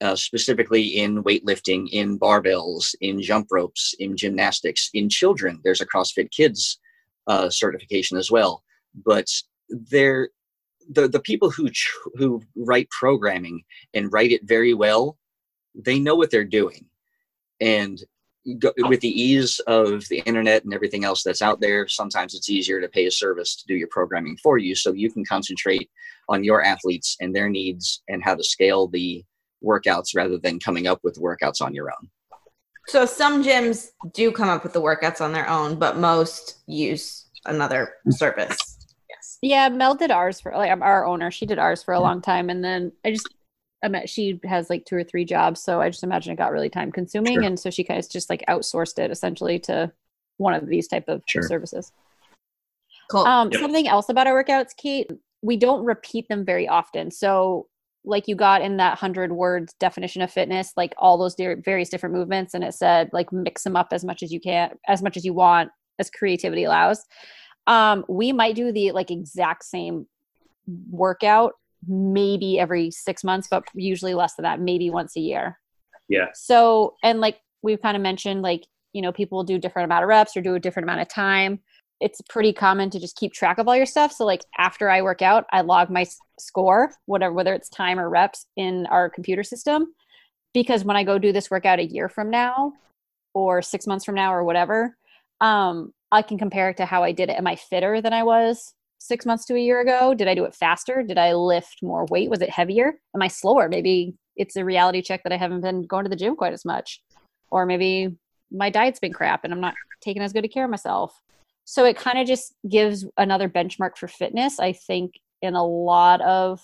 uh, 0.00 0.16
specifically 0.16 0.82
in 0.82 1.22
weightlifting, 1.24 1.88
in 1.90 2.18
barbells, 2.18 2.94
in 3.00 3.20
jump 3.20 3.48
ropes, 3.50 3.94
in 3.98 4.16
gymnastics, 4.16 4.90
in 4.94 5.08
children. 5.08 5.60
There's 5.62 5.80
a 5.80 5.86
CrossFit 5.86 6.30
Kids 6.30 6.78
uh, 7.26 7.50
certification 7.50 8.16
as 8.16 8.30
well. 8.30 8.62
But 9.04 9.28
they're 9.68 10.30
the 10.90 11.08
the 11.08 11.20
people 11.20 11.50
who 11.50 11.70
ch- 11.70 11.92
who 12.14 12.42
write 12.56 12.88
programming 12.90 13.62
and 13.94 14.12
write 14.12 14.32
it 14.32 14.42
very 14.44 14.74
well, 14.74 15.16
they 15.74 15.98
know 15.98 16.16
what 16.16 16.30
they're 16.30 16.44
doing, 16.44 16.86
and 17.60 18.02
go, 18.58 18.72
with 18.78 19.00
the 19.00 19.22
ease 19.22 19.60
of 19.66 20.08
the 20.08 20.20
internet 20.20 20.64
and 20.64 20.74
everything 20.74 21.04
else 21.04 21.22
that's 21.22 21.42
out 21.42 21.60
there, 21.60 21.86
sometimes 21.86 22.34
it's 22.34 22.50
easier 22.50 22.80
to 22.80 22.88
pay 22.88 23.06
a 23.06 23.10
service 23.10 23.54
to 23.56 23.64
do 23.66 23.74
your 23.74 23.88
programming 23.88 24.36
for 24.42 24.58
you, 24.58 24.74
so 24.74 24.92
you 24.92 25.10
can 25.12 25.24
concentrate 25.24 25.88
on 26.28 26.42
your 26.42 26.64
athletes 26.64 27.16
and 27.20 27.34
their 27.34 27.48
needs 27.48 28.02
and 28.08 28.22
how 28.24 28.34
to 28.34 28.42
scale 28.42 28.88
the 28.88 29.24
workouts 29.64 30.14
rather 30.14 30.38
than 30.38 30.58
coming 30.58 30.86
up 30.86 31.00
with 31.02 31.18
workouts 31.18 31.60
on 31.60 31.74
your 31.74 31.90
own. 31.90 32.08
So 32.88 33.06
some 33.06 33.44
gyms 33.44 33.90
do 34.12 34.32
come 34.32 34.48
up 34.48 34.62
with 34.62 34.72
the 34.72 34.80
workouts 34.80 35.20
on 35.20 35.32
their 35.32 35.48
own, 35.48 35.78
but 35.78 35.98
most 35.98 36.58
use 36.66 37.26
another 37.46 37.94
service. 38.10 38.56
Yes. 39.08 39.38
Yeah, 39.42 39.68
Mel 39.68 39.94
did 39.94 40.10
ours 40.10 40.40
for 40.40 40.52
like 40.52 40.70
our 40.80 41.06
owner. 41.06 41.30
She 41.30 41.46
did 41.46 41.58
ours 41.58 41.82
for 41.82 41.94
a 41.94 42.00
long 42.00 42.20
time, 42.20 42.50
and 42.50 42.64
then 42.64 42.92
I 43.04 43.12
just 43.12 43.28
I 43.82 43.88
met 43.88 44.08
she 44.10 44.40
has 44.44 44.68
like 44.68 44.84
two 44.84 44.96
or 44.96 45.04
three 45.04 45.24
jobs, 45.24 45.62
so 45.62 45.80
I 45.80 45.88
just 45.88 46.02
imagine 46.02 46.32
it 46.32 46.36
got 46.36 46.52
really 46.52 46.68
time 46.68 46.92
consuming, 46.92 47.34
Sure. 47.34 47.42
and 47.44 47.58
so 47.58 47.70
she 47.70 47.84
kind 47.84 47.98
of 47.98 48.10
just 48.10 48.28
like 48.28 48.44
outsourced 48.48 48.98
it 48.98 49.10
essentially 49.10 49.58
to 49.60 49.92
one 50.36 50.54
of 50.54 50.66
these 50.66 50.88
type 50.88 51.08
of 51.08 51.22
Sure. 51.26 51.42
services. 51.42 51.92
Cool. 53.10 53.22
Um, 53.22 53.50
Yep. 53.50 53.60
Something 53.60 53.88
else 53.88 54.08
about 54.08 54.26
our 54.26 54.44
workouts, 54.44 54.76
Kate, 54.76 55.10
we 55.42 55.56
don't 55.56 55.84
repeat 55.84 56.28
them 56.28 56.44
very 56.44 56.68
often. 56.68 57.10
So, 57.10 57.68
like 58.04 58.28
you 58.28 58.34
got 58.34 58.62
in 58.62 58.78
that 58.78 58.98
hundred 58.98 59.32
words 59.32 59.74
definition 59.78 60.22
of 60.22 60.30
fitness, 60.30 60.72
like 60.76 60.94
all 60.96 61.18
those 61.18 61.34
di- 61.34 61.54
various 61.54 61.88
different 61.88 62.14
movements, 62.14 62.54
and 62.54 62.64
it 62.64 62.74
said 62.74 63.10
like 63.12 63.32
mix 63.32 63.62
them 63.62 63.76
up 63.76 63.88
as 63.92 64.04
much 64.04 64.22
as 64.22 64.32
you 64.32 64.40
can, 64.40 64.70
as 64.88 65.02
much 65.02 65.16
as 65.16 65.24
you 65.24 65.34
want, 65.34 65.70
as 65.98 66.10
creativity 66.10 66.64
allows. 66.64 67.04
Um, 67.66 68.04
we 68.08 68.32
might 68.32 68.56
do 68.56 68.72
the 68.72 68.92
like 68.92 69.10
exact 69.10 69.64
same 69.64 70.06
workout 70.90 71.54
maybe 71.86 72.58
every 72.58 72.90
six 72.90 73.24
months, 73.24 73.48
but 73.50 73.64
usually 73.74 74.14
less 74.14 74.34
than 74.34 74.44
that, 74.44 74.60
maybe 74.60 74.90
once 74.90 75.16
a 75.16 75.20
year. 75.20 75.58
Yeah. 76.08 76.26
So, 76.34 76.94
and 77.02 77.20
like 77.20 77.40
we've 77.62 77.80
kind 77.80 77.96
of 77.96 78.02
mentioned, 78.02 78.42
like, 78.42 78.66
you 78.92 79.02
know, 79.02 79.12
people 79.12 79.44
do 79.44 79.58
different 79.58 79.86
amount 79.86 80.02
of 80.02 80.08
reps 80.08 80.36
or 80.36 80.42
do 80.42 80.54
a 80.54 80.60
different 80.60 80.84
amount 80.84 81.00
of 81.00 81.08
time. 81.08 81.60
It's 82.00 82.20
pretty 82.22 82.52
common 82.52 82.90
to 82.90 83.00
just 83.00 83.16
keep 83.16 83.32
track 83.32 83.58
of 83.58 83.68
all 83.68 83.76
your 83.76 83.86
stuff. 83.86 84.12
So, 84.12 84.24
like, 84.24 84.42
after 84.58 84.88
I 84.88 85.02
work 85.02 85.22
out, 85.22 85.44
I 85.52 85.60
log 85.60 85.90
my 85.90 86.06
score, 86.38 86.92
whatever, 87.06 87.34
whether 87.34 87.54
it's 87.54 87.68
time 87.68 88.00
or 88.00 88.08
reps 88.08 88.46
in 88.56 88.86
our 88.86 89.10
computer 89.10 89.42
system. 89.42 89.94
Because 90.54 90.84
when 90.84 90.96
I 90.96 91.04
go 91.04 91.18
do 91.18 91.32
this 91.32 91.50
workout 91.50 91.78
a 91.78 91.84
year 91.84 92.08
from 92.08 92.30
now 92.30 92.72
or 93.34 93.62
six 93.62 93.86
months 93.86 94.04
from 94.04 94.14
now 94.16 94.34
or 94.34 94.44
whatever, 94.44 94.96
um, 95.40 95.92
I 96.10 96.22
can 96.22 96.38
compare 96.38 96.70
it 96.70 96.76
to 96.78 96.86
how 96.86 97.04
I 97.04 97.12
did 97.12 97.30
it. 97.30 97.38
Am 97.38 97.46
I 97.46 97.56
fitter 97.56 98.00
than 98.00 98.12
I 98.12 98.24
was 98.24 98.74
six 98.98 99.24
months 99.24 99.44
to 99.46 99.54
a 99.54 99.60
year 99.60 99.80
ago? 99.80 100.14
Did 100.14 100.26
I 100.26 100.34
do 100.34 100.44
it 100.44 100.54
faster? 100.54 101.02
Did 101.02 101.18
I 101.18 101.34
lift 101.34 101.82
more 101.82 102.06
weight? 102.10 102.30
Was 102.30 102.42
it 102.42 102.50
heavier? 102.50 102.94
Am 103.14 103.22
I 103.22 103.28
slower? 103.28 103.68
Maybe 103.68 104.14
it's 104.36 104.56
a 104.56 104.64
reality 104.64 105.02
check 105.02 105.22
that 105.22 105.32
I 105.32 105.36
haven't 105.36 105.60
been 105.60 105.86
going 105.86 106.04
to 106.04 106.10
the 106.10 106.16
gym 106.16 106.34
quite 106.34 106.52
as 106.52 106.64
much. 106.64 107.02
Or 107.50 107.66
maybe 107.66 108.16
my 108.50 108.70
diet's 108.70 108.98
been 108.98 109.12
crap 109.12 109.44
and 109.44 109.52
I'm 109.52 109.60
not 109.60 109.74
taking 110.00 110.22
as 110.22 110.32
good 110.32 110.44
a 110.44 110.48
care 110.48 110.64
of 110.64 110.70
myself. 110.70 111.20
So 111.70 111.84
it 111.84 111.96
kind 111.96 112.18
of 112.18 112.26
just 112.26 112.56
gives 112.68 113.06
another 113.16 113.48
benchmark 113.48 113.96
for 113.96 114.08
fitness. 114.08 114.58
I 114.58 114.72
think 114.72 115.20
in 115.40 115.54
a 115.54 115.64
lot 115.64 116.20
of 116.22 116.60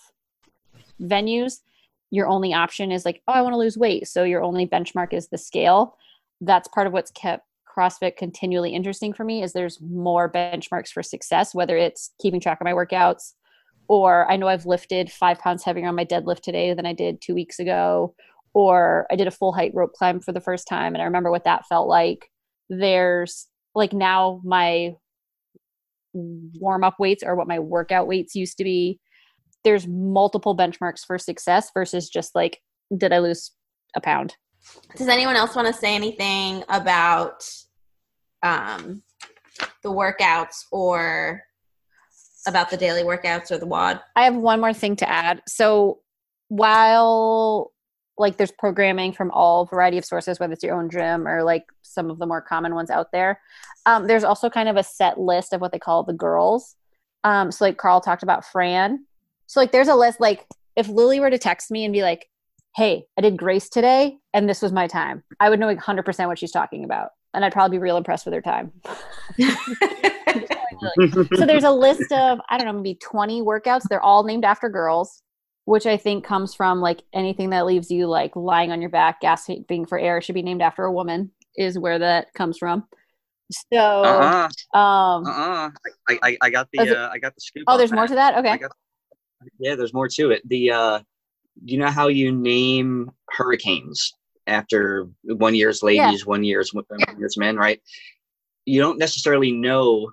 venues, 1.00 1.60
your 2.10 2.26
only 2.26 2.52
option 2.52 2.90
is 2.90 3.04
like, 3.04 3.22
oh, 3.28 3.32
I 3.32 3.40
want 3.40 3.52
to 3.52 3.56
lose 3.56 3.78
weight. 3.78 4.08
So 4.08 4.24
your 4.24 4.42
only 4.42 4.66
benchmark 4.66 5.12
is 5.12 5.28
the 5.28 5.38
scale. 5.38 5.96
That's 6.40 6.66
part 6.66 6.88
of 6.88 6.92
what's 6.92 7.12
kept 7.12 7.46
CrossFit 7.72 8.16
continually 8.16 8.74
interesting 8.74 9.12
for 9.12 9.22
me 9.22 9.44
is 9.44 9.52
there's 9.52 9.80
more 9.80 10.28
benchmarks 10.28 10.88
for 10.88 11.04
success, 11.04 11.54
whether 11.54 11.76
it's 11.76 12.10
keeping 12.20 12.40
track 12.40 12.60
of 12.60 12.64
my 12.64 12.72
workouts 12.72 13.34
or 13.86 14.28
I 14.28 14.34
know 14.34 14.48
I've 14.48 14.66
lifted 14.66 15.12
five 15.12 15.38
pounds 15.38 15.62
heavier 15.62 15.86
on 15.86 15.94
my 15.94 16.04
deadlift 16.04 16.40
today 16.40 16.74
than 16.74 16.84
I 16.84 16.92
did 16.92 17.20
two 17.20 17.36
weeks 17.36 17.60
ago, 17.60 18.16
or 18.54 19.06
I 19.08 19.14
did 19.14 19.28
a 19.28 19.30
full 19.30 19.52
height 19.52 19.70
rope 19.72 19.92
climb 19.92 20.18
for 20.18 20.32
the 20.32 20.40
first 20.40 20.66
time 20.66 20.96
and 20.96 21.02
I 21.02 21.04
remember 21.04 21.30
what 21.30 21.44
that 21.44 21.64
felt 21.68 21.86
like. 21.86 22.28
There's 22.68 23.46
like 23.76 23.92
now 23.92 24.40
my 24.42 24.96
warm 26.14 26.82
up 26.82 26.98
weights 26.98 27.22
are 27.22 27.36
what 27.36 27.46
my 27.46 27.58
workout 27.58 28.08
weights 28.08 28.34
used 28.34 28.56
to 28.58 28.64
be. 28.64 28.98
There's 29.62 29.86
multiple 29.86 30.56
benchmarks 30.56 31.04
for 31.06 31.18
success 31.18 31.70
versus 31.74 32.08
just 32.08 32.34
like, 32.34 32.58
did 32.96 33.12
I 33.12 33.18
lose 33.18 33.52
a 33.94 34.00
pound? 34.00 34.34
Does 34.96 35.08
anyone 35.08 35.36
else 35.36 35.54
want 35.54 35.68
to 35.68 35.74
say 35.74 35.94
anything 35.94 36.64
about 36.68 37.44
um, 38.42 39.02
the 39.82 39.90
workouts 39.90 40.64
or 40.72 41.42
about 42.48 42.70
the 42.70 42.76
daily 42.76 43.02
workouts 43.02 43.50
or 43.50 43.58
the 43.58 43.66
WOD? 43.66 44.00
I 44.16 44.24
have 44.24 44.36
one 44.36 44.60
more 44.60 44.72
thing 44.72 44.96
to 44.96 45.08
add. 45.08 45.42
So 45.46 45.98
while 46.48 47.72
like 48.18 48.36
there's 48.36 48.52
programming 48.52 49.12
from 49.12 49.30
all 49.30 49.66
variety 49.66 49.98
of 49.98 50.04
sources, 50.04 50.40
whether 50.40 50.52
it's 50.52 50.62
your 50.62 50.76
own 50.76 50.90
gym 50.90 51.26
or 51.26 51.42
like 51.42 51.64
some 51.82 52.10
of 52.10 52.18
the 52.18 52.26
more 52.26 52.40
common 52.40 52.74
ones 52.74 52.90
out 52.90 53.12
there, 53.12 53.40
um, 53.84 54.06
there's 54.06 54.24
also 54.24 54.48
kind 54.48 54.68
of 54.68 54.76
a 54.76 54.82
set 54.82 55.18
list 55.18 55.52
of 55.52 55.60
what 55.60 55.72
they 55.72 55.78
call 55.78 56.02
the 56.02 56.12
girls. 56.12 56.76
Um, 57.24 57.50
so 57.52 57.64
like 57.64 57.76
Carl 57.76 58.00
talked 58.00 58.22
about 58.22 58.44
Fran. 58.44 59.04
So 59.46 59.60
like 59.60 59.72
there's 59.72 59.88
a 59.88 59.94
list. 59.94 60.20
Like 60.20 60.46
if 60.76 60.88
Lily 60.88 61.20
were 61.20 61.30
to 61.30 61.38
text 61.38 61.70
me 61.70 61.84
and 61.84 61.92
be 61.92 62.02
like, 62.02 62.28
"Hey, 62.74 63.04
I 63.16 63.20
did 63.20 63.36
Grace 63.36 63.68
today, 63.68 64.18
and 64.32 64.48
this 64.48 64.62
was 64.62 64.72
my 64.72 64.86
time," 64.86 65.22
I 65.40 65.50
would 65.50 65.60
know 65.60 65.74
100% 65.74 66.26
what 66.26 66.38
she's 66.38 66.52
talking 66.52 66.84
about, 66.84 67.10
and 67.34 67.44
I'd 67.44 67.52
probably 67.52 67.78
be 67.78 67.82
real 67.82 67.96
impressed 67.96 68.26
with 68.26 68.34
her 68.34 68.42
time. 68.42 68.72
so 71.36 71.46
there's 71.46 71.64
a 71.64 71.70
list 71.70 72.12
of 72.12 72.38
i 72.50 72.58
don't 72.58 72.66
know 72.66 72.72
maybe 72.72 72.96
20 72.96 73.42
workouts 73.42 73.82
they're 73.88 74.02
all 74.02 74.24
named 74.24 74.44
after 74.44 74.68
girls 74.68 75.22
which 75.66 75.86
i 75.86 75.96
think 75.96 76.24
comes 76.24 76.54
from 76.54 76.80
like 76.80 77.02
anything 77.12 77.50
that 77.50 77.66
leaves 77.66 77.90
you 77.90 78.06
like 78.06 78.34
lying 78.34 78.72
on 78.72 78.80
your 78.80 78.90
back 78.90 79.20
gasping 79.20 79.84
for 79.86 79.98
air 79.98 80.20
should 80.22 80.34
be 80.34 80.42
named 80.42 80.62
after 80.62 80.84
a 80.84 80.92
woman 80.92 81.30
is 81.56 81.78
where 81.78 81.98
that 81.98 82.32
comes 82.34 82.56
from 82.58 82.84
so 83.72 83.78
Uh-uh, 83.78 84.48
um 84.78 85.26
uh-uh. 85.26 85.70
I, 86.08 86.18
I, 86.22 86.38
I 86.42 86.50
got 86.50 86.68
the 86.72 86.80
it- 86.80 86.96
uh, 86.96 87.10
I 87.12 87.18
got 87.18 87.34
the 87.34 87.40
scoop. 87.40 87.64
oh 87.68 87.76
there's 87.76 87.92
more 87.92 88.06
to 88.08 88.14
that 88.14 88.38
okay 88.38 88.58
yeah, 89.58 89.74
there's 89.74 89.92
more 89.94 90.08
to 90.08 90.30
it. 90.30 90.42
The 90.48 90.70
uh, 90.70 91.00
you 91.64 91.78
know 91.78 91.88
how 91.88 92.08
you 92.08 92.32
name 92.32 93.10
hurricanes 93.30 94.12
after 94.46 95.08
one 95.22 95.54
year's 95.54 95.82
ladies, 95.82 96.26
one 96.26 96.44
year's 96.44 96.72
one 96.72 96.84
year's 97.18 97.36
men, 97.36 97.56
right? 97.56 97.80
You 98.64 98.80
don't 98.80 98.98
necessarily 98.98 99.52
know 99.52 100.10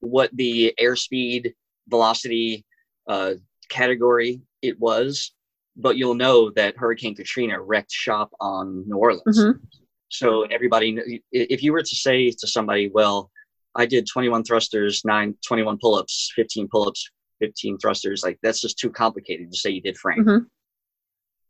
what 0.00 0.30
the 0.34 0.74
airspeed, 0.80 1.54
velocity, 1.88 2.64
uh, 3.08 3.34
category 3.68 4.40
it 4.66 4.78
was, 4.80 5.32
but 5.76 5.96
you'll 5.96 6.14
know 6.14 6.50
that 6.50 6.76
Hurricane 6.76 7.14
Katrina 7.14 7.60
wrecked 7.60 7.92
shop 7.92 8.30
on 8.40 8.84
New 8.86 8.96
Orleans. 8.96 9.38
Mhm. 9.38 9.60
So 10.08 10.42
everybody, 10.44 11.20
if 11.32 11.62
you 11.62 11.72
were 11.72 11.82
to 11.82 11.96
say 11.96 12.30
to 12.30 12.46
somebody, 12.46 12.88
well, 12.88 13.30
I 13.74 13.86
did 13.86 14.06
21 14.06 14.44
thrusters, 14.44 15.04
nine, 15.04 15.36
21 15.46 15.78
pull-ups, 15.78 16.32
15 16.34 16.68
pull-ups, 16.68 17.10
15 17.40 17.78
thrusters. 17.78 18.22
Like 18.22 18.38
that's 18.42 18.60
just 18.60 18.78
too 18.78 18.90
complicated 18.90 19.50
to 19.52 19.58
say 19.58 19.70
you 19.70 19.82
did 19.82 19.98
Fran. 19.98 20.24
Mhm. 20.24 20.46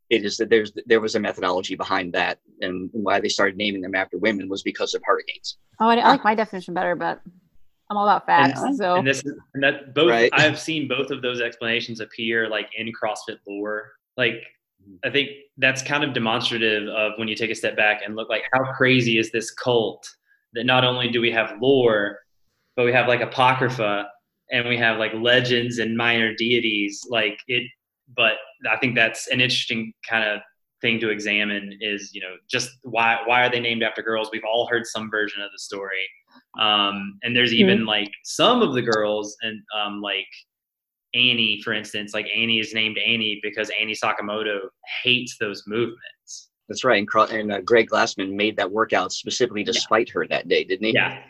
It 0.08 0.24
is 0.24 0.36
that 0.36 0.50
there's 0.50 0.72
there 0.86 1.00
was 1.00 1.16
a 1.16 1.20
methodology 1.20 1.74
behind 1.74 2.12
that, 2.14 2.38
and 2.60 2.88
why 2.92 3.20
they 3.20 3.28
started 3.28 3.56
naming 3.56 3.82
them 3.82 3.94
after 3.94 4.18
women 4.18 4.48
was 4.48 4.62
because 4.62 4.94
of 4.94 5.02
hurricanes. 5.04 5.58
Oh, 5.80 5.88
I, 5.88 5.96
I 5.96 6.08
like 6.10 6.24
my 6.24 6.34
definition 6.34 6.74
better, 6.74 6.94
but 6.94 7.20
I'm 7.90 7.96
all 7.96 8.04
about 8.08 8.26
facts. 8.26 8.62
And, 8.62 8.76
so 8.76 8.96
and 8.96 9.06
this 9.06 9.22
and 9.54 9.62
that 9.62 9.94
both 9.94 10.10
Right. 10.10 10.30
I've 10.32 10.58
seen 10.58 10.88
both 10.88 11.10
of 11.10 11.22
those 11.22 11.40
explanations 11.40 12.00
appear 12.00 12.48
like 12.48 12.68
in 12.76 12.92
CrossFit 12.92 13.38
lore. 13.46 13.92
Like 14.16 14.34
mm-hmm. 14.82 14.96
I 15.04 15.10
think 15.10 15.30
that's 15.58 15.82
kind 15.82 16.02
of 16.02 16.12
demonstrative 16.12 16.88
of 16.88 17.12
when 17.16 17.28
you 17.28 17.36
take 17.36 17.50
a 17.50 17.54
step 17.54 17.76
back 17.76 18.02
and 18.04 18.16
look 18.16 18.28
like 18.28 18.42
how 18.52 18.72
crazy 18.72 19.18
is 19.18 19.30
this 19.30 19.50
cult 19.52 20.08
that 20.54 20.64
not 20.64 20.84
only 20.84 21.08
do 21.08 21.20
we 21.20 21.30
have 21.30 21.54
lore, 21.60 22.20
but 22.74 22.84
we 22.84 22.92
have 22.92 23.06
like 23.08 23.20
apocrypha 23.20 24.08
and 24.50 24.68
we 24.68 24.76
have 24.76 24.98
like 24.98 25.12
legends 25.14 25.78
and 25.78 25.96
minor 25.96 26.34
deities. 26.34 27.06
Like 27.08 27.38
it 27.46 27.64
but 28.16 28.34
I 28.70 28.76
think 28.76 28.94
that's 28.94 29.28
an 29.28 29.40
interesting 29.40 29.92
kind 30.08 30.24
of 30.24 30.40
thing 30.80 31.00
to 31.00 31.10
examine 31.10 31.76
is, 31.80 32.10
you 32.12 32.20
know, 32.20 32.36
just 32.48 32.70
why 32.82 33.18
why 33.26 33.44
are 33.44 33.50
they 33.50 33.60
named 33.60 33.82
after 33.82 34.02
girls? 34.02 34.28
We've 34.32 34.44
all 34.44 34.66
heard 34.66 34.86
some 34.86 35.10
version 35.10 35.42
of 35.42 35.50
the 35.52 35.58
story. 35.58 36.04
Um, 36.58 37.18
and 37.22 37.34
there's 37.34 37.52
even 37.54 37.84
like 37.86 38.10
some 38.24 38.62
of 38.62 38.74
the 38.74 38.82
girls 38.82 39.36
and 39.42 39.60
um, 39.78 40.00
like 40.00 40.26
Annie, 41.14 41.60
for 41.62 41.72
instance, 41.72 42.12
like 42.14 42.26
Annie 42.34 42.58
is 42.60 42.74
named 42.74 42.98
Annie 42.98 43.40
because 43.42 43.70
Annie 43.80 43.94
Sakamoto 43.94 44.58
hates 45.02 45.36
those 45.38 45.62
movements. 45.66 46.50
That's 46.68 46.84
right. 46.84 46.98
And, 46.98 47.08
Cro- 47.08 47.24
and 47.24 47.52
uh, 47.52 47.60
Greg 47.60 47.88
Glassman 47.88 48.32
made 48.34 48.56
that 48.56 48.70
workout 48.70 49.12
specifically 49.12 49.64
to 49.64 49.72
Yeah. 49.72 49.80
spite 49.80 50.10
her 50.10 50.26
that 50.28 50.48
day, 50.48 50.64
didn't 50.64 50.86
he? 50.86 50.92
Yeah. 50.94 51.22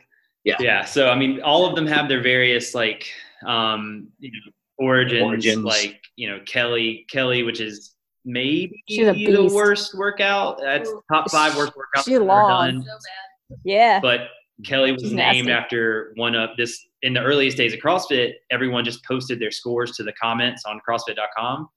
Yeah. 0.44 0.56
Yeah. 0.60 0.84
So, 0.84 1.10
I 1.10 1.14
mean, 1.16 1.40
all 1.42 1.66
of 1.66 1.76
them 1.76 1.86
have 1.86 2.08
their 2.08 2.22
various 2.22 2.74
like, 2.74 3.06
um, 3.46 4.08
you 4.18 4.30
know, 4.32 4.52
origins, 4.78 5.22
Origins. 5.22 5.64
like, 5.64 6.00
you 6.16 6.30
know, 6.30 6.40
Kelly, 6.46 7.04
Kelly, 7.10 7.42
which 7.42 7.60
is 7.60 7.94
maybe 8.24 8.82
She's 8.88 9.06
a 9.08 9.12
the 9.12 9.50
worst 9.54 9.94
workout. 9.96 10.58
That's 10.60 10.90
top 11.12 11.30
five 11.30 11.56
worst 11.56 11.72
workouts 11.74 12.04
She's 12.04 12.14
I've 12.16 12.22
ever 12.22 12.24
long. 12.24 12.48
done. 12.70 12.82
So 12.82 12.88
bad. 12.92 13.58
yeah. 13.64 14.00
but 14.00 14.28
Kelly 14.64 14.92
was 14.92 15.02
She's 15.02 15.12
named 15.12 15.48
nasty. 15.48 15.52
after 15.52 16.12
one 16.16 16.34
of 16.34 16.50
this 16.56 16.84
in 17.02 17.12
the 17.14 17.20
earliest 17.22 17.56
days 17.56 17.74
of 17.74 17.80
CrossFit. 17.80 18.32
Everyone 18.50 18.84
just 18.84 19.04
posted 19.04 19.38
their 19.38 19.50
scores 19.50 19.92
to 19.96 20.02
the 20.02 20.12
comments 20.14 20.62
on 20.66 20.80
CrossFit.com, 20.88 21.68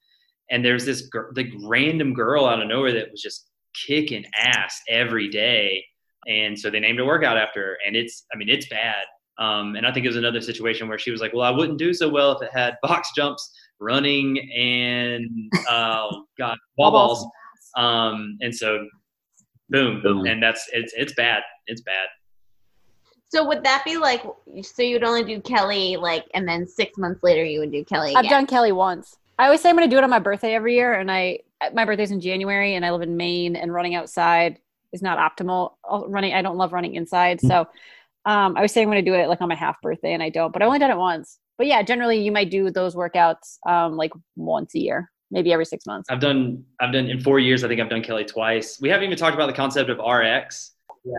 and 0.50 0.64
there's 0.64 0.86
this 0.86 1.02
gir- 1.08 1.32
like 1.36 1.50
random 1.66 2.14
girl 2.14 2.46
out 2.46 2.62
of 2.62 2.68
nowhere 2.68 2.94
that 2.94 3.12
was 3.12 3.22
just 3.22 3.48
kicking 3.86 4.24
ass 4.42 4.80
every 4.88 5.28
day, 5.28 5.84
and 6.28 6.58
so 6.58 6.70
they 6.70 6.80
named 6.80 7.00
a 7.00 7.06
workout 7.06 7.38
after 7.38 7.62
her. 7.62 7.78
And 7.86 7.96
it's, 7.96 8.26
I 8.34 8.38
mean, 8.38 8.50
it's 8.50 8.68
bad. 8.70 9.04
Um, 9.38 9.76
and 9.76 9.86
I 9.88 9.92
think 9.94 10.06
it 10.06 10.10
was 10.10 10.18
another 10.18 10.42
situation 10.42 10.88
where 10.90 11.00
she 11.00 11.12
was 11.12 11.22
like, 11.22 11.34
"Well, 11.34 11.46
I 11.46 11.50
wouldn't 11.52 11.78
do 11.80 11.94
so 11.94 12.08
well 12.10 12.32
if 12.34 12.42
it 12.42 12.52
had 12.54 12.76
box 12.84 13.10
jumps, 13.16 13.52
running, 13.80 14.38
and 14.56 15.30
uh, 15.70 16.08
God, 16.38 16.58
wall 16.78 16.92
Wall 16.92 17.08
balls." 17.08 17.28
Um, 17.78 18.38
and 18.42 18.54
so, 18.56 18.88
boom, 19.70 20.02
Boom. 20.02 20.26
and 20.26 20.42
that's 20.42 20.68
it's 20.74 20.94
it's 20.98 21.14
bad. 21.14 21.44
It's 21.68 21.82
bad. 21.82 22.08
So 23.30 23.48
would 23.48 23.64
that 23.64 23.84
be 23.86 23.98
like 23.98 24.24
so 24.62 24.82
you'd 24.82 25.04
only 25.04 25.24
do 25.24 25.40
Kelly 25.40 25.98
like 25.98 26.26
and 26.34 26.48
then 26.48 26.68
six 26.68 26.98
months 26.98 27.24
later 27.24 27.44
you 27.44 27.60
would 27.60 27.72
do 27.72 27.86
Kelly 27.86 28.16
I've 28.16 28.26
again? 28.26 28.32
done 28.32 28.48
Kelly 28.48 28.72
once. 28.72 29.18
I 29.38 29.46
always 29.46 29.62
say 29.62 29.70
I'm 29.70 29.76
going 29.78 29.90
to 29.90 29.94
do 29.94 29.98
it 29.98 30.04
on 30.04 30.10
my 30.10 30.20
birthday 30.20 30.54
every 30.54 30.76
year, 30.76 30.94
and 30.94 31.10
I 31.10 31.40
my 31.74 31.86
birthday's 31.86 32.12
in 32.12 32.20
January, 32.20 32.76
and 32.76 32.86
I 32.86 32.92
live 32.92 33.02
in 33.02 33.16
Maine, 33.16 33.56
and 33.56 33.74
running 33.74 33.96
outside 33.96 34.60
is 34.92 35.02
not 35.02 35.18
optimal. 35.18 35.74
Uh, 35.90 36.02
Running, 36.08 36.34
I 36.34 36.42
don't 36.42 36.58
love 36.58 36.74
running 36.74 36.96
inside, 36.96 37.40
so 37.40 37.68
um, 38.26 38.58
I 38.58 38.62
was 38.62 38.72
saying 38.72 38.88
I'm 38.88 38.92
going 38.92 39.04
to 39.04 39.10
do 39.10 39.16
it 39.16 39.30
like 39.30 39.40
on 39.42 39.48
my 39.48 39.56
half 39.56 39.82
birthday, 39.82 40.14
and 40.14 40.22
I 40.22 40.30
don't. 40.30 40.52
But 40.52 40.62
I 40.62 40.66
only 40.66 40.80
done 40.80 40.92
it 40.92 40.98
once. 40.98 41.40
But 41.58 41.68
yeah, 41.68 41.82
generally 41.84 42.22
you 42.22 42.32
might 42.32 42.50
do 42.50 42.70
those 42.70 42.96
workouts 42.96 43.60
um, 43.66 43.96
like 43.96 44.12
once 44.36 44.76
a 44.76 44.80
year, 44.80 45.12
maybe 45.32 45.54
every 45.54 45.66
six 45.66 45.86
months. 45.86 46.10
I've 46.10 46.20
done 46.20 46.66
I've 46.82 46.92
done 46.92 47.08
in 47.08 47.22
four 47.22 47.40
years. 47.40 47.64
I 47.64 47.68
think 47.68 47.80
I've 47.80 47.90
done 47.90 48.04
Kelly 48.04 48.26
twice. 48.26 48.80
We 48.82 48.90
haven't 48.90 49.06
even 49.06 49.18
talked 49.18 49.36
about 49.36 49.48
the 49.48 49.54
concept 49.54 49.90
of 49.90 50.00
RX. 50.00 50.72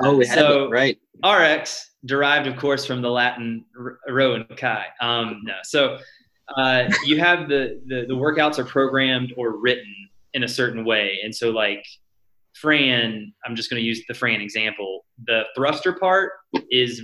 Oh, 0.03 0.17
we 0.17 0.25
So- 0.25 0.65
it, 0.65 0.71
right. 0.71 0.99
RX 1.25 1.91
derived, 2.07 2.47
of 2.47 2.57
course, 2.57 2.87
from 2.87 3.03
the 3.03 3.11
Latin 3.11 3.65
rho 4.09 4.35
and 4.35 4.49
chi. 4.57 4.87
Um, 5.03 5.41
no, 5.45 5.55
so 5.65 5.99
uh, 6.57 6.91
you 7.05 7.19
have 7.19 7.49
the, 7.49 7.81
the 7.87 8.07
the 8.09 8.15
workouts 8.15 8.59
are 8.59 8.65
programmed 8.65 9.33
or 9.37 9.59
written 9.61 9.95
in 10.35 10.45
a 10.45 10.49
certain 10.49 10.85
way, 10.85 11.19
and 11.23 11.35
so 11.35 11.51
like 11.51 11.85
Fran, 12.55 13.33
I'm 13.45 13.55
just 13.55 13.71
going 13.71 13.81
to 13.81 13.87
use 13.87 14.03
the 14.09 14.15
Fran 14.15 14.41
example. 14.41 15.05
The 15.27 15.43
thruster 15.55 15.93
part 15.93 16.33
is 16.71 17.03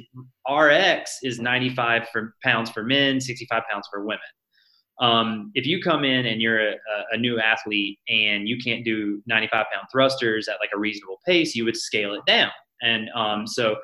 RX 0.51 1.19
is 1.23 1.39
95 1.39 2.09
for 2.13 2.35
pounds 2.43 2.71
for 2.71 2.83
men, 2.83 3.21
65 3.21 3.63
pounds 3.71 3.87
for 3.91 4.01
women. 4.05 4.19
Um, 5.01 5.51
if 5.55 5.67
you 5.67 5.83
come 5.83 6.05
in 6.05 6.25
and 6.27 6.41
you're 6.41 6.69
a, 6.71 6.73
a- 6.73 7.05
a 7.13 7.17
new 7.19 7.39
athlete 7.39 7.99
and 8.09 8.49
you 8.49 8.57
can't 8.59 8.85
do 8.85 9.23
95 9.27 9.67
pound 9.73 9.87
thrusters 9.93 10.49
at 10.49 10.57
like 10.59 10.71
a 10.75 10.79
reasonable 10.79 11.21
pace, 11.27 11.55
you 11.55 11.65
would 11.67 11.77
scale 11.77 12.15
it 12.15 12.23
down. 12.27 12.51
And 12.83 13.09
um, 13.15 13.47
so 13.47 13.77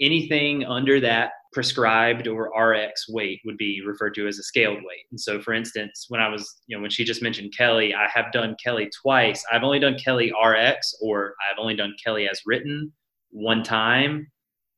anything 0.00 0.64
under 0.64 1.00
that 1.00 1.30
prescribed 1.52 2.26
or 2.26 2.50
RX 2.58 3.08
weight 3.08 3.40
would 3.44 3.58
be 3.58 3.82
referred 3.86 4.14
to 4.14 4.26
as 4.26 4.38
a 4.38 4.42
scaled 4.42 4.78
weight. 4.78 5.04
And 5.10 5.20
so, 5.20 5.40
for 5.40 5.52
instance, 5.52 6.06
when 6.08 6.20
I 6.20 6.28
was, 6.28 6.60
you 6.66 6.76
know, 6.76 6.80
when 6.80 6.90
she 6.90 7.04
just 7.04 7.22
mentioned 7.22 7.52
Kelly, 7.56 7.94
I 7.94 8.08
have 8.12 8.32
done 8.32 8.56
Kelly 8.62 8.88
twice. 9.02 9.44
I've 9.52 9.62
only 9.62 9.78
done 9.78 9.96
Kelly 10.02 10.32
RX 10.32 10.96
or 11.02 11.34
I've 11.50 11.58
only 11.58 11.76
done 11.76 11.94
Kelly 12.02 12.28
as 12.28 12.40
written 12.46 12.92
one 13.30 13.62
time. 13.62 14.30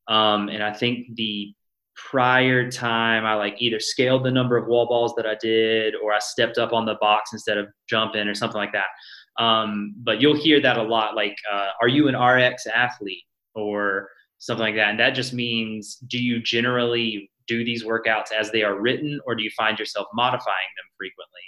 Um, 0.08 0.48
and 0.48 0.62
I 0.62 0.72
think 0.72 1.14
the 1.14 1.54
prior 1.96 2.70
time 2.70 3.24
I 3.24 3.34
like 3.34 3.54
either 3.58 3.78
scaled 3.78 4.24
the 4.24 4.30
number 4.30 4.56
of 4.56 4.66
wall 4.66 4.86
balls 4.86 5.14
that 5.16 5.26
I 5.26 5.36
did 5.40 5.94
or 5.94 6.12
I 6.12 6.18
stepped 6.18 6.58
up 6.58 6.72
on 6.72 6.84
the 6.84 6.96
box 7.00 7.32
instead 7.32 7.56
of 7.56 7.68
jumping 7.88 8.26
or 8.26 8.34
something 8.34 8.58
like 8.58 8.72
that. 8.72 9.42
Um, 9.42 9.94
but 9.98 10.20
you'll 10.20 10.36
hear 10.36 10.60
that 10.60 10.76
a 10.76 10.82
lot 10.82 11.14
like, 11.14 11.36
uh, 11.50 11.68
are 11.80 11.88
you 11.88 12.08
an 12.08 12.16
RX 12.16 12.66
athlete 12.66 13.22
or 13.54 14.08
something 14.38 14.62
like 14.64 14.74
that? 14.76 14.90
And 14.90 15.00
that 15.00 15.10
just 15.10 15.32
means 15.32 15.96
do 16.08 16.18
you 16.18 16.40
generally 16.42 17.30
do 17.46 17.64
these 17.64 17.84
workouts 17.84 18.32
as 18.32 18.50
they 18.50 18.62
are 18.62 18.78
written 18.78 19.20
or 19.26 19.34
do 19.34 19.42
you 19.42 19.50
find 19.56 19.78
yourself 19.78 20.06
modifying 20.14 20.56
them 20.76 20.86
frequently? 20.96 21.40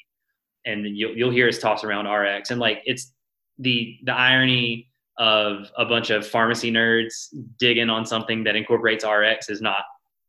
And 0.64 0.96
you'll, 0.96 1.16
you'll 1.16 1.30
hear 1.30 1.48
us 1.48 1.58
toss 1.58 1.84
around 1.84 2.06
RX 2.10 2.50
and 2.50 2.60
like 2.60 2.82
it's 2.84 3.12
the, 3.58 3.96
the 4.04 4.12
irony 4.12 4.88
of 5.18 5.70
a 5.78 5.84
bunch 5.86 6.10
of 6.10 6.26
pharmacy 6.26 6.70
nerds 6.70 7.28
digging 7.58 7.88
on 7.88 8.04
something 8.04 8.44
that 8.44 8.54
incorporates 8.56 9.04
RX 9.04 9.48
is 9.48 9.62
not 9.62 9.80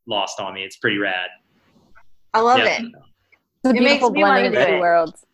lost 0.07 0.39
on 0.39 0.53
me. 0.53 0.63
It's 0.63 0.77
pretty 0.77 0.97
rad. 0.97 1.27
I 2.33 2.39
love 2.39 2.59
Yeah. 2.59 2.79
it. 2.81 2.85
It's 2.85 3.65
a 3.65 3.69
It 3.69 3.73
makes 3.73 3.85
beautiful 3.85 4.11
blending 4.11 4.45
of 4.45 4.53
the 4.53 4.65
two 4.65 4.79
worlds. 4.79 5.25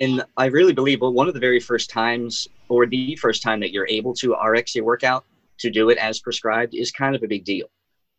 And 0.00 0.24
I 0.36 0.46
really 0.46 0.72
believe, 0.72 1.00
well, 1.00 1.12
one 1.12 1.28
of 1.28 1.34
the 1.34 1.40
very 1.40 1.60
first 1.60 1.90
times, 1.90 2.48
or 2.68 2.86
the 2.86 3.16
first 3.16 3.42
time 3.42 3.60
that 3.60 3.72
you're 3.72 3.86
able 3.88 4.14
to 4.14 4.34
RX 4.34 4.74
your 4.74 4.84
workout 4.84 5.24
to 5.62 5.70
do 5.70 5.90
it 5.90 5.98
as 5.98 6.20
prescribed 6.20 6.74
is 6.74 6.90
kind 6.92 7.16
of 7.16 7.22
a 7.22 7.28
big 7.28 7.44
deal. 7.44 7.66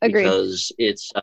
Agreed. 0.02 0.24
because 0.24 0.72
it's 0.78 1.12
uh, 1.16 1.22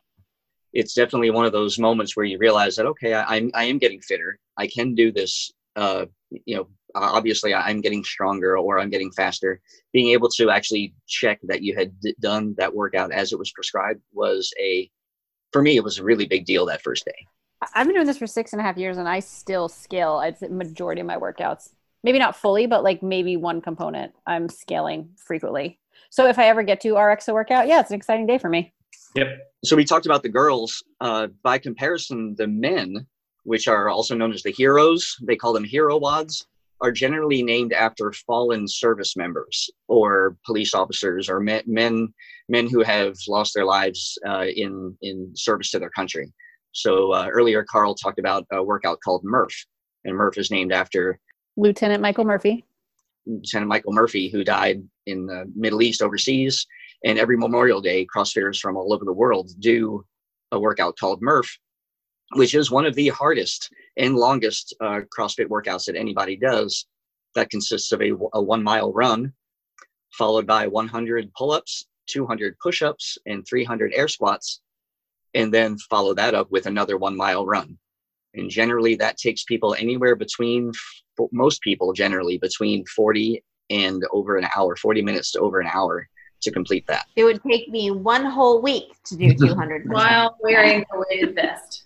it's 0.73 0.95
definitely 0.95 1.31
one 1.31 1.45
of 1.45 1.53
those 1.53 1.79
moments 1.79 2.17
where 2.17 2.25
you 2.25 2.39
realize 2.39 2.77
that 2.77 2.87
okay 2.87 3.13
I, 3.13 3.37
i'm 3.37 3.51
i 3.55 3.65
am 3.65 3.77
getting 3.77 4.01
fitter 4.01 4.39
i 4.57 4.67
can 4.67 4.95
do 4.95 5.13
this 5.13 5.53
uh 5.77 6.07
you 6.31 6.57
know 6.57 6.69
obviously 6.95 7.53
i'm 7.53 7.83
getting 7.83 8.03
stronger 8.03 8.57
or 8.57 8.79
i'm 8.79 8.89
getting 8.89 9.11
faster 9.11 9.61
being 9.93 10.13
able 10.13 10.31
to 10.31 10.51
actually 10.51 10.95
check 11.07 11.41
that 11.43 11.63
you 11.63 11.77
had 11.77 11.93
d- 12.01 12.15
done 12.21 12.55
that 12.57 12.75
workout 12.75 13.13
as 13.13 13.33
it 13.33 13.39
was 13.39 13.53
prescribed 13.53 14.01
was 14.15 14.51
a 14.59 14.91
for 15.53 15.61
me 15.61 15.77
it 15.77 15.85
was 15.85 15.99
a 15.99 16.05
really 16.05 16.27
big 16.27 16.47
deal 16.47 16.65
that 16.65 16.83
first 16.83 17.05
day 17.05 17.27
I've 17.75 17.87
been 17.87 17.95
doing 17.95 18.07
this 18.07 18.19
for 18.19 18.27
six 18.27 18.53
and 18.53 18.61
a 18.61 18.63
half 18.63 18.79
years, 18.79 18.97
and 18.97 19.07
I 19.07 19.21
still 19.21 19.69
scale. 19.69 20.15
I'd 20.15 20.39
say 20.39 20.49
majority 20.49 21.03
of 21.03 21.07
my 21.07 21.19
workouts. 21.19 21.71
Maybe 22.03 22.19
not 22.19 22.35
fully, 22.37 22.67
but 22.67 22.83
like 22.83 23.03
maybe 23.03 23.37
one 23.37 23.61
component. 23.61 24.15
I'm 24.27 24.49
scaling 24.49 25.11
frequently. 25.17 25.79
So 26.11 26.27
if 26.27 26.39
I 26.39 26.47
ever 26.47 26.63
get 26.63 26.81
to 26.83 26.97
RX 26.97 27.29
a 27.29 27.35
workout, 27.35 27.69
yeah, 27.69 27.81
it's 27.81 27.91
an 27.91 27.97
exciting 27.97 28.27
day 28.27 28.39
for 28.39 28.49
me. 28.49 28.73
Yep. 29.17 29.29
so 29.65 29.75
we 29.75 29.85
talked 29.85 30.07
about 30.07 30.23
the 30.23 30.29
girls 30.29 30.85
uh, 31.01 31.29
by 31.43 31.59
comparison 31.59 32.35
the 32.39 32.47
men 32.47 33.07
which 33.43 33.67
are 33.67 33.89
also 33.89 34.15
known 34.15 34.33
as 34.33 34.43
the 34.45 34.53
heroes 34.53 35.17
they 35.27 35.35
call 35.35 35.53
them 35.53 35.65
hero 35.65 35.99
WODs 35.99 36.47
are 36.81 36.93
generally 36.93 37.43
named 37.43 37.73
after 37.73 38.13
fallen 38.13 38.69
service 38.69 39.17
members 39.17 39.69
or 39.89 40.37
police 40.47 40.75
officers 40.75 41.29
or 41.29 41.41
men 41.41 41.63
men, 41.67 42.15
men 42.49 42.69
who 42.69 42.83
have 42.83 43.17
lost 43.27 43.53
their 43.53 43.65
lives 43.65 44.17
uh, 44.29 44.47
in 44.55 44.97
in 45.03 45.33
service 45.35 45.73
to 45.73 45.81
their 45.81 45.91
country 45.91 46.33
so 46.71 47.11
uh, 47.11 47.27
earlier 47.33 47.65
carl 47.65 47.97
talked 47.97 48.21
about 48.21 48.47
a 48.53 48.63
workout 48.63 48.99
called 49.03 49.25
murph 49.25 49.67
and 50.05 50.15
murph 50.15 50.39
is 50.39 50.53
named 50.53 50.73
after 50.73 51.19
Lieutenant 51.57 52.01
Michael 52.01 52.25
Murphy. 52.25 52.65
Lieutenant 53.27 53.69
Michael 53.69 53.93
Murphy, 53.93 54.29
who 54.29 54.45
died 54.45 54.83
in 55.07 55.27
the 55.27 55.51
Middle 55.55 55.83
East 55.83 56.03
overseas. 56.03 56.67
And 57.05 57.19
every 57.19 57.37
Memorial 57.37 57.81
Day, 57.81 58.07
CrossFitters 58.15 58.61
from 58.61 58.77
all 58.77 58.93
over 58.93 59.05
the 59.05 59.13
world 59.13 59.51
do 59.59 60.05
a 60.53 60.61
workout 60.61 60.97
called 60.99 61.23
Murph, 61.23 61.59
which 62.35 62.55
is 62.55 62.71
one 62.71 62.87
of 62.87 62.95
the 62.95 63.09
hardest 63.09 63.71
and 63.97 64.17
longest 64.17 64.75
uh, 64.81 65.01
CrossFit 65.17 65.47
workouts 65.47 65.87
that 65.87 65.97
anybody 65.97 66.37
does. 66.37 66.87
That 67.35 67.51
consists 67.51 67.93
of 67.93 68.03
a, 68.03 68.11
a 68.35 68.43
one 68.43 68.63
mile 68.63 68.93
run, 68.93 69.33
followed 70.13 70.47
by 70.47 70.67
100 70.67 71.33
pull 71.35 71.53
ups, 71.53 71.87
200 72.09 72.59
push 72.59 72.83
ups, 72.83 73.19
and 73.27 73.47
300 73.47 73.93
air 73.95 74.09
squats, 74.09 74.61
and 75.35 75.55
then 75.55 75.79
follow 75.79 76.13
that 76.15 76.35
up 76.35 76.51
with 76.51 76.67
another 76.67 76.99
one 76.99 77.17
mile 77.17 77.47
run. 77.47 77.79
And 78.35 78.49
generally, 78.49 78.95
that 78.97 79.17
takes 79.17 79.45
people 79.45 79.75
anywhere 79.75 80.15
between, 80.15 80.73
most 81.33 81.63
people 81.63 81.93
generally, 81.93 82.39
between 82.39 82.85
40 82.87 83.43
and 83.71 84.03
over 84.13 84.37
an 84.37 84.47
hour, 84.57 84.77
40 84.77 85.03
minutes 85.03 85.33
to 85.33 85.41
over 85.41 85.61
an 85.61 85.69
hour 85.73 86.09
to 86.43 86.51
complete 86.51 86.87
that. 86.87 87.07
It 87.17 87.25
would 87.25 87.43
take 87.43 87.69
me 87.69 87.91
one 87.91 88.25
whole 88.25 88.63
week 88.63 88.95
to 89.05 89.17
do 89.17 89.35
200 89.47 89.91
while 89.91 90.37
wearing 90.41 90.85
a 90.93 90.99
weighted 90.99 91.35
vest. 91.35 91.85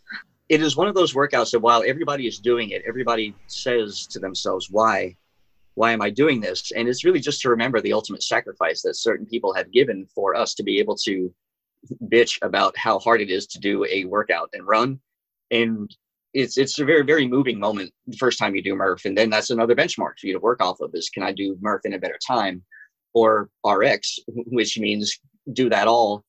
It 0.49 0.63
is 0.63 0.77
one 0.77 0.89
of 0.89 0.95
those 0.95 1.15
workouts 1.15 1.53
that 1.53 1.61
while 1.61 1.83
everybody 1.87 2.27
is 2.27 2.39
doing 2.39 2.71
it, 2.71 2.83
everybody 2.87 3.35
says 3.47 4.07
to 4.09 4.19
themselves, 4.19 4.69
why? 4.71 5.17
Why 5.75 5.93
am 5.93 6.03
I 6.03 6.11
doing 6.11 6.41
this? 6.41 6.71
And 6.73 6.89
it's 6.89 7.05
really 7.05 7.19
just 7.21 7.41
to 7.41 7.49
remember 7.49 7.81
the 7.81 7.93
ultimate 7.93 8.23
sacrifice 8.23 8.83
that 8.83 8.95
certain 8.95 9.27
people 9.27 9.55
have 9.55 9.73
given 9.73 10.07
for 10.15 10.37
us 10.37 10.55
to 10.55 10.63
be 10.63 10.79
able 10.79 10.97
to 10.99 11.35
bitch 12.05 12.39
about 12.43 12.77
how 12.77 12.99
hard 12.99 13.21
it 13.21 13.31
is 13.31 13.47
to 13.49 13.59
do 13.59 13.85
a 13.87 14.05
workout 14.05 14.51
and 14.53 14.67
run. 14.67 15.01
And 15.51 15.95
it's 16.35 16.59
it's 16.59 16.79
a 16.79 16.85
very 16.85 17.03
very 17.03 17.27
moving 17.27 17.59
moment 17.59 17.93
the 18.07 18.17
first 18.17 18.39
time 18.39 18.55
you 18.55 18.63
do 18.63 18.75
Murph, 18.75 19.05
and 19.05 19.17
then 19.17 19.31
that's 19.31 19.51
another 19.51 19.75
benchmark 19.75 20.19
for 20.21 20.27
you 20.27 20.33
to 20.33 20.41
work 20.41 20.63
off 20.63 20.81
of. 20.81 20.91
Is 20.95 21.09
can 21.09 21.23
I 21.23 21.33
do 21.33 21.57
Murph 21.61 21.83
in 21.85 21.95
a 21.95 21.99
better 21.99 22.19
time, 22.27 22.63
or 23.15 23.49
RX, 23.67 24.19
which 24.27 24.79
means 24.79 25.19
do 25.53 25.69
that 25.71 25.87
all, 25.87 26.25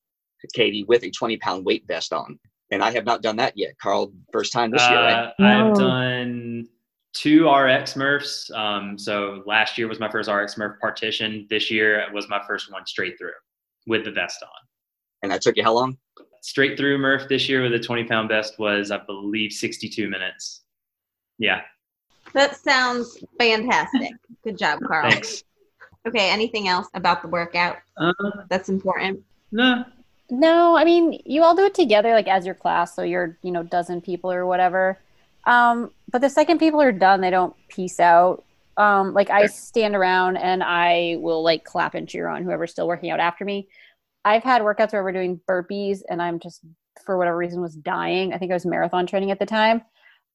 Katie, 0.53 0.86
with 0.88 1.03
a 1.03 1.11
twenty 1.11 1.38
pound 1.38 1.65
weight 1.65 1.84
vest 1.88 2.14
on. 2.14 2.40
And 2.72 2.84
I 2.84 2.91
have 2.91 3.06
not 3.06 3.22
done 3.22 3.36
that 3.38 3.53
yet, 3.56 3.73
Carl. 3.82 4.11
First 4.32 4.53
time 4.53 4.72
this 4.72 4.82
uh, 4.84 4.90
year, 4.90 4.99
right? 4.99 5.34
Uh, 5.40 5.69
I've 5.69 5.76
done 5.76 6.68
two 7.14 7.49
RX 7.49 7.95
Murphs. 7.95 8.52
Um, 8.53 8.98
so 8.98 9.44
last 9.45 9.77
year 9.77 9.88
was 9.88 9.99
my 9.99 10.11
first 10.11 10.30
RX 10.30 10.57
Murph 10.57 10.80
partition. 10.80 11.48
This 11.49 11.72
year 11.72 12.06
was 12.14 12.30
my 12.30 12.41
first 12.48 12.72
one 12.72 12.86
straight 12.86 13.18
through 13.18 13.32
with 13.88 14.03
the 14.06 14.11
vest 14.11 14.44
on. 14.44 14.49
And 15.23 15.32
that 15.32 15.41
took 15.41 15.57
you 15.57 15.64
how 15.64 15.73
long? 15.73 15.98
Straight 16.45 16.77
through 16.77 16.99
Murph 16.99 17.27
this 17.27 17.49
year 17.49 17.63
with 17.63 17.73
a 17.73 17.80
20 17.80 18.03
pound 18.03 18.30
vest 18.30 18.59
was, 18.59 18.91
I 18.91 18.97
believe, 18.97 19.51
62 19.51 20.07
minutes. 20.07 20.61
Yeah. 21.39 21.61
That 22.34 22.55
sounds 22.55 23.17
fantastic. 23.39 24.11
Good 24.43 24.57
job, 24.57 24.80
Carl. 24.85 25.09
Thanks. 25.09 25.43
Okay, 26.07 26.30
anything 26.30 26.67
else 26.67 26.88
about 26.93 27.23
the 27.23 27.27
workout 27.30 27.77
uh, 27.97 28.13
that's 28.47 28.69
important? 28.69 29.23
No. 29.51 29.85
No, 30.30 30.77
I 30.77 30.85
mean, 30.85 31.19
you 31.26 31.41
all 31.41 31.55
do 31.55 31.65
it 31.65 31.73
together, 31.73 32.13
like 32.13 32.27
as 32.27 32.45
your 32.45 32.53
class, 32.53 32.95
so 32.95 33.01
you're, 33.01 33.38
you 33.41 33.51
know, 33.51 33.63
dozen 33.63 33.99
people 33.99 34.31
or 34.31 34.45
whatever. 34.45 34.99
Um, 35.47 35.91
but 36.11 36.22
the 36.22 36.30
second 36.30 36.59
people 36.59 36.80
are 36.80 36.91
done, 36.91 37.22
they 37.22 37.31
don't 37.31 37.55
peace 37.69 37.99
out. 37.99 38.43
Um, 38.77 39.13
like 39.13 39.31
I 39.31 39.47
stand 39.47 39.95
around 39.95 40.38
and 40.38 40.61
I 40.61 41.17
will 41.19 41.41
like 41.43 41.63
clap 41.63 41.95
and 41.95 42.07
cheer 42.07 42.27
on 42.27 42.43
whoever's 42.43 42.72
still 42.72 42.88
working 42.88 43.09
out 43.09 43.19
after 43.19 43.45
me. 43.45 43.67
I've 44.26 44.43
had 44.43 44.64
workouts 44.64 44.91
where 44.91 45.03
we're 45.03 45.11
doing 45.11 45.39
burpees 45.47 45.99
and 46.10 46.22
I'm 46.22 46.39
just 46.39 46.61
for 47.06 47.18
whatever 47.18 47.38
reason 47.38 47.61
was 47.61 47.76
dying. 47.76 48.34
I 48.34 48.38
think 48.38 48.52
I 48.52 48.56
was 48.56 48.65
marathon 48.65 49.06
training 49.06 49.31
at 49.31 49.39
the 49.39 49.45
time. 49.45 49.84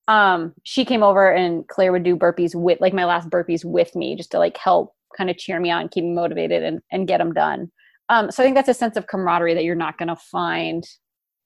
Um, 0.08 0.54
she 0.62 0.84
came 0.84 1.02
over 1.02 1.30
and 1.30 1.66
Claire 1.68 1.92
would 1.92 2.04
do 2.04 2.16
burpees 2.16 2.54
with 2.54 2.80
like 2.80 2.94
my 2.94 3.04
last 3.04 3.28
burpees 3.28 3.64
with 3.64 3.94
me 3.94 4.16
just 4.16 4.30
to 4.30 4.38
like 4.38 4.56
help 4.56 4.94
kind 5.16 5.28
of 5.28 5.36
cheer 5.36 5.60
me 5.60 5.70
on, 5.70 5.88
keep 5.88 6.04
me 6.04 6.12
motivated 6.12 6.62
and 6.62 6.80
and 6.90 7.08
get 7.08 7.18
them 7.18 7.34
done. 7.34 7.70
Um, 8.08 8.30
so 8.30 8.42
I 8.42 8.46
think 8.46 8.56
that's 8.56 8.68
a 8.68 8.74
sense 8.74 8.96
of 8.96 9.06
camaraderie 9.06 9.54
that 9.54 9.64
you're 9.64 9.74
not 9.74 9.98
going 9.98 10.08
to 10.08 10.16
find 10.16 10.84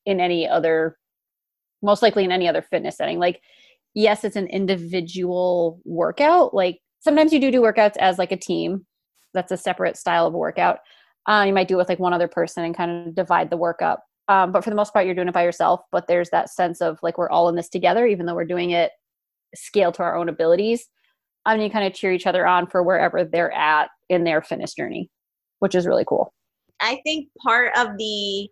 in 0.07 0.21
any 0.21 0.49
other, 0.49 0.97
most 1.83 2.01
likely 2.03 2.25
in 2.25 2.33
any 2.33 2.49
other 2.49 2.63
fitness 2.63 2.97
setting. 2.97 3.19
Like, 3.19 3.41
yes, 3.95 4.25
it's 4.25 4.37
an 4.37 4.49
individual 4.49 5.81
workout. 5.85 6.55
Like 6.55 6.79
sometimes 7.01 7.33
you 7.33 7.41
do 7.41 7.51
do 7.51 7.61
workouts 7.61 7.97
as 7.99 8.19
like 8.19 8.33
a 8.33 8.37
team. 8.37 8.87
That's 9.35 9.53
a 9.53 9.57
separate 9.57 9.97
style 9.97 10.27
of 10.27 10.33
workout. 10.33 10.79
Uh, 11.27 11.45
you 11.47 11.53
might 11.53 11.69
do 11.69 11.75
it 11.75 11.79
with 11.79 11.89
like 11.89 11.99
one 11.99 12.13
other 12.13 12.29
person 12.29 12.65
and 12.65 12.77
kind 12.77 13.09
of 13.09 13.15
divide 13.15 13.51
the 13.51 13.57
work 13.57 13.81
up. 13.83 14.05
Um, 14.29 14.53
but 14.53 14.65
for 14.65 14.71
the 14.71 14.77
most 14.77 14.93
part, 14.93 15.07
you're 15.07 15.15
doing 15.15 15.29
it 15.29 15.35
by 15.35 15.45
yourself. 15.45 15.81
But 15.93 16.07
there's 16.07 16.31
that 16.31 16.51
sense 16.51 16.81
of 16.81 16.99
like 17.03 17.19
we're 17.19 17.31
all 17.31 17.49
in 17.49 17.57
this 17.57 17.69
together, 17.69 18.07
even 18.07 18.27
though 18.27 18.35
we're 18.35 18.45
doing 18.45 18.71
it 18.71 18.93
scale 19.55 19.93
to 19.93 20.03
our 20.03 20.17
own 20.17 20.29
abilities. 20.29 20.89
I 21.47 21.55
mean, 21.55 21.65
you 21.65 21.71
kind 21.71 21.87
of 21.87 21.95
cheer 21.95 22.13
each 22.13 22.27
other 22.27 22.47
on 22.47 22.67
for 22.67 22.83
wherever 22.83 23.25
they're 23.25 23.53
at 23.53 23.91
in 24.09 24.25
their 24.25 24.43
fitness 24.43 24.75
journey, 24.75 25.11
which 25.59 25.75
is 25.75 25.87
really 25.87 26.05
cool. 26.07 26.33
I 26.81 27.01
think 27.05 27.29
part 27.43 27.73
of 27.77 27.97
the 27.99 28.49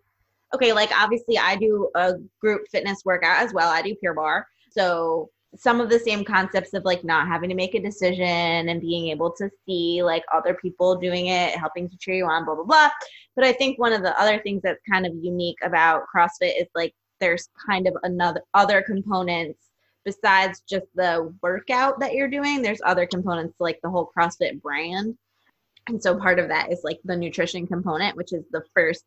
okay, 0.53 0.73
like 0.73 0.91
obviously 0.95 1.37
I 1.37 1.55
do 1.55 1.89
a 1.95 2.13
group 2.39 2.61
fitness 2.71 3.01
workout 3.03 3.41
as 3.41 3.53
well. 3.53 3.69
I 3.69 3.81
do 3.81 3.95
Pure 3.95 4.13
Barre, 4.13 4.45
so 4.71 5.29
some 5.55 5.79
of 5.79 5.89
the 5.89 5.99
same 5.99 6.23
concepts 6.23 6.73
of 6.73 6.83
like 6.83 7.03
not 7.03 7.27
having 7.27 7.49
to 7.49 7.55
make 7.55 7.75
a 7.75 7.81
decision 7.81 8.69
and 8.69 8.81
being 8.81 9.09
able 9.09 9.31
to 9.31 9.49
see 9.65 10.01
like 10.01 10.23
other 10.33 10.55
people 10.55 10.95
doing 10.95 11.27
it, 11.27 11.57
helping 11.57 11.89
to 11.89 11.97
cheer 11.97 12.15
you 12.15 12.25
on, 12.25 12.45
blah, 12.45 12.55
blah, 12.55 12.63
blah. 12.63 12.89
But 13.35 13.45
I 13.45 13.53
think 13.53 13.77
one 13.77 13.93
of 13.93 14.01
the 14.01 14.19
other 14.19 14.39
things 14.39 14.61
that's 14.63 14.81
kind 14.89 15.05
of 15.05 15.13
unique 15.21 15.57
about 15.63 16.03
CrossFit 16.13 16.59
is 16.59 16.67
like 16.73 16.93
there's 17.19 17.49
kind 17.69 17.87
of 17.87 17.95
another 18.03 18.41
other 18.53 18.81
components 18.81 19.59
besides 20.05 20.61
just 20.67 20.85
the 20.95 21.33
workout 21.41 21.99
that 21.99 22.13
you're 22.13 22.29
doing. 22.29 22.61
There's 22.61 22.81
other 22.83 23.05
components 23.05 23.55
like 23.59 23.79
the 23.83 23.89
whole 23.89 24.11
CrossFit 24.17 24.61
brand. 24.61 25.15
And 25.87 26.01
so 26.01 26.17
part 26.17 26.39
of 26.39 26.47
that 26.49 26.71
is 26.71 26.81
like 26.83 26.99
the 27.03 27.15
nutrition 27.15 27.67
component, 27.67 28.17
which 28.17 28.33
is 28.33 28.43
the 28.51 28.63
first 28.73 29.03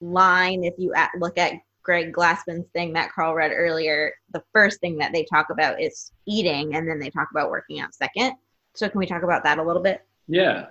line 0.00 0.64
if 0.64 0.74
you 0.78 0.94
look 1.18 1.38
at 1.38 1.54
Greg 1.88 2.12
Glassman's 2.12 2.68
thing 2.74 2.92
that 2.92 3.10
Carl 3.14 3.32
read 3.32 3.50
earlier, 3.50 4.12
the 4.34 4.42
first 4.52 4.78
thing 4.78 4.98
that 4.98 5.10
they 5.14 5.24
talk 5.24 5.46
about 5.48 5.80
is 5.80 6.12
eating, 6.26 6.74
and 6.74 6.86
then 6.86 6.98
they 6.98 7.08
talk 7.08 7.28
about 7.30 7.48
working 7.48 7.80
out 7.80 7.94
second. 7.94 8.34
So 8.74 8.90
can 8.90 8.98
we 8.98 9.06
talk 9.06 9.22
about 9.22 9.42
that 9.44 9.58
a 9.58 9.62
little 9.62 9.80
bit? 9.80 10.02
Yeah. 10.26 10.66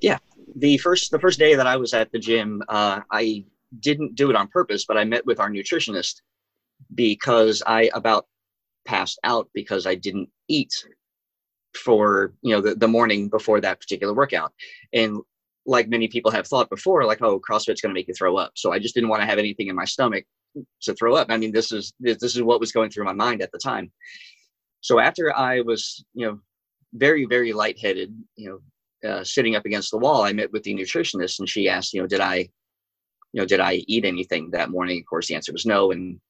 Yeah. 0.00 0.16
The 0.56 0.78
first 0.78 1.10
the 1.10 1.18
first 1.18 1.38
day 1.38 1.54
that 1.54 1.66
I 1.66 1.76
was 1.76 1.92
at 1.92 2.10
the 2.12 2.18
gym, 2.18 2.62
uh, 2.70 3.00
I 3.10 3.44
didn't 3.78 4.14
do 4.14 4.30
it 4.30 4.36
on 4.36 4.48
purpose, 4.48 4.86
but 4.86 4.96
I 4.96 5.04
met 5.04 5.26
with 5.26 5.38
our 5.38 5.50
nutritionist 5.50 6.22
because 6.94 7.62
I 7.66 7.90
about 7.92 8.26
passed 8.86 9.18
out 9.22 9.50
because 9.52 9.86
I 9.86 9.96
didn't 9.96 10.30
eat 10.48 10.72
for 11.76 12.32
you 12.40 12.54
know 12.54 12.62
the, 12.62 12.74
the 12.74 12.88
morning 12.88 13.28
before 13.28 13.60
that 13.60 13.80
particular 13.80 14.14
workout. 14.14 14.54
And 14.94 15.18
like 15.66 15.88
many 15.90 16.08
people 16.08 16.30
have 16.30 16.46
thought 16.46 16.70
before, 16.70 17.04
like, 17.04 17.20
oh, 17.20 17.38
CrossFit's 17.38 17.82
going 17.82 17.90
to 17.90 17.98
make 17.98 18.08
you 18.08 18.14
throw 18.14 18.38
up. 18.38 18.52
So 18.54 18.72
I 18.72 18.78
just 18.78 18.94
didn't 18.94 19.10
want 19.10 19.20
to 19.20 19.26
have 19.26 19.38
anything 19.38 19.66
in 19.68 19.76
my 19.76 19.84
stomach 19.84 20.24
to 20.82 20.94
throw 20.94 21.14
up. 21.14 21.28
I 21.30 21.36
mean, 21.36 21.52
this 21.52 21.72
is 21.72 21.92
this 22.00 22.22
is 22.22 22.42
what 22.42 22.60
was 22.60 22.72
going 22.72 22.90
through 22.90 23.04
my 23.04 23.12
mind 23.12 23.42
at 23.42 23.52
the 23.52 23.58
time. 23.58 23.90
So 24.80 24.98
after 24.98 25.34
I 25.34 25.60
was, 25.60 26.04
you 26.14 26.26
know, 26.26 26.40
very 26.92 27.26
very 27.26 27.52
lightheaded, 27.52 28.14
you 28.36 28.60
know, 29.02 29.08
uh, 29.08 29.24
sitting 29.24 29.56
up 29.56 29.66
against 29.66 29.90
the 29.90 29.98
wall, 29.98 30.22
I 30.22 30.32
met 30.32 30.52
with 30.52 30.62
the 30.62 30.74
nutritionist, 30.74 31.38
and 31.38 31.48
she 31.48 31.68
asked, 31.68 31.92
you 31.92 32.00
know, 32.00 32.06
did 32.06 32.20
I, 32.20 32.36
you 33.32 33.40
know, 33.40 33.46
did 33.46 33.60
I 33.60 33.84
eat 33.86 34.04
anything 34.04 34.50
that 34.50 34.70
morning? 34.70 34.98
Of 35.00 35.06
course, 35.06 35.28
the 35.28 35.34
answer 35.34 35.52
was 35.52 35.66
no, 35.66 35.90
and 35.90 36.20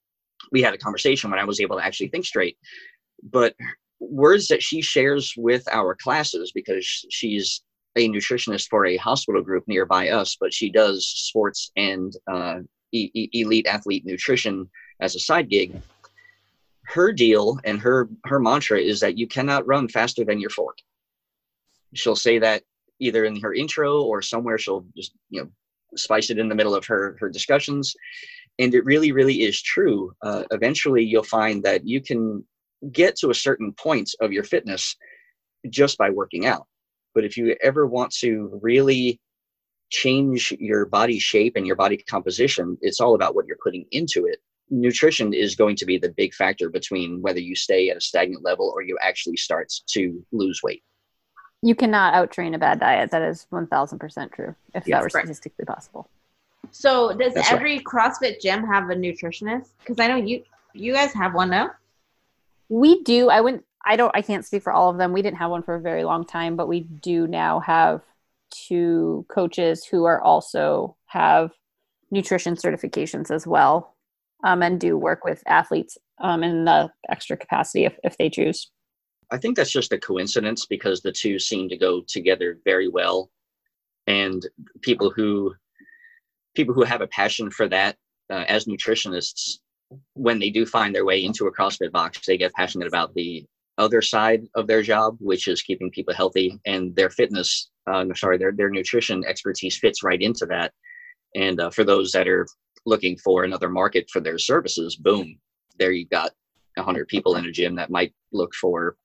we 0.52 0.62
had 0.62 0.74
a 0.74 0.78
conversation 0.78 1.30
when 1.30 1.38
I 1.38 1.44
was 1.44 1.60
able 1.60 1.76
to 1.76 1.84
actually 1.84 2.08
think 2.08 2.24
straight. 2.24 2.56
But 3.22 3.54
words 4.00 4.48
that 4.48 4.62
she 4.62 4.80
shares 4.82 5.34
with 5.36 5.66
our 5.72 5.94
classes 5.94 6.52
because 6.52 6.84
she's 7.10 7.62
a 7.96 8.08
nutritionist 8.08 8.68
for 8.68 8.86
a 8.86 8.96
hospital 8.96 9.42
group 9.42 9.64
nearby 9.66 10.10
us, 10.10 10.36
but 10.38 10.52
she 10.52 10.70
does 10.70 11.06
sports 11.06 11.70
and 11.76 12.12
uh, 12.30 12.58
e- 12.94 13.30
elite 13.32 13.66
athlete 13.66 14.04
nutrition 14.04 14.68
as 15.00 15.14
a 15.14 15.20
side 15.20 15.48
gig. 15.48 15.80
Her 16.82 17.12
deal 17.12 17.58
and 17.64 17.80
her 17.80 18.08
her 18.24 18.38
mantra 18.38 18.78
is 18.78 19.00
that 19.00 19.18
you 19.18 19.26
cannot 19.26 19.66
run 19.66 19.88
faster 19.88 20.24
than 20.24 20.40
your 20.40 20.50
fork. 20.50 20.78
She'll 21.94 22.16
say 22.16 22.38
that 22.38 22.62
either 23.00 23.24
in 23.24 23.40
her 23.40 23.54
intro 23.54 24.02
or 24.02 24.22
somewhere. 24.22 24.58
She'll 24.58 24.84
just 24.96 25.12
you 25.30 25.42
know 25.42 25.48
spice 25.96 26.30
it 26.30 26.38
in 26.38 26.48
the 26.48 26.54
middle 26.54 26.74
of 26.74 26.86
her 26.86 27.16
her 27.20 27.28
discussions, 27.28 27.94
and 28.58 28.74
it 28.74 28.84
really 28.84 29.12
really 29.12 29.42
is 29.42 29.60
true. 29.62 30.12
Uh, 30.22 30.44
eventually, 30.50 31.02
you'll 31.04 31.22
find 31.22 31.62
that 31.64 31.86
you 31.86 32.00
can 32.00 32.44
get 32.92 33.16
to 33.16 33.30
a 33.30 33.34
certain 33.34 33.72
point 33.72 34.10
of 34.20 34.32
your 34.32 34.44
fitness 34.44 34.96
just 35.70 35.96
by 35.96 36.10
working 36.10 36.44
out. 36.46 36.66
But 37.14 37.24
if 37.24 37.36
you 37.36 37.56
ever 37.62 37.86
want 37.86 38.12
to 38.16 38.58
really 38.62 39.20
change 39.94 40.52
your 40.58 40.86
body 40.86 41.18
shape 41.18 41.54
and 41.56 41.66
your 41.66 41.76
body 41.76 41.96
composition, 41.96 42.76
it's 42.80 43.00
all 43.00 43.14
about 43.14 43.34
what 43.34 43.46
you're 43.46 43.58
putting 43.62 43.86
into 43.92 44.26
it. 44.26 44.40
Nutrition 44.70 45.32
is 45.32 45.54
going 45.54 45.76
to 45.76 45.86
be 45.86 45.98
the 45.98 46.08
big 46.10 46.34
factor 46.34 46.68
between 46.68 47.22
whether 47.22 47.38
you 47.38 47.54
stay 47.54 47.90
at 47.90 47.96
a 47.96 48.00
stagnant 48.00 48.44
level 48.44 48.72
or 48.74 48.82
you 48.82 48.98
actually 49.00 49.36
start 49.36 49.72
to 49.88 50.24
lose 50.32 50.60
weight. 50.62 50.82
You 51.62 51.74
cannot 51.74 52.14
outtrain 52.14 52.54
a 52.54 52.58
bad 52.58 52.80
diet. 52.80 53.10
That 53.10 53.22
is 53.22 53.46
1000% 53.52 54.32
true, 54.32 54.54
if 54.74 54.86
yes, 54.86 54.96
that 54.96 55.00
were 55.00 55.04
right. 55.04 55.24
statistically 55.24 55.64
possible. 55.64 56.08
So, 56.70 57.12
does 57.16 57.34
That's 57.34 57.52
every 57.52 57.76
right. 57.76 57.84
CrossFit 57.84 58.40
gym 58.40 58.66
have 58.66 58.90
a 58.90 58.94
nutritionist? 58.94 59.68
Because 59.80 60.00
I 60.00 60.08
know 60.08 60.16
you 60.16 60.42
you 60.72 60.92
guys 60.92 61.12
have 61.12 61.34
one 61.34 61.50
now. 61.50 61.70
We 62.68 63.02
do. 63.02 63.30
I 63.30 63.40
wouldn't. 63.40 63.64
I 63.84 63.96
don't. 63.96 64.10
I 64.14 64.22
can't 64.22 64.44
speak 64.44 64.62
for 64.62 64.72
all 64.72 64.90
of 64.90 64.96
them. 64.96 65.12
We 65.12 65.22
didn't 65.22 65.36
have 65.36 65.50
one 65.50 65.62
for 65.62 65.74
a 65.74 65.80
very 65.80 66.04
long 66.04 66.24
time, 66.24 66.56
but 66.56 66.68
we 66.68 66.80
do 66.80 67.26
now 67.26 67.60
have 67.60 68.02
to 68.68 69.26
coaches 69.28 69.84
who 69.84 70.04
are 70.04 70.20
also 70.20 70.96
have 71.06 71.50
nutrition 72.10 72.54
certifications 72.54 73.30
as 73.30 73.46
well 73.46 73.96
um, 74.44 74.62
and 74.62 74.80
do 74.80 74.96
work 74.96 75.24
with 75.24 75.42
athletes 75.46 75.98
um, 76.20 76.42
in 76.42 76.64
the 76.64 76.90
extra 77.08 77.36
capacity 77.36 77.84
if, 77.84 77.96
if 78.04 78.16
they 78.18 78.30
choose. 78.30 78.70
I 79.30 79.38
think 79.38 79.56
that's 79.56 79.72
just 79.72 79.92
a 79.92 79.98
coincidence 79.98 80.66
because 80.66 81.00
the 81.00 81.12
two 81.12 81.38
seem 81.38 81.68
to 81.70 81.76
go 81.76 82.02
together 82.06 82.58
very 82.64 82.88
well. 82.88 83.30
And 84.06 84.46
people 84.82 85.10
who 85.10 85.54
people 86.54 86.74
who 86.74 86.84
have 86.84 87.00
a 87.00 87.06
passion 87.08 87.50
for 87.50 87.68
that 87.68 87.96
uh, 88.30 88.44
as 88.46 88.66
nutritionists 88.66 89.58
when 90.14 90.38
they 90.38 90.50
do 90.50 90.66
find 90.66 90.94
their 90.94 91.04
way 91.04 91.24
into 91.24 91.46
a 91.46 91.52
CrossFit 91.52 91.92
box, 91.92 92.20
they 92.26 92.36
get 92.36 92.52
passionate 92.52 92.88
about 92.88 93.14
the 93.14 93.44
other 93.78 94.02
side 94.02 94.46
of 94.54 94.66
their 94.66 94.82
job, 94.82 95.16
which 95.20 95.48
is 95.48 95.62
keeping 95.62 95.90
people 95.90 96.14
healthy, 96.14 96.60
and 96.64 96.94
their 96.94 97.10
fitness, 97.10 97.70
uh, 97.86 98.04
sorry, 98.14 98.38
their 98.38 98.52
their 98.52 98.70
nutrition 98.70 99.24
expertise 99.26 99.76
fits 99.78 100.02
right 100.02 100.20
into 100.20 100.46
that. 100.46 100.72
And 101.34 101.60
uh, 101.60 101.70
for 101.70 101.84
those 101.84 102.12
that 102.12 102.28
are 102.28 102.46
looking 102.86 103.16
for 103.18 103.44
another 103.44 103.68
market 103.68 104.08
for 104.10 104.20
their 104.20 104.38
services, 104.38 104.96
boom, 104.96 105.38
there 105.78 105.92
you've 105.92 106.10
got 106.10 106.30
100 106.76 107.08
people 107.08 107.36
in 107.36 107.46
a 107.46 107.52
gym 107.52 107.74
that 107.76 107.90
might 107.90 108.12
look 108.32 108.54
for 108.54 108.96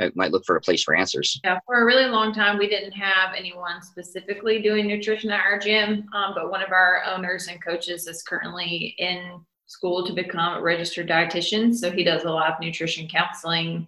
uh, 0.00 0.10
might 0.14 0.30
look 0.30 0.44
for 0.44 0.56
a 0.56 0.60
place 0.60 0.84
for 0.84 0.94
answers. 0.94 1.40
Yeah, 1.42 1.58
for 1.66 1.82
a 1.82 1.84
really 1.84 2.08
long 2.08 2.32
time, 2.32 2.56
we 2.56 2.68
didn't 2.68 2.92
have 2.92 3.34
anyone 3.36 3.82
specifically 3.82 4.62
doing 4.62 4.86
nutrition 4.86 5.30
at 5.30 5.40
our 5.40 5.58
gym, 5.58 6.06
um, 6.14 6.34
but 6.34 6.50
one 6.50 6.62
of 6.62 6.70
our 6.70 7.02
owners 7.04 7.48
and 7.48 7.62
coaches 7.62 8.06
is 8.06 8.22
currently 8.22 8.94
in 8.98 9.40
school 9.68 10.04
to 10.04 10.12
become 10.12 10.58
a 10.58 10.62
registered 10.62 11.08
dietitian. 11.08 11.74
So 11.74 11.90
he 11.90 12.02
does 12.02 12.24
a 12.24 12.30
lot 12.30 12.52
of 12.52 12.60
nutrition 12.60 13.06
counseling. 13.06 13.86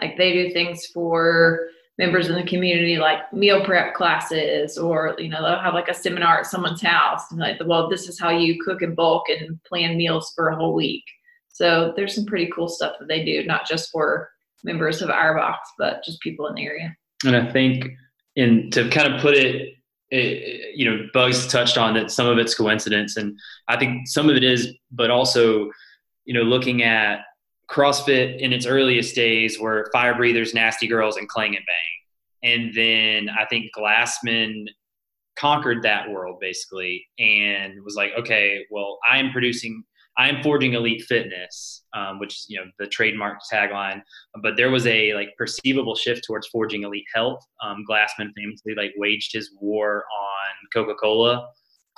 Like 0.00 0.16
they 0.16 0.32
do 0.32 0.52
things 0.52 0.86
for 0.86 1.68
members 1.98 2.28
in 2.28 2.34
the 2.34 2.44
community, 2.44 2.96
like 2.96 3.32
meal 3.32 3.64
prep 3.64 3.94
classes, 3.94 4.78
or 4.78 5.14
you 5.18 5.28
know 5.28 5.42
they'll 5.42 5.58
have 5.58 5.74
like 5.74 5.88
a 5.88 5.94
seminar 5.94 6.38
at 6.38 6.46
someone's 6.46 6.82
house, 6.82 7.30
and 7.30 7.40
like, 7.40 7.60
well, 7.64 7.88
this 7.88 8.08
is 8.08 8.18
how 8.18 8.30
you 8.30 8.62
cook 8.64 8.82
in 8.82 8.94
bulk 8.94 9.28
and 9.28 9.62
plan 9.64 9.96
meals 9.96 10.32
for 10.34 10.48
a 10.48 10.56
whole 10.56 10.74
week. 10.74 11.04
So 11.48 11.92
there's 11.96 12.14
some 12.14 12.24
pretty 12.24 12.50
cool 12.54 12.68
stuff 12.68 12.96
that 12.98 13.08
they 13.08 13.24
do, 13.24 13.44
not 13.44 13.66
just 13.66 13.90
for 13.90 14.30
members 14.64 15.02
of 15.02 15.10
our 15.10 15.36
box, 15.36 15.68
but 15.78 16.02
just 16.04 16.20
people 16.20 16.46
in 16.46 16.54
the 16.54 16.64
area. 16.64 16.96
And 17.24 17.36
I 17.36 17.52
think, 17.52 17.90
in 18.36 18.70
to 18.70 18.88
kind 18.88 19.12
of 19.12 19.20
put 19.20 19.34
it, 19.34 19.74
it, 20.12 20.76
you 20.76 20.88
know, 20.88 21.08
Bugs 21.14 21.46
touched 21.46 21.78
on 21.78 21.94
that 21.94 22.10
some 22.10 22.26
of 22.26 22.38
it's 22.38 22.54
coincidence, 22.54 23.16
and 23.16 23.36
I 23.66 23.78
think 23.78 24.06
some 24.06 24.28
of 24.28 24.36
it 24.36 24.44
is, 24.44 24.74
but 24.90 25.10
also, 25.10 25.70
you 26.24 26.34
know, 26.34 26.42
looking 26.42 26.82
at 26.82 27.20
CrossFit 27.70 28.38
in 28.38 28.52
its 28.52 28.66
earliest 28.66 29.14
days 29.14 29.58
were 29.58 29.88
fire 29.92 30.14
breathers, 30.14 30.52
nasty 30.52 30.86
girls, 30.86 31.16
and 31.16 31.28
clang 31.28 31.56
and 31.56 31.64
bang, 31.64 32.52
and 32.52 32.74
then 32.74 33.34
I 33.34 33.46
think 33.46 33.70
Glassman 33.76 34.66
conquered 35.34 35.82
that 35.82 36.10
world 36.10 36.38
basically 36.40 37.06
and 37.18 37.82
was 37.82 37.94
like, 37.96 38.12
okay, 38.18 38.66
well, 38.70 38.98
I 39.08 39.18
am 39.18 39.32
producing 39.32 39.82
I 40.18 40.28
am 40.28 40.42
forging 40.42 40.74
elite 40.74 41.04
fitness, 41.08 41.81
um, 41.94 42.18
which 42.18 42.34
is 42.34 42.46
you 42.48 42.58
know 42.58 42.66
the 42.78 42.86
trademark 42.86 43.38
tagline. 43.52 44.02
But 44.42 44.56
there 44.56 44.70
was 44.70 44.86
a 44.86 45.14
like 45.14 45.30
perceivable 45.36 45.94
shift 45.94 46.24
towards 46.26 46.46
forging 46.48 46.82
elite 46.82 47.06
health. 47.14 47.44
Um, 47.62 47.84
Glassman 47.88 48.30
famously 48.36 48.74
like 48.74 48.92
waged 48.96 49.32
his 49.32 49.50
war 49.60 50.04
on 50.20 50.68
Coca 50.72 50.94
Cola. 50.94 51.48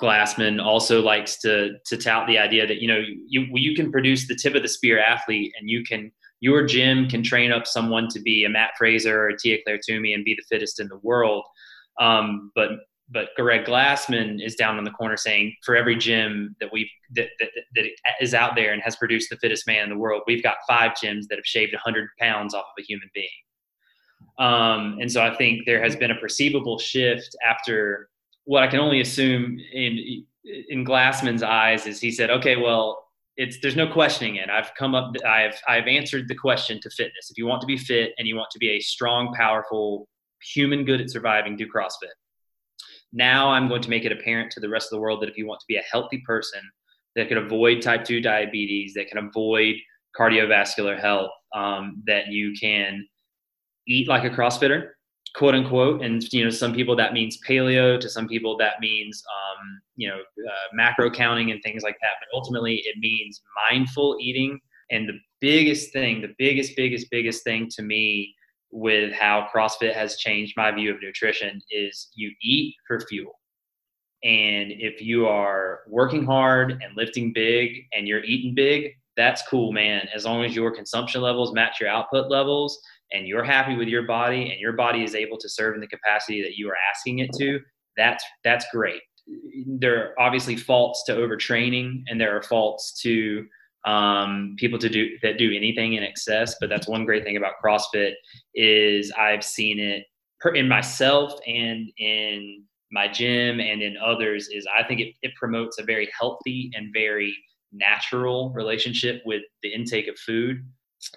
Glassman 0.01 0.61
also 0.63 1.01
likes 1.01 1.39
to 1.41 1.73
to 1.85 1.97
tout 1.97 2.27
the 2.27 2.37
idea 2.37 2.67
that 2.67 2.81
you 2.81 2.87
know 2.87 3.01
you 3.27 3.47
you 3.53 3.75
can 3.75 3.91
produce 3.91 4.27
the 4.27 4.35
tip 4.35 4.55
of 4.55 4.61
the 4.61 4.67
spear 4.67 4.99
athlete, 4.99 5.53
and 5.59 5.69
you 5.69 5.83
can 5.83 6.11
your 6.41 6.65
gym 6.65 7.07
can 7.07 7.23
train 7.23 7.51
up 7.51 7.65
someone 7.65 8.07
to 8.09 8.19
be 8.19 8.43
a 8.43 8.49
Mat 8.49 8.71
Fraser 8.77 9.19
or 9.19 9.29
a 9.29 9.37
Tia-Clair 9.37 9.79
Toomey 9.87 10.13
and 10.13 10.25
be 10.25 10.35
the 10.35 10.43
fittest 10.49 10.79
in 10.79 10.87
the 10.89 10.97
world. 10.97 11.43
Um, 11.99 12.51
but 12.55 12.71
but 13.09 13.29
Greg 13.35 13.65
Glassman 13.65 14.43
is 14.43 14.55
down 14.55 14.77
in 14.77 14.83
the 14.83 14.91
corner 14.91 15.17
saying, 15.17 15.55
for 15.63 15.75
every 15.75 15.95
gym 15.95 16.55
that 16.59 16.69
we 16.71 16.89
that, 17.13 17.27
that, 17.39 17.49
that 17.75 17.85
is 18.19 18.33
out 18.33 18.55
there 18.55 18.73
and 18.73 18.81
has 18.81 18.95
produced 18.95 19.29
the 19.29 19.37
fittest 19.37 19.67
man 19.67 19.83
in 19.83 19.89
the 19.89 19.97
world, 19.97 20.23
we've 20.25 20.43
got 20.43 20.57
five 20.67 20.91
gyms 20.91 21.27
that 21.29 21.37
have 21.37 21.45
shaved 21.45 21.73
100 21.73 22.09
pounds 22.19 22.53
off 22.53 22.65
of 22.65 22.83
a 22.83 22.83
human 22.83 23.09
being. 23.13 23.27
Um, 24.39 24.97
and 24.99 25.11
so 25.11 25.23
I 25.23 25.35
think 25.35 25.65
there 25.65 25.81
has 25.81 25.95
been 25.95 26.11
a 26.11 26.15
perceivable 26.15 26.79
shift 26.79 27.35
after 27.47 28.09
what 28.45 28.63
I 28.63 28.67
can 28.67 28.79
only 28.79 29.01
assume 29.01 29.59
in 29.71 30.25
in 30.69 30.85
Glassman's 30.85 31.41
eyes 31.41 31.87
is 31.87 31.99
he 31.99 32.11
said, 32.11 32.29
okay, 32.29 32.55
well, 32.55 33.03
it's 33.37 33.59
there's 33.61 33.75
no 33.75 33.87
questioning 33.87 34.37
it. 34.37 34.49
I've 34.49 34.73
come 34.75 34.95
up, 34.95 35.13
I've 35.25 35.59
I've 35.67 35.87
answered 35.87 36.27
the 36.27 36.35
question 36.35 36.79
to 36.81 36.89
fitness. 36.89 37.29
If 37.29 37.37
you 37.37 37.45
want 37.45 37.61
to 37.61 37.67
be 37.67 37.77
fit 37.77 38.13
and 38.17 38.27
you 38.27 38.35
want 38.35 38.49
to 38.51 38.59
be 38.59 38.71
a 38.71 38.79
strong, 38.79 39.33
powerful 39.33 40.07
human, 40.41 40.85
good 40.85 41.01
at 41.01 41.09
surviving, 41.09 41.55
do 41.55 41.67
CrossFit 41.67 42.13
now 43.15 43.49
I'm 43.49 43.69
going 43.69 43.81
to 43.81 43.89
make 43.89 44.03
it 44.03 44.11
apparent 44.11 44.51
to 44.51 44.59
the 44.59 44.69
rest 44.69 44.87
of 44.87 44.97
the 44.97 45.01
world 45.01 45.21
that 45.21 45.29
if 45.29 45.37
you 45.37 45.47
want 45.47 45.61
to 45.61 45.65
be 45.67 45.77
a 45.77 45.83
healthy 45.89 46.21
person 46.27 46.59
that 47.15 47.29
can 47.29 47.37
avoid 47.37 47.81
type 47.81 48.03
2 48.03 48.19
diabetes, 48.19 48.93
that 48.93 49.07
can 49.07 49.17
avoid 49.17 49.75
cardiovascular 50.19 50.99
health, 50.99 51.31
um, 51.55 52.03
that 52.05 52.27
you 52.27 52.53
can 52.59 53.07
eat 53.87 54.09
like 54.09 54.25
a 54.25 54.35
CrossFitter, 54.35 54.89
quote 55.33 55.55
unquote. 55.55 56.03
And, 56.03 56.21
you 56.33 56.43
know, 56.43 56.49
some 56.49 56.73
people 56.73 56.95
that 56.97 57.13
means 57.13 57.39
paleo, 57.47 57.97
to 57.99 58.09
some 58.09 58.27
people 58.27 58.57
that 58.57 58.81
means, 58.81 59.23
um, 59.33 59.81
you 59.95 60.09
know, 60.09 60.17
uh, 60.17 60.67
macro 60.73 61.09
counting 61.09 61.51
and 61.51 61.63
things 61.63 61.83
like 61.83 61.95
that. 62.01 62.11
But 62.19 62.37
ultimately, 62.37 62.83
it 62.85 62.97
means 62.99 63.41
mindful 63.71 64.17
eating. 64.19 64.59
And 64.91 65.07
the 65.07 65.17
biggest 65.39 65.93
thing, 65.93 66.21
the 66.21 66.35
biggest, 66.37 66.75
biggest, 66.75 67.07
biggest 67.09 67.45
thing 67.45 67.69
to 67.77 67.81
me 67.81 68.34
with 68.75 69.13
how 69.13 69.47
CrossFit 69.55 69.93
has 69.93 70.17
changed 70.17 70.53
my 70.57 70.69
view 70.69 70.93
of 70.93 71.01
nutrition 71.01 71.61
is 71.71 72.09
you 72.13 72.29
eat 72.41 72.75
for 72.85 72.99
fuel. 72.99 73.39
And 74.21 74.69
if 74.69 75.01
you 75.01 75.27
are 75.27 75.79
working 75.87 76.25
hard 76.25 76.71
and 76.71 76.97
lifting 76.97 77.31
big 77.31 77.85
and 77.95 78.05
you're 78.05 78.25
eating 78.25 78.53
big, 78.53 78.91
that's 79.15 79.47
cool, 79.47 79.71
man. 79.71 80.09
As 80.13 80.25
long 80.25 80.43
as 80.43 80.53
your 80.53 80.75
consumption 80.75 81.21
levels 81.21 81.53
match 81.53 81.79
your 81.79 81.89
output 81.89 82.29
levels 82.29 82.77
and 83.13 83.25
you're 83.25 83.45
happy 83.45 83.77
with 83.77 83.87
your 83.87 84.03
body 84.03 84.51
and 84.51 84.59
your 84.59 84.73
body 84.73 85.05
is 85.05 85.15
able 85.15 85.37
to 85.37 85.47
serve 85.47 85.75
in 85.75 85.79
the 85.79 85.87
capacity 85.87 86.41
that 86.41 86.57
you 86.57 86.69
are 86.69 86.77
asking 86.93 87.19
it 87.19 87.31
to, 87.37 87.61
that's 87.95 88.25
that's 88.43 88.65
great. 88.73 89.01
There 89.65 90.09
are 90.09 90.19
obviously 90.19 90.57
faults 90.57 91.05
to 91.05 91.13
overtraining 91.13 92.03
and 92.07 92.19
there 92.19 92.35
are 92.35 92.43
faults 92.43 92.99
to 93.03 93.45
um, 93.85 94.55
people 94.57 94.79
to 94.79 94.89
do 94.89 95.17
that 95.21 95.37
do 95.37 95.55
anything 95.55 95.93
in 95.93 96.03
excess. 96.03 96.55
But 96.59 96.69
that's 96.69 96.87
one 96.87 97.05
great 97.05 97.23
thing 97.23 97.37
about 97.37 97.53
CrossFit 97.63 98.13
is 98.53 99.11
I've 99.11 99.43
seen 99.43 99.79
it 99.79 100.05
in 100.53 100.67
myself 100.67 101.33
and 101.47 101.89
in 101.97 102.63
my 102.91 103.07
gym 103.07 103.59
and 103.59 103.81
in 103.81 103.95
others 103.97 104.47
is 104.49 104.67
I 104.77 104.83
think 104.83 105.01
it, 105.01 105.13
it 105.21 105.33
promotes 105.35 105.79
a 105.79 105.83
very 105.83 106.09
healthy 106.17 106.71
and 106.75 106.93
very 106.93 107.35
natural 107.71 108.51
relationship 108.51 109.21
with 109.25 109.41
the 109.63 109.73
intake 109.73 110.07
of 110.07 110.17
food. 110.17 110.65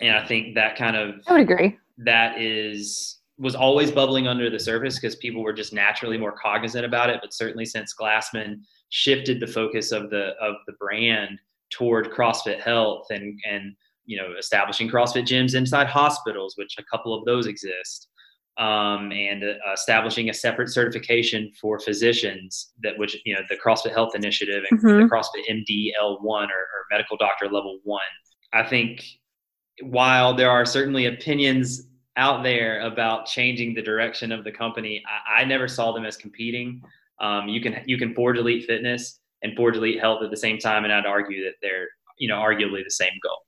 And 0.00 0.16
I 0.16 0.26
think 0.26 0.54
that 0.54 0.76
kind 0.76 0.96
of 0.96 1.14
I 1.26 1.32
would 1.32 1.42
agree. 1.42 1.78
That 1.98 2.40
is 2.40 3.20
was 3.38 3.54
always 3.54 3.90
bubbling 3.92 4.26
under 4.26 4.50
the 4.50 4.58
surface 4.58 4.98
because 4.98 5.14
people 5.16 5.42
were 5.42 5.52
just 5.52 5.72
naturally 5.72 6.18
more 6.18 6.32
cognizant 6.32 6.84
about 6.84 7.08
it. 7.08 7.20
But 7.22 7.32
certainly 7.32 7.64
since 7.64 7.94
Glassman 7.98 8.60
shifted 8.90 9.38
the 9.40 9.46
focus 9.46 9.92
of 9.92 10.10
the 10.10 10.32
of 10.40 10.56
the 10.66 10.74
brand 10.78 11.38
toward 11.70 12.10
CrossFit 12.10 12.60
Health 12.60 13.06
and 13.10 13.38
and 13.50 13.74
you 14.06 14.16
know 14.16 14.34
establishing 14.38 14.88
CrossFit 14.88 15.26
gyms 15.26 15.54
inside 15.54 15.86
hospitals, 15.86 16.54
which 16.56 16.76
a 16.78 16.84
couple 16.84 17.14
of 17.14 17.24
those 17.24 17.46
exist, 17.46 18.08
um, 18.58 19.12
and 19.12 19.44
uh, 19.44 19.72
establishing 19.72 20.30
a 20.30 20.34
separate 20.34 20.68
certification 20.68 21.52
for 21.60 21.78
physicians 21.78 22.72
that 22.82 22.98
which 22.98 23.16
you 23.24 23.34
know 23.34 23.40
the 23.48 23.56
CrossFit 23.56 23.92
Health 23.92 24.14
Initiative 24.14 24.64
and 24.70 24.80
mm-hmm. 24.80 25.02
the 25.02 25.08
CrossFit 25.08 25.48
MD 25.50 25.90
L1 26.00 26.22
or, 26.22 26.42
or 26.42 26.86
medical 26.90 27.16
doctor 27.16 27.46
level 27.46 27.78
one. 27.84 28.00
I 28.52 28.64
think 28.64 29.04
while 29.82 30.34
there 30.34 30.50
are 30.50 30.64
certainly 30.64 31.06
opinions 31.06 31.88
out 32.16 32.42
there 32.42 32.80
about 32.80 33.26
changing 33.26 33.74
the 33.74 33.82
direction 33.82 34.32
of 34.32 34.42
the 34.42 34.50
company, 34.50 35.02
I, 35.06 35.42
I 35.42 35.44
never 35.44 35.68
saw 35.68 35.92
them 35.92 36.04
as 36.04 36.16
competing. 36.16 36.82
Um, 37.20 37.48
you 37.48 37.60
can 37.60 37.82
you 37.86 37.98
can 37.98 38.14
forge 38.14 38.38
elite 38.38 38.64
fitness 38.66 39.20
and 39.42 39.56
Forge 39.56 39.76
Elite 39.76 40.00
Health 40.00 40.22
at 40.22 40.30
the 40.30 40.36
same 40.36 40.58
time, 40.58 40.84
and 40.84 40.92
I'd 40.92 41.06
argue 41.06 41.44
that 41.44 41.54
they're 41.62 41.88
you 42.18 42.28
know 42.28 42.36
arguably 42.36 42.84
the 42.84 42.90
same 42.90 43.12
goal. 43.22 43.38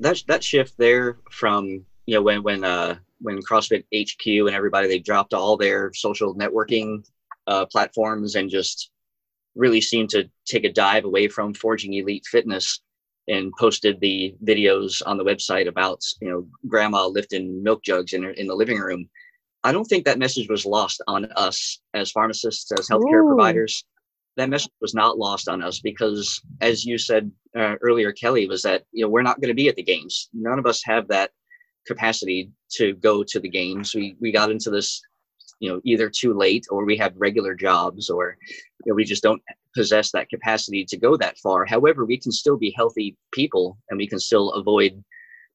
That 0.00 0.22
that 0.28 0.44
shift 0.44 0.74
there 0.78 1.18
from 1.30 1.84
you 2.06 2.14
know 2.14 2.22
when 2.22 2.42
when 2.42 2.64
uh 2.64 2.96
when 3.20 3.40
CrossFit 3.42 3.84
HQ 3.94 4.46
and 4.46 4.54
everybody 4.54 4.88
they 4.88 4.98
dropped 4.98 5.34
all 5.34 5.56
their 5.56 5.92
social 5.94 6.34
networking 6.34 7.06
uh, 7.46 7.64
platforms 7.66 8.34
and 8.34 8.50
just 8.50 8.90
really 9.54 9.80
seemed 9.80 10.10
to 10.10 10.28
take 10.44 10.64
a 10.64 10.72
dive 10.72 11.04
away 11.04 11.28
from 11.28 11.54
forging 11.54 11.94
elite 11.94 12.26
fitness 12.30 12.80
and 13.28 13.52
posted 13.58 13.98
the 14.00 14.34
videos 14.44 15.00
on 15.06 15.16
the 15.16 15.24
website 15.24 15.66
about 15.66 16.00
you 16.20 16.28
know 16.28 16.46
grandma 16.68 17.06
lifting 17.06 17.62
milk 17.62 17.82
jugs 17.82 18.12
in 18.12 18.24
in 18.24 18.46
the 18.46 18.54
living 18.54 18.78
room. 18.78 19.08
I 19.64 19.72
don't 19.72 19.86
think 19.86 20.04
that 20.04 20.18
message 20.18 20.48
was 20.48 20.64
lost 20.64 21.02
on 21.08 21.24
us 21.32 21.80
as 21.92 22.12
pharmacists, 22.12 22.70
as 22.70 22.88
healthcare 22.88 23.24
Ooh. 23.24 23.34
providers 23.34 23.84
that 24.36 24.50
message 24.50 24.72
was 24.80 24.94
not 24.94 25.18
lost 25.18 25.48
on 25.48 25.62
us 25.62 25.80
because, 25.80 26.40
as 26.60 26.84
you 26.84 26.98
said 26.98 27.30
uh, 27.56 27.76
earlier, 27.80 28.12
Kelly, 28.12 28.46
was 28.46 28.62
that 28.62 28.84
you 28.92 29.04
know 29.04 29.08
we're 29.08 29.22
not 29.22 29.40
going 29.40 29.48
to 29.48 29.54
be 29.54 29.68
at 29.68 29.76
the 29.76 29.82
games. 29.82 30.28
None 30.32 30.58
of 30.58 30.66
us 30.66 30.82
have 30.84 31.08
that 31.08 31.30
capacity 31.86 32.50
to 32.72 32.94
go 32.94 33.24
to 33.24 33.40
the 33.40 33.48
games. 33.48 33.94
We 33.94 34.16
we 34.20 34.32
got 34.32 34.50
into 34.50 34.70
this, 34.70 35.00
you 35.60 35.70
know, 35.70 35.80
either 35.84 36.10
too 36.10 36.34
late 36.34 36.66
or 36.70 36.84
we 36.84 36.96
have 36.98 37.14
regular 37.16 37.54
jobs 37.54 38.10
or 38.10 38.36
you 38.84 38.92
know, 38.92 38.94
we 38.94 39.04
just 39.04 39.22
don't 39.22 39.42
possess 39.74 40.10
that 40.12 40.28
capacity 40.28 40.84
to 40.84 40.96
go 40.96 41.16
that 41.16 41.38
far. 41.38 41.64
However, 41.64 42.04
we 42.04 42.18
can 42.18 42.32
still 42.32 42.56
be 42.56 42.74
healthy 42.76 43.16
people 43.32 43.78
and 43.90 43.98
we 43.98 44.06
can 44.06 44.18
still 44.18 44.52
avoid 44.52 45.02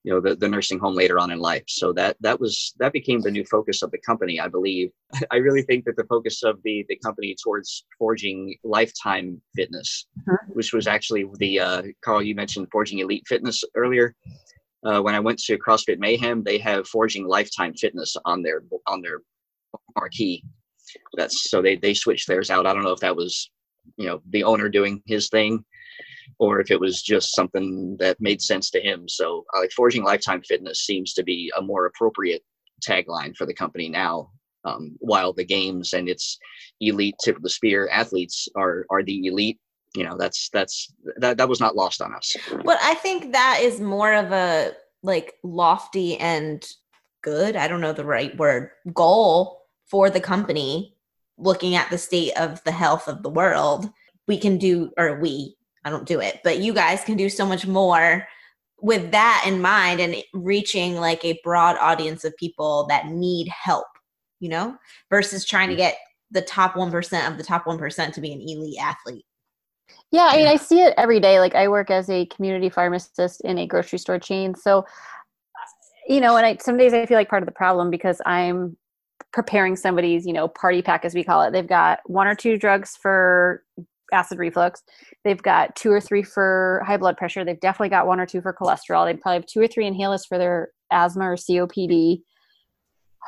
you 0.03 0.11
know 0.11 0.19
the, 0.19 0.35
the 0.35 0.47
nursing 0.47 0.79
home 0.79 0.95
later 0.95 1.19
on 1.19 1.31
in 1.31 1.39
life. 1.39 1.63
So 1.67 1.93
that 1.93 2.17
that 2.21 2.39
was 2.39 2.73
that 2.79 2.93
became 2.93 3.21
the 3.21 3.31
new 3.31 3.45
focus 3.45 3.81
of 3.83 3.91
the 3.91 3.99
company 3.99 4.39
i 4.39 4.47
believe. 4.47 4.91
I 5.31 5.37
really 5.37 5.61
think 5.63 5.85
that 5.85 5.95
the 5.95 6.05
focus 6.05 6.43
of 6.43 6.59
the 6.63 6.85
the 6.89 6.97
company 6.97 7.35
towards 7.43 7.85
forging 7.97 8.55
lifetime 8.63 9.41
fitness 9.55 10.07
Mhm. 10.27 10.37
which 10.49 10.73
was 10.73 10.87
actually 10.87 11.25
the 11.39 11.59
uh, 11.59 11.81
carl 12.03 12.21
you 12.21 12.35
mentioned 12.35 12.67
forging 12.71 12.99
elite 12.99 13.23
fitness 13.27 13.63
earlier. 13.75 14.15
Uh, 14.83 14.99
when 15.01 15.13
i 15.15 15.19
went 15.19 15.37
to 15.39 15.57
crossfit 15.57 15.99
mayhem 15.99 16.43
they 16.43 16.57
have 16.57 16.87
forging 16.87 17.27
lifetime 17.27 17.73
fitness 17.73 18.15
on 18.25 18.41
their 18.41 18.63
on 18.87 19.01
their 19.01 19.19
marquee. 19.95 20.43
That's 21.15 21.49
so 21.49 21.61
they 21.61 21.75
they 21.75 21.93
switched 21.93 22.27
theirs 22.27 22.49
out. 22.49 22.65
I 22.65 22.73
don't 22.73 22.83
know 22.83 22.91
if 22.91 22.99
that 23.01 23.15
was 23.15 23.49
you 23.97 24.07
know 24.07 24.21
the 24.29 24.43
owner 24.43 24.69
doing 24.69 25.01
his 25.05 25.29
thing 25.29 25.63
or 26.39 26.59
if 26.59 26.71
it 26.71 26.79
was 26.79 27.01
just 27.01 27.35
something 27.35 27.97
that 27.99 28.19
made 28.19 28.41
sense 28.41 28.69
to 28.71 28.81
him. 28.81 29.07
So, 29.07 29.45
uh, 29.55 29.59
like 29.59 29.71
forging 29.71 30.03
lifetime 30.03 30.41
fitness 30.41 30.85
seems 30.85 31.13
to 31.13 31.23
be 31.23 31.51
a 31.57 31.61
more 31.61 31.85
appropriate 31.85 32.43
tagline 32.85 33.35
for 33.35 33.45
the 33.45 33.53
company 33.53 33.89
now. 33.89 34.31
Um, 34.63 34.95
while 34.99 35.33
the 35.33 35.43
games 35.43 35.93
and 35.93 36.07
its 36.07 36.37
elite 36.81 37.15
tip 37.23 37.35
of 37.35 37.41
the 37.41 37.49
spear 37.49 37.89
athletes 37.91 38.47
are 38.55 38.85
are 38.91 39.01
the 39.01 39.25
elite, 39.25 39.59
you 39.95 40.03
know, 40.03 40.17
that's 40.17 40.49
that's 40.49 40.93
that 41.17 41.37
that 41.37 41.49
was 41.49 41.59
not 41.59 41.75
lost 41.75 42.01
on 42.01 42.13
us. 42.13 42.35
But 42.63 42.77
I 42.81 42.93
think 42.95 43.33
that 43.33 43.59
is 43.61 43.79
more 43.79 44.13
of 44.13 44.31
a 44.31 44.73
like 45.03 45.35
lofty 45.43 46.17
and 46.17 46.63
good, 47.21 47.55
I 47.55 47.67
don't 47.67 47.81
know 47.81 47.93
the 47.93 48.05
right 48.05 48.35
word, 48.37 48.71
goal 48.93 49.61
for 49.85 50.09
the 50.09 50.19
company 50.19 50.95
looking 51.37 51.75
at 51.75 51.89
the 51.89 51.97
state 51.97 52.33
of 52.37 52.63
the 52.63 52.71
health 52.71 53.07
of 53.07 53.23
the 53.23 53.29
world. 53.29 53.89
We 54.27 54.37
can 54.37 54.57
do 54.57 54.91
or 54.97 55.19
we, 55.19 55.55
I 55.83 55.89
don't 55.89 56.05
do 56.05 56.19
it, 56.19 56.41
but 56.43 56.59
you 56.59 56.73
guys 56.73 57.03
can 57.03 57.17
do 57.17 57.29
so 57.29 57.45
much 57.45 57.65
more 57.65 58.27
with 58.81 59.11
that 59.11 59.43
in 59.47 59.61
mind 59.61 59.99
and 59.99 60.15
reaching 60.33 60.95
like 60.95 61.23
a 61.23 61.39
broad 61.43 61.77
audience 61.77 62.23
of 62.23 62.35
people 62.37 62.85
that 62.89 63.07
need 63.07 63.47
help, 63.47 63.87
you 64.39 64.49
know, 64.49 64.75
versus 65.09 65.45
trying 65.45 65.69
to 65.69 65.75
get 65.75 65.97
the 66.31 66.41
top 66.41 66.73
1% 66.73 67.27
of 67.27 67.37
the 67.37 67.43
top 67.43 67.65
1% 67.65 68.13
to 68.13 68.21
be 68.21 68.33
an 68.33 68.41
elite 68.41 68.79
athlete. 68.81 69.25
Yeah, 70.11 70.27
I 70.31 70.37
mean, 70.37 70.47
I 70.47 70.55
see 70.55 70.81
it 70.81 70.93
every 70.97 71.19
day. 71.19 71.39
Like, 71.39 71.55
I 71.55 71.67
work 71.67 71.91
as 71.91 72.09
a 72.09 72.25
community 72.27 72.69
pharmacist 72.69 73.41
in 73.41 73.57
a 73.57 73.67
grocery 73.67 73.99
store 73.99 74.19
chain. 74.19 74.55
So, 74.55 74.85
you 76.07 76.19
know, 76.19 76.35
and 76.37 76.45
I 76.45 76.57
some 76.57 76.77
days 76.77 76.93
I 76.93 77.05
feel 77.05 77.17
like 77.17 77.29
part 77.29 77.43
of 77.43 77.47
the 77.47 77.53
problem 77.53 77.89
because 77.89 78.21
I'm 78.25 78.77
preparing 79.31 79.75
somebody's, 79.75 80.25
you 80.25 80.33
know, 80.33 80.47
party 80.47 80.81
pack 80.81 81.05
as 81.05 81.13
we 81.13 81.23
call 81.23 81.41
it. 81.43 81.51
They've 81.51 81.67
got 81.67 81.99
one 82.05 82.27
or 82.27 82.35
two 82.35 82.57
drugs 82.57 82.97
for 83.01 83.63
acid 84.11 84.39
reflux. 84.39 84.83
They've 85.23 85.41
got 85.41 85.75
two 85.75 85.91
or 85.91 86.01
three 86.01 86.23
for 86.23 86.83
high 86.85 86.97
blood 86.97 87.17
pressure. 87.17 87.43
They've 87.43 87.59
definitely 87.59 87.89
got 87.89 88.07
one 88.07 88.19
or 88.19 88.25
two 88.25 88.41
for 88.41 88.53
cholesterol. 88.53 89.05
They 89.05 89.17
probably 89.17 89.37
have 89.37 89.45
two 89.45 89.61
or 89.61 89.67
three 89.67 89.89
inhalers 89.89 90.27
for 90.27 90.37
their 90.37 90.69
asthma 90.91 91.31
or 91.31 91.35
COPD. 91.35 92.21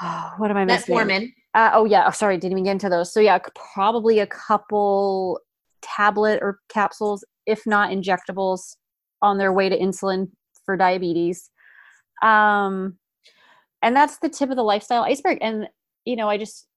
Oh, 0.01 0.33
what 0.37 0.51
am 0.51 0.57
I 0.57 0.65
missing? 0.65 0.95
Metformin. 0.95 1.33
Uh, 1.53 1.71
oh 1.73 1.85
yeah. 1.85 2.05
Oh, 2.07 2.11
sorry, 2.11 2.37
didn't 2.37 2.53
even 2.53 2.63
get 2.63 2.71
into 2.71 2.89
those. 2.89 3.13
So 3.13 3.19
yeah, 3.19 3.37
probably 3.73 4.19
a 4.19 4.27
couple 4.27 5.39
tablet 5.81 6.39
or 6.41 6.59
capsules, 6.69 7.23
if 7.45 7.65
not 7.65 7.91
injectables, 7.91 8.75
on 9.21 9.37
their 9.37 9.53
way 9.53 9.69
to 9.69 9.77
insulin 9.77 10.31
for 10.65 10.75
diabetes. 10.75 11.49
Um, 12.21 12.97
and 13.81 13.95
that's 13.95 14.17
the 14.19 14.29
tip 14.29 14.49
of 14.49 14.55
the 14.55 14.63
lifestyle 14.63 15.03
iceberg. 15.03 15.37
And 15.41 15.67
you 16.05 16.15
know, 16.15 16.29
I 16.29 16.37
just, 16.37 16.67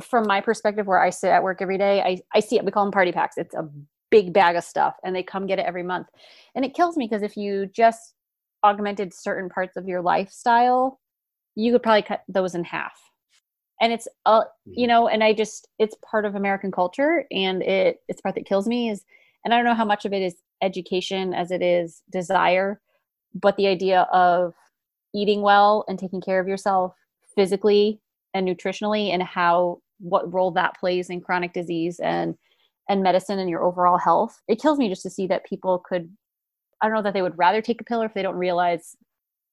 from 0.00 0.26
my 0.26 0.40
perspective, 0.40 0.86
where 0.86 1.02
I 1.02 1.10
sit 1.10 1.30
at 1.30 1.42
work 1.42 1.60
every 1.60 1.78
day, 1.78 2.00
I 2.02 2.18
I 2.34 2.40
see 2.40 2.56
it. 2.56 2.64
We 2.64 2.70
call 2.70 2.84
them 2.84 2.92
party 2.92 3.12
packs. 3.12 3.36
It's 3.36 3.54
a 3.54 3.68
big 4.10 4.32
bag 4.32 4.56
of 4.56 4.64
stuff, 4.64 4.94
and 5.04 5.14
they 5.14 5.22
come 5.22 5.46
get 5.46 5.58
it 5.58 5.66
every 5.66 5.82
month. 5.82 6.08
And 6.54 6.64
it 6.64 6.74
kills 6.74 6.96
me 6.96 7.06
because 7.06 7.22
if 7.22 7.36
you 7.36 7.66
just 7.66 8.14
augmented 8.64 9.14
certain 9.14 9.48
parts 9.48 9.76
of 9.76 9.88
your 9.88 10.02
lifestyle, 10.02 11.00
you 11.54 11.72
could 11.72 11.82
probably 11.82 12.02
cut 12.02 12.22
those 12.28 12.54
in 12.54 12.64
half 12.64 12.92
and 13.80 13.92
it's 13.92 14.06
uh 14.26 14.42
you 14.64 14.86
know 14.86 15.08
and 15.08 15.24
i 15.24 15.32
just 15.32 15.68
it's 15.78 15.96
part 16.08 16.24
of 16.24 16.34
american 16.34 16.70
culture 16.70 17.24
and 17.30 17.62
it 17.62 17.98
it's 18.08 18.20
part 18.20 18.34
that 18.34 18.46
kills 18.46 18.66
me 18.68 18.90
is 18.90 19.04
and 19.44 19.52
i 19.52 19.56
don't 19.56 19.64
know 19.64 19.74
how 19.74 19.84
much 19.84 20.04
of 20.04 20.12
it 20.12 20.22
is 20.22 20.36
education 20.62 21.34
as 21.34 21.50
it 21.50 21.62
is 21.62 22.02
desire 22.10 22.80
but 23.34 23.56
the 23.56 23.66
idea 23.66 24.02
of 24.12 24.54
eating 25.14 25.42
well 25.42 25.84
and 25.88 25.98
taking 25.98 26.20
care 26.20 26.40
of 26.40 26.46
yourself 26.46 26.94
physically 27.34 28.00
and 28.34 28.46
nutritionally 28.46 29.12
and 29.12 29.22
how 29.22 29.80
what 29.98 30.32
role 30.32 30.50
that 30.50 30.78
plays 30.78 31.10
in 31.10 31.20
chronic 31.20 31.52
disease 31.52 32.00
and 32.00 32.34
and 32.88 33.02
medicine 33.02 33.38
and 33.38 33.50
your 33.50 33.62
overall 33.62 33.98
health 33.98 34.40
it 34.48 34.60
kills 34.60 34.78
me 34.78 34.88
just 34.88 35.02
to 35.02 35.10
see 35.10 35.26
that 35.26 35.44
people 35.44 35.82
could 35.86 36.10
i 36.80 36.86
don't 36.86 36.94
know 36.94 37.02
that 37.02 37.14
they 37.14 37.22
would 37.22 37.36
rather 37.38 37.60
take 37.60 37.80
a 37.80 37.84
pill 37.84 38.02
or 38.02 38.06
if 38.06 38.14
they 38.14 38.22
don't 38.22 38.36
realize 38.36 38.96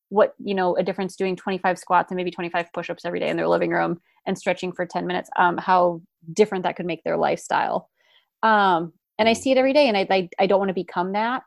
what 0.10 0.34
you 0.40 0.56
know 0.56 0.76
a 0.78 0.84
difference 0.84 1.16
doing 1.16 1.36
25 1.36 1.78
squats 1.78 2.12
and 2.12 2.16
maybe 2.16 2.32
25 2.32 2.72
push-ups 2.74 3.06
every 3.06 3.20
day 3.20 3.30
in 3.30 3.38
their 3.38 3.48
living 3.48 3.72
room 3.72 4.00
and 4.26 4.38
stretching 4.38 4.72
for 4.72 4.86
10 4.86 5.06
minutes 5.06 5.30
um, 5.38 5.58
how 5.58 6.02
different 6.34 6.64
that 6.64 6.76
could 6.76 6.86
make 6.86 7.04
their 7.04 7.18
lifestyle. 7.18 7.90
Um, 8.44 8.94
and 9.20 9.28
i 9.28 9.34
see 9.34 9.52
it 9.52 9.58
every 9.58 9.74
day 9.74 9.88
and 9.88 9.98
i, 9.98 10.08
I, 10.10 10.30
I 10.40 10.48
don't 10.48 10.60
want 10.60 10.70
to 10.70 10.74
become 10.74 11.14
that 11.14 11.44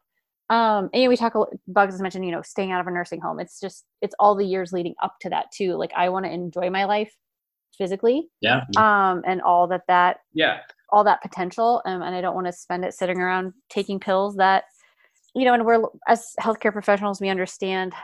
um, 0.50 0.90
and 0.92 1.00
you 1.00 1.04
know, 1.04 1.08
we 1.10 1.16
talk 1.16 1.34
bugs 1.68 1.94
has 1.94 2.02
mentioned 2.02 2.26
you 2.26 2.32
know 2.32 2.42
staying 2.42 2.72
out 2.72 2.80
of 2.80 2.86
a 2.86 2.90
nursing 2.90 3.20
home. 3.20 3.40
It's 3.40 3.58
just 3.60 3.84
it's 4.02 4.14
all 4.18 4.34
the 4.34 4.44
years 4.44 4.72
leading 4.72 4.94
up 5.02 5.14
to 5.22 5.30
that 5.30 5.46
too. 5.52 5.74
Like 5.76 5.92
i 5.96 6.08
want 6.08 6.26
to 6.26 6.32
enjoy 6.32 6.68
my 6.70 6.84
life 6.84 7.14
physically. 7.78 8.28
Yeah. 8.42 8.64
um, 8.76 9.22
and 9.26 9.40
all 9.40 9.66
that 9.68 9.82
that 9.88 10.18
Yeah. 10.34 10.60
all 10.92 11.04
that 11.04 11.22
potential 11.22 11.80
um, 11.86 12.02
and 12.02 12.14
i 12.14 12.20
don't 12.20 12.34
want 12.34 12.46
to 12.46 12.52
spend 12.52 12.84
it 12.84 12.92
sitting 12.94 13.18
around 13.18 13.54
taking 13.70 13.98
pills 14.00 14.36
that 14.36 14.64
you 15.34 15.44
know 15.44 15.54
and 15.54 15.64
we're 15.64 15.84
as 16.08 16.34
healthcare 16.40 16.72
professionals 16.72 17.20
we 17.20 17.28
understand 17.28 17.94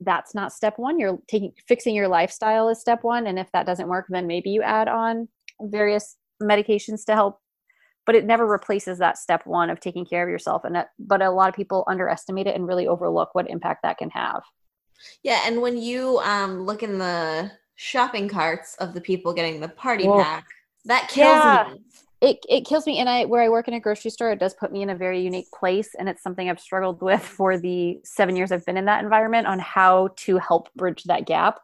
that's 0.00 0.34
not 0.34 0.52
step 0.52 0.78
one. 0.78 0.98
You're 0.98 1.18
taking 1.26 1.52
fixing 1.66 1.94
your 1.94 2.08
lifestyle 2.08 2.68
is 2.68 2.80
step 2.80 3.02
one. 3.02 3.26
And 3.26 3.38
if 3.38 3.50
that 3.52 3.64
doesn't 3.66 3.88
work 3.88 4.06
then 4.10 4.26
maybe 4.26 4.50
you 4.50 4.62
add 4.62 4.88
on 4.88 5.28
various 5.60 6.16
medications 6.42 7.04
to 7.06 7.14
help 7.14 7.40
but 8.06 8.14
it 8.14 8.24
never 8.24 8.46
replaces 8.46 8.98
that 8.98 9.18
step 9.18 9.46
one 9.46 9.68
of 9.68 9.80
taking 9.80 10.06
care 10.06 10.22
of 10.22 10.28
yourself 10.30 10.64
and 10.64 10.74
that, 10.74 10.90
but 10.98 11.20
a 11.20 11.30
lot 11.30 11.48
of 11.48 11.54
people 11.54 11.84
underestimate 11.88 12.46
it 12.46 12.54
and 12.54 12.66
really 12.66 12.86
overlook 12.86 13.34
what 13.34 13.50
impact 13.50 13.82
that 13.82 13.98
can 13.98 14.10
have 14.10 14.42
Yeah, 15.22 15.40
and 15.44 15.60
when 15.60 15.76
you 15.76 16.18
um 16.20 16.62
look 16.64 16.82
in 16.82 16.98
the 16.98 17.50
shopping 17.74 18.28
carts 18.28 18.74
of 18.76 18.94
the 18.94 19.00
people 19.00 19.34
getting 19.34 19.60
the 19.60 19.68
party 19.68 20.06
Whoa. 20.06 20.22
pack, 20.22 20.46
that 20.86 21.08
kills 21.08 21.44
Yeah. 21.44 21.68
me. 21.74 21.82
it 22.22 22.38
it 22.48 22.64
kills 22.64 22.86
me 22.86 22.98
and 22.98 23.08
i 23.08 23.24
where 23.26 23.42
i 23.42 23.48
work 23.48 23.68
in 23.68 23.74
a 23.74 23.80
grocery 23.80 24.10
store 24.10 24.30
it 24.32 24.38
does 24.38 24.54
put 24.54 24.72
me 24.72 24.80
in 24.82 24.88
a 24.90 24.94
very 24.96 25.20
unique 25.20 25.50
place 25.52 25.94
and 25.98 26.08
it's 26.08 26.22
something 26.22 26.48
i've 26.48 26.60
struggled 26.60 27.02
with 27.02 27.22
for 27.22 27.58
the 27.58 27.98
seven 28.04 28.36
years 28.36 28.50
i've 28.52 28.64
been 28.64 28.78
in 28.78 28.86
that 28.86 29.02
environment 29.04 29.46
on 29.46 29.58
how 29.58 30.08
to 30.16 30.38
help 30.38 30.72
bridge 30.74 31.02
that 31.04 31.26
gap 31.26 31.60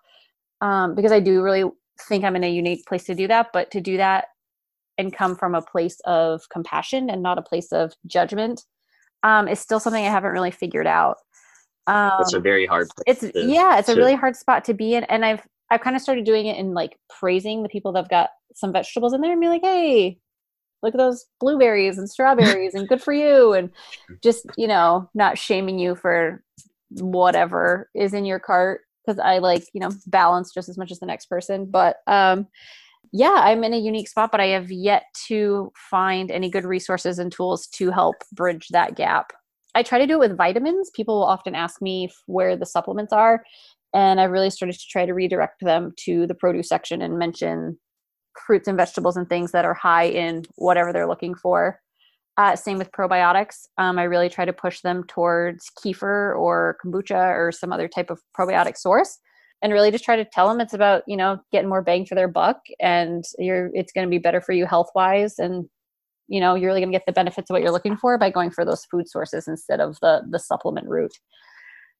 um, 0.60 0.94
because 0.94 1.12
i 1.12 1.20
do 1.20 1.40
really 1.42 1.64
think 2.08 2.24
i'm 2.24 2.36
in 2.36 2.44
a 2.44 2.50
unique 2.50 2.84
place 2.86 3.04
to 3.04 3.14
do 3.14 3.26
that 3.28 3.48
but 3.54 3.70
to 3.70 3.80
do 3.80 3.96
that 3.96 4.26
and 5.02 5.12
come 5.12 5.36
from 5.36 5.54
a 5.54 5.62
place 5.62 6.00
of 6.04 6.48
compassion 6.48 7.10
and 7.10 7.22
not 7.22 7.38
a 7.38 7.42
place 7.42 7.72
of 7.72 7.92
judgment 8.06 8.62
um, 9.22 9.48
is 9.48 9.60
still 9.60 9.80
something 9.80 10.04
i 10.04 10.08
haven't 10.08 10.32
really 10.32 10.50
figured 10.50 10.86
out 10.86 11.16
um, 11.88 12.12
That's 12.18 12.34
a 12.34 12.40
very 12.40 12.64
hard. 12.66 12.88
it's 13.06 13.20
to- 13.20 13.32
yeah 13.34 13.78
it's 13.78 13.88
a 13.88 13.96
really 13.96 14.14
hard 14.14 14.36
spot 14.36 14.64
to 14.66 14.74
be 14.74 14.94
in 14.94 15.04
and 15.04 15.24
i've 15.24 15.42
i've 15.70 15.80
kind 15.80 15.96
of 15.96 16.02
started 16.02 16.24
doing 16.24 16.46
it 16.46 16.56
in 16.56 16.74
like 16.74 16.96
praising 17.10 17.62
the 17.62 17.68
people 17.68 17.92
that 17.92 18.00
have 18.00 18.10
got 18.10 18.30
some 18.54 18.72
vegetables 18.72 19.12
in 19.12 19.20
there 19.20 19.32
and 19.32 19.40
be 19.40 19.48
like 19.48 19.62
hey 19.62 20.18
look 20.82 20.94
at 20.94 20.98
those 20.98 21.26
blueberries 21.40 21.98
and 21.98 22.08
strawberries 22.08 22.74
and 22.74 22.88
good 22.88 23.02
for 23.02 23.12
you 23.12 23.52
and 23.52 23.70
just 24.22 24.46
you 24.56 24.66
know 24.66 25.08
not 25.14 25.38
shaming 25.38 25.78
you 25.78 25.94
for 25.94 26.42
whatever 26.90 27.88
is 27.94 28.12
in 28.14 28.24
your 28.24 28.38
cart 28.38 28.82
because 29.04 29.18
i 29.18 29.38
like 29.38 29.64
you 29.72 29.80
know 29.80 29.90
balance 30.06 30.52
just 30.52 30.68
as 30.68 30.76
much 30.76 30.90
as 30.90 31.00
the 31.00 31.06
next 31.06 31.26
person 31.26 31.64
but 31.64 31.96
um 32.06 32.46
yeah 33.12 33.40
i'm 33.44 33.64
in 33.64 33.74
a 33.74 33.78
unique 33.78 34.08
spot 34.08 34.30
but 34.30 34.40
i 34.40 34.46
have 34.46 34.70
yet 34.70 35.04
to 35.26 35.70
find 35.90 36.30
any 36.30 36.50
good 36.50 36.64
resources 36.64 37.18
and 37.18 37.30
tools 37.32 37.66
to 37.66 37.90
help 37.90 38.16
bridge 38.32 38.68
that 38.68 38.96
gap 38.96 39.32
I 39.74 39.82
try 39.82 39.98
to 39.98 40.06
do 40.06 40.14
it 40.14 40.28
with 40.28 40.36
vitamins. 40.36 40.90
People 40.90 41.16
will 41.16 41.24
often 41.24 41.54
ask 41.54 41.80
me 41.80 42.10
where 42.26 42.56
the 42.56 42.66
supplements 42.66 43.12
are, 43.12 43.42
and 43.94 44.20
I've 44.20 44.30
really 44.30 44.50
started 44.50 44.78
to 44.78 44.86
try 44.88 45.06
to 45.06 45.14
redirect 45.14 45.60
them 45.60 45.92
to 46.00 46.26
the 46.26 46.34
produce 46.34 46.68
section 46.68 47.02
and 47.02 47.18
mention 47.18 47.78
fruits 48.46 48.68
and 48.68 48.76
vegetables 48.76 49.16
and 49.16 49.28
things 49.28 49.52
that 49.52 49.64
are 49.64 49.74
high 49.74 50.04
in 50.04 50.44
whatever 50.56 50.92
they're 50.92 51.08
looking 51.08 51.34
for. 51.34 51.80
Uh, 52.38 52.56
same 52.56 52.78
with 52.78 52.92
probiotics. 52.92 53.66
Um, 53.76 53.98
I 53.98 54.04
really 54.04 54.30
try 54.30 54.46
to 54.46 54.54
push 54.54 54.80
them 54.80 55.04
towards 55.06 55.70
kefir 55.78 56.38
or 56.38 56.78
kombucha 56.84 57.36
or 57.36 57.52
some 57.52 57.72
other 57.72 57.88
type 57.88 58.10
of 58.10 58.20
probiotic 58.38 58.78
source, 58.78 59.18
and 59.62 59.72
really 59.72 59.90
just 59.90 60.04
try 60.04 60.16
to 60.16 60.24
tell 60.24 60.48
them 60.48 60.60
it's 60.60 60.74
about 60.74 61.02
you 61.06 61.16
know 61.16 61.38
getting 61.52 61.68
more 61.68 61.82
bang 61.82 62.04
for 62.06 62.14
their 62.14 62.28
buck, 62.28 62.58
and 62.80 63.24
you're 63.38 63.70
it's 63.74 63.92
going 63.92 64.06
to 64.06 64.10
be 64.10 64.18
better 64.18 64.40
for 64.40 64.52
you 64.52 64.66
health 64.66 64.90
wise, 64.94 65.38
and 65.38 65.68
you 66.28 66.40
know 66.40 66.54
you're 66.54 66.68
really 66.68 66.80
going 66.80 66.92
to 66.92 66.96
get 66.98 67.06
the 67.06 67.12
benefits 67.12 67.50
of 67.50 67.54
what 67.54 67.62
you're 67.62 67.72
looking 67.72 67.96
for 67.96 68.18
by 68.18 68.30
going 68.30 68.50
for 68.50 68.64
those 68.64 68.84
food 68.86 69.08
sources 69.08 69.48
instead 69.48 69.80
of 69.80 69.98
the 70.00 70.22
the 70.30 70.38
supplement 70.38 70.88
route 70.88 71.12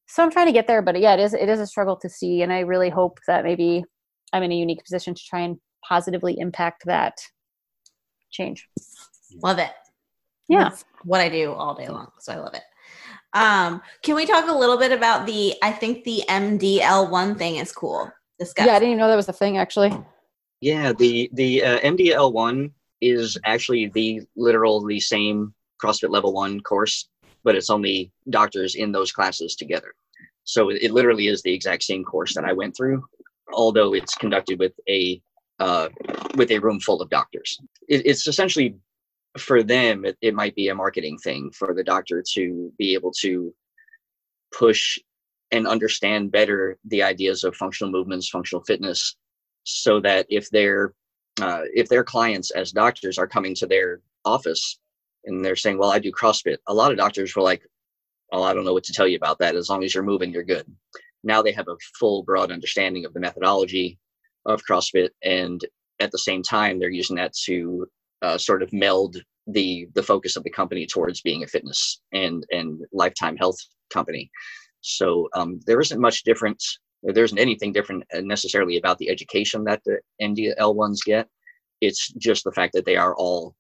so 0.06 0.22
i'm 0.22 0.30
trying 0.30 0.47
to 0.47 0.52
get 0.52 0.66
there 0.66 0.80
but 0.80 0.98
yeah 0.98 1.12
it 1.14 1.20
is 1.20 1.34
it 1.34 1.48
is 1.48 1.60
a 1.60 1.66
struggle 1.66 1.97
to 1.97 2.09
see 2.09 2.40
and 2.40 2.52
i 2.52 2.60
really 2.60 2.89
hope 2.89 3.18
that 3.26 3.44
maybe 3.44 3.84
i'm 4.32 4.43
in 4.43 4.52
a 4.52 4.56
unique 4.56 4.82
position 4.84 5.12
to 5.14 5.22
try 5.28 5.40
and 5.40 5.59
positively 5.86 6.36
impact 6.39 6.82
that 6.86 7.14
change 8.30 8.68
Love 9.43 9.59
it. 9.59 9.70
yeah 10.48 10.64
That's 10.64 10.84
what 11.05 11.20
I 11.20 11.28
do 11.28 11.52
all 11.52 11.74
day 11.74 11.89
long. 11.89 12.09
So 12.20 12.32
I 12.32 12.36
love 12.36 12.55
it. 12.55 12.62
Um, 13.34 13.80
can 14.02 14.14
we 14.14 14.26
talk 14.26 14.48
a 14.48 14.52
little 14.52 14.78
bit 14.78 14.92
about 14.92 15.26
the? 15.26 15.54
I 15.62 15.72
think 15.72 16.04
the 16.04 16.22
MDL1 16.28 17.38
thing 17.38 17.56
is 17.56 17.72
cool. 17.72 18.12
Discuss. 18.38 18.66
Yeah, 18.66 18.74
I 18.74 18.78
didn't 18.78 18.90
even 18.90 18.98
know 18.98 19.09
that 19.09 19.16
was 19.16 19.28
a 19.28 19.32
thing 19.32 19.59
actually. 19.59 19.92
Yeah, 20.60 20.92
the 20.92 21.30
the 21.32 21.62
uh, 21.62 21.80
MDL1 21.80 22.70
is 23.00 23.38
actually 23.44 23.86
the 23.88 24.22
literal 24.36 24.84
the 24.84 25.00
same 25.00 25.54
CrossFit 25.82 26.10
Level 26.10 26.32
One 26.32 26.60
course, 26.60 27.09
but 27.42 27.56
it's 27.56 27.70
only 27.70 28.12
doctors 28.30 28.74
in 28.74 28.92
those 28.92 29.12
classes 29.12 29.56
together. 29.56 29.94
So 30.44 30.70
it, 30.70 30.82
it 30.82 30.92
literally 30.92 31.28
is 31.28 31.42
the 31.42 31.52
exact 31.52 31.82
same 31.84 32.04
course 32.04 32.34
that 32.34 32.44
I 32.44 32.52
went 32.52 32.76
through, 32.76 33.04
although 33.52 33.94
it's 33.94 34.14
conducted 34.14 34.59
with 34.59 34.72
a 34.88 35.20
uh, 35.59 35.88
with 36.36 36.50
a 36.50 36.59
room 36.59 36.80
full 36.80 37.00
of 37.00 37.10
doctors. 37.10 37.59
It, 37.88 38.04
it's 38.06 38.26
essentially 38.26 38.76
for 39.38 39.62
them. 39.62 40.04
It, 40.04 40.16
it 40.20 40.34
might 40.34 40.54
be 40.54 40.68
a 40.68 40.74
marketing 40.74 41.18
thing 41.18 41.50
for 41.50 41.74
the 41.74 41.84
doctor 41.84 42.22
to 42.34 42.72
be 42.78 42.94
able 42.94 43.12
to 43.20 43.54
push 44.56 44.98
and 45.50 45.66
understand 45.66 46.32
better 46.32 46.78
the 46.86 47.02
ideas 47.02 47.44
of 47.44 47.56
functional 47.56 47.90
movements, 47.92 48.28
functional 48.28 48.64
fitness, 48.64 49.16
so 49.64 50.00
that 50.00 50.26
if 50.28 50.50
their 50.50 50.94
uh, 51.40 51.62
if 51.74 51.88
their 51.88 52.04
clients 52.04 52.50
as 52.50 52.72
doctors 52.72 53.18
are 53.18 53.26
coming 53.26 53.54
to 53.54 53.66
their 53.66 54.00
office 54.24 54.78
and 55.24 55.44
they're 55.44 55.56
saying, 55.56 55.78
"Well, 55.78 55.92
I 55.92 55.98
do 55.98 56.12
CrossFit," 56.12 56.59
a 56.66 56.74
lot 56.74 56.90
of 56.90 56.98
doctors 56.98 57.34
were 57.34 57.42
like, 57.42 57.62
"Oh, 58.32 58.42
I 58.42 58.54
don't 58.54 58.64
know 58.64 58.72
what 58.72 58.84
to 58.84 58.92
tell 58.92 59.06
you 59.06 59.16
about 59.16 59.38
that. 59.38 59.56
As 59.56 59.68
long 59.68 59.84
as 59.84 59.94
you're 59.94 60.02
moving, 60.04 60.32
you're 60.32 60.42
good." 60.42 60.66
Now 61.24 61.42
they 61.42 61.52
have 61.52 61.68
a 61.68 61.76
full, 61.98 62.22
broad 62.22 62.50
understanding 62.50 63.04
of 63.04 63.14
the 63.14 63.20
methodology 63.20 63.98
of 64.46 64.62
CrossFit, 64.68 65.10
and 65.22 65.64
at 66.00 66.10
the 66.10 66.18
same 66.18 66.42
time, 66.42 66.78
they're 66.78 66.90
using 66.90 67.16
that 67.16 67.32
to 67.44 67.86
uh, 68.23 68.39
sort 68.39 68.62
of 68.62 68.73
meld 68.73 69.16
the 69.47 69.89
the 69.94 70.03
focus 70.03 70.36
of 70.36 70.44
the 70.44 70.51
company 70.51 70.86
towards 70.86 71.20
being 71.20 71.43
a 71.43 71.47
fitness 71.47 72.01
and 72.12 72.44
and 72.51 72.81
lifetime 72.93 73.36
health 73.36 73.59
company. 73.93 74.31
So 74.81 75.28
um, 75.35 75.61
there 75.66 75.81
isn't 75.81 76.01
much 76.01 76.24
difference. 76.24 76.78
There 77.03 77.24
isn't 77.24 77.39
anything 77.39 77.73
different 77.73 78.05
uh, 78.15 78.20
necessarily 78.20 78.77
about 78.78 78.99
the 78.99 79.11
education 79.11 79.65
that 79.65 79.82
the 79.85 79.99
MDL 80.20 80.74
ones 80.74 81.03
get. 81.03 81.28
It's 81.81 82.12
just 82.12 82.44
the 82.44 82.53
fact 82.53 82.73
that 82.74 82.85
they 82.85 82.97
are 82.97 83.15
all 83.16 83.55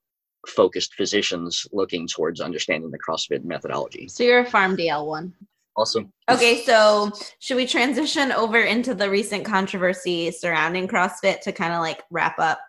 focused 0.48 0.94
physicians 0.94 1.66
looking 1.72 2.06
towards 2.06 2.40
understanding 2.40 2.90
the 2.90 2.98
CrossFit 2.98 3.44
methodology. 3.44 4.08
So 4.08 4.24
you're 4.24 4.40
a 4.40 4.46
Pharm 4.46 4.78
DL 4.78 5.06
one. 5.06 5.34
Awesome. 5.76 6.12
Okay, 6.30 6.62
so 6.64 7.10
should 7.38 7.56
we 7.56 7.66
transition 7.66 8.30
over 8.30 8.60
into 8.60 8.94
the 8.94 9.08
recent 9.08 9.44
controversy 9.44 10.30
surrounding 10.30 10.86
CrossFit 10.86 11.40
to 11.40 11.52
kind 11.52 11.72
of 11.72 11.80
like 11.80 12.02
wrap 12.10 12.38
up 12.38 12.60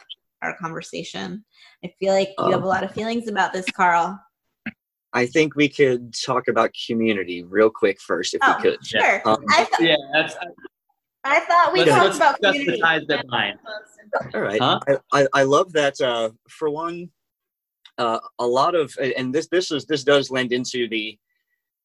our 0.44 0.56
conversation? 0.58 1.44
I 1.84 1.94
feel 2.00 2.14
like 2.14 2.30
you 2.38 2.52
have 2.52 2.62
a 2.62 2.64
Um, 2.64 2.70
lot 2.70 2.84
of 2.84 2.92
feelings 2.92 3.28
about 3.28 3.54
this, 3.54 3.66
Carl. 3.72 4.20
I 5.14 5.26
think 5.28 5.56
we 5.56 5.70
could 5.70 6.14
talk 6.14 6.48
about 6.48 6.72
community 6.88 7.44
real 7.44 7.70
quick 7.70 8.02
first, 8.02 8.34
if 8.34 8.42
Oh, 8.44 8.56
we 8.58 8.64
could. 8.64 8.86
sure. 8.86 9.22
Um, 9.28 9.44
I, 9.50 9.64
th- 9.66 9.90
Yeah, 9.90 9.96
that's 10.14 10.36
I 11.24 11.40
thought 11.42 11.72
we 11.72 11.80
let's, 11.80 11.92
talked 11.92 12.04
let's 12.04 12.18
about 12.18 12.36
community. 12.42 12.72
the 12.72 12.78
ties 12.82 13.02
that 13.08 13.28
bind. 13.28 13.60
All 14.34 14.42
right. 14.42 14.62
Huh? 14.62 14.80
I, 15.14 15.22
I, 15.22 15.28
I 15.34 15.44
love 15.44 15.72
that. 15.74 16.00
Uh, 16.02 16.32
for 16.50 16.70
one, 16.70 17.10
uh, 17.98 18.20
a 18.40 18.46
lot 18.46 18.76
of 18.76 18.94
and 19.18 19.34
this 19.34 19.48
this 19.50 19.72
is 19.72 19.86
this 19.86 20.04
does 20.04 20.32
lend 20.32 20.52
into 20.52 20.90
the 20.90 21.18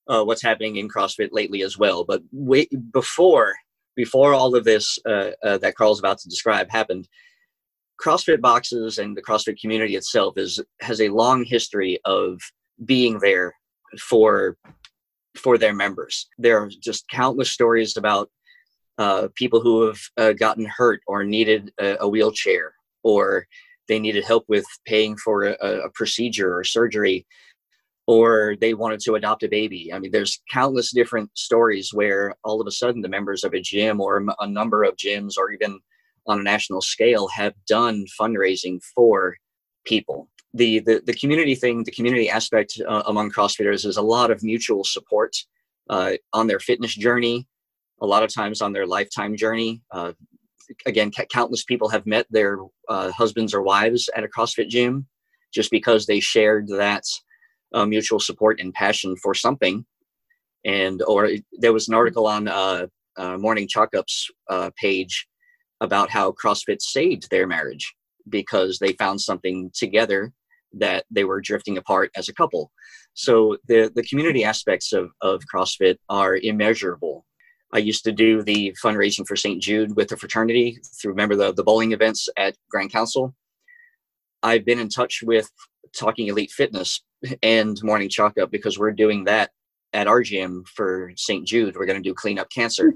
uh, 0.08 0.24
what's 0.24 0.42
happening 0.42 0.76
in 0.76 0.88
CrossFit 0.88 1.28
lately 1.32 1.62
as 1.62 1.78
well. 1.78 2.02
But 2.04 2.22
wait, 2.32 2.70
before 2.92 3.54
before 3.94 4.32
all 4.32 4.54
of 4.56 4.64
this 4.64 4.98
uh, 5.06 5.30
uh, 5.44 5.58
that 5.58 5.74
Carl's 5.74 5.98
about 5.98 6.18
to 6.18 6.28
describe 6.28 6.70
happened, 6.70 7.08
CrossFit 8.02 8.40
boxes 8.40 8.98
and 8.98 9.16
the 9.16 9.22
CrossFit 9.22 9.60
community 9.60 9.96
itself 9.96 10.38
is 10.38 10.60
has 10.80 11.00
a 11.00 11.08
long 11.08 11.44
history 11.44 11.98
of 12.04 12.40
being 12.84 13.18
there 13.18 13.54
for 14.00 14.56
for 15.36 15.58
their 15.58 15.74
members. 15.74 16.28
There 16.38 16.58
are 16.58 16.68
just 16.68 17.08
countless 17.08 17.50
stories 17.50 17.96
about 17.96 18.30
uh, 18.98 19.28
people 19.34 19.60
who 19.60 19.86
have 19.86 20.00
uh, 20.16 20.32
gotten 20.32 20.66
hurt 20.66 21.00
or 21.06 21.24
needed 21.24 21.72
a, 21.80 21.96
a 22.00 22.08
wheelchair 22.08 22.72
or 23.04 23.46
they 23.86 23.98
needed 23.98 24.24
help 24.24 24.44
with 24.48 24.66
paying 24.86 25.16
for 25.16 25.44
a, 25.44 25.54
a 25.54 25.90
procedure 25.94 26.56
or 26.56 26.64
surgery 26.64 27.26
or 28.06 28.56
they 28.60 28.74
wanted 28.74 29.00
to 29.00 29.14
adopt 29.14 29.42
a 29.42 29.48
baby. 29.48 29.92
I 29.92 29.98
mean, 29.98 30.10
there's 30.10 30.40
countless 30.50 30.92
different 30.92 31.30
stories 31.36 31.92
where 31.92 32.34
all 32.42 32.60
of 32.60 32.66
a 32.66 32.70
sudden 32.70 33.02
the 33.02 33.08
members 33.08 33.44
of 33.44 33.52
a 33.54 33.60
gym 33.60 34.00
or 34.00 34.24
a 34.40 34.48
number 34.48 34.82
of 34.82 34.96
gyms 34.96 35.34
or 35.36 35.52
even 35.52 35.78
on 36.28 36.40
a 36.40 36.42
national 36.42 36.80
scale 36.80 37.28
have 37.28 37.54
done 37.66 38.04
fundraising 38.20 38.80
for 38.94 39.36
people. 39.84 40.28
The, 40.54 40.80
the, 40.80 41.02
the 41.04 41.14
community 41.14 41.54
thing, 41.54 41.84
the 41.84 41.90
community 41.90 42.30
aspect 42.30 42.80
uh, 42.86 43.02
among 43.06 43.30
CrossFitters 43.30 43.84
is 43.84 43.96
a 43.96 44.02
lot 44.02 44.30
of 44.30 44.42
mutual 44.42 44.84
support 44.84 45.34
uh, 45.90 46.12
on 46.32 46.46
their 46.46 46.60
fitness 46.60 46.94
journey, 46.94 47.46
a 48.00 48.06
lot 48.06 48.22
of 48.22 48.32
times 48.32 48.60
on 48.60 48.72
their 48.72 48.86
lifetime 48.86 49.36
journey. 49.36 49.82
Uh, 49.90 50.12
again, 50.86 51.12
c- 51.12 51.26
countless 51.30 51.64
people 51.64 51.88
have 51.88 52.06
met 52.06 52.26
their 52.30 52.58
uh, 52.88 53.10
husbands 53.10 53.54
or 53.54 53.62
wives 53.62 54.08
at 54.16 54.24
a 54.24 54.28
CrossFit 54.28 54.68
gym 54.68 55.06
just 55.52 55.70
because 55.70 56.06
they 56.06 56.20
shared 56.20 56.68
that 56.68 57.04
uh, 57.72 57.86
mutual 57.86 58.20
support 58.20 58.60
and 58.60 58.74
passion 58.74 59.16
for 59.16 59.34
something. 59.34 59.84
And 60.64 61.02
or 61.02 61.30
there 61.52 61.72
was 61.72 61.88
an 61.88 61.94
article 61.94 62.26
on 62.26 62.48
uh, 62.48 62.86
Morning 63.38 63.66
Chalk 63.68 63.94
Up's 63.94 64.30
page 64.76 65.26
about 65.80 66.10
how 66.10 66.32
CrossFit 66.32 66.82
saved 66.82 67.30
their 67.30 67.46
marriage 67.46 67.94
because 68.28 68.78
they 68.78 68.92
found 68.94 69.20
something 69.20 69.70
together 69.74 70.32
that 70.72 71.04
they 71.10 71.24
were 71.24 71.40
drifting 71.40 71.78
apart 71.78 72.10
as 72.16 72.28
a 72.28 72.34
couple. 72.34 72.70
So 73.14 73.56
the 73.66 73.90
the 73.94 74.02
community 74.02 74.44
aspects 74.44 74.92
of 74.92 75.10
of 75.22 75.42
CrossFit 75.52 75.96
are 76.08 76.36
immeasurable. 76.36 77.24
I 77.72 77.78
used 77.78 78.04
to 78.04 78.12
do 78.12 78.42
the 78.42 78.74
fundraising 78.82 79.26
for 79.26 79.36
St. 79.36 79.62
Jude 79.62 79.96
with 79.96 80.08
the 80.08 80.16
fraternity 80.16 80.78
through 81.00 81.12
remember 81.12 81.36
the 81.36 81.52
the 81.52 81.64
bowling 81.64 81.92
events 81.92 82.28
at 82.36 82.56
Grand 82.70 82.92
Council. 82.92 83.34
I've 84.42 84.64
been 84.64 84.78
in 84.78 84.88
touch 84.88 85.22
with 85.22 85.50
Talking 85.96 86.28
Elite 86.28 86.52
Fitness 86.52 87.02
and 87.42 87.78
Morning 87.82 88.08
Chalk 88.08 88.38
Up 88.38 88.50
because 88.50 88.78
we're 88.78 88.92
doing 88.92 89.24
that 89.24 89.50
at 89.92 90.06
our 90.06 90.22
gym 90.22 90.64
for 90.74 91.12
St. 91.16 91.46
Jude. 91.46 91.76
We're 91.76 91.86
going 91.86 92.02
to 92.02 92.08
do 92.08 92.14
Clean 92.14 92.38
Up 92.38 92.50
Cancer. 92.50 92.92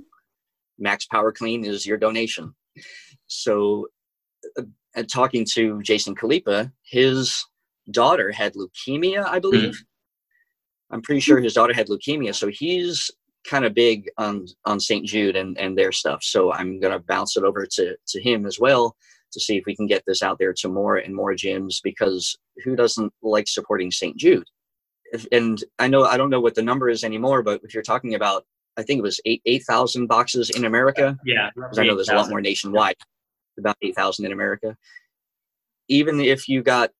Max 0.78 1.06
Power 1.06 1.32
Clean 1.32 1.64
is 1.64 1.86
your 1.86 1.96
donation. 1.96 2.54
So, 3.26 3.88
uh, 4.58 4.62
and 4.94 5.08
talking 5.08 5.46
to 5.52 5.80
Jason 5.82 6.14
Khalipa, 6.14 6.70
his 6.82 7.44
daughter 7.90 8.30
had 8.30 8.54
leukemia, 8.54 9.24
I 9.24 9.38
believe. 9.38 9.82
I'm 10.90 11.02
pretty 11.02 11.20
sure 11.20 11.40
his 11.40 11.54
daughter 11.54 11.72
had 11.72 11.88
leukemia, 11.88 12.34
so 12.34 12.48
he's 12.48 13.10
kind 13.44 13.64
of 13.64 13.74
big 13.74 14.08
on 14.18 14.46
on 14.64 14.78
St. 14.78 15.06
Jude 15.06 15.36
and 15.36 15.58
and 15.58 15.76
their 15.76 15.92
stuff. 15.92 16.22
So 16.22 16.52
I'm 16.52 16.78
gonna 16.80 17.00
bounce 17.00 17.36
it 17.36 17.44
over 17.44 17.66
to 17.66 17.96
to 18.06 18.22
him 18.22 18.46
as 18.46 18.58
well 18.60 18.96
to 19.32 19.40
see 19.40 19.56
if 19.56 19.64
we 19.66 19.74
can 19.74 19.86
get 19.86 20.02
this 20.06 20.22
out 20.22 20.38
there 20.38 20.52
to 20.52 20.68
more 20.68 20.96
and 20.96 21.14
more 21.14 21.32
gyms 21.32 21.76
because 21.82 22.36
who 22.64 22.76
doesn't 22.76 23.12
like 23.22 23.48
supporting 23.48 23.90
St. 23.90 24.16
Jude? 24.16 24.46
If, 25.12 25.26
and 25.32 25.62
I 25.78 25.88
know 25.88 26.04
I 26.04 26.16
don't 26.16 26.30
know 26.30 26.40
what 26.40 26.54
the 26.54 26.62
number 26.62 26.88
is 26.88 27.04
anymore, 27.04 27.42
but 27.42 27.60
if 27.64 27.74
you're 27.74 27.82
talking 27.82 28.14
about, 28.14 28.44
I 28.76 28.82
think 28.82 28.98
it 28.98 29.02
was 29.02 29.20
eight 29.24 29.42
eight 29.46 29.64
thousand 29.64 30.06
boxes 30.06 30.50
in 30.50 30.64
America. 30.64 31.18
Yeah, 31.24 31.50
because 31.54 31.78
I 31.78 31.84
know 31.84 31.94
there's 31.94 32.08
a 32.08 32.14
lot 32.14 32.30
more 32.30 32.40
nationwide, 32.40 32.96
about 33.58 33.76
8,000 33.82 34.24
in 34.26 34.32
America. 34.32 34.76
Even 35.88 36.20
if 36.20 36.48
you 36.48 36.62
got 36.62 36.90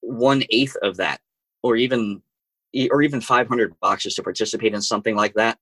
one 0.00 0.42
eighth 0.50 0.76
of 0.82 0.96
that, 0.96 1.20
or 1.62 1.76
even 1.76 2.22
or 2.90 3.02
even 3.02 3.20
500 3.20 3.78
boxes 3.80 4.14
to 4.14 4.22
participate 4.22 4.74
in 4.74 4.82
something 4.82 5.16
like 5.16 5.34
that, 5.34 5.58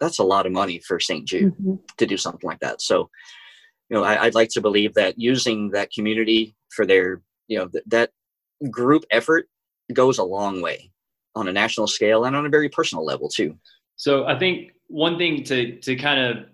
that's 0.00 0.18
a 0.18 0.24
lot 0.24 0.46
of 0.46 0.52
money 0.52 0.80
for 0.80 0.98
St. 0.98 1.26
Jude 1.26 1.54
Mhm. 1.56 1.78
to 1.98 2.06
do 2.06 2.16
something 2.16 2.46
like 2.48 2.60
that. 2.60 2.80
So, 2.82 3.10
you 3.88 3.96
know, 3.96 4.02
I, 4.02 4.24
I'd 4.24 4.34
like 4.34 4.48
to 4.50 4.60
believe 4.60 4.94
that 4.94 5.18
using 5.18 5.70
that 5.70 5.92
community 5.92 6.56
for 6.70 6.84
their, 6.84 7.22
you 7.46 7.58
know, 7.58 7.68
th- 7.68 7.84
that 7.86 8.10
group 8.70 9.04
effort 9.10 9.48
goes 9.92 10.18
a 10.18 10.24
long 10.24 10.60
way 10.60 10.90
on 11.36 11.46
a 11.48 11.52
national 11.52 11.86
scale 11.86 12.24
and 12.24 12.34
on 12.34 12.44
a 12.44 12.50
very 12.50 12.68
personal 12.68 13.04
level 13.04 13.28
too. 13.28 13.56
So 13.98 14.26
I 14.26 14.38
think 14.38 14.72
one 14.86 15.18
thing 15.18 15.44
to 15.44 15.78
to 15.80 15.94
kind 15.96 16.18
of 16.20 16.46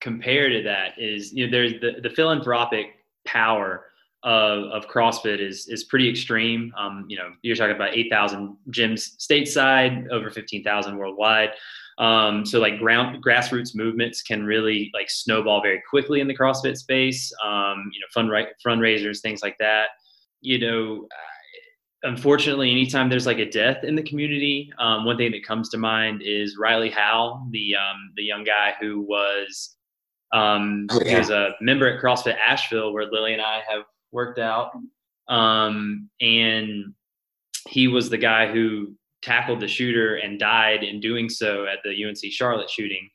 compare 0.00 0.48
to 0.48 0.62
that 0.62 0.98
is 0.98 1.32
you 1.32 1.46
know 1.46 1.50
there's 1.50 1.74
the, 1.80 2.00
the 2.02 2.10
philanthropic 2.10 2.86
power 3.26 3.84
of, 4.24 4.64
of 4.70 4.88
CrossFit 4.88 5.40
is 5.40 5.68
is 5.68 5.84
pretty 5.84 6.08
extreme. 6.08 6.72
Um, 6.78 7.04
you 7.08 7.16
know, 7.16 7.30
you're 7.42 7.56
talking 7.56 7.74
about 7.74 7.94
8,000 7.94 8.56
gyms 8.70 9.16
stateside, 9.18 10.08
over 10.10 10.30
15,000 10.30 10.96
worldwide. 10.96 11.50
Um, 11.98 12.46
so 12.46 12.58
like 12.58 12.78
ground 12.78 13.22
grassroots 13.22 13.74
movements 13.74 14.22
can 14.22 14.44
really 14.44 14.90
like 14.94 15.10
snowball 15.10 15.60
very 15.60 15.82
quickly 15.88 16.20
in 16.20 16.28
the 16.28 16.36
CrossFit 16.36 16.76
space. 16.76 17.32
Um, 17.44 17.90
you 17.92 18.00
know, 18.00 18.06
fund 18.14 18.30
fundraisers, 18.64 19.20
things 19.20 19.42
like 19.42 19.56
that. 19.58 19.88
You 20.40 20.58
know, 20.58 21.08
unfortunately, 22.02 22.70
anytime 22.70 23.08
there's 23.08 23.26
like 23.26 23.38
a 23.38 23.50
death 23.50 23.84
in 23.84 23.96
the 23.96 24.02
community, 24.02 24.72
um, 24.78 25.04
one 25.04 25.16
thing 25.16 25.32
that 25.32 25.44
comes 25.44 25.68
to 25.70 25.78
mind 25.78 26.22
is 26.24 26.56
Riley 26.58 26.90
Howell, 26.90 27.46
the 27.50 27.74
um, 27.76 28.12
the 28.16 28.22
young 28.22 28.44
guy 28.44 28.74
who 28.80 29.00
was 29.00 29.76
um, 30.32 30.86
Oh, 30.90 31.00
he 31.04 31.14
was 31.14 31.30
a 31.30 31.50
member 31.60 31.86
at 31.86 32.02
CrossFit 32.02 32.36
Asheville, 32.38 32.92
where 32.92 33.06
Lily 33.10 33.32
and 33.32 33.42
I 33.42 33.62
have 33.68 33.82
worked 34.10 34.38
out, 34.38 34.72
um, 35.28 36.08
and 36.20 36.94
he 37.68 37.88
was 37.88 38.10
the 38.10 38.18
guy 38.18 38.50
who 38.50 38.94
tackled 39.22 39.60
the 39.60 39.68
shooter 39.68 40.16
and 40.16 40.38
died 40.40 40.82
in 40.82 40.98
doing 40.98 41.28
so 41.28 41.64
at 41.66 41.78
the 41.84 42.04
UNC 42.04 42.18
Charlotte 42.32 42.68
shooting. 42.68 43.08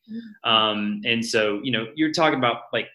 Um, 0.50 1.02
and 1.04 1.26
so, 1.26 1.60
you 1.64 1.72
know, 1.72 1.88
you're 1.96 2.14
talking 2.14 2.40
about 2.40 2.62
like 2.72 2.88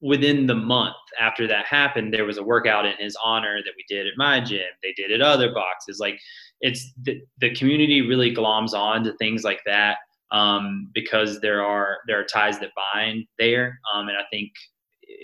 within 0.00 0.46
the 0.46 0.54
month 0.54 0.94
after 1.20 1.46
that 1.46 1.66
happened, 1.66 2.12
there 2.12 2.24
was 2.24 2.38
a 2.38 2.42
workout 2.42 2.86
in 2.86 2.94
his 2.98 3.16
honor 3.22 3.58
that 3.64 3.72
we 3.76 3.84
did 3.88 4.06
at 4.06 4.12
my 4.16 4.40
gym. 4.40 4.66
They 4.82 4.92
did 4.92 5.10
at 5.10 5.20
other 5.20 5.52
boxes. 5.52 5.98
Like 5.98 6.18
it's 6.60 6.92
the, 7.02 7.20
the 7.40 7.54
community 7.54 8.02
really 8.02 8.34
gloms 8.34 8.74
on 8.74 9.04
to 9.04 9.12
things 9.14 9.44
like 9.44 9.60
that 9.66 9.98
um, 10.30 10.90
because 10.94 11.40
there 11.40 11.64
are 11.64 11.98
there 12.06 12.20
are 12.20 12.24
ties 12.24 12.58
that 12.60 12.70
bind 12.94 13.24
there. 13.38 13.78
Um, 13.94 14.08
and 14.08 14.16
I 14.16 14.24
think 14.30 14.52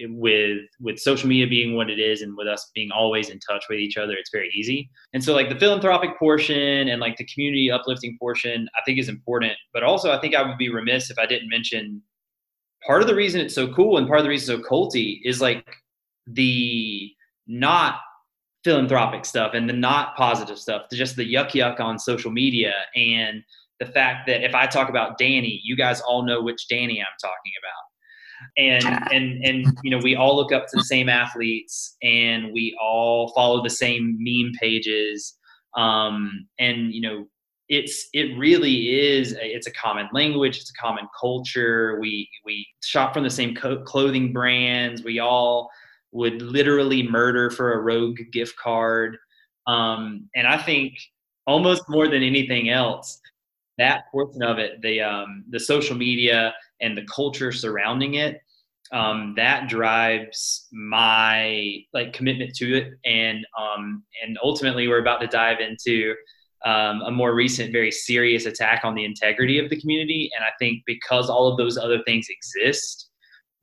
with 0.07 0.63
with 0.81 0.99
social 0.99 1.29
media 1.29 1.47
being 1.47 1.77
what 1.77 1.91
it 1.91 1.99
is 1.99 2.23
and 2.23 2.37
with 2.37 2.49
us 2.49 2.71
being 2.75 2.91
always 2.91 3.29
in 3.29 3.39
touch 3.39 3.65
with 3.69 3.79
each 3.79 3.97
other 3.97 4.15
it's 4.15 4.31
very 4.33 4.51
easy 4.55 4.89
and 5.13 5.23
so 5.23 5.35
like 5.35 5.49
the 5.49 5.59
philanthropic 5.59 6.19
portion 6.19 6.89
and 6.89 7.01
like 7.01 7.17
the 7.17 7.27
community 7.27 7.71
uplifting 7.71 8.17
portion 8.19 8.67
i 8.77 8.81
think 8.87 8.99
is 8.99 9.11
important 9.11 9.53
but 9.73 9.83
also 9.83 10.11
i 10.11 10.19
think 10.21 10.35
i 10.35 10.43
would 10.43 10.57
be 10.57 10.71
remiss 10.71 11.11
if 11.11 11.19
i 11.19 11.27
didn't 11.27 11.49
mention 11.51 12.03
part 12.87 13.03
of 13.03 13.09
the 13.09 13.15
reason 13.15 13.41
it's 13.41 13.55
so 13.55 13.73
cool 13.73 13.99
and 13.99 14.07
part 14.07 14.19
of 14.19 14.25
the 14.25 14.31
reason 14.31 14.55
it's 14.55 14.65
so 14.65 14.69
culty 14.69 15.21
is 15.25 15.41
like 15.41 15.67
the 16.27 17.11
not 17.47 18.01
philanthropic 18.65 19.25
stuff 19.25 19.53
and 19.55 19.69
the 19.69 19.75
not 19.75 20.17
positive 20.17 20.59
stuff 20.59 20.83
just 20.93 21.17
the 21.17 21.35
yuck 21.35 21.51
yuck 21.51 21.81
on 21.81 21.99
social 21.99 22.31
media 22.31 22.73
and 22.97 23.43
the 23.81 23.87
fact 23.87 24.27
that 24.27 24.43
if 24.43 24.55
i 24.55 24.67
talk 24.67 24.89
about 24.89 25.19
danny 25.19 25.61
you 25.63 25.77
guys 25.77 26.01
all 26.01 26.25
know 26.25 26.43
which 26.43 26.69
danny 26.69 27.01
i'm 27.01 27.07
talking 27.21 27.53
about. 27.63 27.71
And 28.59 28.85
and 29.13 29.45
and 29.45 29.79
you 29.83 29.91
know 29.91 30.01
we 30.03 30.17
all 30.17 30.37
look 30.37 30.53
up 30.53 30.67
to 30.67 30.77
the 30.77 30.85
same 30.85 31.09
athletes 31.09 31.97
and 32.03 32.53
we 32.53 32.77
all 32.81 33.33
follow 33.33 33.63
the 33.63 33.71
same 33.71 34.19
meme 34.21 34.53
pages 34.61 35.35
um, 35.77 36.47
and 36.59 36.93
you 36.93 37.01
know 37.01 37.27
it's 37.75 38.09
it 38.13 38.37
really 38.39 39.01
is 39.01 39.33
a, 39.35 39.47
it's 39.47 39.67
a 39.67 39.73
common 39.73 40.09
language 40.13 40.59
it's 40.59 40.71
a 40.71 40.75
common 40.75 41.07
culture. 41.19 41.99
We 42.01 42.29
we 42.45 42.67
shop 42.83 43.15
from 43.15 43.25
the 43.25 43.31
same 43.31 43.55
co- 43.55 43.83
clothing 43.83 44.33
brands. 44.33 45.05
We 45.05 45.19
all 45.19 45.71
would 46.13 46.43
literally 46.43 47.03
murder 47.03 47.51
for 47.51 47.75
a 47.75 47.81
rogue 47.81 48.21
gift 48.33 48.57
card. 48.57 49.17
Um, 49.67 50.29
and 50.35 50.47
i 50.47 50.59
think 50.59 50.93
almost 51.47 51.89
more 51.89 52.07
than 52.07 52.23
anything 52.23 52.69
else 52.69 53.19
that 53.79 54.05
portion 54.13 54.43
of 54.43 54.59
it 54.59 54.83
the 54.83 55.01
um, 55.01 55.45
the 55.49 55.59
social 55.59 55.97
media 55.97 56.53
and 56.83 56.97
the 56.97 57.07
culture 57.07 57.51
surrounding 57.51 58.15
it 58.15 58.43
um, 58.93 59.35
that 59.37 59.69
drives 59.69 60.69
my 60.73 61.79
like 61.93 62.13
commitment 62.13 62.55
to 62.57 62.77
it. 62.77 62.95
And 63.05 63.47
um, 63.59 64.05
and 64.23 64.39
ultimately 64.43 64.89
we're 64.89 65.01
about 65.01 65.21
to 65.21 65.27
dive 65.27 65.61
into 65.61 66.15
um, 66.65 67.03
a 67.03 67.11
more 67.11 67.35
recent 67.35 67.73
very 67.73 67.91
serious 67.91 68.47
attack 68.47 68.83
on 68.85 68.95
the 68.95 69.05
integrity 69.05 69.59
of 69.59 69.71
the 69.71 69.81
community 69.81 70.31
and 70.35 70.45
i 70.45 70.51
think 70.59 70.83
because 70.87 71.29
all 71.29 71.47
of 71.49 71.57
those 71.57 71.77
other 71.77 72.03
things 72.05 72.27
exist 72.31 73.11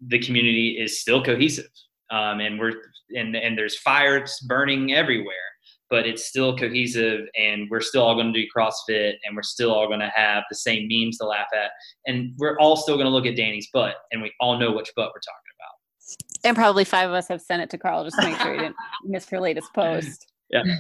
the 0.08 0.20
community 0.20 0.78
is 0.80 1.00
still 1.00 1.24
cohesive 1.24 1.70
um, 2.12 2.40
and 2.40 2.60
we're 2.60 2.74
and 3.16 3.36
and 3.36 3.58
there's 3.58 3.78
fires 3.78 4.40
burning 4.48 4.94
everywhere 4.94 5.36
but 5.92 6.08
it's 6.08 6.26
still 6.26 6.58
cohesive 6.58 7.28
and 7.36 7.70
we're 7.70 7.82
still 7.82 8.02
all 8.02 8.16
going 8.16 8.34
to 8.34 8.42
do 8.42 8.48
CrossFit 8.56 9.16
and 9.26 9.36
we're 9.36 9.44
still 9.44 9.74
all 9.74 9.88
going 9.88 10.00
to 10.00 10.12
have 10.16 10.44
the 10.50 10.56
same 10.56 10.88
memes 10.90 11.18
to 11.18 11.26
laugh 11.26 11.48
at. 11.54 11.72
And 12.08 12.34
we're 12.38 12.58
all 12.60 12.78
still 12.78 12.96
going 12.96 13.06
to 13.06 13.12
look 13.12 13.26
at 13.26 13.36
Danny's 13.36 13.68
butt 13.74 13.96
and 14.12 14.22
we 14.22 14.32
all 14.40 14.58
know 14.58 14.72
which 14.72 14.90
butt 14.96 15.12
we're 15.14 15.20
talking 15.20 15.52
about. 15.60 16.48
And 16.48 16.56
probably 16.56 16.86
five 16.86 17.10
of 17.10 17.16
us 17.16 17.28
have 17.28 17.42
sent 17.42 17.62
it 17.62 17.70
to 17.72 17.78
Carl 17.78 18.06
just 18.06 18.16
to 18.18 18.24
make 18.24 18.38
sure 18.40 18.54
he 18.54 18.60
didn't 18.60 18.76
miss 19.04 19.30
her 19.30 19.40
latest 19.40 19.72
post. 19.74 20.31
Yeah. 20.52 20.64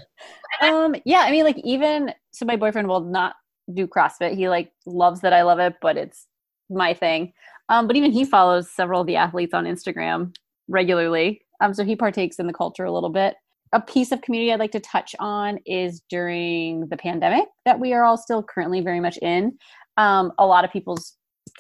Um, 0.62 0.96
yeah, 1.06 1.22
I 1.22 1.32
mean, 1.32 1.44
like 1.44 1.58
even 1.64 2.14
so 2.32 2.46
my 2.46 2.56
boyfriend 2.56 2.88
will 2.88 3.00
not 3.00 3.34
do 3.74 3.88
CrossFit. 3.88 4.36
He 4.36 4.48
like 4.48 4.72
loves 4.86 5.22
that 5.22 5.34
I 5.34 5.42
love 5.42 5.58
it, 5.58 5.76
but 5.82 5.98
it's 5.98 6.28
my 6.70 6.94
thing. 6.94 7.34
Um, 7.70 7.88
but 7.88 7.96
even 7.96 8.12
he 8.12 8.26
follows 8.26 8.70
several 8.70 9.02
of 9.02 9.08
the 9.08 9.16
athletes 9.16 9.56
on 9.56 9.64
Instagram 9.64 10.36
regularly. 10.68 11.42
Um, 11.62 11.74
so 11.74 11.84
he 11.84 11.96
partakes 11.96 12.38
in 12.38 12.46
the 12.46 12.54
culture 12.54 12.84
a 12.84 12.92
little 12.92 13.10
bit 13.10 13.38
a 13.74 13.82
piece 13.82 14.12
of 14.12 14.22
community 14.22 14.52
I'd 14.52 14.60
like 14.60 14.72
to 14.72 14.80
touch 14.80 15.16
on 15.20 15.60
is 15.66 16.02
during 16.10 16.88
the 16.88 16.98
pandemic 16.98 17.46
that 17.66 17.80
we 17.80 17.94
are 17.94 18.04
all 18.04 18.18
still 18.18 18.44
currently 18.44 18.82
very 18.82 19.00
much 19.00 19.18
in. 19.18 19.58
Um, 19.98 20.34
a 20.38 20.46
lot 20.46 20.66
of 20.66 20.72
people's 20.72 21.16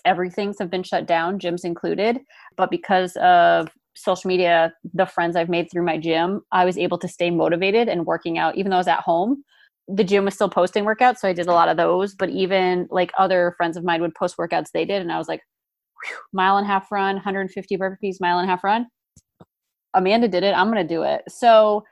everything's 0.06 0.60
have 0.60 0.70
been 0.70 0.84
shut 0.84 1.06
down, 1.06 1.40
gyms 1.40 1.64
included. 1.64 2.20
But 2.58 2.70
because 2.70 3.16
of 3.18 3.70
social 3.96 4.28
media, 4.28 4.74
the 4.94 5.06
friends 5.06 5.36
I've 5.36 5.50
made 5.50 5.70
through 5.72 5.86
my 5.86 5.98
gym, 5.98 6.42
I 6.52 6.66
was 6.66 6.78
able 6.78 6.98
to 7.00 7.08
stay 7.08 7.30
motivated 7.30 7.90
and 7.90 8.06
working 8.06 8.38
out, 8.38 8.56
even 8.56 8.70
though 8.70 8.78
I 8.78 8.80
was 8.80 8.88
at 8.88 9.02
home. 9.02 9.44
The 9.88 10.04
gym 10.04 10.26
was 10.26 10.36
still 10.36 10.50
posting 10.50 10.86
workouts, 10.86 11.18
so 11.18 11.28
I 11.28 11.34
did 11.34 11.48
a 11.48 11.54
lot 11.54 11.68
of 11.68 11.78
those. 11.78 12.16
But 12.16 12.30
even 12.30 12.88
like 12.92 13.12
other 13.18 13.54
friends 13.58 13.78
of 13.78 13.84
mine 13.84 14.02
would 14.02 14.16
post 14.16 14.38
workouts 14.38 14.72
they 14.74 14.86
did, 14.86 15.02
and 15.02 15.12
I 15.12 15.18
was 15.18 15.28
like, 15.28 15.42
mile 16.34 16.58
and 16.58 16.66
a 16.66 16.70
half 16.70 16.92
run, 16.92 17.16
150 17.16 17.78
burpees, 17.78 18.18
mile 18.22 18.40
and 18.40 18.48
a 18.48 18.52
half 18.52 18.64
run. 18.64 18.88
Amanda 19.94 20.28
did 20.28 20.44
it. 20.44 20.56
I'm 20.56 20.72
going 20.72 20.88
to 20.88 20.94
do 20.94 21.04
it. 21.04 21.24
So 21.28 21.84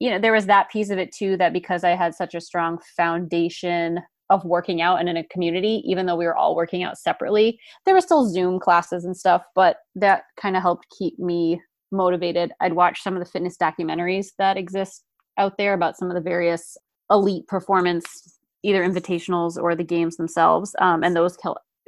you 0.00 0.10
know 0.10 0.18
there 0.18 0.32
was 0.32 0.46
that 0.46 0.70
piece 0.70 0.90
of 0.90 0.98
it 0.98 1.12
too 1.12 1.36
that 1.36 1.52
because 1.52 1.84
i 1.84 1.90
had 1.90 2.14
such 2.14 2.34
a 2.34 2.40
strong 2.40 2.78
foundation 2.96 4.00
of 4.30 4.44
working 4.44 4.80
out 4.80 5.00
and 5.00 5.08
in 5.08 5.16
a 5.16 5.24
community 5.24 5.82
even 5.84 6.06
though 6.06 6.16
we 6.16 6.24
were 6.24 6.36
all 6.36 6.56
working 6.56 6.82
out 6.82 6.96
separately 6.96 7.58
there 7.84 7.94
were 7.94 8.00
still 8.00 8.26
zoom 8.26 8.58
classes 8.58 9.04
and 9.04 9.16
stuff 9.16 9.42
but 9.54 9.78
that 9.94 10.24
kind 10.40 10.56
of 10.56 10.62
helped 10.62 10.86
keep 10.98 11.18
me 11.18 11.60
motivated. 11.94 12.52
I'd 12.60 12.74
watch 12.74 13.02
some 13.02 13.14
of 13.14 13.20
the 13.20 13.30
fitness 13.30 13.56
documentaries 13.56 14.28
that 14.38 14.56
exist 14.56 15.04
out 15.38 15.56
there 15.56 15.72
about 15.74 15.96
some 15.96 16.10
of 16.10 16.14
the 16.14 16.20
various 16.20 16.76
elite 17.10 17.46
performance 17.46 18.38
either 18.62 18.84
invitationals 18.84 19.60
or 19.60 19.74
the 19.74 19.84
games 19.84 20.16
themselves 20.16 20.74
um, 20.80 21.04
and 21.04 21.14
those 21.14 21.36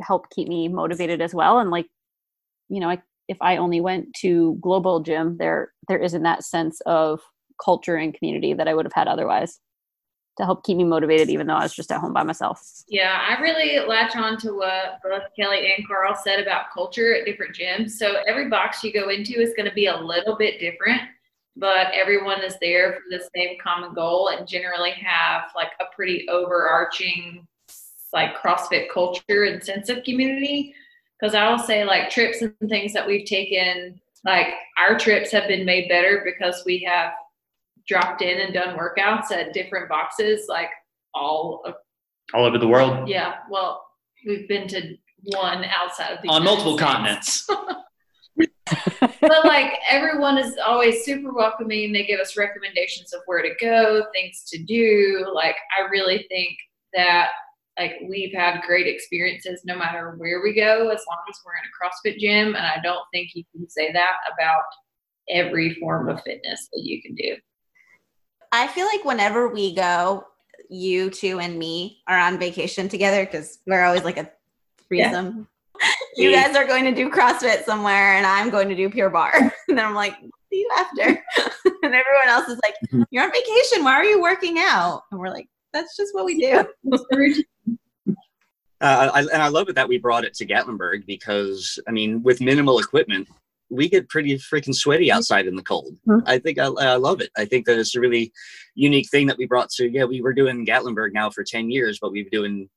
help 0.00 0.28
keep 0.30 0.46
me 0.46 0.68
motivated 0.68 1.22
as 1.22 1.34
well 1.34 1.58
and 1.58 1.70
like 1.70 1.86
you 2.68 2.80
know 2.80 2.90
I, 2.90 3.00
if 3.28 3.38
i 3.40 3.56
only 3.56 3.80
went 3.80 4.12
to 4.20 4.58
Globo 4.60 5.02
gym 5.02 5.38
there 5.38 5.72
there 5.88 5.98
isn't 5.98 6.22
that 6.24 6.44
sense 6.44 6.82
of 6.84 7.20
culture 7.64 7.96
and 7.96 8.12
community 8.12 8.52
that 8.52 8.68
I 8.68 8.74
would 8.74 8.84
have 8.84 8.92
had 8.92 9.08
otherwise 9.08 9.58
to 10.36 10.44
help 10.44 10.64
keep 10.64 10.76
me 10.76 10.84
motivated, 10.84 11.30
even 11.30 11.46
though 11.46 11.54
I 11.54 11.62
was 11.62 11.74
just 11.74 11.90
at 11.90 12.00
home 12.00 12.12
by 12.12 12.22
myself. 12.22 12.84
Yeah, 12.88 13.20
I 13.26 13.40
really 13.40 13.78
latch 13.86 14.16
on 14.16 14.38
to 14.38 14.52
what 14.52 15.00
both 15.02 15.22
Kelly 15.38 15.72
and 15.76 15.86
Carl 15.86 16.14
said 16.14 16.40
about 16.40 16.66
culture 16.72 17.14
at 17.14 17.24
different 17.24 17.56
gyms. 17.56 17.92
So 17.92 18.16
every 18.26 18.48
box 18.48 18.84
you 18.84 18.92
go 18.92 19.08
into 19.08 19.40
is 19.40 19.54
going 19.56 19.68
to 19.68 19.74
be 19.74 19.86
a 19.86 19.96
little 19.96 20.36
bit 20.36 20.60
different, 20.60 21.00
but 21.56 21.88
everyone 21.94 22.42
is 22.42 22.56
there 22.60 22.94
for 22.94 23.02
the 23.10 23.24
same 23.34 23.56
common 23.62 23.94
goal 23.94 24.28
and 24.28 24.46
generally 24.46 24.92
have 24.92 25.44
like 25.56 25.72
a 25.80 25.84
pretty 25.94 26.28
overarching 26.28 27.46
like 28.12 28.36
CrossFit 28.36 28.88
culture 28.92 29.44
and 29.44 29.62
sense 29.62 29.88
of 29.88 30.04
community. 30.04 30.74
Because 31.18 31.34
I 31.34 31.50
will 31.50 31.58
say, 31.58 31.84
like 31.84 32.10
trips 32.10 32.42
and 32.42 32.52
things 32.68 32.92
that 32.92 33.06
we've 33.06 33.24
taken, 33.24 33.98
like 34.24 34.48
our 34.78 34.98
trips 34.98 35.30
have 35.30 35.48
been 35.48 35.64
made 35.64 35.88
better 35.88 36.22
because 36.24 36.62
we 36.66 36.80
have 36.80 37.12
dropped 37.88 38.22
in 38.22 38.40
and 38.40 38.52
done 38.52 38.76
workouts 38.76 39.30
at 39.30 39.52
different 39.52 39.88
boxes, 39.88 40.46
like 40.48 40.70
all 41.14 41.62
of, 41.64 41.74
all 42.34 42.44
over 42.44 42.58
the 42.58 42.68
world. 42.68 43.08
Yeah, 43.08 43.34
well, 43.50 43.84
we've 44.26 44.48
been 44.48 44.68
to 44.68 44.96
one 45.22 45.64
outside 45.64 46.12
of 46.12 46.22
the 46.22 46.28
on 46.28 46.42
United 46.42 46.44
multiple 46.44 46.78
States. 46.78 47.46
continents. 47.46 47.48
but 49.20 49.44
like 49.44 49.74
everyone 49.88 50.38
is 50.38 50.56
always 50.64 51.04
super 51.04 51.32
welcoming. 51.32 51.92
They 51.92 52.04
give 52.04 52.20
us 52.20 52.36
recommendations 52.36 53.12
of 53.12 53.20
where 53.26 53.42
to 53.42 53.54
go, 53.60 54.04
things 54.12 54.44
to 54.48 54.62
do. 54.62 55.30
Like 55.32 55.56
I 55.78 55.88
really 55.88 56.26
think 56.28 56.56
that 56.92 57.30
like 57.78 57.92
we've 58.08 58.34
had 58.34 58.62
great 58.62 58.86
experiences 58.86 59.62
no 59.64 59.76
matter 59.76 60.14
where 60.16 60.42
we 60.42 60.54
go, 60.54 60.88
as 60.88 61.04
long 61.08 61.20
as 61.28 61.38
we're 61.44 61.52
in 61.52 61.64
a 61.64 61.74
CrossFit 61.78 62.18
gym. 62.18 62.56
And 62.56 62.66
I 62.66 62.78
don't 62.82 63.04
think 63.12 63.30
you 63.34 63.44
can 63.54 63.68
say 63.68 63.92
that 63.92 64.14
about 64.32 64.64
every 65.28 65.74
form 65.74 66.08
of 66.08 66.22
fitness 66.22 66.68
that 66.72 66.82
you 66.82 67.00
can 67.02 67.14
do. 67.14 67.36
I 68.56 68.66
feel 68.68 68.86
like 68.86 69.04
whenever 69.04 69.48
we 69.48 69.74
go, 69.74 70.24
you 70.68 71.10
two 71.10 71.38
and 71.40 71.58
me 71.58 72.02
are 72.08 72.18
on 72.18 72.38
vacation 72.38 72.88
together 72.88 73.24
because 73.24 73.58
we're 73.66 73.84
always 73.84 74.04
like 74.04 74.16
a 74.16 74.30
threesome. 74.88 75.46
Yeah. 75.80 75.90
you 76.16 76.32
guys 76.32 76.56
are 76.56 76.66
going 76.66 76.84
to 76.84 76.94
do 76.94 77.10
CrossFit 77.10 77.64
somewhere, 77.64 78.14
and 78.14 78.26
I'm 78.26 78.50
going 78.50 78.68
to 78.68 78.74
do 78.74 78.88
Pure 78.88 79.10
Barre. 79.10 79.52
and 79.68 79.78
then 79.78 79.84
I'm 79.84 79.94
like, 79.94 80.14
see 80.50 80.60
you 80.60 80.70
after. 80.76 81.02
and 81.82 81.94
everyone 81.94 82.28
else 82.28 82.48
is 82.48 82.58
like, 82.64 82.74
mm-hmm. 82.86 83.02
you're 83.10 83.24
on 83.24 83.32
vacation. 83.32 83.84
Why 83.84 83.92
are 83.92 84.04
you 84.04 84.20
working 84.20 84.56
out? 84.58 85.02
And 85.10 85.20
we're 85.20 85.28
like, 85.28 85.48
that's 85.72 85.96
just 85.96 86.14
what 86.14 86.24
we 86.24 86.38
do. 86.38 86.64
Uh, 88.78 89.10
I, 89.14 89.20
and 89.20 89.42
I 89.42 89.48
love 89.48 89.68
it 89.68 89.74
that 89.74 89.88
we 89.88 89.98
brought 89.98 90.24
it 90.24 90.34
to 90.34 90.46
Gatlinburg 90.46 91.06
because, 91.06 91.78
I 91.88 91.92
mean, 91.92 92.22
with 92.22 92.40
minimal 92.40 92.78
equipment, 92.78 93.28
we 93.70 93.88
get 93.88 94.08
pretty 94.08 94.36
freaking 94.36 94.74
sweaty 94.74 95.10
outside 95.10 95.46
in 95.46 95.56
the 95.56 95.62
cold. 95.62 95.96
Mm-hmm. 96.08 96.28
I 96.28 96.38
think 96.38 96.58
I, 96.58 96.66
I, 96.66 96.96
love 96.96 97.20
it. 97.20 97.30
I 97.36 97.44
think 97.44 97.66
that 97.66 97.78
it's 97.78 97.96
a 97.96 98.00
really 98.00 98.32
unique 98.74 99.08
thing 99.10 99.26
that 99.26 99.38
we 99.38 99.46
brought 99.46 99.70
to. 99.70 99.90
Yeah, 99.90 100.04
we 100.04 100.20
were 100.20 100.32
doing 100.32 100.64
Gatlinburg 100.64 101.12
now 101.12 101.30
for 101.30 101.42
ten 101.42 101.70
years, 101.70 101.98
but 102.00 102.12
we've 102.12 102.30
been 102.30 102.40
doing 102.40 102.68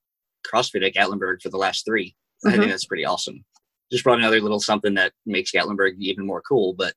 CrossFit 0.47 0.85
at 0.85 0.93
Gatlinburg 0.93 1.41
for 1.41 1.49
the 1.49 1.57
last 1.57 1.85
3 1.85 2.05
mm-hmm. 2.05 2.47
I 2.47 2.51
think 2.51 2.63
mm-hmm. 2.63 2.71
that's 2.71 2.85
pretty 2.85 3.05
awesome. 3.05 3.43
Just 3.91 4.03
brought 4.03 4.19
another 4.19 4.39
little 4.39 4.59
something 4.59 4.93
that 4.95 5.13
makes 5.25 5.51
Gatlinburg 5.51 5.95
even 5.99 6.25
more 6.25 6.41
cool. 6.41 6.73
But 6.73 6.93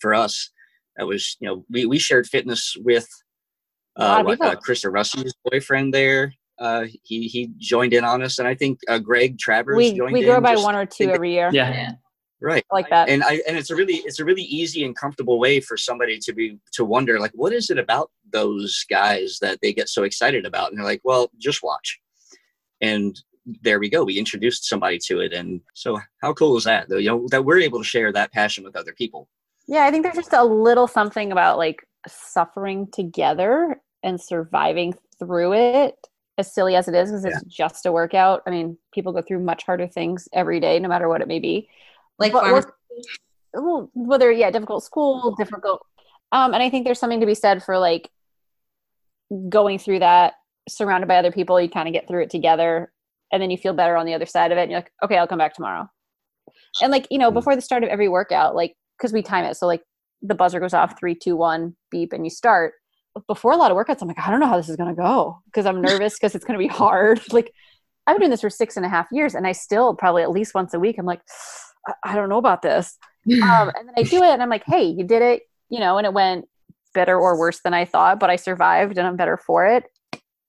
for 0.00 0.14
us, 0.14 0.50
that 0.96 1.06
was 1.06 1.36
you 1.40 1.48
know 1.48 1.64
we 1.70 1.86
we 1.86 1.98
shared 1.98 2.26
fitness 2.26 2.76
with 2.80 3.08
uh, 3.96 4.22
what, 4.22 4.40
uh, 4.40 4.56
Krista 4.56 4.90
Russell's 4.92 5.34
boyfriend 5.44 5.92
there, 5.92 6.34
Uh, 6.58 6.86
he 7.02 7.28
he 7.28 7.50
joined 7.58 7.92
in 7.92 8.04
on 8.04 8.22
us, 8.22 8.38
and 8.38 8.48
I 8.48 8.54
think 8.54 8.78
uh, 8.88 8.98
Greg 8.98 9.38
Travers 9.38 9.76
we 9.76 9.94
joined 9.94 10.14
we 10.14 10.20
in. 10.20 10.26
grow 10.26 10.40
by 10.40 10.52
just- 10.52 10.64
one 10.64 10.74
or 10.74 10.86
two 10.86 11.10
every 11.10 11.32
year. 11.32 11.50
Yeah. 11.52 11.92
Right. 12.42 12.64
Like 12.70 12.90
that. 12.90 13.08
and 13.08 13.22
I 13.22 13.40
and 13.46 13.56
it's 13.56 13.70
a 13.70 13.76
really 13.76 13.96
it's 13.96 14.20
a 14.20 14.24
really 14.24 14.42
easy 14.42 14.84
and 14.84 14.96
comfortable 14.96 15.38
way 15.38 15.60
for 15.60 15.76
somebody 15.76 16.18
to 16.18 16.32
be 16.32 16.58
to 16.72 16.84
wonder 16.84 17.18
like 17.18 17.32
what 17.34 17.52
is 17.52 17.70
it 17.70 17.78
about 17.78 18.10
those 18.30 18.84
guys 18.90 19.38
that 19.40 19.58
they 19.62 19.72
get 19.72 19.88
so 19.88 20.02
excited 20.02 20.44
about 20.44 20.70
and 20.70 20.78
they're 20.78 20.84
like 20.84 21.00
well 21.04 21.30
just 21.38 21.62
watch 21.62 22.00
and 22.80 23.20
there 23.62 23.78
we 23.78 23.88
go 23.88 24.04
we 24.04 24.18
introduced 24.18 24.68
somebody 24.68 24.98
to 24.98 25.20
it 25.20 25.32
and 25.32 25.60
so 25.74 25.98
how 26.20 26.32
cool 26.32 26.56
is 26.56 26.64
that 26.64 26.88
though 26.88 26.98
you 26.98 27.08
know 27.08 27.26
that 27.30 27.44
we're 27.44 27.58
able 27.58 27.78
to 27.78 27.84
share 27.84 28.12
that 28.12 28.32
passion 28.32 28.62
with 28.64 28.76
other 28.76 28.92
people 28.92 29.28
Yeah, 29.66 29.84
I 29.84 29.90
think 29.90 30.02
there's 30.02 30.16
just 30.16 30.32
a 30.32 30.44
little 30.44 30.86
something 30.86 31.32
about 31.32 31.58
like 31.58 31.86
suffering 32.08 32.88
together 32.92 33.80
and 34.02 34.20
surviving 34.20 34.94
through 35.18 35.54
it, 35.54 35.94
as 36.38 36.52
silly 36.52 36.74
as 36.74 36.88
it 36.88 36.94
is, 36.94 37.10
because 37.10 37.24
it's 37.24 37.42
just 37.44 37.86
a 37.86 37.92
workout. 37.92 38.42
I 38.46 38.50
mean, 38.50 38.76
people 38.92 39.12
go 39.12 39.22
through 39.22 39.40
much 39.40 39.64
harder 39.64 39.86
things 39.86 40.28
every 40.32 40.60
day, 40.60 40.78
no 40.80 40.88
matter 40.88 41.08
what 41.08 41.20
it 41.20 41.28
may 41.28 41.38
be. 41.38 41.68
Like 42.22 42.32
pharmacy. 42.32 42.68
well, 43.54 43.90
whether 43.94 44.30
yeah, 44.32 44.50
difficult 44.50 44.84
school, 44.84 45.34
difficult. 45.38 45.84
Um, 46.32 46.54
and 46.54 46.62
I 46.62 46.70
think 46.70 46.84
there's 46.84 46.98
something 46.98 47.20
to 47.20 47.26
be 47.26 47.34
said 47.34 47.62
for 47.62 47.78
like 47.78 48.08
going 49.48 49.78
through 49.78 50.00
that, 50.00 50.34
surrounded 50.68 51.06
by 51.08 51.16
other 51.16 51.32
people. 51.32 51.60
You 51.60 51.68
kind 51.68 51.88
of 51.88 51.92
get 51.92 52.08
through 52.08 52.22
it 52.22 52.30
together, 52.30 52.92
and 53.32 53.42
then 53.42 53.50
you 53.50 53.56
feel 53.58 53.74
better 53.74 53.96
on 53.96 54.06
the 54.06 54.14
other 54.14 54.26
side 54.26 54.52
of 54.52 54.58
it. 54.58 54.62
And 54.62 54.70
you're 54.70 54.80
like, 54.80 54.92
okay, 55.04 55.16
I'll 55.18 55.26
come 55.26 55.38
back 55.38 55.54
tomorrow. 55.54 55.88
And 56.80 56.90
like 56.90 57.06
you 57.10 57.18
know, 57.18 57.30
Mm. 57.30 57.34
before 57.34 57.54
the 57.56 57.62
start 57.62 57.82
of 57.84 57.88
every 57.90 58.08
workout, 58.08 58.54
like 58.54 58.74
because 58.98 59.12
we 59.12 59.22
time 59.22 59.44
it, 59.44 59.56
so 59.56 59.66
like 59.66 59.82
the 60.22 60.34
buzzer 60.34 60.60
goes 60.60 60.74
off, 60.74 60.98
three, 60.98 61.14
two, 61.14 61.36
one, 61.36 61.76
beep, 61.90 62.12
and 62.12 62.24
you 62.24 62.30
start. 62.30 62.74
Before 63.26 63.52
a 63.52 63.56
lot 63.56 63.70
of 63.70 63.76
workouts, 63.76 64.00
I'm 64.00 64.08
like, 64.08 64.18
I 64.18 64.30
don't 64.30 64.40
know 64.40 64.46
how 64.46 64.56
this 64.56 64.68
is 64.70 64.76
gonna 64.76 64.94
go 64.94 65.42
because 65.46 65.66
I'm 65.66 65.82
nervous 65.82 66.14
because 66.18 66.34
it's 66.34 66.44
gonna 66.44 66.58
be 66.58 66.66
hard. 66.68 67.20
Like 67.32 67.52
I've 68.06 68.14
been 68.14 68.22
doing 68.22 68.30
this 68.30 68.40
for 68.40 68.50
six 68.50 68.76
and 68.76 68.86
a 68.86 68.88
half 68.88 69.06
years, 69.12 69.34
and 69.34 69.46
I 69.46 69.52
still 69.52 69.94
probably 69.94 70.22
at 70.22 70.30
least 70.30 70.54
once 70.54 70.72
a 70.74 70.80
week, 70.80 70.96
I'm 70.98 71.06
like, 71.06 71.20
I, 71.86 71.94
I 72.04 72.14
don't 72.14 72.28
know 72.28 72.38
about 72.38 72.62
this. 72.62 72.96
Um, 73.26 73.72
and 73.76 73.88
then 73.88 73.94
I 73.96 74.02
do 74.02 74.22
it, 74.22 74.30
and 74.30 74.42
I'm 74.42 74.50
like, 74.50 74.64
hey, 74.66 74.84
you 74.84 75.04
did 75.04 75.22
it, 75.22 75.42
you 75.68 75.80
know, 75.80 75.98
and 75.98 76.06
it 76.06 76.12
went 76.12 76.46
better 76.94 77.18
or 77.18 77.38
worse 77.38 77.60
than 77.60 77.74
I 77.74 77.84
thought, 77.84 78.20
but 78.20 78.30
I 78.30 78.36
survived, 78.36 78.98
and 78.98 79.06
I'm 79.06 79.16
better 79.16 79.36
for 79.36 79.66
it. 79.66 79.84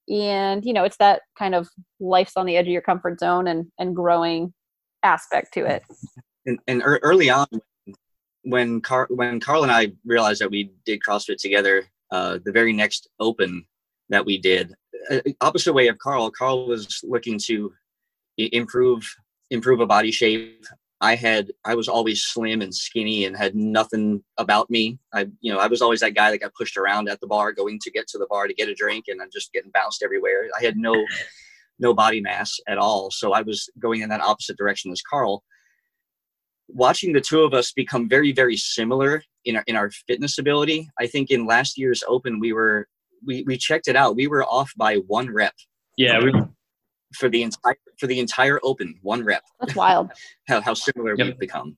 And 0.09 0.65
you 0.65 0.73
know, 0.73 0.83
it's 0.83 0.97
that 0.97 1.21
kind 1.37 1.55
of 1.55 1.69
life's 1.99 2.35
on 2.35 2.45
the 2.45 2.57
edge 2.57 2.65
of 2.65 2.71
your 2.73 2.81
comfort 2.81 3.19
zone 3.19 3.47
and 3.47 3.67
and 3.79 3.95
growing 3.95 4.53
aspect 5.01 5.53
to 5.53 5.65
it. 5.65 5.83
and, 6.45 6.59
and 6.67 6.81
ear- 6.81 6.99
early 7.03 7.29
on 7.29 7.47
when 8.43 8.81
Car- 8.81 9.07
when 9.09 9.39
Carl 9.39 9.63
and 9.63 9.71
I 9.71 9.93
realized 10.05 10.41
that 10.41 10.51
we 10.51 10.71
did 10.85 10.99
CrossFit 11.07 11.37
together, 11.37 11.85
uh, 12.11 12.39
the 12.43 12.51
very 12.51 12.73
next 12.73 13.09
open 13.19 13.65
that 14.09 14.25
we 14.25 14.37
did, 14.37 14.73
uh, 15.09 15.21
opposite 15.41 15.73
way 15.73 15.87
of 15.87 15.97
Carl, 15.97 16.29
Carl 16.31 16.67
was 16.67 16.99
looking 17.03 17.39
to 17.45 17.73
improve 18.37 19.09
improve 19.49 19.79
a 19.79 19.85
body 19.85 20.11
shape. 20.11 20.65
I 21.03 21.15
had 21.15 21.51
I 21.65 21.75
was 21.75 21.87
always 21.87 22.23
slim 22.23 22.61
and 22.61 22.73
skinny 22.73 23.25
and 23.25 23.35
had 23.35 23.55
nothing 23.55 24.23
about 24.37 24.69
me. 24.69 24.99
I 25.13 25.27
you 25.41 25.51
know 25.51 25.59
I 25.59 25.67
was 25.67 25.81
always 25.81 25.99
that 25.99 26.15
guy 26.15 26.31
that 26.31 26.39
got 26.39 26.55
pushed 26.55 26.77
around 26.77 27.09
at 27.09 27.19
the 27.19 27.27
bar, 27.27 27.51
going 27.51 27.79
to 27.79 27.91
get 27.91 28.07
to 28.07 28.17
the 28.17 28.27
bar 28.29 28.47
to 28.47 28.53
get 28.53 28.69
a 28.69 28.73
drink, 28.73 29.05
and 29.09 29.21
I'm 29.21 29.29
just 29.31 29.51
getting 29.51 29.71
bounced 29.71 30.01
everywhere. 30.03 30.47
I 30.57 30.63
had 30.63 30.77
no 30.77 30.95
no 31.79 31.93
body 31.93 32.21
mass 32.21 32.57
at 32.67 32.77
all, 32.77 33.11
so 33.11 33.33
I 33.33 33.41
was 33.41 33.69
going 33.79 34.01
in 34.01 34.09
that 34.09 34.21
opposite 34.21 34.57
direction 34.57 34.91
as 34.91 35.01
Carl 35.01 35.43
watching 36.69 37.11
the 37.11 37.21
two 37.21 37.41
of 37.41 37.53
us 37.53 37.73
become 37.73 38.07
very 38.07 38.31
very 38.31 38.55
similar 38.55 39.21
in 39.43 39.57
our 39.57 39.63
in 39.67 39.75
our 39.75 39.91
fitness 40.07 40.37
ability 40.37 40.89
i 40.97 41.05
think 41.05 41.29
in 41.29 41.45
last 41.45 41.77
year's 41.77 42.03
open 42.07 42.39
we 42.39 42.53
were 42.53 42.87
we 43.27 43.43
we 43.43 43.57
checked 43.57 43.89
it 43.89 43.97
out 43.97 44.15
we 44.15 44.27
were 44.27 44.45
off 44.45 44.71
by 44.77 44.95
one 45.07 45.29
rep 45.29 45.53
Yeah. 45.97 46.19
We, 46.23 46.33
for 47.13 47.29
the 47.29 47.43
entire 47.43 47.75
for 47.99 48.07
the 48.07 48.19
entire 48.19 48.59
open 48.63 48.95
one 49.01 49.23
rep 49.23 49.43
That's 49.59 49.75
wild. 49.75 50.11
how, 50.47 50.61
how 50.61 50.73
similar 50.73 51.15
Yep. 51.17 51.27
we've 51.27 51.39
become 51.39 51.77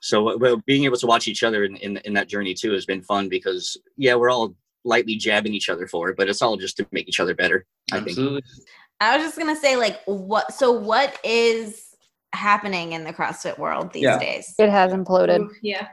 so 0.00 0.30
uh, 0.30 0.36
well, 0.36 0.56
being 0.66 0.84
able 0.84 0.96
to 0.96 1.06
watch 1.06 1.28
each 1.28 1.42
other 1.42 1.64
in, 1.64 1.76
in 1.76 1.96
in 1.98 2.12
that 2.14 2.28
journey 2.28 2.54
too 2.54 2.72
has 2.72 2.86
been 2.86 3.02
fun 3.02 3.28
because 3.28 3.76
yeah 3.96 4.14
we're 4.14 4.30
all 4.30 4.54
lightly 4.84 5.14
jabbing 5.16 5.54
each 5.54 5.68
other 5.68 5.86
for 5.86 6.08
it 6.08 6.16
but 6.16 6.28
it's 6.28 6.42
all 6.42 6.56
just 6.56 6.76
to 6.76 6.86
make 6.92 7.08
each 7.08 7.20
other 7.20 7.34
better 7.34 7.64
i 7.92 8.00
think. 8.00 8.42
I 9.00 9.16
was 9.16 9.26
just 9.26 9.36
gonna 9.36 9.56
say, 9.56 9.74
like, 9.76 9.98
what? 10.04 10.52
So, 10.54 10.70
what 10.70 11.18
is 11.24 11.96
happening 12.34 12.92
in 12.92 13.02
the 13.02 13.12
CrossFit 13.12 13.58
world 13.58 13.92
these 13.92 14.04
Yeah. 14.04 14.16
days? 14.16 14.54
It 14.60 14.70
has 14.70 14.92
imploded. 14.92 15.40
Ooh, 15.40 15.50
yeah. 15.60 15.88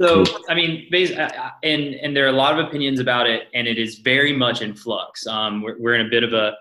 So, 0.00 0.24
I 0.48 0.54
mean, 0.56 0.88
bas- 0.90 1.12
uh, 1.12 1.30
uh, 1.38 1.50
and 1.62 1.94
and 1.94 2.16
there 2.16 2.24
are 2.24 2.30
a 2.30 2.32
lot 2.32 2.58
of 2.58 2.66
opinions 2.66 2.98
about 2.98 3.28
it, 3.28 3.44
and 3.54 3.68
it 3.68 3.78
is 3.78 3.98
very 3.98 4.32
much 4.32 4.62
in 4.62 4.74
flux. 4.74 5.28
Um, 5.28 5.62
we're, 5.62 5.78
we're 5.78 5.94
in 5.94 6.04
a 6.04 6.10
bit 6.10 6.24
of 6.24 6.32
a 6.32 6.56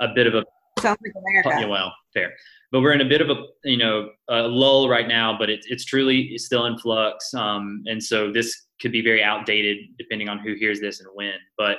a 0.00 0.08
bit 0.14 0.26
of 0.26 0.34
a 0.34 0.44
Sounds 0.80 0.98
like 1.02 1.12
America. 1.16 1.60
yeah, 1.60 1.66
well, 1.66 1.92
fair, 2.14 2.32
but 2.70 2.80
we're 2.82 2.92
in 2.92 3.00
a 3.00 3.08
bit 3.08 3.20
of 3.20 3.30
a 3.30 3.42
you 3.64 3.76
know 3.76 4.10
a 4.28 4.42
lull 4.42 4.88
right 4.88 5.08
now. 5.08 5.36
But 5.36 5.50
it's 5.50 5.66
it's 5.68 5.84
truly 5.84 6.38
still 6.38 6.66
in 6.66 6.78
flux, 6.78 7.34
um, 7.34 7.82
and 7.86 8.02
so 8.02 8.32
this 8.32 8.66
could 8.80 8.92
be 8.92 9.02
very 9.02 9.22
outdated 9.22 9.78
depending 9.98 10.28
on 10.28 10.38
who 10.38 10.54
hears 10.54 10.80
this 10.80 11.00
and 11.00 11.08
when. 11.14 11.34
But 11.56 11.78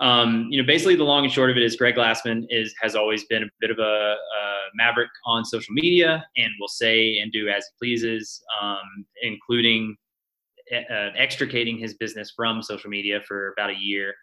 um, 0.00 0.48
you 0.50 0.60
know, 0.60 0.66
basically, 0.66 0.96
the 0.96 1.04
long 1.04 1.24
and 1.24 1.32
short 1.32 1.50
of 1.50 1.56
it 1.56 1.62
is 1.62 1.76
Greg 1.76 1.94
Glassman 1.94 2.44
is 2.50 2.74
has 2.82 2.96
always 2.96 3.24
been 3.26 3.44
a 3.44 3.48
bit 3.60 3.70
of 3.70 3.78
a, 3.78 3.82
a 3.82 4.16
maverick 4.74 5.10
on 5.26 5.44
social 5.44 5.72
media 5.72 6.26
and 6.36 6.50
will 6.60 6.68
say 6.68 7.18
and 7.18 7.30
do 7.30 7.48
as 7.48 7.64
he 7.64 7.86
pleases, 7.86 8.42
um, 8.60 9.06
including 9.22 9.96
uh, 10.72 11.10
extricating 11.16 11.78
his 11.78 11.94
business 11.94 12.32
from 12.34 12.62
social 12.62 12.90
media 12.90 13.20
for 13.28 13.52
about 13.52 13.70
a 13.70 13.76
year. 13.78 14.14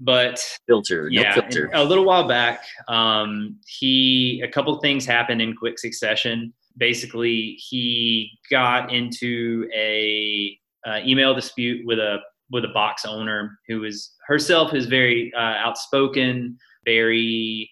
But 0.00 0.42
filter 0.66 1.08
no 1.10 1.22
yeah, 1.22 1.34
filter 1.34 1.70
a 1.74 1.84
little 1.84 2.04
while 2.04 2.26
back, 2.26 2.64
um, 2.88 3.56
he 3.66 4.42
a 4.44 4.50
couple 4.50 4.76
things 4.80 5.06
happened 5.06 5.40
in 5.40 5.54
quick 5.54 5.78
succession. 5.78 6.52
Basically, 6.76 7.56
he 7.58 8.30
got 8.50 8.92
into 8.92 9.68
a 9.74 10.58
uh, 10.86 10.98
email 11.04 11.34
dispute 11.34 11.86
with 11.86 11.98
a 11.98 12.18
with 12.50 12.64
a 12.64 12.68
box 12.74 13.04
owner 13.04 13.58
who 13.68 13.84
is 13.84 14.12
herself 14.26 14.74
is 14.74 14.86
very 14.86 15.32
uh, 15.36 15.40
outspoken, 15.40 16.58
very 16.84 17.70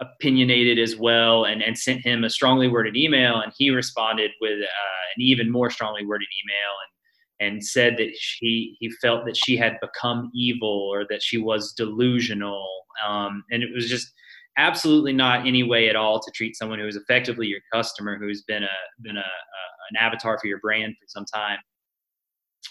opinionated 0.00 0.78
as 0.78 0.96
well, 0.96 1.44
and 1.44 1.62
and 1.62 1.78
sent 1.78 2.04
him 2.04 2.24
a 2.24 2.30
strongly 2.30 2.68
worded 2.68 2.96
email, 2.96 3.40
and 3.40 3.52
he 3.56 3.70
responded 3.70 4.30
with 4.40 4.60
uh, 4.60 5.04
an 5.16 5.22
even 5.22 5.50
more 5.50 5.70
strongly 5.70 6.04
worded 6.04 6.28
email 6.44 6.70
and 6.84 6.97
and 7.40 7.64
said 7.64 7.96
that 7.98 8.10
she 8.16 8.76
he 8.80 8.90
felt 9.02 9.24
that 9.26 9.36
she 9.36 9.56
had 9.56 9.78
become 9.80 10.30
evil 10.34 10.88
or 10.92 11.04
that 11.08 11.22
she 11.22 11.38
was 11.38 11.72
delusional. 11.72 12.66
Um, 13.06 13.44
and 13.50 13.62
it 13.62 13.70
was 13.74 13.88
just 13.88 14.12
absolutely 14.56 15.12
not 15.12 15.46
any 15.46 15.62
way 15.62 15.88
at 15.88 15.96
all 15.96 16.20
to 16.20 16.30
treat 16.32 16.56
someone 16.56 16.78
who 16.78 16.86
is 16.86 16.96
effectively 16.96 17.46
your 17.46 17.60
customer 17.72 18.18
who's 18.18 18.42
been 18.42 18.64
a 18.64 18.76
been 19.02 19.16
a, 19.16 19.20
a 19.20 19.24
an 19.90 19.96
avatar 19.98 20.38
for 20.38 20.48
your 20.48 20.58
brand 20.58 20.94
for 21.00 21.06
some 21.08 21.24
time. 21.24 21.58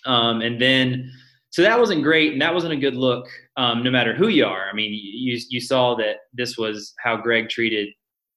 Um, 0.06 0.41
and 0.41 0.61
then 0.61 1.11
so 1.49 1.61
that 1.61 1.80
wasn't 1.80 2.03
great 2.03 2.34
and 2.34 2.41
that 2.41 2.53
wasn't 2.53 2.73
a 2.73 2.77
good 2.77 2.95
look 2.95 3.27
um, 3.56 3.84
no 3.84 3.89
matter 3.89 4.14
who 4.14 4.27
you 4.27 4.45
are. 4.45 4.69
I 4.69 4.73
mean 4.73 4.91
you 4.94 5.39
you 5.49 5.61
saw 5.61 5.95
that 5.95 6.18
this 6.34 6.57
was 6.57 6.94
how 7.02 7.18
greg 7.18 7.49
treated 7.49 7.88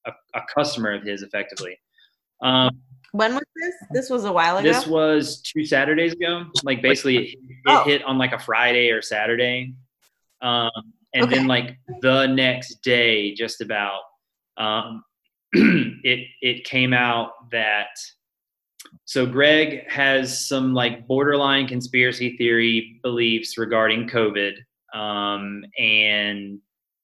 a, 0.07 0.13
a 0.35 0.41
customer 0.55 0.93
of 0.93 1.03
his 1.03 1.23
effectively. 1.23 1.79
Um, 2.43 2.81
When 3.13 3.35
was 3.35 3.43
this? 3.57 3.75
This 3.93 4.11
was 4.11 4.25
a 4.25 4.33
while 4.33 4.59
ago. 4.59 4.67
this 4.69 4.87
was 4.87 5.41
two 5.43 5.65
Saturdays 5.65 6.13
ago. 6.13 6.45
Like 6.63 6.83
basically, 6.83 7.17
it, 7.19 7.39
it 7.39 7.57
Oh. 7.67 7.85
hit 7.85 8.03
on 8.05 8.19
like 8.19 8.33
a 8.33 8.39
Friday 8.39 8.91
or 8.91 9.03
Saturday, 9.03 9.75
um, 10.43 10.71
and 11.15 11.25
Okay. 11.25 11.35
then 11.37 11.47
like 11.49 11.77
the 12.03 12.27
next 12.27 12.83
day, 12.83 13.35
just 13.35 13.61
about, 13.61 14.01
um, 14.57 15.03
it 15.53 16.27
it 16.41 16.65
came 16.65 16.93
out 16.93 17.33
that 17.51 17.89
so 19.05 19.27
Greg 19.27 19.89
has 19.91 20.47
some 20.49 20.73
like 20.73 21.07
borderline 21.07 21.67
conspiracy 21.67 22.37
theory 22.37 23.01
beliefs 23.03 23.59
regarding 23.59 24.09
COVID, 24.09 24.53
um, 24.95 25.65
and 25.79 26.59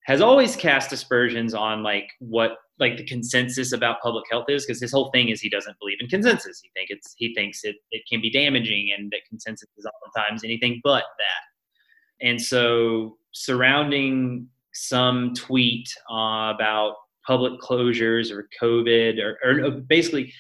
has 0.05 0.21
always 0.21 0.55
cast 0.57 0.93
aspersions 0.93 1.53
on 1.53 1.83
like 1.83 2.09
what 2.21 2.57
like 2.79 2.97
the 2.97 3.05
consensus 3.05 3.73
about 3.73 4.01
public 4.03 4.25
health 4.31 4.47
is 4.49 4.67
because 4.67 4.81
his 4.81 4.93
whole 4.93 5.11
thing 5.11 5.29
is 5.29 5.41
he 5.41 5.49
doesn't 5.49 5.79
believe 5.79 5.99
in 6.01 6.09
consensus. 6.09 6.61
He 6.63 6.71
think 6.75 6.91
it's 6.91 7.15
he 7.17 7.35
thinks 7.35 7.65
it 7.65 7.77
it 7.91 8.03
can 8.11 8.21
be 8.21 8.31
damaging 8.31 8.91
and 8.97 9.11
that 9.13 9.21
consensus 9.29 9.69
is 9.77 9.87
oftentimes 9.87 10.45
anything 10.45 10.81
but 10.85 11.05
that. 11.19 12.27
And 12.27 12.41
so 12.41 13.17
surrounding 13.33 14.49
some 14.73 15.35
tweet 15.35 15.89
uh, 16.11 16.53
about 16.55 16.97
public 17.27 17.61
closures 17.61 18.31
or 18.31 18.49
COVID 18.63 19.19
or, 19.21 19.39
or 19.45 19.71
basically 19.71 20.33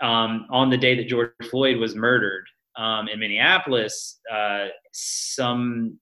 um, 0.00 0.46
on 0.50 0.70
the 0.70 0.76
day 0.76 0.94
that 0.94 1.08
George 1.08 1.30
Floyd 1.50 1.78
was 1.78 1.94
murdered 1.94 2.44
um, 2.76 3.08
in 3.08 3.18
Minneapolis, 3.18 4.20
uh, 4.32 4.66
some 4.92 5.98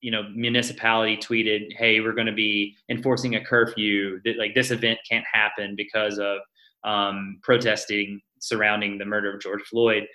you 0.00 0.10
know 0.10 0.24
municipality 0.34 1.16
tweeted, 1.16 1.72
"Hey, 1.76 2.00
we're 2.00 2.12
going 2.12 2.26
to 2.26 2.32
be 2.32 2.76
enforcing 2.88 3.34
a 3.34 3.44
curfew. 3.44 4.20
That 4.24 4.38
like 4.38 4.54
this 4.54 4.70
event 4.70 4.98
can't 5.08 5.24
happen 5.30 5.74
because 5.76 6.18
of 6.18 6.38
um, 6.84 7.38
protesting 7.42 8.20
surrounding 8.40 8.98
the 8.98 9.04
murder 9.04 9.34
of 9.34 9.40
George 9.40 9.62
Floyd." 9.62 10.06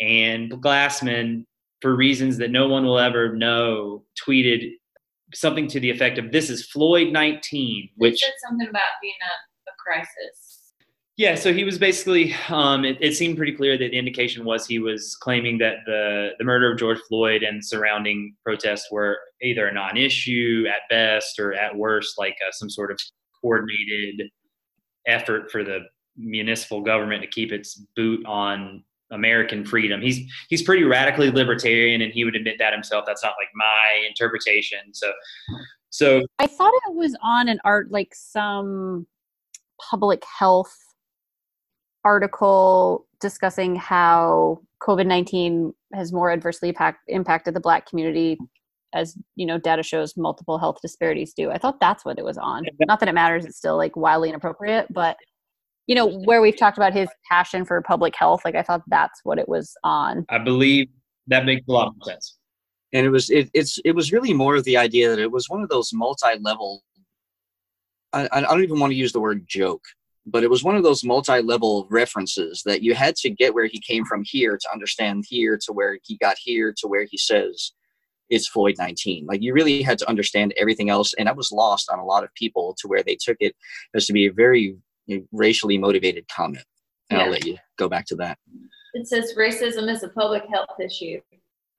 And 0.00 0.50
Glassman, 0.50 1.44
for 1.80 1.94
reasons 1.94 2.38
that 2.38 2.50
no 2.50 2.68
one 2.68 2.84
will 2.84 2.98
ever 2.98 3.34
know, 3.34 4.04
tweeted 4.26 4.72
something 5.34 5.68
to 5.68 5.80
the 5.80 5.90
effect 5.90 6.18
of 6.18 6.32
"This 6.32 6.50
is 6.50 6.66
Floyd 6.66 7.12
19," 7.12 7.90
which 7.96 8.20
said 8.20 8.32
something 8.48 8.68
about 8.68 8.82
being 9.00 9.14
a, 9.22 9.70
a 9.70 9.74
crisis. 9.78 10.61
Yeah. 11.22 11.36
So 11.36 11.52
he 11.52 11.62
was 11.62 11.78
basically. 11.78 12.34
Um, 12.48 12.84
it, 12.84 12.98
it 13.00 13.14
seemed 13.14 13.36
pretty 13.36 13.52
clear 13.52 13.78
that 13.78 13.92
the 13.92 13.96
indication 13.96 14.44
was 14.44 14.66
he 14.66 14.80
was 14.80 15.14
claiming 15.14 15.56
that 15.58 15.76
the 15.86 16.30
the 16.36 16.44
murder 16.44 16.72
of 16.72 16.78
George 16.80 16.98
Floyd 17.08 17.44
and 17.44 17.64
surrounding 17.64 18.34
protests 18.44 18.90
were 18.90 19.16
either 19.40 19.68
a 19.68 19.72
non-issue 19.72 20.64
at 20.68 20.88
best 20.90 21.38
or 21.38 21.54
at 21.54 21.76
worst 21.76 22.18
like 22.18 22.36
uh, 22.44 22.50
some 22.50 22.68
sort 22.68 22.90
of 22.90 22.98
coordinated 23.40 24.30
effort 25.06 25.48
for 25.52 25.62
the 25.62 25.78
municipal 26.16 26.80
government 26.80 27.22
to 27.22 27.28
keep 27.28 27.52
its 27.52 27.76
boot 27.94 28.26
on 28.26 28.82
American 29.12 29.64
freedom. 29.64 30.02
He's 30.02 30.28
he's 30.48 30.62
pretty 30.62 30.82
radically 30.82 31.30
libertarian, 31.30 32.02
and 32.02 32.12
he 32.12 32.24
would 32.24 32.34
admit 32.34 32.56
that 32.58 32.72
himself. 32.72 33.04
That's 33.06 33.22
not 33.22 33.34
like 33.38 33.48
my 33.54 34.04
interpretation. 34.08 34.92
So, 34.92 35.12
so 35.90 36.22
I 36.40 36.48
thought 36.48 36.72
it 36.88 36.96
was 36.96 37.16
on 37.22 37.46
an 37.46 37.60
art 37.64 37.92
like 37.92 38.12
some 38.12 39.06
public 39.78 40.24
health 40.24 40.76
article 42.04 43.06
discussing 43.20 43.76
how 43.76 44.60
COVID 44.82 45.06
nineteen 45.06 45.74
has 45.94 46.12
more 46.12 46.30
adversely 46.30 46.70
impact, 46.70 47.00
impacted 47.08 47.54
the 47.54 47.60
Black 47.60 47.88
community, 47.88 48.38
as 48.94 49.16
you 49.36 49.46
know, 49.46 49.58
data 49.58 49.82
shows 49.82 50.16
multiple 50.16 50.58
health 50.58 50.78
disparities 50.82 51.32
do. 51.34 51.50
I 51.50 51.58
thought 51.58 51.80
that's 51.80 52.04
what 52.04 52.18
it 52.18 52.24
was 52.24 52.38
on. 52.38 52.64
Not 52.80 53.00
that 53.00 53.08
it 53.08 53.14
matters; 53.14 53.44
it's 53.44 53.56
still 53.56 53.76
like 53.76 53.96
wildly 53.96 54.28
inappropriate, 54.28 54.86
but 54.90 55.16
you 55.86 55.94
know, 55.94 56.06
where 56.06 56.40
we've 56.40 56.56
talked 56.56 56.78
about 56.78 56.92
his 56.92 57.08
passion 57.30 57.64
for 57.64 57.80
public 57.82 58.14
health, 58.16 58.42
like 58.44 58.54
I 58.54 58.62
thought 58.62 58.82
that's 58.86 59.20
what 59.24 59.38
it 59.38 59.48
was 59.48 59.74
on. 59.82 60.24
I 60.28 60.38
believe 60.38 60.88
that 61.26 61.44
makes 61.44 61.66
a 61.68 61.72
lot 61.72 61.88
of 61.88 61.94
sense. 62.04 62.38
and 62.92 63.06
it 63.06 63.10
was 63.10 63.30
it, 63.30 63.50
it's 63.54 63.78
it 63.84 63.92
was 63.92 64.12
really 64.12 64.34
more 64.34 64.56
of 64.56 64.64
the 64.64 64.76
idea 64.76 65.08
that 65.08 65.18
it 65.18 65.30
was 65.30 65.48
one 65.48 65.62
of 65.62 65.68
those 65.68 65.92
multi-level 65.92 66.82
I, 68.12 68.28
I 68.30 68.40
don't 68.42 68.62
even 68.62 68.78
want 68.78 68.90
to 68.90 68.96
use 68.96 69.12
the 69.12 69.20
word 69.20 69.44
joke 69.46 69.84
but 70.26 70.44
it 70.44 70.50
was 70.50 70.62
one 70.62 70.76
of 70.76 70.82
those 70.82 71.04
multi-level 71.04 71.86
references 71.90 72.62
that 72.64 72.82
you 72.82 72.94
had 72.94 73.16
to 73.16 73.30
get 73.30 73.54
where 73.54 73.66
he 73.66 73.80
came 73.80 74.04
from 74.04 74.22
here 74.24 74.56
to 74.56 74.72
understand 74.72 75.24
here 75.28 75.58
to 75.64 75.72
where 75.72 75.98
he 76.02 76.16
got 76.16 76.36
here 76.38 76.72
to 76.78 76.88
where 76.88 77.06
he 77.10 77.16
says 77.16 77.72
it's 78.30 78.48
Floyd 78.48 78.76
19 78.78 79.26
like 79.26 79.42
you 79.42 79.52
really 79.52 79.82
had 79.82 79.98
to 79.98 80.08
understand 80.08 80.54
everything 80.56 80.90
else 80.90 81.12
and 81.14 81.26
that 81.26 81.36
was 81.36 81.52
lost 81.52 81.90
on 81.90 81.98
a 81.98 82.04
lot 82.04 82.24
of 82.24 82.32
people 82.34 82.74
to 82.78 82.88
where 82.88 83.02
they 83.02 83.16
took 83.20 83.36
it 83.40 83.54
as 83.94 84.06
to 84.06 84.12
be 84.12 84.26
a 84.26 84.32
very 84.32 84.76
you 85.06 85.18
know, 85.18 85.24
racially 85.32 85.78
motivated 85.78 86.26
comment. 86.28 86.64
And 87.10 87.18
Yeah. 87.18 87.24
I'll 87.24 87.30
let 87.30 87.44
you 87.44 87.58
go 87.76 87.88
back 87.88 88.06
to 88.06 88.16
that. 88.16 88.38
It 88.94 89.06
says 89.06 89.34
racism 89.36 89.90
is 89.90 90.02
a 90.02 90.08
public 90.08 90.44
health 90.52 90.78
issue, 90.80 91.20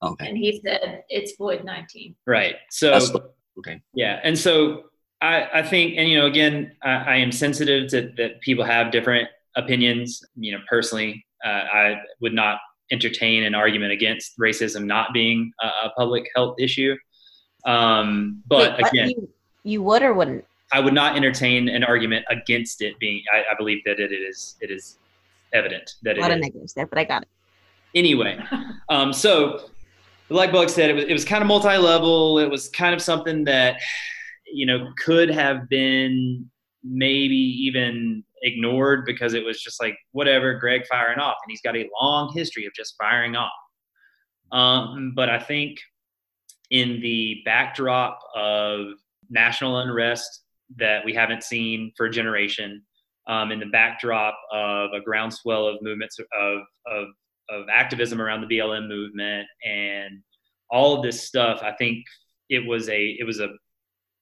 okay. 0.02 0.28
And 0.28 0.36
he 0.36 0.60
said 0.64 1.04
it's 1.08 1.32
Floyd 1.32 1.64
19. 1.64 2.14
Right. 2.26 2.56
So 2.70 2.90
That's 2.90 3.10
okay. 3.58 3.80
Yeah, 3.94 4.20
and 4.22 4.38
so 4.38 4.84
I, 5.20 5.48
I 5.60 5.62
think, 5.62 5.94
and 5.96 6.08
you 6.08 6.18
know, 6.18 6.26
again, 6.26 6.72
I, 6.82 6.90
I 6.90 7.16
am 7.16 7.32
sensitive 7.32 7.88
to 7.90 8.12
that 8.16 8.40
people 8.40 8.64
have 8.64 8.92
different 8.92 9.28
opinions. 9.56 10.22
You 10.36 10.52
know, 10.52 10.58
personally, 10.68 11.24
uh, 11.44 11.48
I 11.48 11.96
would 12.20 12.34
not 12.34 12.58
entertain 12.90 13.44
an 13.44 13.54
argument 13.54 13.92
against 13.92 14.38
racism 14.38 14.84
not 14.84 15.12
being 15.14 15.52
a, 15.62 15.66
a 15.66 15.90
public 15.96 16.28
health 16.34 16.56
issue. 16.58 16.96
Um, 17.64 18.42
but 18.46 18.76
Wait, 18.76 18.88
again, 18.88 19.08
you, 19.10 19.28
you 19.62 19.82
would 19.82 20.02
or 20.02 20.12
wouldn't? 20.12 20.44
I 20.72 20.80
would 20.80 20.94
not 20.94 21.16
entertain 21.16 21.68
an 21.68 21.84
argument 21.84 22.26
against 22.28 22.82
it 22.82 22.98
being. 22.98 23.22
I, 23.32 23.52
I 23.52 23.56
believe 23.56 23.82
that 23.84 24.00
it 24.00 24.12
is 24.12 24.56
it 24.60 24.70
is 24.70 24.98
evident 25.52 25.94
that 26.02 26.16
A 26.16 26.18
it 26.18 26.22
lot 26.22 26.32
of 26.32 26.40
negatives 26.40 26.74
there, 26.74 26.86
but 26.86 26.98
I 26.98 27.04
got 27.04 27.22
it. 27.22 27.28
anyway 27.94 28.36
um, 28.88 29.12
so 29.12 29.70
like 30.28 30.50
bug 30.50 30.68
said 30.68 30.90
it 30.90 30.94
was, 30.94 31.04
it 31.04 31.12
was 31.12 31.24
kind 31.24 31.42
of 31.42 31.46
multi-level 31.46 32.40
it 32.40 32.50
was 32.50 32.68
kind 32.68 32.92
of 32.92 33.00
something 33.00 33.44
that 33.44 33.76
you 34.52 34.66
know 34.66 34.90
could 34.98 35.30
have 35.30 35.68
been 35.68 36.48
maybe 36.82 37.36
even 37.36 38.22
ignored 38.42 39.04
because 39.06 39.32
it 39.32 39.44
was 39.44 39.60
just 39.60 39.80
like 39.80 39.96
whatever 40.12 40.58
greg 40.58 40.82
firing 40.86 41.18
off. 41.18 41.36
And 41.42 41.50
he's 41.50 41.62
got 41.62 41.76
a 41.76 41.88
long 42.00 42.32
history 42.34 42.66
of 42.66 42.74
just 42.74 42.94
firing 42.98 43.36
off. 43.36 43.52
Um, 44.52 45.14
but 45.16 45.30
i 45.30 45.38
think 45.38 45.78
in 46.70 47.00
the 47.00 47.40
backdrop 47.44 48.20
of 48.36 48.88
national 49.30 49.78
unrest 49.78 50.42
that 50.76 51.04
we 51.04 51.14
haven't 51.14 51.42
seen 51.42 51.92
for 51.96 52.06
a 52.06 52.10
generation 52.10 52.82
um, 53.26 53.50
in 53.50 53.58
the 53.58 53.66
backdrop 53.66 54.38
of 54.52 54.92
a 54.92 55.00
groundswell 55.00 55.66
of 55.66 55.80
movements 55.82 56.18
of, 56.18 56.60
of 56.86 57.08
of 57.50 57.66
activism 57.70 58.20
around 58.20 58.40
the 58.40 58.58
BLM 58.58 58.88
movement 58.88 59.46
and 59.66 60.22
all 60.70 60.96
of 60.96 61.02
this 61.02 61.22
stuff, 61.22 61.60
I 61.62 61.72
think 61.72 62.04
it 62.48 62.66
was 62.66 62.88
a 62.88 63.16
it 63.18 63.24
was 63.24 63.40
a 63.40 63.48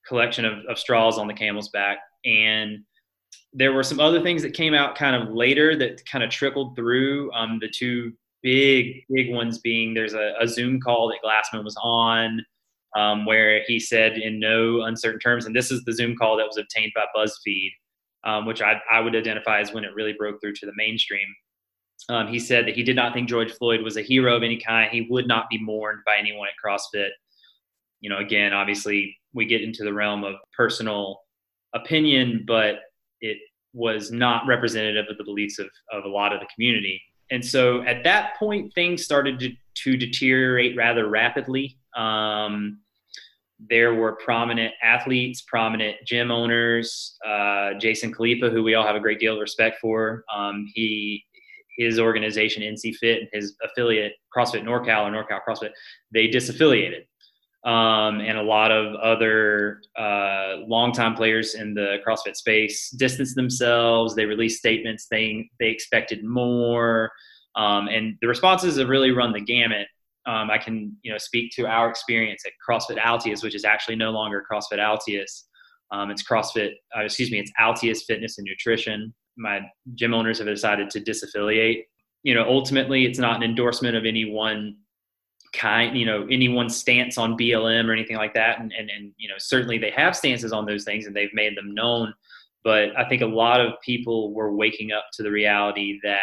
collection 0.06 0.44
of, 0.44 0.64
of 0.68 0.78
straws 0.78 1.18
on 1.18 1.26
the 1.26 1.34
camel's 1.34 1.70
back. 1.70 1.98
And 2.24 2.78
there 3.52 3.72
were 3.72 3.82
some 3.82 4.00
other 4.00 4.22
things 4.22 4.42
that 4.42 4.54
came 4.54 4.74
out 4.74 4.94
kind 4.96 5.14
of 5.14 5.34
later 5.34 5.76
that 5.76 6.04
kind 6.06 6.24
of 6.24 6.30
trickled 6.30 6.74
through. 6.76 7.32
Um, 7.32 7.58
the 7.60 7.68
two 7.68 8.12
big 8.42 9.04
big 9.08 9.30
ones 9.30 9.58
being 9.58 9.94
there's 9.94 10.14
a, 10.14 10.34
a 10.40 10.48
Zoom 10.48 10.80
call 10.80 11.08
that 11.08 11.18
Glassman 11.24 11.64
was 11.64 11.76
on. 11.82 12.44
Um, 12.94 13.24
where 13.24 13.62
he 13.66 13.80
said 13.80 14.18
in 14.18 14.38
no 14.38 14.82
uncertain 14.82 15.18
terms, 15.18 15.46
and 15.46 15.56
this 15.56 15.70
is 15.70 15.82
the 15.84 15.94
Zoom 15.94 16.14
call 16.14 16.36
that 16.36 16.46
was 16.46 16.58
obtained 16.58 16.92
by 16.94 17.06
BuzzFeed, 17.16 17.70
um, 18.24 18.44
which 18.44 18.60
I, 18.60 18.82
I 18.90 19.00
would 19.00 19.16
identify 19.16 19.60
as 19.60 19.72
when 19.72 19.82
it 19.82 19.94
really 19.94 20.12
broke 20.12 20.42
through 20.42 20.52
to 20.56 20.66
the 20.66 20.74
mainstream. 20.76 21.26
Um, 22.10 22.28
he 22.28 22.38
said 22.38 22.66
that 22.66 22.74
he 22.74 22.82
did 22.82 22.96
not 22.96 23.14
think 23.14 23.30
George 23.30 23.52
Floyd 23.52 23.80
was 23.80 23.96
a 23.96 24.02
hero 24.02 24.36
of 24.36 24.42
any 24.42 24.58
kind. 24.58 24.90
He 24.90 25.06
would 25.08 25.26
not 25.26 25.48
be 25.48 25.58
mourned 25.58 26.00
by 26.04 26.16
anyone 26.18 26.48
at 26.48 26.54
CrossFit. 26.62 27.10
You 28.00 28.10
know, 28.10 28.18
again, 28.18 28.52
obviously, 28.52 29.16
we 29.34 29.46
get 29.46 29.62
into 29.62 29.84
the 29.84 29.92
realm 29.92 30.24
of 30.24 30.34
personal 30.56 31.20
opinion, 31.74 32.44
but 32.46 32.76
it 33.20 33.38
was 33.72 34.10
not 34.10 34.46
representative 34.46 35.06
of 35.08 35.16
the 35.18 35.24
beliefs 35.24 35.58
of, 35.58 35.68
of 35.90 36.04
a 36.04 36.08
lot 36.08 36.32
of 36.32 36.40
the 36.40 36.46
community. 36.54 37.00
And 37.30 37.44
so 37.44 37.82
at 37.82 38.04
that 38.04 38.36
point, 38.36 38.74
things 38.74 39.04
started 39.04 39.38
to, 39.40 39.52
to 39.74 39.96
deteriorate 39.96 40.76
rather 40.76 41.08
rapidly. 41.08 41.78
Um, 41.96 42.80
there 43.70 43.94
were 43.94 44.12
prominent 44.16 44.74
athletes, 44.82 45.42
prominent 45.42 45.96
gym 46.04 46.30
owners. 46.30 47.16
Uh, 47.26 47.74
Jason 47.74 48.12
Khalipa, 48.12 48.50
who 48.50 48.62
we 48.62 48.74
all 48.74 48.86
have 48.86 48.96
a 48.96 49.00
great 49.00 49.20
deal 49.20 49.34
of 49.34 49.40
respect 49.40 49.78
for, 49.80 50.24
um, 50.34 50.66
he 50.74 51.24
his 51.78 51.98
organization 51.98 52.62
NC 52.62 52.96
Fit 52.96 53.20
and 53.20 53.28
his 53.32 53.56
affiliate 53.64 54.12
CrossFit 54.36 54.62
NorCal 54.62 55.06
or 55.06 55.10
NorCal 55.10 55.40
CrossFit, 55.46 55.70
they 56.12 56.28
disaffiliated. 56.28 57.06
Um, 57.64 58.20
and 58.20 58.38
a 58.38 58.42
lot 58.42 58.72
of 58.72 58.94
other 58.96 59.82
uh, 59.96 60.56
longtime 60.66 61.14
players 61.14 61.54
in 61.54 61.74
the 61.74 61.98
CrossFit 62.04 62.34
space 62.34 62.90
distanced 62.90 63.36
themselves. 63.36 64.16
They 64.16 64.24
released 64.24 64.58
statements 64.58 65.06
saying 65.08 65.48
they 65.60 65.68
expected 65.68 66.24
more. 66.24 67.12
Um, 67.54 67.86
and 67.86 68.16
the 68.20 68.26
responses 68.26 68.78
have 68.78 68.88
really 68.88 69.12
run 69.12 69.32
the 69.32 69.40
gamut. 69.40 69.86
Um, 70.26 70.50
I 70.50 70.58
can, 70.58 70.96
you 71.02 71.12
know, 71.12 71.18
speak 71.18 71.52
to 71.56 71.66
our 71.66 71.88
experience 71.88 72.42
at 72.44 72.52
CrossFit 72.68 72.98
Altius, 72.98 73.44
which 73.44 73.54
is 73.54 73.64
actually 73.64 73.96
no 73.96 74.10
longer 74.10 74.44
CrossFit 74.50 74.78
Altius. 74.78 75.44
Um, 75.92 76.10
it's 76.10 76.26
CrossFit, 76.26 76.72
uh, 76.96 77.02
excuse 77.02 77.30
me, 77.30 77.38
it's 77.38 77.52
Altius 77.60 78.04
Fitness 78.04 78.38
and 78.38 78.46
Nutrition 78.48 79.14
my 79.36 79.60
gym 79.94 80.14
owners 80.14 80.38
have 80.38 80.46
decided 80.46 80.90
to 80.90 81.00
disaffiliate. 81.00 81.84
You 82.22 82.34
know, 82.34 82.44
ultimately, 82.46 83.04
it's 83.04 83.18
not 83.18 83.36
an 83.36 83.42
endorsement 83.42 83.96
of 83.96 84.04
any 84.04 84.30
one 84.30 84.76
kind, 85.52 85.96
you 85.96 86.06
know, 86.06 86.26
any 86.30 86.48
one 86.48 86.68
stance 86.68 87.18
on 87.18 87.36
BLM 87.36 87.88
or 87.88 87.92
anything 87.92 88.16
like 88.16 88.34
that. 88.34 88.60
And, 88.60 88.72
and, 88.76 88.90
and, 88.90 89.12
you 89.18 89.28
know, 89.28 89.34
certainly 89.38 89.78
they 89.78 89.90
have 89.90 90.16
stances 90.16 90.52
on 90.52 90.66
those 90.66 90.84
things 90.84 91.06
and 91.06 91.14
they've 91.14 91.34
made 91.34 91.56
them 91.56 91.74
known. 91.74 92.14
But 92.64 92.96
I 92.96 93.08
think 93.08 93.22
a 93.22 93.26
lot 93.26 93.60
of 93.60 93.72
people 93.84 94.32
were 94.32 94.54
waking 94.54 94.92
up 94.92 95.04
to 95.14 95.22
the 95.22 95.30
reality 95.30 95.98
that 96.04 96.20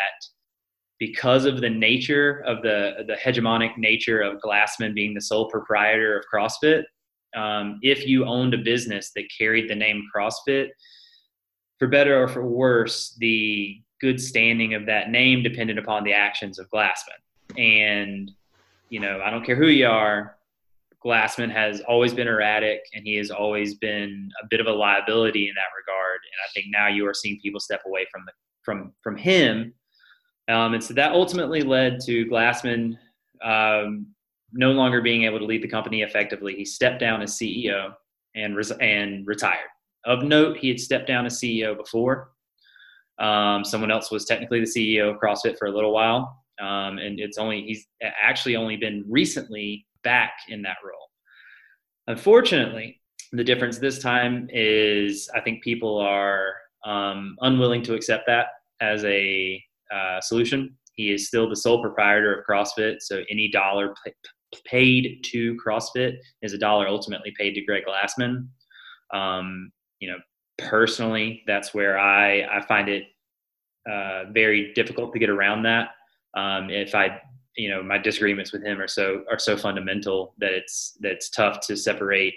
because 0.99 1.45
of 1.45 1.61
the 1.61 1.69
nature 1.69 2.43
of 2.45 2.61
the, 2.61 3.05
the 3.07 3.15
hegemonic 3.15 3.77
nature 3.77 4.21
of 4.21 4.41
Glassman 4.41 4.93
being 4.93 5.13
the 5.13 5.21
sole 5.21 5.49
proprietor 5.49 6.17
of 6.17 6.25
CrossFit, 6.33 6.83
um, 7.35 7.79
if 7.81 8.07
you 8.07 8.25
owned 8.25 8.53
a 8.53 8.57
business 8.57 9.11
that 9.15 9.25
carried 9.37 9.69
the 9.69 9.75
name 9.75 10.03
CrossFit, 10.13 10.69
for 11.77 11.87
better 11.87 12.21
or 12.21 12.27
for 12.27 12.45
worse, 12.45 13.15
the 13.19 13.81
good 14.01 14.19
standing 14.19 14.73
of 14.73 14.85
that 14.85 15.09
name 15.09 15.43
depended 15.43 15.77
upon 15.77 16.03
the 16.03 16.13
actions 16.13 16.59
of 16.59 16.69
Glassman. 16.69 17.57
And, 17.57 18.31
you 18.89 18.99
know, 18.99 19.21
I 19.23 19.29
don't 19.29 19.45
care 19.45 19.55
who 19.55 19.67
you 19.67 19.87
are, 19.87 20.37
Glassman 21.03 21.51
has 21.51 21.81
always 21.81 22.13
been 22.13 22.27
erratic 22.27 22.81
and 22.93 23.05
he 23.05 23.15
has 23.15 23.31
always 23.31 23.75
been 23.75 24.29
a 24.41 24.47
bit 24.49 24.59
of 24.59 24.67
a 24.67 24.71
liability 24.71 25.47
in 25.47 25.55
that 25.55 25.71
regard. 25.77 26.19
And 26.23 26.39
I 26.45 26.49
think 26.53 26.67
now 26.69 26.87
you 26.87 27.07
are 27.07 27.13
seeing 27.13 27.39
people 27.41 27.59
step 27.59 27.81
away 27.85 28.05
from 28.11 28.23
the 28.25 28.31
from 28.63 28.93
from 29.01 29.15
him. 29.15 29.73
Um, 30.49 30.73
and 30.73 30.83
so 30.83 30.93
that 30.95 31.13
ultimately 31.13 31.61
led 31.61 31.99
to 32.01 32.25
Glassman 32.25 32.97
um, 33.43 34.07
no 34.51 34.71
longer 34.71 35.01
being 35.01 35.23
able 35.23 35.39
to 35.39 35.45
lead 35.45 35.63
the 35.63 35.67
company 35.67 36.01
effectively. 36.01 36.55
He 36.55 36.65
stepped 36.65 36.99
down 36.99 37.21
as 37.21 37.37
CEO 37.37 37.93
and 38.35 38.55
res- 38.55 38.71
and 38.71 39.25
retired. 39.25 39.69
Of 40.05 40.23
note, 40.23 40.57
he 40.57 40.69
had 40.69 40.79
stepped 40.79 41.07
down 41.07 41.25
as 41.25 41.39
CEO 41.39 41.77
before. 41.77 42.31
Um, 43.19 43.63
someone 43.63 43.91
else 43.91 44.11
was 44.11 44.25
technically 44.25 44.59
the 44.59 44.65
CEO 44.65 45.13
of 45.13 45.19
CrossFit 45.19 45.57
for 45.57 45.67
a 45.67 45.71
little 45.71 45.93
while, 45.93 46.38
um, 46.59 46.97
and 46.97 47.19
it's 47.19 47.37
only 47.37 47.61
he's 47.61 47.87
actually 48.01 48.55
only 48.55 48.77
been 48.77 49.03
recently 49.07 49.85
back 50.03 50.33
in 50.49 50.61
that 50.63 50.77
role. 50.83 51.09
Unfortunately, 52.07 53.01
the 53.31 53.43
difference 53.43 53.77
this 53.77 53.99
time 53.99 54.47
is 54.51 55.29
I 55.35 55.41
think 55.41 55.63
people 55.63 55.97
are 55.97 56.53
um, 56.85 57.35
unwilling 57.41 57.83
to 57.83 57.93
accept 57.93 58.23
that 58.27 58.47
as 58.81 59.03
a 59.05 59.61
uh, 59.93 60.21
solution. 60.21 60.75
He 60.93 61.13
is 61.13 61.27
still 61.27 61.49
the 61.49 61.55
sole 61.55 61.81
proprietor 61.81 62.39
of 62.39 62.45
CrossFit, 62.45 62.97
so 62.99 63.23
any 63.29 63.49
dollar 63.49 63.93
p- 64.05 64.11
paid 64.65 65.23
to 65.25 65.57
CrossFit 65.65 66.17
is 66.41 66.53
a 66.53 66.57
dollar 66.57 66.87
ultimately 66.87 67.33
paid 67.37 67.53
to 67.53 67.61
Greg 67.61 67.83
Glassman. 67.87 68.47
Um, 69.13 69.71
you 69.99 70.09
know, 70.09 70.17
personally, 70.57 71.43
that's 71.47 71.73
where 71.73 71.97
I 71.97 72.41
I 72.41 72.65
find 72.65 72.89
it 72.89 73.03
uh, 73.89 74.25
very 74.31 74.73
difficult 74.73 75.13
to 75.13 75.19
get 75.19 75.29
around 75.29 75.63
that. 75.63 75.89
Um, 76.35 76.69
if 76.69 76.95
I 76.95 77.21
you 77.55 77.69
know 77.69 77.83
my 77.83 77.97
disagreements 77.97 78.51
with 78.51 78.63
him 78.63 78.79
are 78.79 78.87
so 78.87 79.23
are 79.31 79.39
so 79.39 79.57
fundamental 79.57 80.33
that 80.39 80.53
it's 80.53 80.97
that 81.01 81.11
it's 81.11 81.29
tough 81.29 81.59
to 81.67 81.75
separate 81.75 82.33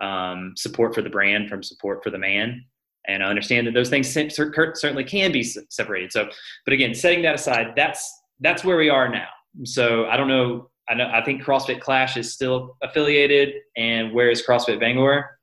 um, 0.00 0.54
support 0.56 0.94
for 0.94 1.02
the 1.02 1.10
brand 1.10 1.48
from 1.48 1.62
support 1.62 2.02
for 2.02 2.10
the 2.10 2.18
man 2.18 2.64
and 3.06 3.22
I 3.22 3.26
understand 3.26 3.66
that 3.66 3.74
those 3.74 3.88
things 3.88 4.08
certainly 4.08 5.04
can 5.04 5.32
be 5.32 5.42
separated. 5.42 6.12
So, 6.12 6.28
but 6.64 6.74
again, 6.74 6.94
setting 6.94 7.22
that 7.22 7.34
aside, 7.34 7.72
that's 7.76 8.22
that's 8.40 8.64
where 8.64 8.76
we 8.76 8.88
are 8.88 9.08
now. 9.08 9.28
So 9.64 10.06
I 10.06 10.16
don't 10.16 10.28
know. 10.28 10.70
I 10.88 10.94
know. 10.94 11.10
I 11.12 11.22
think 11.24 11.42
CrossFit 11.42 11.80
Clash 11.80 12.16
is 12.16 12.32
still 12.32 12.76
affiliated, 12.82 13.54
and 13.76 14.12
where 14.12 14.30
is 14.30 14.44
CrossFit 14.46 14.80
Bangor? 14.80 15.38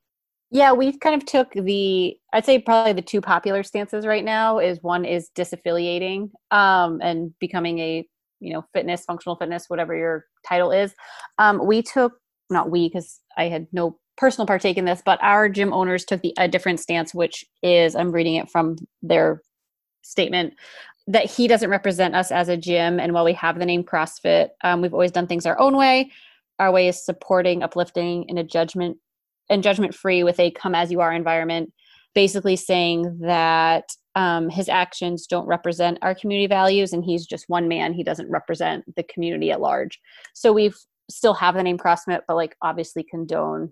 Yeah, 0.50 0.72
we 0.72 0.98
kind 0.98 1.16
of 1.22 1.26
took 1.26 1.52
the. 1.54 2.18
I'd 2.34 2.46
say 2.46 2.60
probably 2.60 2.94
the 2.94 3.02
two 3.02 3.20
popular 3.20 3.64
stances 3.64 4.06
right 4.06 4.24
now 4.24 4.60
is 4.60 4.82
one 4.82 5.04
is 5.04 5.30
disaffiliating 5.36 6.30
um, 6.52 7.00
and 7.02 7.34
becoming 7.40 7.80
a 7.80 8.08
you 8.40 8.54
know 8.54 8.64
fitness, 8.74 9.04
functional 9.04 9.36
fitness, 9.36 9.66
whatever 9.68 9.96
your 9.96 10.26
title 10.48 10.72
is. 10.72 10.94
Um, 11.38 11.66
we 11.66 11.82
took 11.82 12.14
not 12.50 12.72
we 12.72 12.88
because 12.88 13.20
I 13.38 13.46
had 13.50 13.68
no 13.74 14.00
personal 14.16 14.48
partake 14.48 14.78
in 14.78 14.86
this, 14.86 15.02
but 15.06 15.20
our 15.22 15.50
gym 15.50 15.74
owners 15.74 16.06
took 16.06 16.22
the 16.22 16.34
a 16.38 16.48
different 16.48 16.80
stance, 16.80 17.14
which 17.14 17.44
is 17.62 17.94
I'm 17.96 18.12
reading 18.12 18.36
it 18.36 18.50
from 18.50 18.78
their 19.02 19.42
statement 20.02 20.54
that 21.08 21.30
he 21.30 21.48
doesn't 21.48 21.70
represent 21.70 22.16
us 22.16 22.32
as 22.32 22.48
a 22.48 22.58
gym. 22.58 23.00
And 23.00 23.14
while 23.14 23.26
we 23.26 23.34
have 23.34 23.60
the 23.60 23.66
name 23.66 23.84
CrossFit, 23.84 24.50
um, 24.64 24.82
we've 24.82 24.94
always 24.94 25.12
done 25.12 25.28
things 25.28 25.46
our 25.46 25.60
own 25.60 25.76
way. 25.76 26.12
Our 26.60 26.72
way 26.72 26.88
is 26.88 27.04
supporting, 27.04 27.64
uplifting, 27.64 28.24
in 28.30 28.38
a 28.38 28.44
judgment 28.44 28.98
and 29.50 29.64
judgment 29.64 29.96
free 29.96 30.24
with 30.24 30.40
a 30.40 30.52
come 30.52 30.76
as 30.76 30.92
you 30.92 31.02
are 31.02 31.14
environment. 31.14 31.72
Basically 32.16 32.56
saying 32.56 33.20
that 33.22 33.86
um, 34.16 34.50
his 34.50 34.70
actions 34.70 35.28
don't 35.28 35.46
represent 35.46 36.00
our 36.02 36.16
community 36.16 36.48
values, 36.48 36.92
and 36.92 37.04
he's 37.04 37.26
just 37.26 37.46
one 37.48 37.68
man. 37.68 37.94
He 37.94 38.04
doesn't 38.04 38.32
represent 38.32 38.84
the 38.96 39.04
community 39.04 39.52
at 39.52 39.62
large. 39.62 40.00
So 40.34 40.52
we've 40.52 40.76
still 41.10 41.36
have 41.36 41.56
the 41.56 41.64
name 41.64 41.78
CrossFit, 41.78 42.22
but 42.28 42.36
like 42.36 42.56
obviously 42.62 43.04
condone 43.04 43.72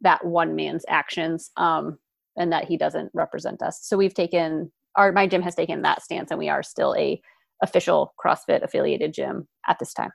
that 0.00 0.24
one 0.24 0.54
man's 0.54 0.84
actions 0.88 1.50
um, 1.56 1.98
and 2.36 2.52
that 2.52 2.64
he 2.64 2.76
doesn't 2.76 3.10
represent 3.14 3.62
us. 3.62 3.80
So 3.82 3.96
we've 3.96 4.14
taken 4.14 4.70
our 4.96 5.10
my 5.10 5.26
gym 5.26 5.42
has 5.42 5.54
taken 5.54 5.82
that 5.82 6.02
stance, 6.02 6.30
and 6.30 6.38
we 6.38 6.48
are 6.48 6.62
still 6.62 6.94
a 6.96 7.20
official 7.62 8.14
CrossFit 8.22 8.62
affiliated 8.62 9.14
gym 9.14 9.48
at 9.66 9.78
this 9.78 9.92
time. 9.94 10.10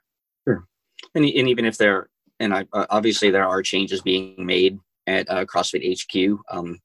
Sure, 0.46 0.66
and, 1.14 1.24
and 1.24 1.48
even 1.48 1.64
if 1.64 1.76
there 1.78 2.08
and 2.40 2.54
I, 2.54 2.64
uh, 2.72 2.86
obviously 2.90 3.30
there 3.30 3.46
are 3.46 3.62
changes 3.62 4.00
being 4.00 4.34
made 4.38 4.78
at 5.08 5.28
uh, 5.30 5.44
CrossFit 5.44 5.98
HQ. 5.98 6.38
Um, 6.50 6.78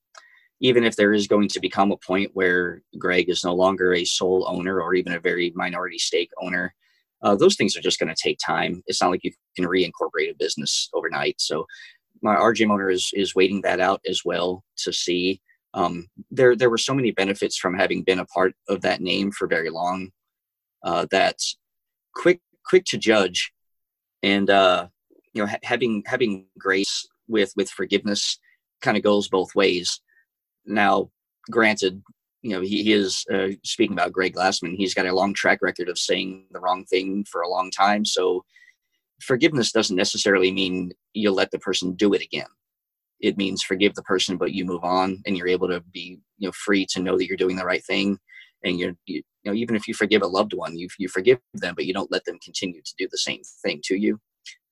even 0.61 0.83
if 0.85 0.95
there 0.95 1.13
is 1.13 1.27
going 1.27 1.49
to 1.49 1.59
become 1.59 1.91
a 1.91 1.97
point 1.97 2.31
where 2.33 2.81
Greg 2.97 3.29
is 3.29 3.43
no 3.43 3.53
longer 3.53 3.93
a 3.93 4.05
sole 4.05 4.45
owner 4.47 4.81
or 4.81 4.95
even 4.95 5.13
a 5.13 5.19
very 5.19 5.51
minority 5.55 5.97
stake 5.97 6.31
owner, 6.41 6.73
uh, 7.21 7.35
those 7.35 7.55
things 7.55 7.75
are 7.75 7.81
just 7.81 7.99
going 7.99 8.13
to 8.13 8.21
take 8.21 8.39
time. 8.43 8.81
It's 8.87 9.01
not 9.01 9.11
like 9.11 9.23
you 9.23 9.31
can 9.55 9.65
reincorporate 9.65 10.31
a 10.31 10.35
business 10.39 10.89
overnight. 10.93 11.35
So 11.39 11.65
my 12.21 12.51
gym 12.53 12.71
owner 12.71 12.89
is 12.89 13.09
is 13.13 13.35
waiting 13.35 13.61
that 13.61 13.79
out 13.79 14.01
as 14.07 14.21
well 14.23 14.63
to 14.77 14.93
see. 14.93 15.41
Um, 15.73 16.07
there 16.31 16.55
there 16.55 16.69
were 16.69 16.77
so 16.77 16.93
many 16.93 17.11
benefits 17.11 17.57
from 17.57 17.73
having 17.73 18.03
been 18.03 18.19
a 18.19 18.25
part 18.25 18.53
of 18.69 18.81
that 18.81 19.01
name 19.01 19.31
for 19.31 19.47
very 19.47 19.69
long 19.69 20.11
uh, 20.83 21.07
that 21.11 21.37
quick 22.15 22.39
quick 22.65 22.85
to 22.85 22.97
judge 22.97 23.51
and 24.21 24.49
uh, 24.49 24.87
you 25.33 25.41
know 25.41 25.47
ha- 25.47 25.63
having 25.63 26.03
having 26.05 26.45
grace 26.57 27.07
with 27.33 27.51
with 27.57 27.69
forgiveness 27.69 28.39
kind 28.81 28.95
of 28.95 29.03
goes 29.03 29.27
both 29.27 29.53
ways. 29.55 29.99
Now, 30.65 31.09
granted, 31.51 32.01
you 32.41 32.51
know 32.51 32.61
he, 32.61 32.83
he 32.83 32.93
is 32.93 33.25
uh, 33.33 33.49
speaking 33.65 33.93
about 33.93 34.13
Greg 34.13 34.35
Glassman. 34.35 34.75
He's 34.77 34.93
got 34.93 35.05
a 35.05 35.13
long 35.13 35.33
track 35.33 35.59
record 35.61 35.89
of 35.89 35.99
saying 35.99 36.45
the 36.51 36.61
wrong 36.61 36.85
thing 36.85 37.25
for 37.25 37.41
a 37.41 37.49
long 37.49 37.69
time, 37.71 38.05
so 38.05 38.45
forgiveness 39.23 39.71
doesn't 39.71 39.95
necessarily 39.95 40.51
mean 40.51 40.91
you'll 41.13 41.35
let 41.35 41.51
the 41.51 41.59
person 41.59 41.93
do 41.93 42.13
it 42.13 42.21
again. 42.21 42.47
It 43.19 43.37
means 43.37 43.63
forgive 43.63 43.95
the 43.95 44.03
person, 44.03 44.37
but 44.37 44.53
you 44.53 44.65
move 44.65 44.83
on 44.83 45.21
and 45.25 45.37
you're 45.37 45.47
able 45.47 45.69
to 45.69 45.81
be, 45.93 46.19
you 46.37 46.47
know, 46.47 46.51
free 46.51 46.85
to 46.91 47.01
know 47.01 47.17
that 47.17 47.25
you're 47.25 47.37
doing 47.37 47.55
the 47.55 47.65
right 47.65 47.83
thing. 47.83 48.19
And 48.65 48.79
you're, 48.79 48.93
you, 49.05 49.21
you 49.43 49.51
know, 49.51 49.53
even 49.53 49.75
if 49.75 49.87
you 49.87 49.93
forgive 49.93 50.21
a 50.21 50.27
loved 50.27 50.53
one, 50.53 50.77
you, 50.77 50.87
you 50.97 51.07
forgive 51.07 51.39
them, 51.53 51.73
but 51.75 51.85
you 51.85 51.93
don't 51.93 52.11
let 52.11 52.25
them 52.25 52.39
continue 52.43 52.81
to 52.81 52.93
do 52.97 53.07
the 53.09 53.17
same 53.17 53.41
thing 53.61 53.81
to 53.85 53.95
you. 53.95 54.19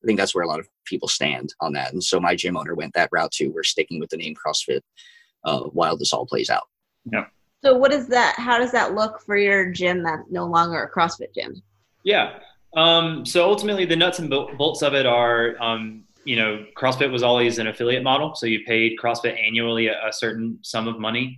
I 0.04 0.08
think 0.08 0.20
that's 0.20 0.34
where 0.34 0.44
a 0.44 0.48
lot 0.48 0.60
of 0.60 0.68
people 0.86 1.08
stand 1.08 1.54
on 1.60 1.74
that. 1.74 1.94
And 1.94 2.04
so 2.04 2.20
my 2.20 2.36
gym 2.36 2.58
owner 2.58 2.74
went 2.76 2.94
that 2.94 3.10
route 3.12 3.32
too. 3.32 3.52
We're 3.52 3.64
sticking 3.64 4.00
with 4.00 4.10
the 4.10 4.18
name 4.18 4.34
CrossFit 4.36 4.82
uh, 5.46 5.62
while 5.62 5.98
this 5.98 6.14
all 6.14 6.26
plays 6.26 6.50
out. 6.50 6.68
Yeah. 7.12 7.26
So 7.64 7.76
what 7.76 7.94
is 7.94 8.08
that? 8.08 8.36
How 8.38 8.58
does 8.58 8.72
that 8.72 8.96
look 8.96 9.22
for 9.22 9.38
your 9.38 9.72
gym 9.72 10.04
that's 10.04 10.24
no 10.32 10.46
longer 10.46 10.84
a 10.84 10.92
CrossFit 10.92 11.34
gym? 11.36 11.62
Yeah. 12.04 12.40
Um, 12.76 13.26
so 13.26 13.48
ultimately, 13.48 13.86
the 13.86 13.96
nuts 13.96 14.20
and 14.20 14.30
bolts 14.30 14.82
of 14.82 14.94
it 14.94 15.06
are, 15.06 15.62
um, 15.62 16.04
you 16.26 16.36
know, 16.36 16.66
CrossFit 16.76 17.12
was 17.12 17.22
always 17.22 17.60
an 17.60 17.68
affiliate 17.68 18.04
model. 18.04 18.34
So 18.34 18.46
you 18.46 18.62
paid 18.66 18.98
CrossFit 19.02 19.40
annually 19.40 19.88
a, 19.88 20.08
a 20.08 20.14
certain 20.14 20.58
sum 20.62 20.88
of 20.88 21.00
money, 21.00 21.38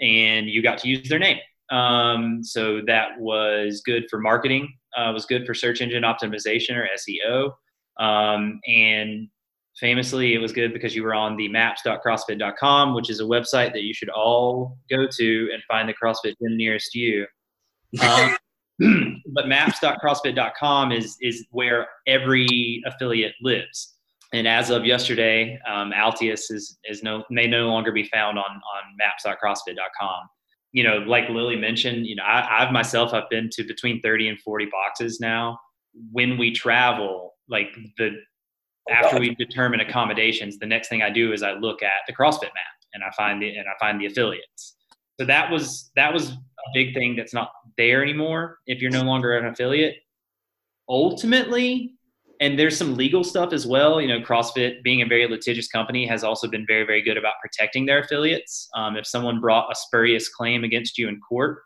and 0.00 0.48
you 0.48 0.62
got 0.62 0.78
to 0.78 0.88
use 0.88 1.08
their 1.08 1.18
name. 1.18 1.38
Um, 1.70 2.44
so 2.44 2.82
that 2.86 3.18
was 3.18 3.80
good 3.84 4.04
for 4.10 4.18
marketing. 4.20 4.74
Uh, 4.94 5.10
was 5.12 5.24
good 5.24 5.46
for 5.46 5.54
search 5.54 5.80
engine 5.80 6.02
optimization 6.02 6.76
or 6.76 6.86
SEO. 6.98 7.52
Um, 7.98 8.60
and 8.66 9.28
famously, 9.78 10.34
it 10.34 10.38
was 10.38 10.52
good 10.52 10.72
because 10.72 10.94
you 10.94 11.02
were 11.02 11.14
on 11.14 11.36
the 11.36 11.48
maps.crossfit.com, 11.48 12.94
which 12.94 13.10
is 13.10 13.20
a 13.20 13.24
website 13.24 13.72
that 13.72 13.82
you 13.82 13.94
should 13.94 14.10
all 14.10 14.78
go 14.90 15.06
to 15.10 15.50
and 15.52 15.62
find 15.64 15.88
the 15.88 15.94
CrossFit 15.94 16.34
gym 16.40 16.56
nearest 16.56 16.94
you. 16.94 17.26
Um, 18.00 18.36
but 19.26 19.48
maps.crossfit.com 19.48 20.92
is 20.92 21.16
is 21.20 21.46
where 21.50 21.88
every 22.06 22.82
affiliate 22.86 23.34
lives. 23.42 23.94
And 24.32 24.48
as 24.48 24.70
of 24.70 24.86
yesterday, 24.86 25.60
um, 25.68 25.92
Altius 25.92 26.50
is 26.50 26.78
is 26.84 27.02
no 27.02 27.22
may 27.30 27.46
no 27.46 27.68
longer 27.68 27.92
be 27.92 28.04
found 28.04 28.38
on 28.38 28.44
on 28.44 28.96
maps.crossfit.com. 28.98 30.28
You 30.72 30.84
know, 30.84 30.98
like 30.98 31.28
Lily 31.28 31.56
mentioned, 31.56 32.06
you 32.06 32.16
know, 32.16 32.22
I, 32.22 32.62
I've 32.62 32.72
myself 32.72 33.12
I've 33.12 33.28
been 33.28 33.50
to 33.52 33.64
between 33.64 34.00
30 34.00 34.28
and 34.28 34.40
40 34.40 34.68
boxes 34.72 35.20
now. 35.20 35.58
When 36.10 36.38
we 36.38 36.50
travel, 36.50 37.31
like 37.48 37.68
the 37.98 38.10
after 38.90 39.18
we 39.18 39.34
determine 39.36 39.80
accommodations, 39.80 40.58
the 40.58 40.66
next 40.66 40.88
thing 40.88 41.02
I 41.02 41.10
do 41.10 41.32
is 41.32 41.42
I 41.42 41.52
look 41.52 41.82
at 41.82 42.02
the 42.06 42.12
CrossFit 42.12 42.42
map 42.42 42.72
and 42.94 43.02
I 43.04 43.10
find 43.16 43.40
the 43.40 43.48
and 43.56 43.66
I 43.68 43.72
find 43.78 44.00
the 44.00 44.06
affiliates. 44.06 44.76
So 45.20 45.26
that 45.26 45.50
was 45.50 45.90
that 45.96 46.12
was 46.12 46.30
a 46.30 46.70
big 46.74 46.94
thing 46.94 47.16
that's 47.16 47.34
not 47.34 47.50
there 47.76 48.02
anymore 48.02 48.58
if 48.66 48.80
you're 48.80 48.90
no 48.90 49.02
longer 49.02 49.36
an 49.36 49.46
affiliate. 49.46 49.96
Ultimately, 50.88 51.94
and 52.40 52.58
there's 52.58 52.76
some 52.76 52.96
legal 52.96 53.22
stuff 53.22 53.52
as 53.52 53.66
well. 53.66 54.00
You 54.00 54.08
know, 54.08 54.20
CrossFit, 54.20 54.82
being 54.82 55.02
a 55.02 55.06
very 55.06 55.28
litigious 55.28 55.68
company, 55.68 56.06
has 56.06 56.24
also 56.24 56.48
been 56.48 56.66
very, 56.66 56.84
very 56.84 57.02
good 57.02 57.16
about 57.16 57.34
protecting 57.40 57.86
their 57.86 58.00
affiliates. 58.00 58.68
Um, 58.74 58.96
if 58.96 59.06
someone 59.06 59.40
brought 59.40 59.70
a 59.70 59.76
spurious 59.76 60.28
claim 60.28 60.64
against 60.64 60.98
you 60.98 61.08
in 61.08 61.20
court, 61.20 61.60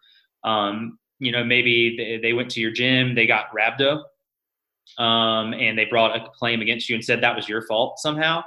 um, 0.45 0.99
you 1.19 1.33
know, 1.33 1.43
maybe 1.43 1.97
they, 1.97 2.29
they, 2.29 2.33
went 2.35 2.51
to 2.51 2.61
your 2.61 2.71
gym, 2.71 3.15
they 3.15 3.27
got 3.27 3.47
rhabdo, 3.59 4.03
um, 4.99 5.53
and 5.55 5.79
they 5.79 5.85
brought 5.85 6.17
a 6.17 6.29
claim 6.31 6.61
against 6.61 6.89
you 6.89 6.95
and 6.95 7.05
said 7.05 7.23
that 7.23 7.37
was 7.37 7.49
your 7.49 7.67
fault 7.67 7.99
somehow 7.99 8.43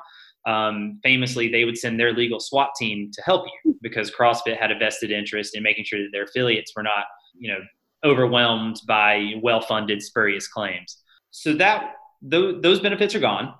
um, 0.45 0.99
famously 1.03 1.49
they 1.49 1.65
would 1.65 1.77
send 1.77 1.99
their 1.99 2.13
legal 2.13 2.39
SWAT 2.39 2.71
team 2.75 3.11
to 3.13 3.21
help 3.21 3.45
you 3.45 3.77
because 3.81 4.11
CrossFit 4.11 4.57
had 4.57 4.71
a 4.71 4.77
vested 4.77 5.11
interest 5.11 5.55
in 5.55 5.63
making 5.63 5.85
sure 5.85 5.99
that 5.99 6.09
their 6.11 6.23
affiliates 6.23 6.73
were 6.75 6.83
not, 6.83 7.05
you 7.37 7.51
know, 7.51 7.59
overwhelmed 8.03 8.77
by 8.87 9.33
well-funded 9.43 10.01
spurious 10.01 10.47
claims. 10.47 11.01
So 11.31 11.53
that 11.53 11.95
th- 12.29 12.61
those 12.61 12.79
benefits 12.79 13.13
are 13.15 13.19
gone 13.19 13.53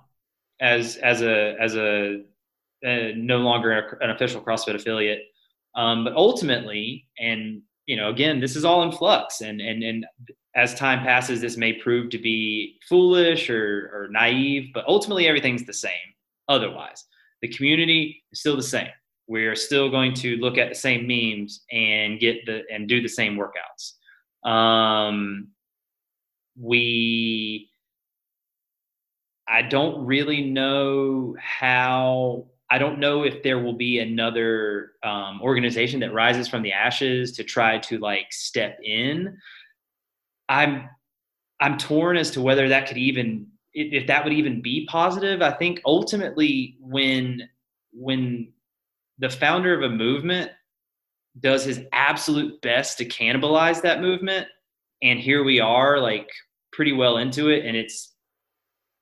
as 0.60 0.96
as 0.96 1.22
a 1.22 1.54
as 1.60 1.76
a 1.76 2.22
uh, 2.84 3.12
no 3.14 3.38
longer 3.38 3.98
an 4.00 4.10
official 4.10 4.40
CrossFit 4.40 4.74
affiliate. 4.74 5.20
Um, 5.74 6.04
but 6.04 6.14
ultimately, 6.14 7.06
and 7.18 7.62
you 7.86 7.96
know, 7.96 8.08
again, 8.08 8.40
this 8.40 8.56
is 8.56 8.64
all 8.64 8.82
in 8.82 8.90
flux, 8.90 9.42
and 9.42 9.60
and 9.60 9.82
and 9.82 10.06
as 10.54 10.74
time 10.74 11.00
passes, 11.00 11.40
this 11.40 11.56
may 11.56 11.72
prove 11.74 12.10
to 12.10 12.18
be 12.18 12.78
foolish 12.88 13.48
or, 13.48 13.90
or 13.92 14.08
naive, 14.10 14.70
but 14.74 14.84
ultimately 14.86 15.28
everything's 15.28 15.64
the 15.64 15.72
same 15.72 15.92
otherwise. 16.48 17.04
The 17.42 17.48
community 17.48 18.22
is 18.32 18.40
still 18.40 18.56
the 18.56 18.62
same. 18.62 18.88
We're 19.28 19.54
still 19.54 19.90
going 19.90 20.14
to 20.14 20.36
look 20.36 20.58
at 20.58 20.68
the 20.68 20.74
same 20.74 21.06
memes 21.06 21.62
and 21.70 22.18
get 22.18 22.44
the 22.46 22.62
and 22.72 22.88
do 22.88 23.00
the 23.00 23.08
same 23.08 23.38
workouts. 23.38 23.92
Um, 24.48 25.48
we 26.60 27.70
I 29.46 29.62
don't 29.62 30.04
really 30.04 30.42
know 30.42 31.36
how 31.38 32.46
I 32.70 32.78
don't 32.78 33.00
know 33.00 33.24
if 33.24 33.42
there 33.42 33.58
will 33.58 33.72
be 33.72 33.98
another 33.98 34.92
um, 35.02 35.40
organization 35.42 36.00
that 36.00 36.14
rises 36.14 36.46
from 36.46 36.62
the 36.62 36.72
ashes 36.72 37.32
to 37.32 37.44
try 37.44 37.78
to 37.78 37.98
like 37.98 38.32
step 38.32 38.78
in. 38.82 39.36
I'm 40.50 40.88
I'm 41.60 41.78
torn 41.78 42.16
as 42.16 42.32
to 42.32 42.42
whether 42.42 42.68
that 42.68 42.88
could 42.88 42.98
even 42.98 43.46
if 43.72 44.08
that 44.08 44.24
would 44.24 44.32
even 44.32 44.60
be 44.60 44.86
positive. 44.90 45.40
I 45.40 45.52
think 45.52 45.80
ultimately 45.86 46.76
when 46.80 47.48
when 47.92 48.52
the 49.18 49.30
founder 49.30 49.74
of 49.74 49.90
a 49.90 49.94
movement 49.94 50.50
does 51.38 51.64
his 51.64 51.80
absolute 51.92 52.60
best 52.62 52.98
to 52.98 53.04
cannibalize 53.04 53.80
that 53.82 54.00
movement 54.00 54.48
and 55.02 55.20
here 55.20 55.44
we 55.44 55.60
are 55.60 56.00
like 56.00 56.28
pretty 56.72 56.92
well 56.92 57.18
into 57.18 57.48
it 57.48 57.64
and 57.64 57.76
it's 57.76 58.12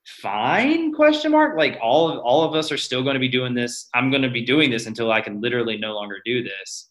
fine 0.04 0.92
question 0.92 1.32
mark? 1.32 1.56
Like 1.56 1.78
all 1.82 2.10
of 2.10 2.18
all 2.18 2.42
of 2.42 2.54
us 2.54 2.70
are 2.70 2.76
still 2.76 3.02
going 3.02 3.14
to 3.14 3.20
be 3.20 3.28
doing 3.28 3.54
this. 3.54 3.88
I'm 3.94 4.10
going 4.10 4.22
to 4.22 4.30
be 4.30 4.44
doing 4.44 4.70
this 4.70 4.86
until 4.86 5.10
i 5.10 5.22
can 5.22 5.40
literally 5.40 5.78
no 5.78 5.94
longer 5.94 6.18
do 6.26 6.42
this. 6.42 6.90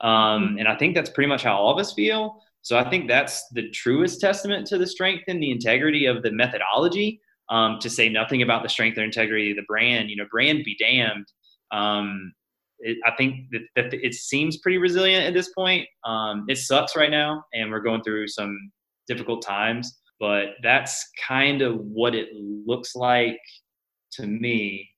Um, 0.00 0.56
and 0.58 0.68
i 0.68 0.76
think 0.76 0.94
that's 0.94 1.10
pretty 1.10 1.28
much 1.28 1.42
how 1.42 1.56
all 1.56 1.72
of 1.72 1.78
us 1.78 1.94
feel 1.94 2.42
so 2.66 2.76
i 2.76 2.90
think 2.90 3.06
that's 3.06 3.46
the 3.52 3.70
truest 3.70 4.20
testament 4.20 4.66
to 4.66 4.76
the 4.76 4.86
strength 4.86 5.22
and 5.28 5.40
the 5.40 5.52
integrity 5.52 6.06
of 6.06 6.22
the 6.22 6.32
methodology 6.32 7.20
um, 7.48 7.78
to 7.80 7.88
say 7.88 8.08
nothing 8.08 8.42
about 8.42 8.64
the 8.64 8.68
strength 8.68 8.98
or 8.98 9.04
integrity 9.04 9.52
of 9.52 9.56
the 9.56 9.62
brand 9.68 10.10
you 10.10 10.16
know 10.16 10.26
brand 10.30 10.64
be 10.64 10.76
damned 10.78 11.26
um, 11.72 12.32
it, 12.78 12.98
I 13.04 13.12
think 13.16 13.50
that, 13.52 13.62
that, 13.76 13.94
it 13.94 14.14
seems 14.14 14.58
pretty 14.58 14.78
resilient 14.78 15.24
at 15.24 15.34
this 15.34 15.48
point. 15.50 15.86
Um, 16.04 16.44
it 16.48 16.58
sucks 16.58 16.96
right 16.96 17.10
now, 17.10 17.44
and 17.54 17.70
we're 17.70 17.80
going 17.80 18.02
through 18.02 18.28
some 18.28 18.56
difficult 19.08 19.42
times, 19.42 19.98
but 20.20 20.50
that's 20.62 21.08
kind 21.26 21.62
of 21.62 21.78
what 21.80 22.14
it 22.14 22.28
looks 22.34 22.94
like 22.94 23.40
to 24.12 24.26
me. 24.26 24.88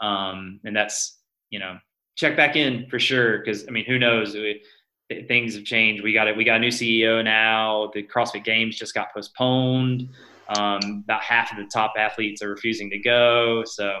Um, 0.00 0.60
and 0.64 0.74
that's 0.74 1.18
you 1.50 1.58
know 1.58 1.78
check 2.16 2.36
back 2.36 2.56
in 2.56 2.86
for 2.90 2.98
sure 2.98 3.38
because 3.38 3.66
I 3.68 3.70
mean 3.70 3.84
who 3.84 3.98
knows 3.98 4.34
we, 4.34 4.60
things 5.08 5.54
have 5.54 5.64
changed. 5.64 6.02
We 6.02 6.12
got 6.12 6.28
it. 6.28 6.36
We 6.36 6.44
got 6.44 6.56
a 6.56 6.60
new 6.60 6.68
CEO 6.68 7.22
now. 7.22 7.90
The 7.94 8.02
CrossFit 8.02 8.44
Games 8.44 8.76
just 8.76 8.94
got 8.94 9.12
postponed. 9.12 10.08
Um, 10.48 11.02
about 11.04 11.22
half 11.22 11.50
of 11.52 11.58
the 11.58 11.70
top 11.72 11.94
athletes 11.96 12.42
are 12.42 12.50
refusing 12.50 12.90
to 12.90 12.98
go. 12.98 13.64
So 13.66 14.00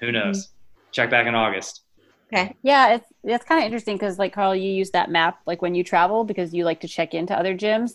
who 0.00 0.12
knows? 0.12 0.46
Mm-hmm. 0.46 0.90
Check 0.92 1.10
back 1.10 1.26
in 1.26 1.34
August. 1.34 1.82
Okay. 2.32 2.56
Yeah, 2.62 2.94
it's 2.94 3.06
it's 3.24 3.44
kind 3.44 3.60
of 3.60 3.64
interesting 3.64 3.96
because 3.96 4.18
like 4.18 4.32
Carl, 4.32 4.54
you 4.54 4.70
use 4.70 4.90
that 4.90 5.10
map 5.10 5.40
like 5.46 5.62
when 5.62 5.74
you 5.74 5.82
travel 5.82 6.24
because 6.24 6.54
you 6.54 6.64
like 6.64 6.80
to 6.80 6.88
check 6.88 7.14
into 7.14 7.36
other 7.36 7.56
gyms. 7.56 7.94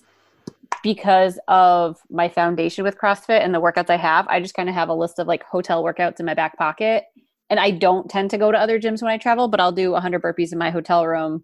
Because 0.83 1.39
of 1.47 1.99
my 2.11 2.29
foundation 2.29 2.83
with 2.83 2.97
CrossFit 2.97 3.43
and 3.43 3.53
the 3.53 3.61
workouts 3.61 3.89
I 3.89 3.97
have, 3.97 4.27
I 4.27 4.39
just 4.39 4.53
kind 4.53 4.69
of 4.69 4.75
have 4.75 4.89
a 4.89 4.93
list 4.93 5.19
of 5.19 5.25
like 5.25 5.43
hotel 5.43 5.83
workouts 5.83 6.19
in 6.19 6.25
my 6.25 6.33
back 6.33 6.57
pocket. 6.57 7.05
And 7.49 7.59
I 7.59 7.71
don't 7.71 8.09
tend 8.09 8.29
to 8.31 8.37
go 8.37 8.51
to 8.51 8.57
other 8.57 8.79
gyms 8.79 9.01
when 9.01 9.11
I 9.11 9.17
travel, 9.17 9.47
but 9.47 9.59
I'll 9.59 9.71
do 9.71 9.91
100 9.91 10.21
burpees 10.21 10.51
in 10.51 10.59
my 10.59 10.69
hotel 10.69 11.05
room 11.07 11.43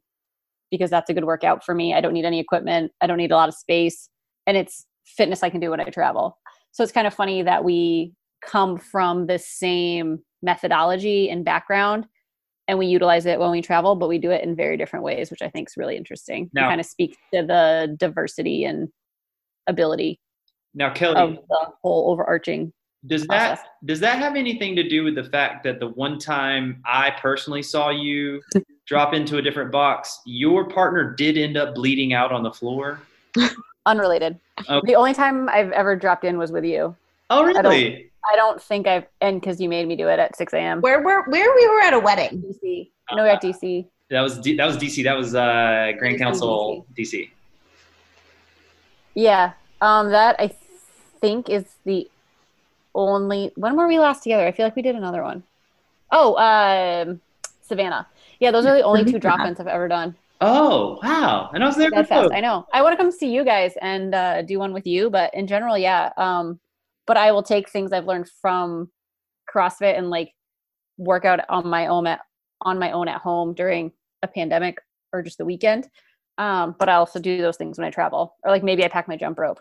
because 0.71 0.89
that's 0.89 1.09
a 1.09 1.13
good 1.13 1.25
workout 1.25 1.63
for 1.63 1.75
me. 1.75 1.93
I 1.93 2.01
don't 2.01 2.13
need 2.13 2.25
any 2.25 2.39
equipment. 2.39 2.91
I 3.01 3.07
don't 3.07 3.17
need 3.17 3.31
a 3.31 3.35
lot 3.35 3.49
of 3.49 3.55
space, 3.55 4.09
and 4.47 4.57
it's 4.57 4.85
fitness 5.05 5.43
I 5.43 5.49
can 5.49 5.59
do 5.59 5.69
when 5.69 5.81
I 5.81 5.85
travel. 5.85 6.37
So 6.71 6.83
it's 6.83 6.91
kind 6.91 7.05
of 7.05 7.13
funny 7.13 7.43
that 7.43 7.63
we 7.63 8.13
come 8.41 8.77
from 8.77 9.27
the 9.27 9.37
same 9.37 10.19
methodology 10.41 11.29
and 11.29 11.45
background 11.45 12.07
and 12.67 12.79
we 12.79 12.87
utilize 12.87 13.25
it 13.25 13.39
when 13.39 13.51
we 13.51 13.61
travel, 13.61 13.95
but 13.95 14.07
we 14.07 14.17
do 14.17 14.31
it 14.31 14.43
in 14.43 14.55
very 14.55 14.77
different 14.77 15.03
ways, 15.03 15.29
which 15.29 15.41
I 15.41 15.49
think 15.49 15.69
is 15.69 15.77
really 15.77 15.97
interesting. 15.97 16.49
Now, 16.53 16.69
kind 16.69 16.79
of 16.79 16.85
speaks 16.85 17.17
to 17.33 17.43
the 17.45 17.95
diversity 17.99 18.63
and 18.63 18.87
ability. 19.67 20.19
Now, 20.73 20.93
Kelly, 20.93 21.17
of 21.17 21.35
the 21.49 21.67
whole 21.81 22.11
overarching. 22.11 22.71
Does 23.07 23.25
process. 23.25 23.59
that 23.59 23.87
does 23.87 23.99
that 24.01 24.19
have 24.19 24.35
anything 24.35 24.75
to 24.75 24.87
do 24.87 25.03
with 25.03 25.15
the 25.15 25.23
fact 25.23 25.63
that 25.63 25.79
the 25.79 25.89
one 25.89 26.19
time 26.19 26.81
I 26.85 27.11
personally 27.19 27.63
saw 27.63 27.89
you 27.89 28.41
drop 28.91 29.13
into 29.13 29.37
a 29.37 29.41
different 29.41 29.71
box, 29.71 30.19
your 30.25 30.65
partner 30.65 31.15
did 31.15 31.37
end 31.37 31.55
up 31.55 31.73
bleeding 31.75 32.11
out 32.11 32.33
on 32.33 32.43
the 32.43 32.51
floor? 32.51 32.99
Unrelated. 33.85 34.37
Okay. 34.69 34.85
The 34.85 34.95
only 34.95 35.13
time 35.13 35.47
I've 35.47 35.71
ever 35.71 35.95
dropped 35.95 36.25
in 36.25 36.37
was 36.37 36.51
with 36.51 36.65
you. 36.65 36.93
Oh, 37.29 37.45
really? 37.45 38.11
I 38.29 38.35
don't 38.35 38.61
think 38.61 38.87
I've 38.87 39.05
and 39.21 39.39
because 39.39 39.61
you 39.61 39.69
made 39.69 39.87
me 39.87 39.95
do 39.95 40.09
it 40.09 40.19
at 40.19 40.35
six 40.35 40.53
a.m. 40.53 40.81
Where 40.81 41.01
were 41.01 41.23
where 41.29 41.55
we 41.55 41.67
were 41.69 41.81
at 41.81 41.93
a 41.93 41.99
wedding? 41.99 42.43
DC. 42.43 42.89
No, 43.13 43.23
we're 43.23 43.29
at 43.29 43.41
DC. 43.41 43.85
That 44.09 44.19
was 44.19 44.37
D, 44.39 44.57
that 44.57 44.65
was 44.65 44.77
DC. 44.77 45.05
That 45.05 45.15
was 45.15 45.33
uh, 45.33 45.93
Grand 45.97 46.19
Council 46.19 46.85
DC. 46.93 47.13
DC. 47.13 47.29
Yeah, 49.15 49.53
um, 49.79 50.09
that 50.11 50.35
I 50.37 50.53
think 51.21 51.49
is 51.49 51.63
the 51.85 52.09
only. 52.93 53.53
When 53.55 53.77
were 53.77 53.87
we 53.87 53.99
last 53.99 54.23
together? 54.23 54.45
I 54.45 54.51
feel 54.51 54.65
like 54.65 54.75
we 54.75 54.81
did 54.81 54.95
another 54.95 55.23
one. 55.23 55.43
Oh, 56.11 56.35
um, 56.35 57.21
Savannah. 57.61 58.05
Yeah, 58.41 58.49
those 58.51 58.65
are 58.65 58.75
the 58.75 58.81
only 58.81 59.05
two 59.05 59.19
drop-ins 59.19 59.59
I've 59.59 59.67
ever 59.67 59.87
done. 59.87 60.15
Oh 60.41 60.99
wow! 61.03 61.51
And 61.53 61.63
I 61.63 61.67
was 61.67 61.75
there. 61.75 61.91
That 61.91 62.07
fast. 62.07 62.31
I 62.33 62.41
know. 62.41 62.65
I 62.73 62.81
want 62.81 62.93
to 62.93 62.97
come 62.97 63.11
see 63.11 63.31
you 63.31 63.45
guys 63.45 63.73
and 63.79 64.15
uh, 64.15 64.41
do 64.41 64.57
one 64.57 64.73
with 64.73 64.87
you, 64.87 65.11
but 65.11 65.31
in 65.35 65.45
general, 65.45 65.77
yeah. 65.77 66.09
Um, 66.17 66.59
but 67.05 67.15
I 67.15 67.31
will 67.31 67.43
take 67.43 67.69
things 67.69 67.93
I've 67.93 68.07
learned 68.07 68.27
from 68.41 68.89
CrossFit 69.53 69.95
and 69.95 70.09
like 70.09 70.33
work 70.97 71.23
out 71.23 71.41
on 71.47 71.67
my 71.67 71.85
own 71.85 72.07
at 72.07 72.21
on 72.61 72.79
my 72.79 72.91
own 72.91 73.07
at 73.07 73.21
home 73.21 73.53
during 73.53 73.91
a 74.23 74.27
pandemic 74.27 74.79
or 75.13 75.21
just 75.21 75.37
the 75.37 75.45
weekend. 75.45 75.87
Um, 76.39 76.75
but 76.79 76.89
I 76.89 76.95
also 76.95 77.19
do 77.19 77.39
those 77.39 77.57
things 77.57 77.77
when 77.77 77.87
I 77.87 77.91
travel, 77.91 78.35
or 78.43 78.51
like 78.51 78.63
maybe 78.63 78.83
I 78.83 78.87
pack 78.87 79.07
my 79.07 79.17
jump 79.17 79.37
rope. 79.37 79.59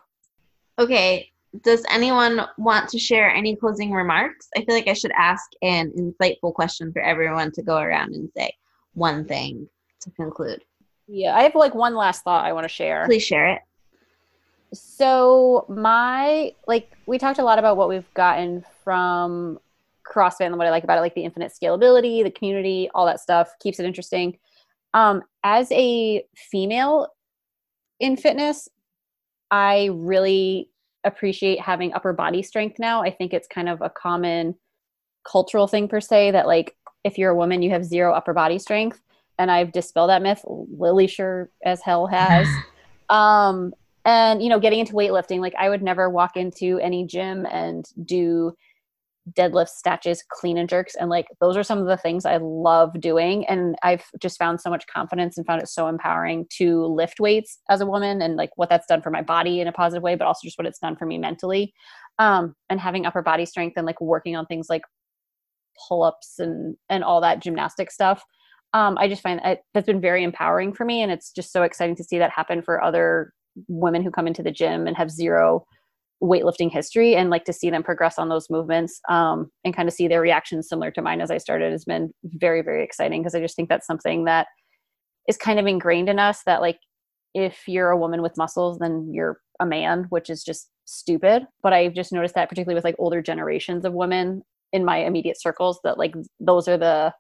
Okay. 0.79 1.31
Does 1.63 1.85
anyone 1.91 2.47
want 2.57 2.89
to 2.91 2.99
share 2.99 3.29
any 3.29 3.57
closing 3.57 3.91
remarks? 3.93 4.49
I 4.57 4.65
feel 4.65 4.75
like 4.75 4.89
I 4.89 4.95
should 4.95 5.11
ask 5.15 5.43
an 5.61 5.93
insightful 5.99 6.55
question 6.55 6.93
for 6.93 7.03
everyone 7.03 7.53
to 7.53 7.63
go 7.63 7.77
around 7.77 8.15
and 8.15 8.31
say 8.35 8.55
one 8.95 9.25
thing 9.25 9.69
to 10.01 10.11
conclude. 10.11 10.63
Yeah, 11.07 11.37
I 11.37 11.43
have 11.43 11.55
like 11.55 11.75
one 11.75 11.95
last 11.95 12.23
thought 12.23 12.45
I 12.45 12.53
want 12.53 12.65
to 12.65 12.69
share. 12.69 13.05
Please 13.07 13.25
share 13.25 13.49
it 13.49 13.63
so 14.73 15.65
my 15.69 16.55
like 16.67 16.93
we 17.07 17.19
talked 17.19 17.39
a 17.39 17.45
lot 17.45 17.59
about 17.59 17.77
what 17.77 17.89
we've 17.89 18.13
gotten 18.15 18.65
from 18.85 19.59
CrossFit 20.09 20.47
and 20.47 20.57
what 20.57 20.67
I 20.67 20.71
like 20.71 20.85
about 20.85 20.99
it, 20.99 21.03
like 21.03 21.15
the 21.15 21.25
infinite 21.25 21.53
scalability, 21.53 22.23
the 22.23 22.31
community, 22.31 22.89
all 22.95 23.07
that 23.07 23.21
stuff 23.21 23.53
keeps 23.61 23.79
it 23.79 23.87
interesting. 23.87 24.39
Um, 24.95 25.23
as 25.45 25.71
a 25.71 26.25
female 26.35 27.09
in 28.01 28.17
fitness, 28.17 28.69
I 29.51 29.91
really 29.93 30.71
appreciate 31.05 31.61
having 31.61 31.93
upper 31.93 32.13
body 32.13 32.43
strength 32.43 32.79
now. 32.79 33.03
I 33.03 33.11
think 33.11 33.33
it's 33.33 33.47
kind 33.47 33.69
of 33.69 33.81
a 33.83 33.91
common 33.91 34.57
cultural 35.31 35.67
thing 35.67 35.87
per 35.87 36.01
se 36.01 36.33
that 36.33 36.47
like 36.47 36.77
if 37.05 37.19
you're 37.19 37.31
a 37.31 37.37
woman, 37.37 37.63
you 37.63 37.71
have 37.71 37.85
zero 37.85 38.13
upper 38.13 38.33
body 38.33 38.59
strength. 38.59 39.01
And 39.39 39.51
I've 39.51 39.73
dispelled 39.73 40.11
that 40.11 40.23
myth. 40.23 40.45
Lily 40.47 41.07
sure 41.07 41.51
as 41.65 41.81
hell 41.81 42.07
has. 42.07 42.47
um, 43.09 43.73
and 44.05 44.43
you 44.43 44.49
know 44.49 44.61
getting 44.61 44.81
into 44.81 44.93
weightlifting 44.93 45.41
like 45.41 45.55
i 45.59 45.69
would 45.69 45.83
never 45.83 46.09
walk 46.09 46.37
into 46.37 46.79
any 46.79 47.05
gym 47.05 47.47
and 47.51 47.87
do 48.05 48.53
deadlifts 49.33 49.77
snatches 49.77 50.25
clean 50.31 50.57
and 50.57 50.69
jerks 50.69 50.95
and 50.95 51.11
like 51.11 51.27
those 51.41 51.57
are 51.57 51.63
some 51.63 51.79
of 51.79 51.87
the 51.87 51.97
things 51.97 52.25
i 52.25 52.39
love 52.39 52.99
doing 53.01 53.47
and 53.47 53.77
i've 53.83 54.05
just 54.19 54.39
found 54.39 54.61
so 54.61 54.71
much 54.71 54.87
confidence 54.87 55.37
and 55.37 55.47
found 55.47 55.61
it 55.61 55.69
so 55.69 55.87
empowering 55.87 56.47
to 56.49 56.87
lift 56.87 57.21
weights 57.21 57.59
as 57.69 57.81
a 57.81 57.87
woman 57.87 58.23
and 58.23 58.37
like 58.37 58.51
what 58.57 58.71
that's 58.71 58.87
done 58.87 59.03
for 59.03 59.11
my 59.11 59.23
body 59.23 59.61
in 59.61 59.69
a 59.69 59.73
positive 59.73 60.03
way 60.03 60.15
but 60.15 60.27
also 60.27 60.41
just 60.45 60.59
what 60.59 60.67
it's 60.67 60.79
done 60.79 60.97
for 60.97 61.05
me 61.05 61.19
mentally 61.19 61.73
um, 62.19 62.55
and 62.69 62.81
having 62.81 63.07
upper 63.07 63.23
body 63.23 63.45
strength 63.45 63.75
and 63.77 63.87
like 63.87 64.01
working 64.01 64.35
on 64.35 64.47
things 64.47 64.69
like 64.71 64.83
pull-ups 65.89 66.39
and 66.39 66.77
and 66.89 67.05
all 67.05 67.21
that 67.21 67.41
gymnastic 67.41 67.91
stuff 67.91 68.23
um, 68.73 68.97
i 68.99 69.09
just 69.09 69.23
find 69.23 69.41
that 69.43 69.61
that's 69.75 69.87
been 69.87 70.01
very 70.01 70.23
empowering 70.23 70.73
for 70.73 70.85
me 70.85 71.03
and 71.03 71.13
it's 71.13 71.33
just 71.33 71.53
so 71.53 71.63
exciting 71.63 71.97
to 71.97 72.05
see 72.05 72.19
that 72.19 72.31
happen 72.31 72.63
for 72.63 72.83
other 72.83 73.33
women 73.69 74.03
who 74.03 74.11
come 74.11 74.27
into 74.27 74.43
the 74.43 74.51
gym 74.51 74.87
and 74.87 74.97
have 74.97 75.11
zero 75.11 75.65
weightlifting 76.23 76.71
history 76.71 77.17
and 77.17 77.31
like 77.31 77.45
to 77.45 77.53
see 77.53 77.71
them 77.71 77.83
progress 77.83 78.19
on 78.19 78.29
those 78.29 78.51
movements 78.51 79.01
um, 79.09 79.51
and 79.65 79.75
kind 79.75 79.89
of 79.89 79.95
see 79.95 80.07
their 80.07 80.21
reactions 80.21 80.69
similar 80.69 80.91
to 80.91 81.01
mine 81.01 81.21
as 81.21 81.31
I 81.31 81.39
started 81.39 81.73
has 81.73 81.85
been 81.85 82.13
very, 82.25 82.63
very 82.63 82.85
exciting 82.85 83.23
because 83.23 83.35
I 83.35 83.41
just 83.41 83.57
think 83.57 83.69
that's 83.69 83.87
something 83.87 84.25
that 84.25 84.47
is 85.29 85.39
kind 85.39 85.59
of 85.59 85.67
ingrained 85.67 86.09
in 86.09 86.19
us 86.19 86.43
that 86.45 86.61
like 86.61 86.79
if 87.35 87.63
you're 87.67 87.91
a 87.91 87.97
woman 87.97 88.23
with 88.23 88.37
muscles, 88.37 88.79
then 88.79 89.09
you're 89.13 89.39
a 89.61 89.67
man, 89.67 90.07
which 90.11 90.29
is 90.29 90.43
just 90.43 90.69
stupid. 90.85 91.47
But 91.63 91.73
I've 91.73 91.95
just 91.95 92.13
noticed 92.13 92.35
that 92.35 92.49
particularly 92.49 92.75
with 92.75 92.85
like 92.85 92.97
older 92.99 93.23
generations 93.23 93.85
of 93.85 93.93
women 93.93 94.43
in 94.73 94.85
my 94.85 94.99
immediate 94.99 95.41
circles 95.41 95.81
that 95.85 95.99
like 95.99 96.15
those 96.39 96.69
are 96.69 96.79
the 96.79 97.13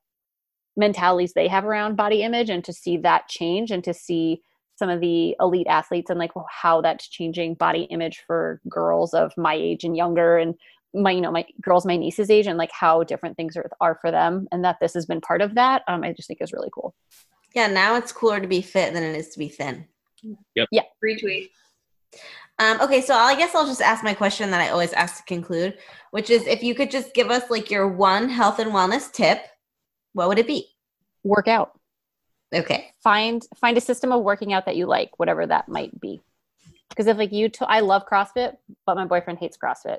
mentalities 0.77 1.33
they 1.33 1.49
have 1.49 1.65
around 1.65 1.97
body 1.97 2.23
image 2.23 2.51
and 2.51 2.65
to 2.65 2.73
see 2.73 2.97
that 2.97 3.29
change 3.29 3.71
and 3.71 3.85
to 3.85 3.93
see 3.93 4.41
some 4.77 4.89
of 4.89 5.01
the 5.01 5.37
elite 5.41 5.67
athletes 5.69 6.11
and 6.11 6.19
like 6.19 6.31
how 6.49 6.81
that's 6.81 7.09
changing 7.09 7.55
body 7.55 7.83
image 7.91 8.23
for 8.27 8.61
girls 8.69 9.13
of 9.13 9.33
my 9.37 9.55
age 9.55 9.85
and 9.85 9.97
younger 9.97 10.39
and 10.39 10.55
my 10.95 11.11
you 11.11 11.21
know 11.21 11.31
my 11.31 11.45
girls 11.61 11.85
my 11.85 11.97
niece's 11.97 12.31
age 12.31 12.47
and 12.47 12.59
like 12.59 12.71
how 12.73 13.03
different 13.05 13.37
things 13.37 13.57
are, 13.57 13.71
are 13.81 13.99
for 14.01 14.11
them 14.11 14.49
and 14.51 14.65
that 14.65 14.77
this 14.81 14.95
has 14.95 15.07
been 15.07 15.21
part 15.21 15.43
of 15.43 15.55
that 15.55 15.83
um 15.87 16.03
i 16.03 16.13
just 16.13 16.29
think 16.29 16.41
is 16.41 16.53
really 16.53 16.71
cool. 16.75 16.95
Yeah 17.55 17.67
now 17.67 17.97
it's 17.97 18.13
cooler 18.13 18.41
to 18.41 18.49
be 18.49 18.63
fit 18.63 18.95
than 18.95 19.03
it 19.03 19.17
is 19.17 19.29
to 19.31 19.39
be 19.39 19.49
thin. 19.49 19.87
Yep. 20.55 20.69
Yeah. 20.71 20.83
Retweet 21.05 21.51
um, 22.61 22.81
okay, 22.81 23.01
so 23.01 23.15
I 23.15 23.35
guess 23.35 23.55
I'll 23.55 23.66
just 23.66 23.82
ask 23.82 24.05
my 24.05 24.15
question 24.15 24.53
that 24.53 24.61
I 24.61 24.69
always 24.69 24.93
ask 24.93 25.16
to 25.16 25.23
conclude, 25.24 25.77
which 26.12 26.31
is 26.31 26.47
if 26.47 26.62
you 26.62 26.77
could 26.77 26.93
just 26.93 27.12
give 27.15 27.31
us 27.31 27.51
like 27.51 27.70
your 27.70 27.89
one 27.89 28.28
health 28.28 28.61
and 28.61 28.70
wellness 28.70 29.11
tip 29.11 29.43
what 30.12 30.28
would 30.28 30.39
it 30.39 30.47
be? 30.47 30.66
Work 31.24 31.49
out. 31.49 31.78
Okay. 32.55 32.91
Find 33.03 33.47
find 33.57 33.77
a 33.77 33.81
system 33.81 34.12
of 34.12 34.23
working 34.23 34.53
out 34.53 34.66
that 34.66 34.77
you 34.77 34.87
like, 34.87 35.19
whatever 35.19 35.47
that 35.47 35.69
might 35.69 35.99
be. 36.01 36.20
Because 36.89 37.07
if 37.07 37.16
like 37.16 37.32
you, 37.32 37.51
I 37.62 37.81
love 37.81 38.07
CrossFit, 38.07 38.57
but 38.87 38.97
my 38.97 39.05
boyfriend 39.05 39.39
hates 39.39 39.57
CrossFit. 39.57 39.99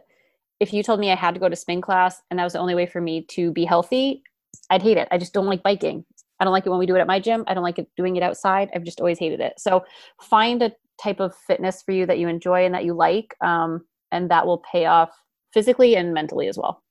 If 0.59 0.73
you 0.73 0.83
told 0.83 0.99
me 0.99 1.11
I 1.11 1.15
had 1.15 1.33
to 1.33 1.39
go 1.39 1.47
to 1.47 1.55
spin 1.55 1.81
class 1.81 2.21
and 2.29 2.37
that 2.37 2.43
was 2.43 2.53
the 2.53 2.59
only 2.59 2.75
way 2.75 2.85
for 2.85 2.99
me 2.99 3.21
to 3.29 3.51
be 3.51 3.63
healthy, 3.63 4.23
I'd 4.69 4.81
hate 4.81 4.97
it. 4.97 5.07
I 5.11 5.17
just 5.17 5.33
don't 5.33 5.45
like 5.45 5.63
biking. 5.63 6.05
I 6.39 6.43
don't 6.43 6.53
like 6.53 6.65
it 6.65 6.69
when 6.69 6.79
we 6.79 6.85
do 6.85 6.95
it 6.95 6.99
at 6.99 7.07
my 7.07 7.19
gym. 7.19 7.43
I 7.47 7.53
don't 7.53 7.63
like 7.63 7.79
it 7.79 7.87
doing 7.95 8.15
it 8.17 8.23
outside. 8.23 8.69
I've 8.75 8.83
just 8.83 8.99
always 8.99 9.19
hated 9.19 9.39
it. 9.39 9.53
So 9.59 9.85
find 10.19 10.61
a 10.61 10.73
type 11.01 11.19
of 11.19 11.35
fitness 11.47 11.81
for 11.81 11.91
you 11.91 12.05
that 12.05 12.19
you 12.19 12.27
enjoy 12.27 12.65
and 12.65 12.73
that 12.73 12.85
you 12.85 12.93
like, 12.93 13.35
um, 13.41 13.85
and 14.11 14.29
that 14.29 14.45
will 14.45 14.63
pay 14.71 14.85
off 14.85 15.09
physically 15.53 15.95
and 15.95 16.13
mentally 16.13 16.47
as 16.47 16.57
well. 16.57 16.83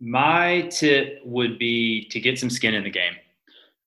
My 0.00 0.62
tip 0.70 1.20
would 1.24 1.58
be 1.58 2.08
to 2.10 2.20
get 2.20 2.38
some 2.38 2.50
skin 2.50 2.74
in 2.74 2.84
the 2.84 2.90
game. 2.90 3.14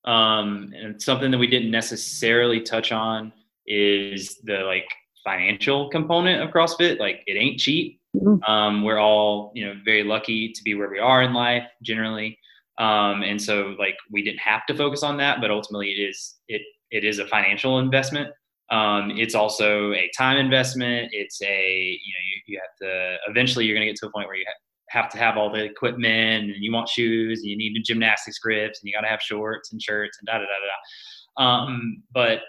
Um, 0.06 0.74
and 0.76 1.02
something 1.02 1.30
that 1.32 1.38
we 1.38 1.48
didn't 1.48 1.72
necessarily 1.72 2.62
touch 2.62 2.92
on 2.92 3.32
is 3.68 4.40
the 4.44 4.60
like 4.60 4.88
financial 5.24 5.90
component 5.90 6.42
of 6.42 6.50
CrossFit. 6.50 7.00
Like 7.00 7.24
it 7.28 7.34
ain't 7.34 7.60
cheap. 7.60 8.00
Mhm. 8.16 8.48
Um, 8.50 8.84
we're 8.84 8.98
all, 8.98 9.52
you 9.54 9.66
know, 9.66 9.76
very 9.86 10.04
lucky 10.04 10.52
to 10.52 10.64
be 10.64 10.74
where 10.74 10.90
we 10.90 10.98
are 10.98 11.22
in 11.22 11.34
life 11.34 11.68
generally. 11.84 12.40
Um, 12.80 13.22
and 13.22 13.40
so 13.40 13.76
like 13.78 13.98
we 14.10 14.24
didn't 14.24 14.40
have 14.40 14.66
to 14.68 14.76
focus 14.76 15.04
on 15.04 15.18
that, 15.18 15.42
but 15.42 15.52
ultimately 15.52 15.90
it 15.92 16.02
is, 16.10 16.36
it, 16.48 16.62
it 16.90 17.04
is 17.04 17.20
a 17.20 17.28
financial 17.28 17.78
investment. 17.78 18.30
Um, 18.72 19.12
it's 19.12 19.36
also 19.36 19.94
a 19.94 20.10
time 20.18 20.38
investment. 20.38 21.10
It's 21.12 21.42
a, 21.42 22.00
you 22.04 22.14
know, 22.14 22.24
you, 22.28 22.42
you 22.48 22.60
have 22.60 22.88
to, 22.88 23.18
eventually 23.28 23.66
you're 23.66 23.76
going 23.76 23.88
to 23.88 23.92
get 23.92 24.00
to 24.02 24.08
a 24.08 24.12
point 24.12 24.28
where 24.28 24.38
you 24.38 24.46
ha- 24.48 25.02
have 25.02 25.10
to 25.12 25.18
have 25.18 25.38
all 25.38 25.52
the 25.52 25.64
equipment 25.64 26.52
and 26.52 26.64
you 26.64 26.72
want 26.72 26.90
shoes 26.90 27.42
and 27.42 27.50
you 27.50 27.58
need 27.58 27.76
the 27.76 27.82
gymnastics 27.82 28.40
grips 28.40 28.80
and 28.82 28.88
you 28.88 28.94
got 28.94 29.02
to 29.02 29.08
have 29.08 29.22
shorts 29.22 29.72
and 29.72 29.82
shirts 29.82 30.18
and 30.20 30.28
da 30.28 30.34
da 30.34 30.46
da 30.46 30.46
da. 30.46 31.44
Um, 31.44 32.04
but 32.12 32.40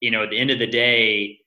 you 0.00 0.10
know, 0.10 0.24
at 0.24 0.30
the 0.30 0.38
end 0.38 0.50
of 0.50 0.58
the 0.58 0.66
day, 0.66 1.38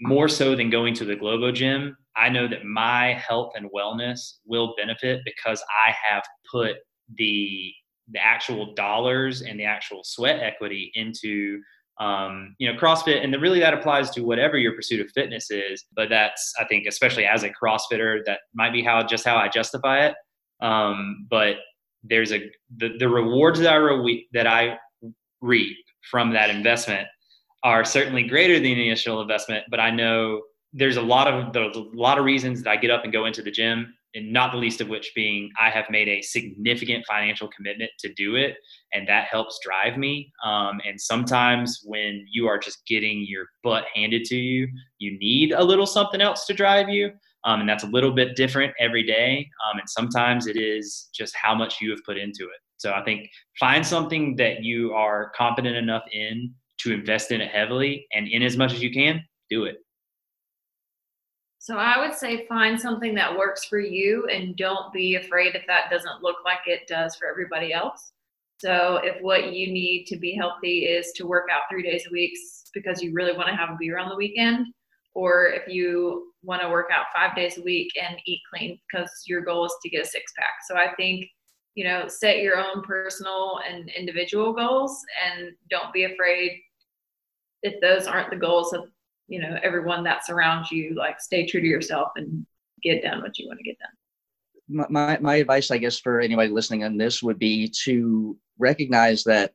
more 0.00 0.28
so 0.28 0.54
than 0.56 0.68
going 0.68 0.94
to 0.94 1.04
the 1.04 1.16
Globo 1.16 1.52
gym, 1.52 1.96
I 2.16 2.28
know 2.28 2.46
that 2.48 2.64
my 2.64 3.14
health 3.14 3.52
and 3.56 3.70
wellness 3.74 4.34
will 4.44 4.74
benefit 4.76 5.22
because 5.24 5.62
I 5.86 5.92
have 5.92 6.22
put 6.50 6.76
the 7.16 7.72
the 8.08 8.18
actual 8.18 8.74
dollars 8.74 9.42
and 9.42 9.58
the 9.58 9.64
actual 9.64 10.02
sweat 10.04 10.40
equity 10.40 10.90
into 10.94 11.62
um, 12.02 12.56
you 12.58 12.70
know 12.70 12.78
CrossFit, 12.78 13.22
and 13.22 13.32
then 13.32 13.40
really 13.40 13.60
that 13.60 13.74
applies 13.74 14.10
to 14.10 14.22
whatever 14.22 14.56
your 14.56 14.74
pursuit 14.74 15.00
of 15.00 15.10
fitness 15.12 15.50
is. 15.50 15.84
But 15.94 16.08
that's 16.08 16.52
I 16.58 16.64
think 16.64 16.86
especially 16.86 17.24
as 17.24 17.44
a 17.44 17.50
CrossFitter, 17.50 18.24
that 18.26 18.40
might 18.54 18.72
be 18.72 18.82
how 18.82 19.02
just 19.04 19.24
how 19.24 19.36
I 19.36 19.48
justify 19.48 20.06
it. 20.06 20.14
Um, 20.60 21.26
but 21.30 21.56
there's 22.02 22.32
a 22.32 22.50
the, 22.76 22.96
the 22.98 23.08
rewards 23.08 23.60
that 23.60 23.72
I 23.72 23.76
re- 23.76 24.28
that 24.32 24.46
I 24.46 24.78
reap 25.40 25.76
from 26.10 26.32
that 26.32 26.50
investment 26.50 27.06
are 27.62 27.84
certainly 27.84 28.24
greater 28.24 28.54
than 28.54 28.64
the 28.64 28.86
initial 28.86 29.20
investment. 29.20 29.64
But 29.70 29.78
I 29.78 29.90
know 29.90 30.42
there's 30.72 30.96
a 30.96 31.02
lot 31.02 31.28
of 31.28 31.52
there's 31.52 31.76
a 31.76 31.84
lot 31.94 32.18
of 32.18 32.24
reasons 32.24 32.62
that 32.62 32.70
I 32.70 32.76
get 32.76 32.90
up 32.90 33.04
and 33.04 33.12
go 33.12 33.26
into 33.26 33.42
the 33.42 33.50
gym, 33.50 33.94
and 34.14 34.32
not 34.32 34.52
the 34.52 34.58
least 34.58 34.80
of 34.80 34.88
which 34.88 35.12
being 35.14 35.50
I 35.60 35.70
have 35.70 35.86
made 35.90 36.08
a 36.08 36.22
significant 36.22 37.04
financial 37.06 37.48
commitment 37.48 37.90
to 38.00 38.12
do 38.14 38.36
it, 38.36 38.56
and 38.92 39.08
that 39.08 39.26
helps 39.26 39.58
drive 39.64 39.96
me. 39.96 40.32
Um, 40.44 40.80
and 40.86 41.00
sometimes 41.00 41.80
when 41.84 42.24
you 42.30 42.46
are 42.46 42.58
just 42.58 42.86
getting 42.86 43.24
your 43.26 43.46
butt 43.62 43.84
handed 43.94 44.24
to 44.26 44.36
you, 44.36 44.68
you 44.98 45.18
need 45.18 45.52
a 45.52 45.64
little 45.64 45.86
something 45.86 46.20
else 46.20 46.46
to 46.46 46.54
drive 46.54 46.88
you. 46.88 47.10
Um, 47.44 47.60
and 47.60 47.68
that's 47.68 47.84
a 47.84 47.88
little 47.88 48.12
bit 48.12 48.36
different 48.36 48.72
every 48.78 49.02
day. 49.02 49.48
Um, 49.66 49.80
and 49.80 49.88
sometimes 49.88 50.46
it 50.46 50.56
is 50.56 51.08
just 51.12 51.34
how 51.34 51.54
much 51.54 51.80
you 51.80 51.90
have 51.90 51.98
put 52.06 52.16
into 52.16 52.44
it. 52.44 52.60
So 52.76 52.92
I 52.92 53.02
think 53.02 53.28
find 53.58 53.84
something 53.84 54.36
that 54.36 54.62
you 54.62 54.92
are 54.92 55.32
confident 55.36 55.76
enough 55.76 56.02
in 56.12 56.54
to 56.80 56.92
invest 56.92 57.30
in 57.30 57.40
it 57.40 57.50
heavily, 57.50 58.06
and 58.12 58.26
in 58.28 58.42
as 58.42 58.56
much 58.56 58.72
as 58.72 58.82
you 58.82 58.92
can, 58.92 59.22
do 59.48 59.64
it. 59.64 59.76
So 61.62 61.76
I 61.76 61.96
would 62.04 62.12
say 62.12 62.44
find 62.48 62.78
something 62.78 63.14
that 63.14 63.38
works 63.38 63.64
for 63.66 63.78
you 63.78 64.26
and 64.26 64.56
don't 64.56 64.92
be 64.92 65.14
afraid 65.14 65.54
if 65.54 65.64
that 65.68 65.92
doesn't 65.92 66.20
look 66.20 66.38
like 66.44 66.58
it 66.66 66.88
does 66.88 67.14
for 67.14 67.28
everybody 67.28 67.72
else. 67.72 68.14
So 68.58 68.96
if 69.04 69.22
what 69.22 69.52
you 69.52 69.72
need 69.72 70.06
to 70.06 70.16
be 70.16 70.34
healthy 70.34 70.86
is 70.86 71.12
to 71.12 71.24
work 71.24 71.46
out 71.52 71.62
three 71.70 71.84
days 71.84 72.04
a 72.08 72.12
week 72.12 72.32
because 72.74 73.00
you 73.00 73.12
really 73.14 73.36
want 73.36 73.48
to 73.48 73.54
have 73.54 73.70
a 73.70 73.76
beer 73.78 73.96
on 73.96 74.08
the 74.08 74.16
weekend, 74.16 74.66
or 75.14 75.50
if 75.50 75.72
you 75.72 76.32
want 76.42 76.62
to 76.62 76.68
work 76.68 76.90
out 76.92 77.06
five 77.14 77.36
days 77.36 77.58
a 77.58 77.62
week 77.62 77.92
and 78.02 78.16
eat 78.26 78.40
clean 78.52 78.76
because 78.90 79.08
your 79.28 79.42
goal 79.42 79.64
is 79.64 79.74
to 79.84 79.88
get 79.88 80.02
a 80.02 80.08
six 80.08 80.32
pack. 80.36 80.54
So 80.68 80.76
I 80.76 80.92
think, 80.96 81.26
you 81.76 81.84
know, 81.84 82.08
set 82.08 82.38
your 82.38 82.56
own 82.56 82.82
personal 82.82 83.60
and 83.70 83.88
individual 83.96 84.52
goals 84.52 85.00
and 85.24 85.52
don't 85.70 85.92
be 85.92 86.06
afraid 86.06 86.60
if 87.62 87.80
those 87.80 88.08
aren't 88.08 88.30
the 88.30 88.36
goals 88.36 88.72
of 88.72 88.86
you 89.28 89.40
know 89.40 89.58
everyone 89.62 90.04
that 90.04 90.24
surrounds 90.24 90.70
you 90.70 90.94
like 90.94 91.20
stay 91.20 91.46
true 91.46 91.60
to 91.60 91.66
yourself 91.66 92.10
and 92.16 92.46
get 92.82 93.02
done 93.02 93.22
what 93.22 93.38
you 93.38 93.46
want 93.46 93.58
to 93.58 93.64
get 93.64 93.78
done 93.78 93.90
my, 94.68 95.18
my, 95.20 95.36
advice, 95.36 95.70
I 95.70 95.78
guess, 95.78 95.98
for 95.98 96.20
anybody 96.20 96.48
listening 96.48 96.84
on 96.84 96.96
this 96.96 97.22
would 97.22 97.38
be 97.38 97.70
to 97.84 98.38
recognize 98.58 99.24
that 99.24 99.52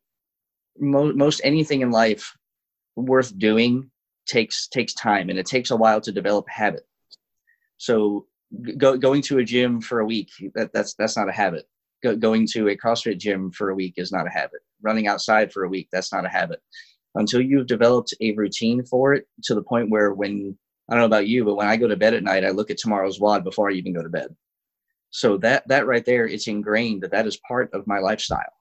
mo- 0.80 1.14
most 1.14 1.42
anything 1.44 1.82
in 1.82 1.92
life 1.92 2.36
worth 2.96 3.38
doing 3.38 3.90
takes 4.26 4.68
takes 4.68 4.94
time 4.94 5.30
and 5.30 5.40
it 5.40 5.46
takes 5.46 5.72
a 5.72 5.76
while 5.76 6.02
to 6.02 6.12
develop 6.12 6.46
habit. 6.50 6.86
So 7.78 8.26
go, 8.78 8.98
going 8.98 9.22
to 9.24 9.40
a 9.40 9.44
gym 9.44 9.82
for 9.82 10.00
a 10.00 10.06
week 10.06 10.30
that, 10.56 10.72
that's 10.74 10.94
that's 10.96 11.18
not 11.18 11.30
a 11.30 11.34
habit. 11.34 11.66
Go, 12.04 12.16
going 12.16 12.48
to 12.54 12.70
a 12.70 12.78
CrossFit 12.78 13.18
gym 13.18 13.52
for 13.52 13.70
a 13.70 13.76
week 13.76 13.94
is 13.98 14.12
not 14.12 14.28
a 14.28 14.32
habit. 14.32 14.60
Running 14.82 15.08
outside 15.08 15.52
for 15.52 15.64
a 15.64 15.70
week 15.70 15.88
that's 15.92 16.12
not 16.12 16.26
a 16.26 16.30
habit. 16.30 16.60
Until 17.18 17.42
you've 17.42 17.68
developed 17.68 18.14
a 18.22 18.34
routine 18.34 18.84
for 18.86 19.14
it 19.14 19.28
to 19.44 19.56
the 19.56 19.64
point 19.64 19.90
where 19.90 20.14
when 20.14 20.58
I 20.90 20.94
don't 20.94 21.02
know 21.02 21.06
about 21.06 21.28
you, 21.28 21.44
but 21.44 21.56
when 21.56 21.68
I 21.68 21.76
go 21.76 21.88
to 21.88 21.98
bed 21.98 22.14
at 22.14 22.24
night, 22.24 22.46
I 22.46 22.52
look 22.52 22.72
at 22.72 22.78
tomorrow's 22.78 23.20
WOD 23.20 23.44
before 23.44 23.70
I 23.70 23.74
even 23.74 23.94
go 23.94 24.04
to 24.04 24.10
bed. 24.10 24.36
So 25.10 25.38
that 25.38 25.68
that 25.68 25.88
right 25.88 26.06
there, 26.06 26.28
it's 26.28 26.48
ingrained 26.48 27.02
that 27.02 27.12
that 27.12 27.28
is 27.28 27.40
part 27.48 27.74
of 27.74 27.88
my 27.88 28.00
lifestyle. 28.00 28.54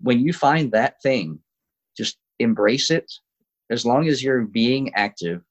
When 0.00 0.20
you 0.20 0.32
find 0.32 0.72
that 0.72 1.00
thing, 1.02 1.40
just 1.96 2.16
embrace 2.38 2.90
it. 2.90 3.10
As 3.70 3.84
long 3.84 4.06
as 4.08 4.22
you're 4.22 4.42
being 4.42 4.94
active, 4.94 5.42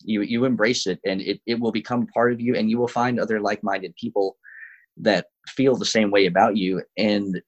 you 0.00 0.22
you 0.22 0.44
embrace 0.44 0.86
it, 0.86 1.00
and 1.06 1.20
it 1.20 1.40
it 1.46 1.58
will 1.58 1.72
become 1.72 2.06
part 2.08 2.32
of 2.32 2.40
you, 2.40 2.56
and 2.56 2.68
you 2.70 2.78
will 2.78 2.88
find 2.88 3.18
other 3.18 3.40
like-minded 3.40 3.94
people 3.96 4.36
that 4.98 5.26
feel 5.48 5.76
the 5.76 5.86
same 5.86 6.10
way 6.10 6.26
about 6.26 6.56
you, 6.56 6.82
and 6.98 7.40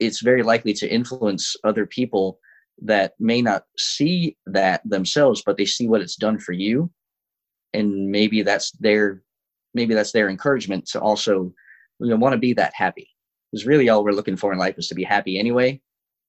it's 0.00 0.22
very 0.22 0.42
likely 0.42 0.72
to 0.72 0.88
influence 0.88 1.54
other 1.64 1.86
people 1.86 2.38
that 2.82 3.14
may 3.18 3.40
not 3.42 3.64
see 3.78 4.36
that 4.46 4.82
themselves, 4.84 5.42
but 5.44 5.56
they 5.56 5.64
see 5.64 5.88
what 5.88 6.00
it's 6.00 6.16
done 6.16 6.38
for 6.38 6.52
you, 6.52 6.90
and 7.72 8.10
maybe 8.10 8.42
that's 8.42 8.70
their 8.72 9.22
maybe 9.74 9.94
that's 9.94 10.12
their 10.12 10.28
encouragement 10.28 10.86
to 10.86 11.00
also 11.00 11.52
you 12.00 12.10
know, 12.10 12.16
want 12.16 12.32
to 12.32 12.38
be 12.38 12.52
that 12.54 12.72
happy. 12.74 13.08
Because 13.50 13.66
really, 13.66 13.88
all 13.88 14.04
we're 14.04 14.12
looking 14.12 14.36
for 14.36 14.52
in 14.52 14.58
life 14.58 14.76
is 14.78 14.88
to 14.88 14.94
be 14.94 15.04
happy 15.04 15.38
anyway, 15.38 15.80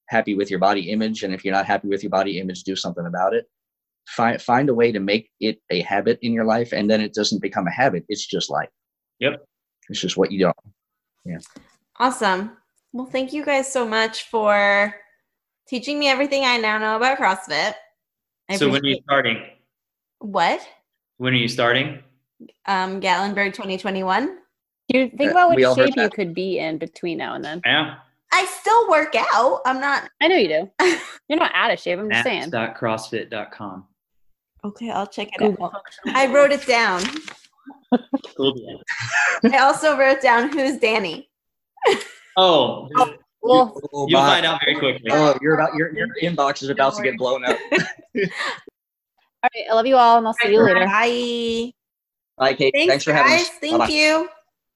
happy 0.09 0.35
with 0.35 0.49
your 0.49 0.59
body 0.59 0.91
image, 0.91 1.23
and 1.23 1.33
if 1.33 1.43
you're 1.43 1.53
not 1.53 1.65
happy 1.65 1.87
with 1.87 2.03
your 2.03 2.11
body 2.11 2.39
image, 2.39 2.63
do 2.63 2.75
something 2.75 3.05
about 3.05 3.33
it. 3.33 3.45
Find 4.07 4.39
find 4.41 4.69
a 4.69 4.73
way 4.73 4.91
to 4.91 4.99
make 4.99 5.31
it 5.39 5.59
a 5.71 5.81
habit 5.81 6.19
in 6.21 6.33
your 6.33 6.45
life, 6.45 6.71
and 6.73 6.89
then 6.89 7.01
it 7.01 7.13
doesn't 7.13 7.41
become 7.41 7.67
a 7.67 7.71
habit. 7.71 8.05
It's 8.07 8.25
just 8.25 8.51
life. 8.51 8.69
Yep. 9.19 9.43
It's 9.89 10.01
just 10.01 10.17
what 10.17 10.31
you 10.31 10.39
do. 10.39 10.51
Yeah. 11.25 11.37
Awesome. 11.99 12.57
Well, 12.93 13.07
thank 13.07 13.33
you 13.33 13.43
guys 13.43 13.71
so 13.71 13.85
much 13.85 14.29
for 14.29 14.95
teaching 15.67 15.99
me 15.99 16.07
everything 16.07 16.43
I 16.45 16.57
now 16.57 16.77
know 16.77 16.95
about 16.97 17.17
CrossFit. 17.17 17.73
I 18.49 18.57
so 18.57 18.69
when 18.69 18.83
are 18.83 18.87
you 18.87 18.99
starting? 19.03 19.43
what? 20.19 20.61
When 21.17 21.33
are 21.33 21.37
you 21.37 21.47
starting? 21.47 22.03
Um, 22.65 22.99
Gatlinburg 23.01 23.53
2021. 23.53 24.37
You 24.89 25.09
think 25.09 25.21
Uh, 25.21 25.31
about 25.31 25.47
what 25.49 25.55
we 25.55 25.63
all 25.63 25.75
shape 25.75 25.95
you 25.95 26.09
could 26.09 26.33
be 26.35 26.59
in 26.59 26.77
between 26.77 27.17
now 27.17 27.33
and 27.35 27.43
then. 27.43 27.61
Yeah. 27.65 27.95
I 28.31 28.45
still 28.45 28.89
work 28.89 29.15
out. 29.33 29.61
I'm 29.65 29.79
not. 29.79 30.09
I 30.21 30.27
know 30.27 30.35
you 30.35 30.47
do. 30.49 30.71
You're 31.29 31.39
not 31.39 31.51
out 31.55 31.71
of 31.71 31.79
shape. 31.79 31.99
I'm 31.99 32.09
just 32.11 32.23
saying. 32.23 32.49
Maps.crossfit.com. 32.51 33.85
Okay, 34.65 34.89
I'll 34.89 35.07
check 35.07 35.29
it 35.31 35.59
out. 35.61 35.73
I 36.07 36.27
wrote 36.27 36.51
it 36.51 36.65
down. 36.67 37.01
Cool. 38.35 38.55
I 39.43 39.57
also 39.59 39.95
wrote 39.97 40.21
down 40.21 40.51
who's 40.51 40.77
Danny. 40.77 41.29
Oh, 42.35 42.89
Well, 43.47 43.79
Oh, 43.93 44.07
you'll 44.07 44.19
my- 44.21 44.27
find 44.27 44.45
out 44.45 44.59
very 44.65 44.77
quickly. 44.79 45.09
Oh, 45.11 45.37
you're 45.41 45.53
about 45.55 45.75
your 45.75 45.93
your 45.95 46.07
inbox 46.21 46.63
is 46.63 46.69
about 46.69 46.95
to 46.95 47.03
get 47.03 47.17
blown 47.17 47.45
up. 47.45 47.57
all 47.71 47.79
right. 49.43 49.65
I 49.69 49.73
love 49.73 49.85
you 49.85 49.95
all, 49.97 50.17
and 50.17 50.27
I'll 50.27 50.33
see 50.33 50.51
you 50.51 50.61
later. 50.61 50.85
Bye. 50.85 51.71
Bye, 52.37 52.53
Kate. 52.53 52.73
Thanks, 52.73 52.89
Thanks, 52.91 53.03
for 53.05 53.13
having 53.13 53.31
guys. 53.31 53.41
us. 53.43 53.49
Thank 53.61 53.77
Bye-bye. 53.79 53.93
you. 53.93 54.29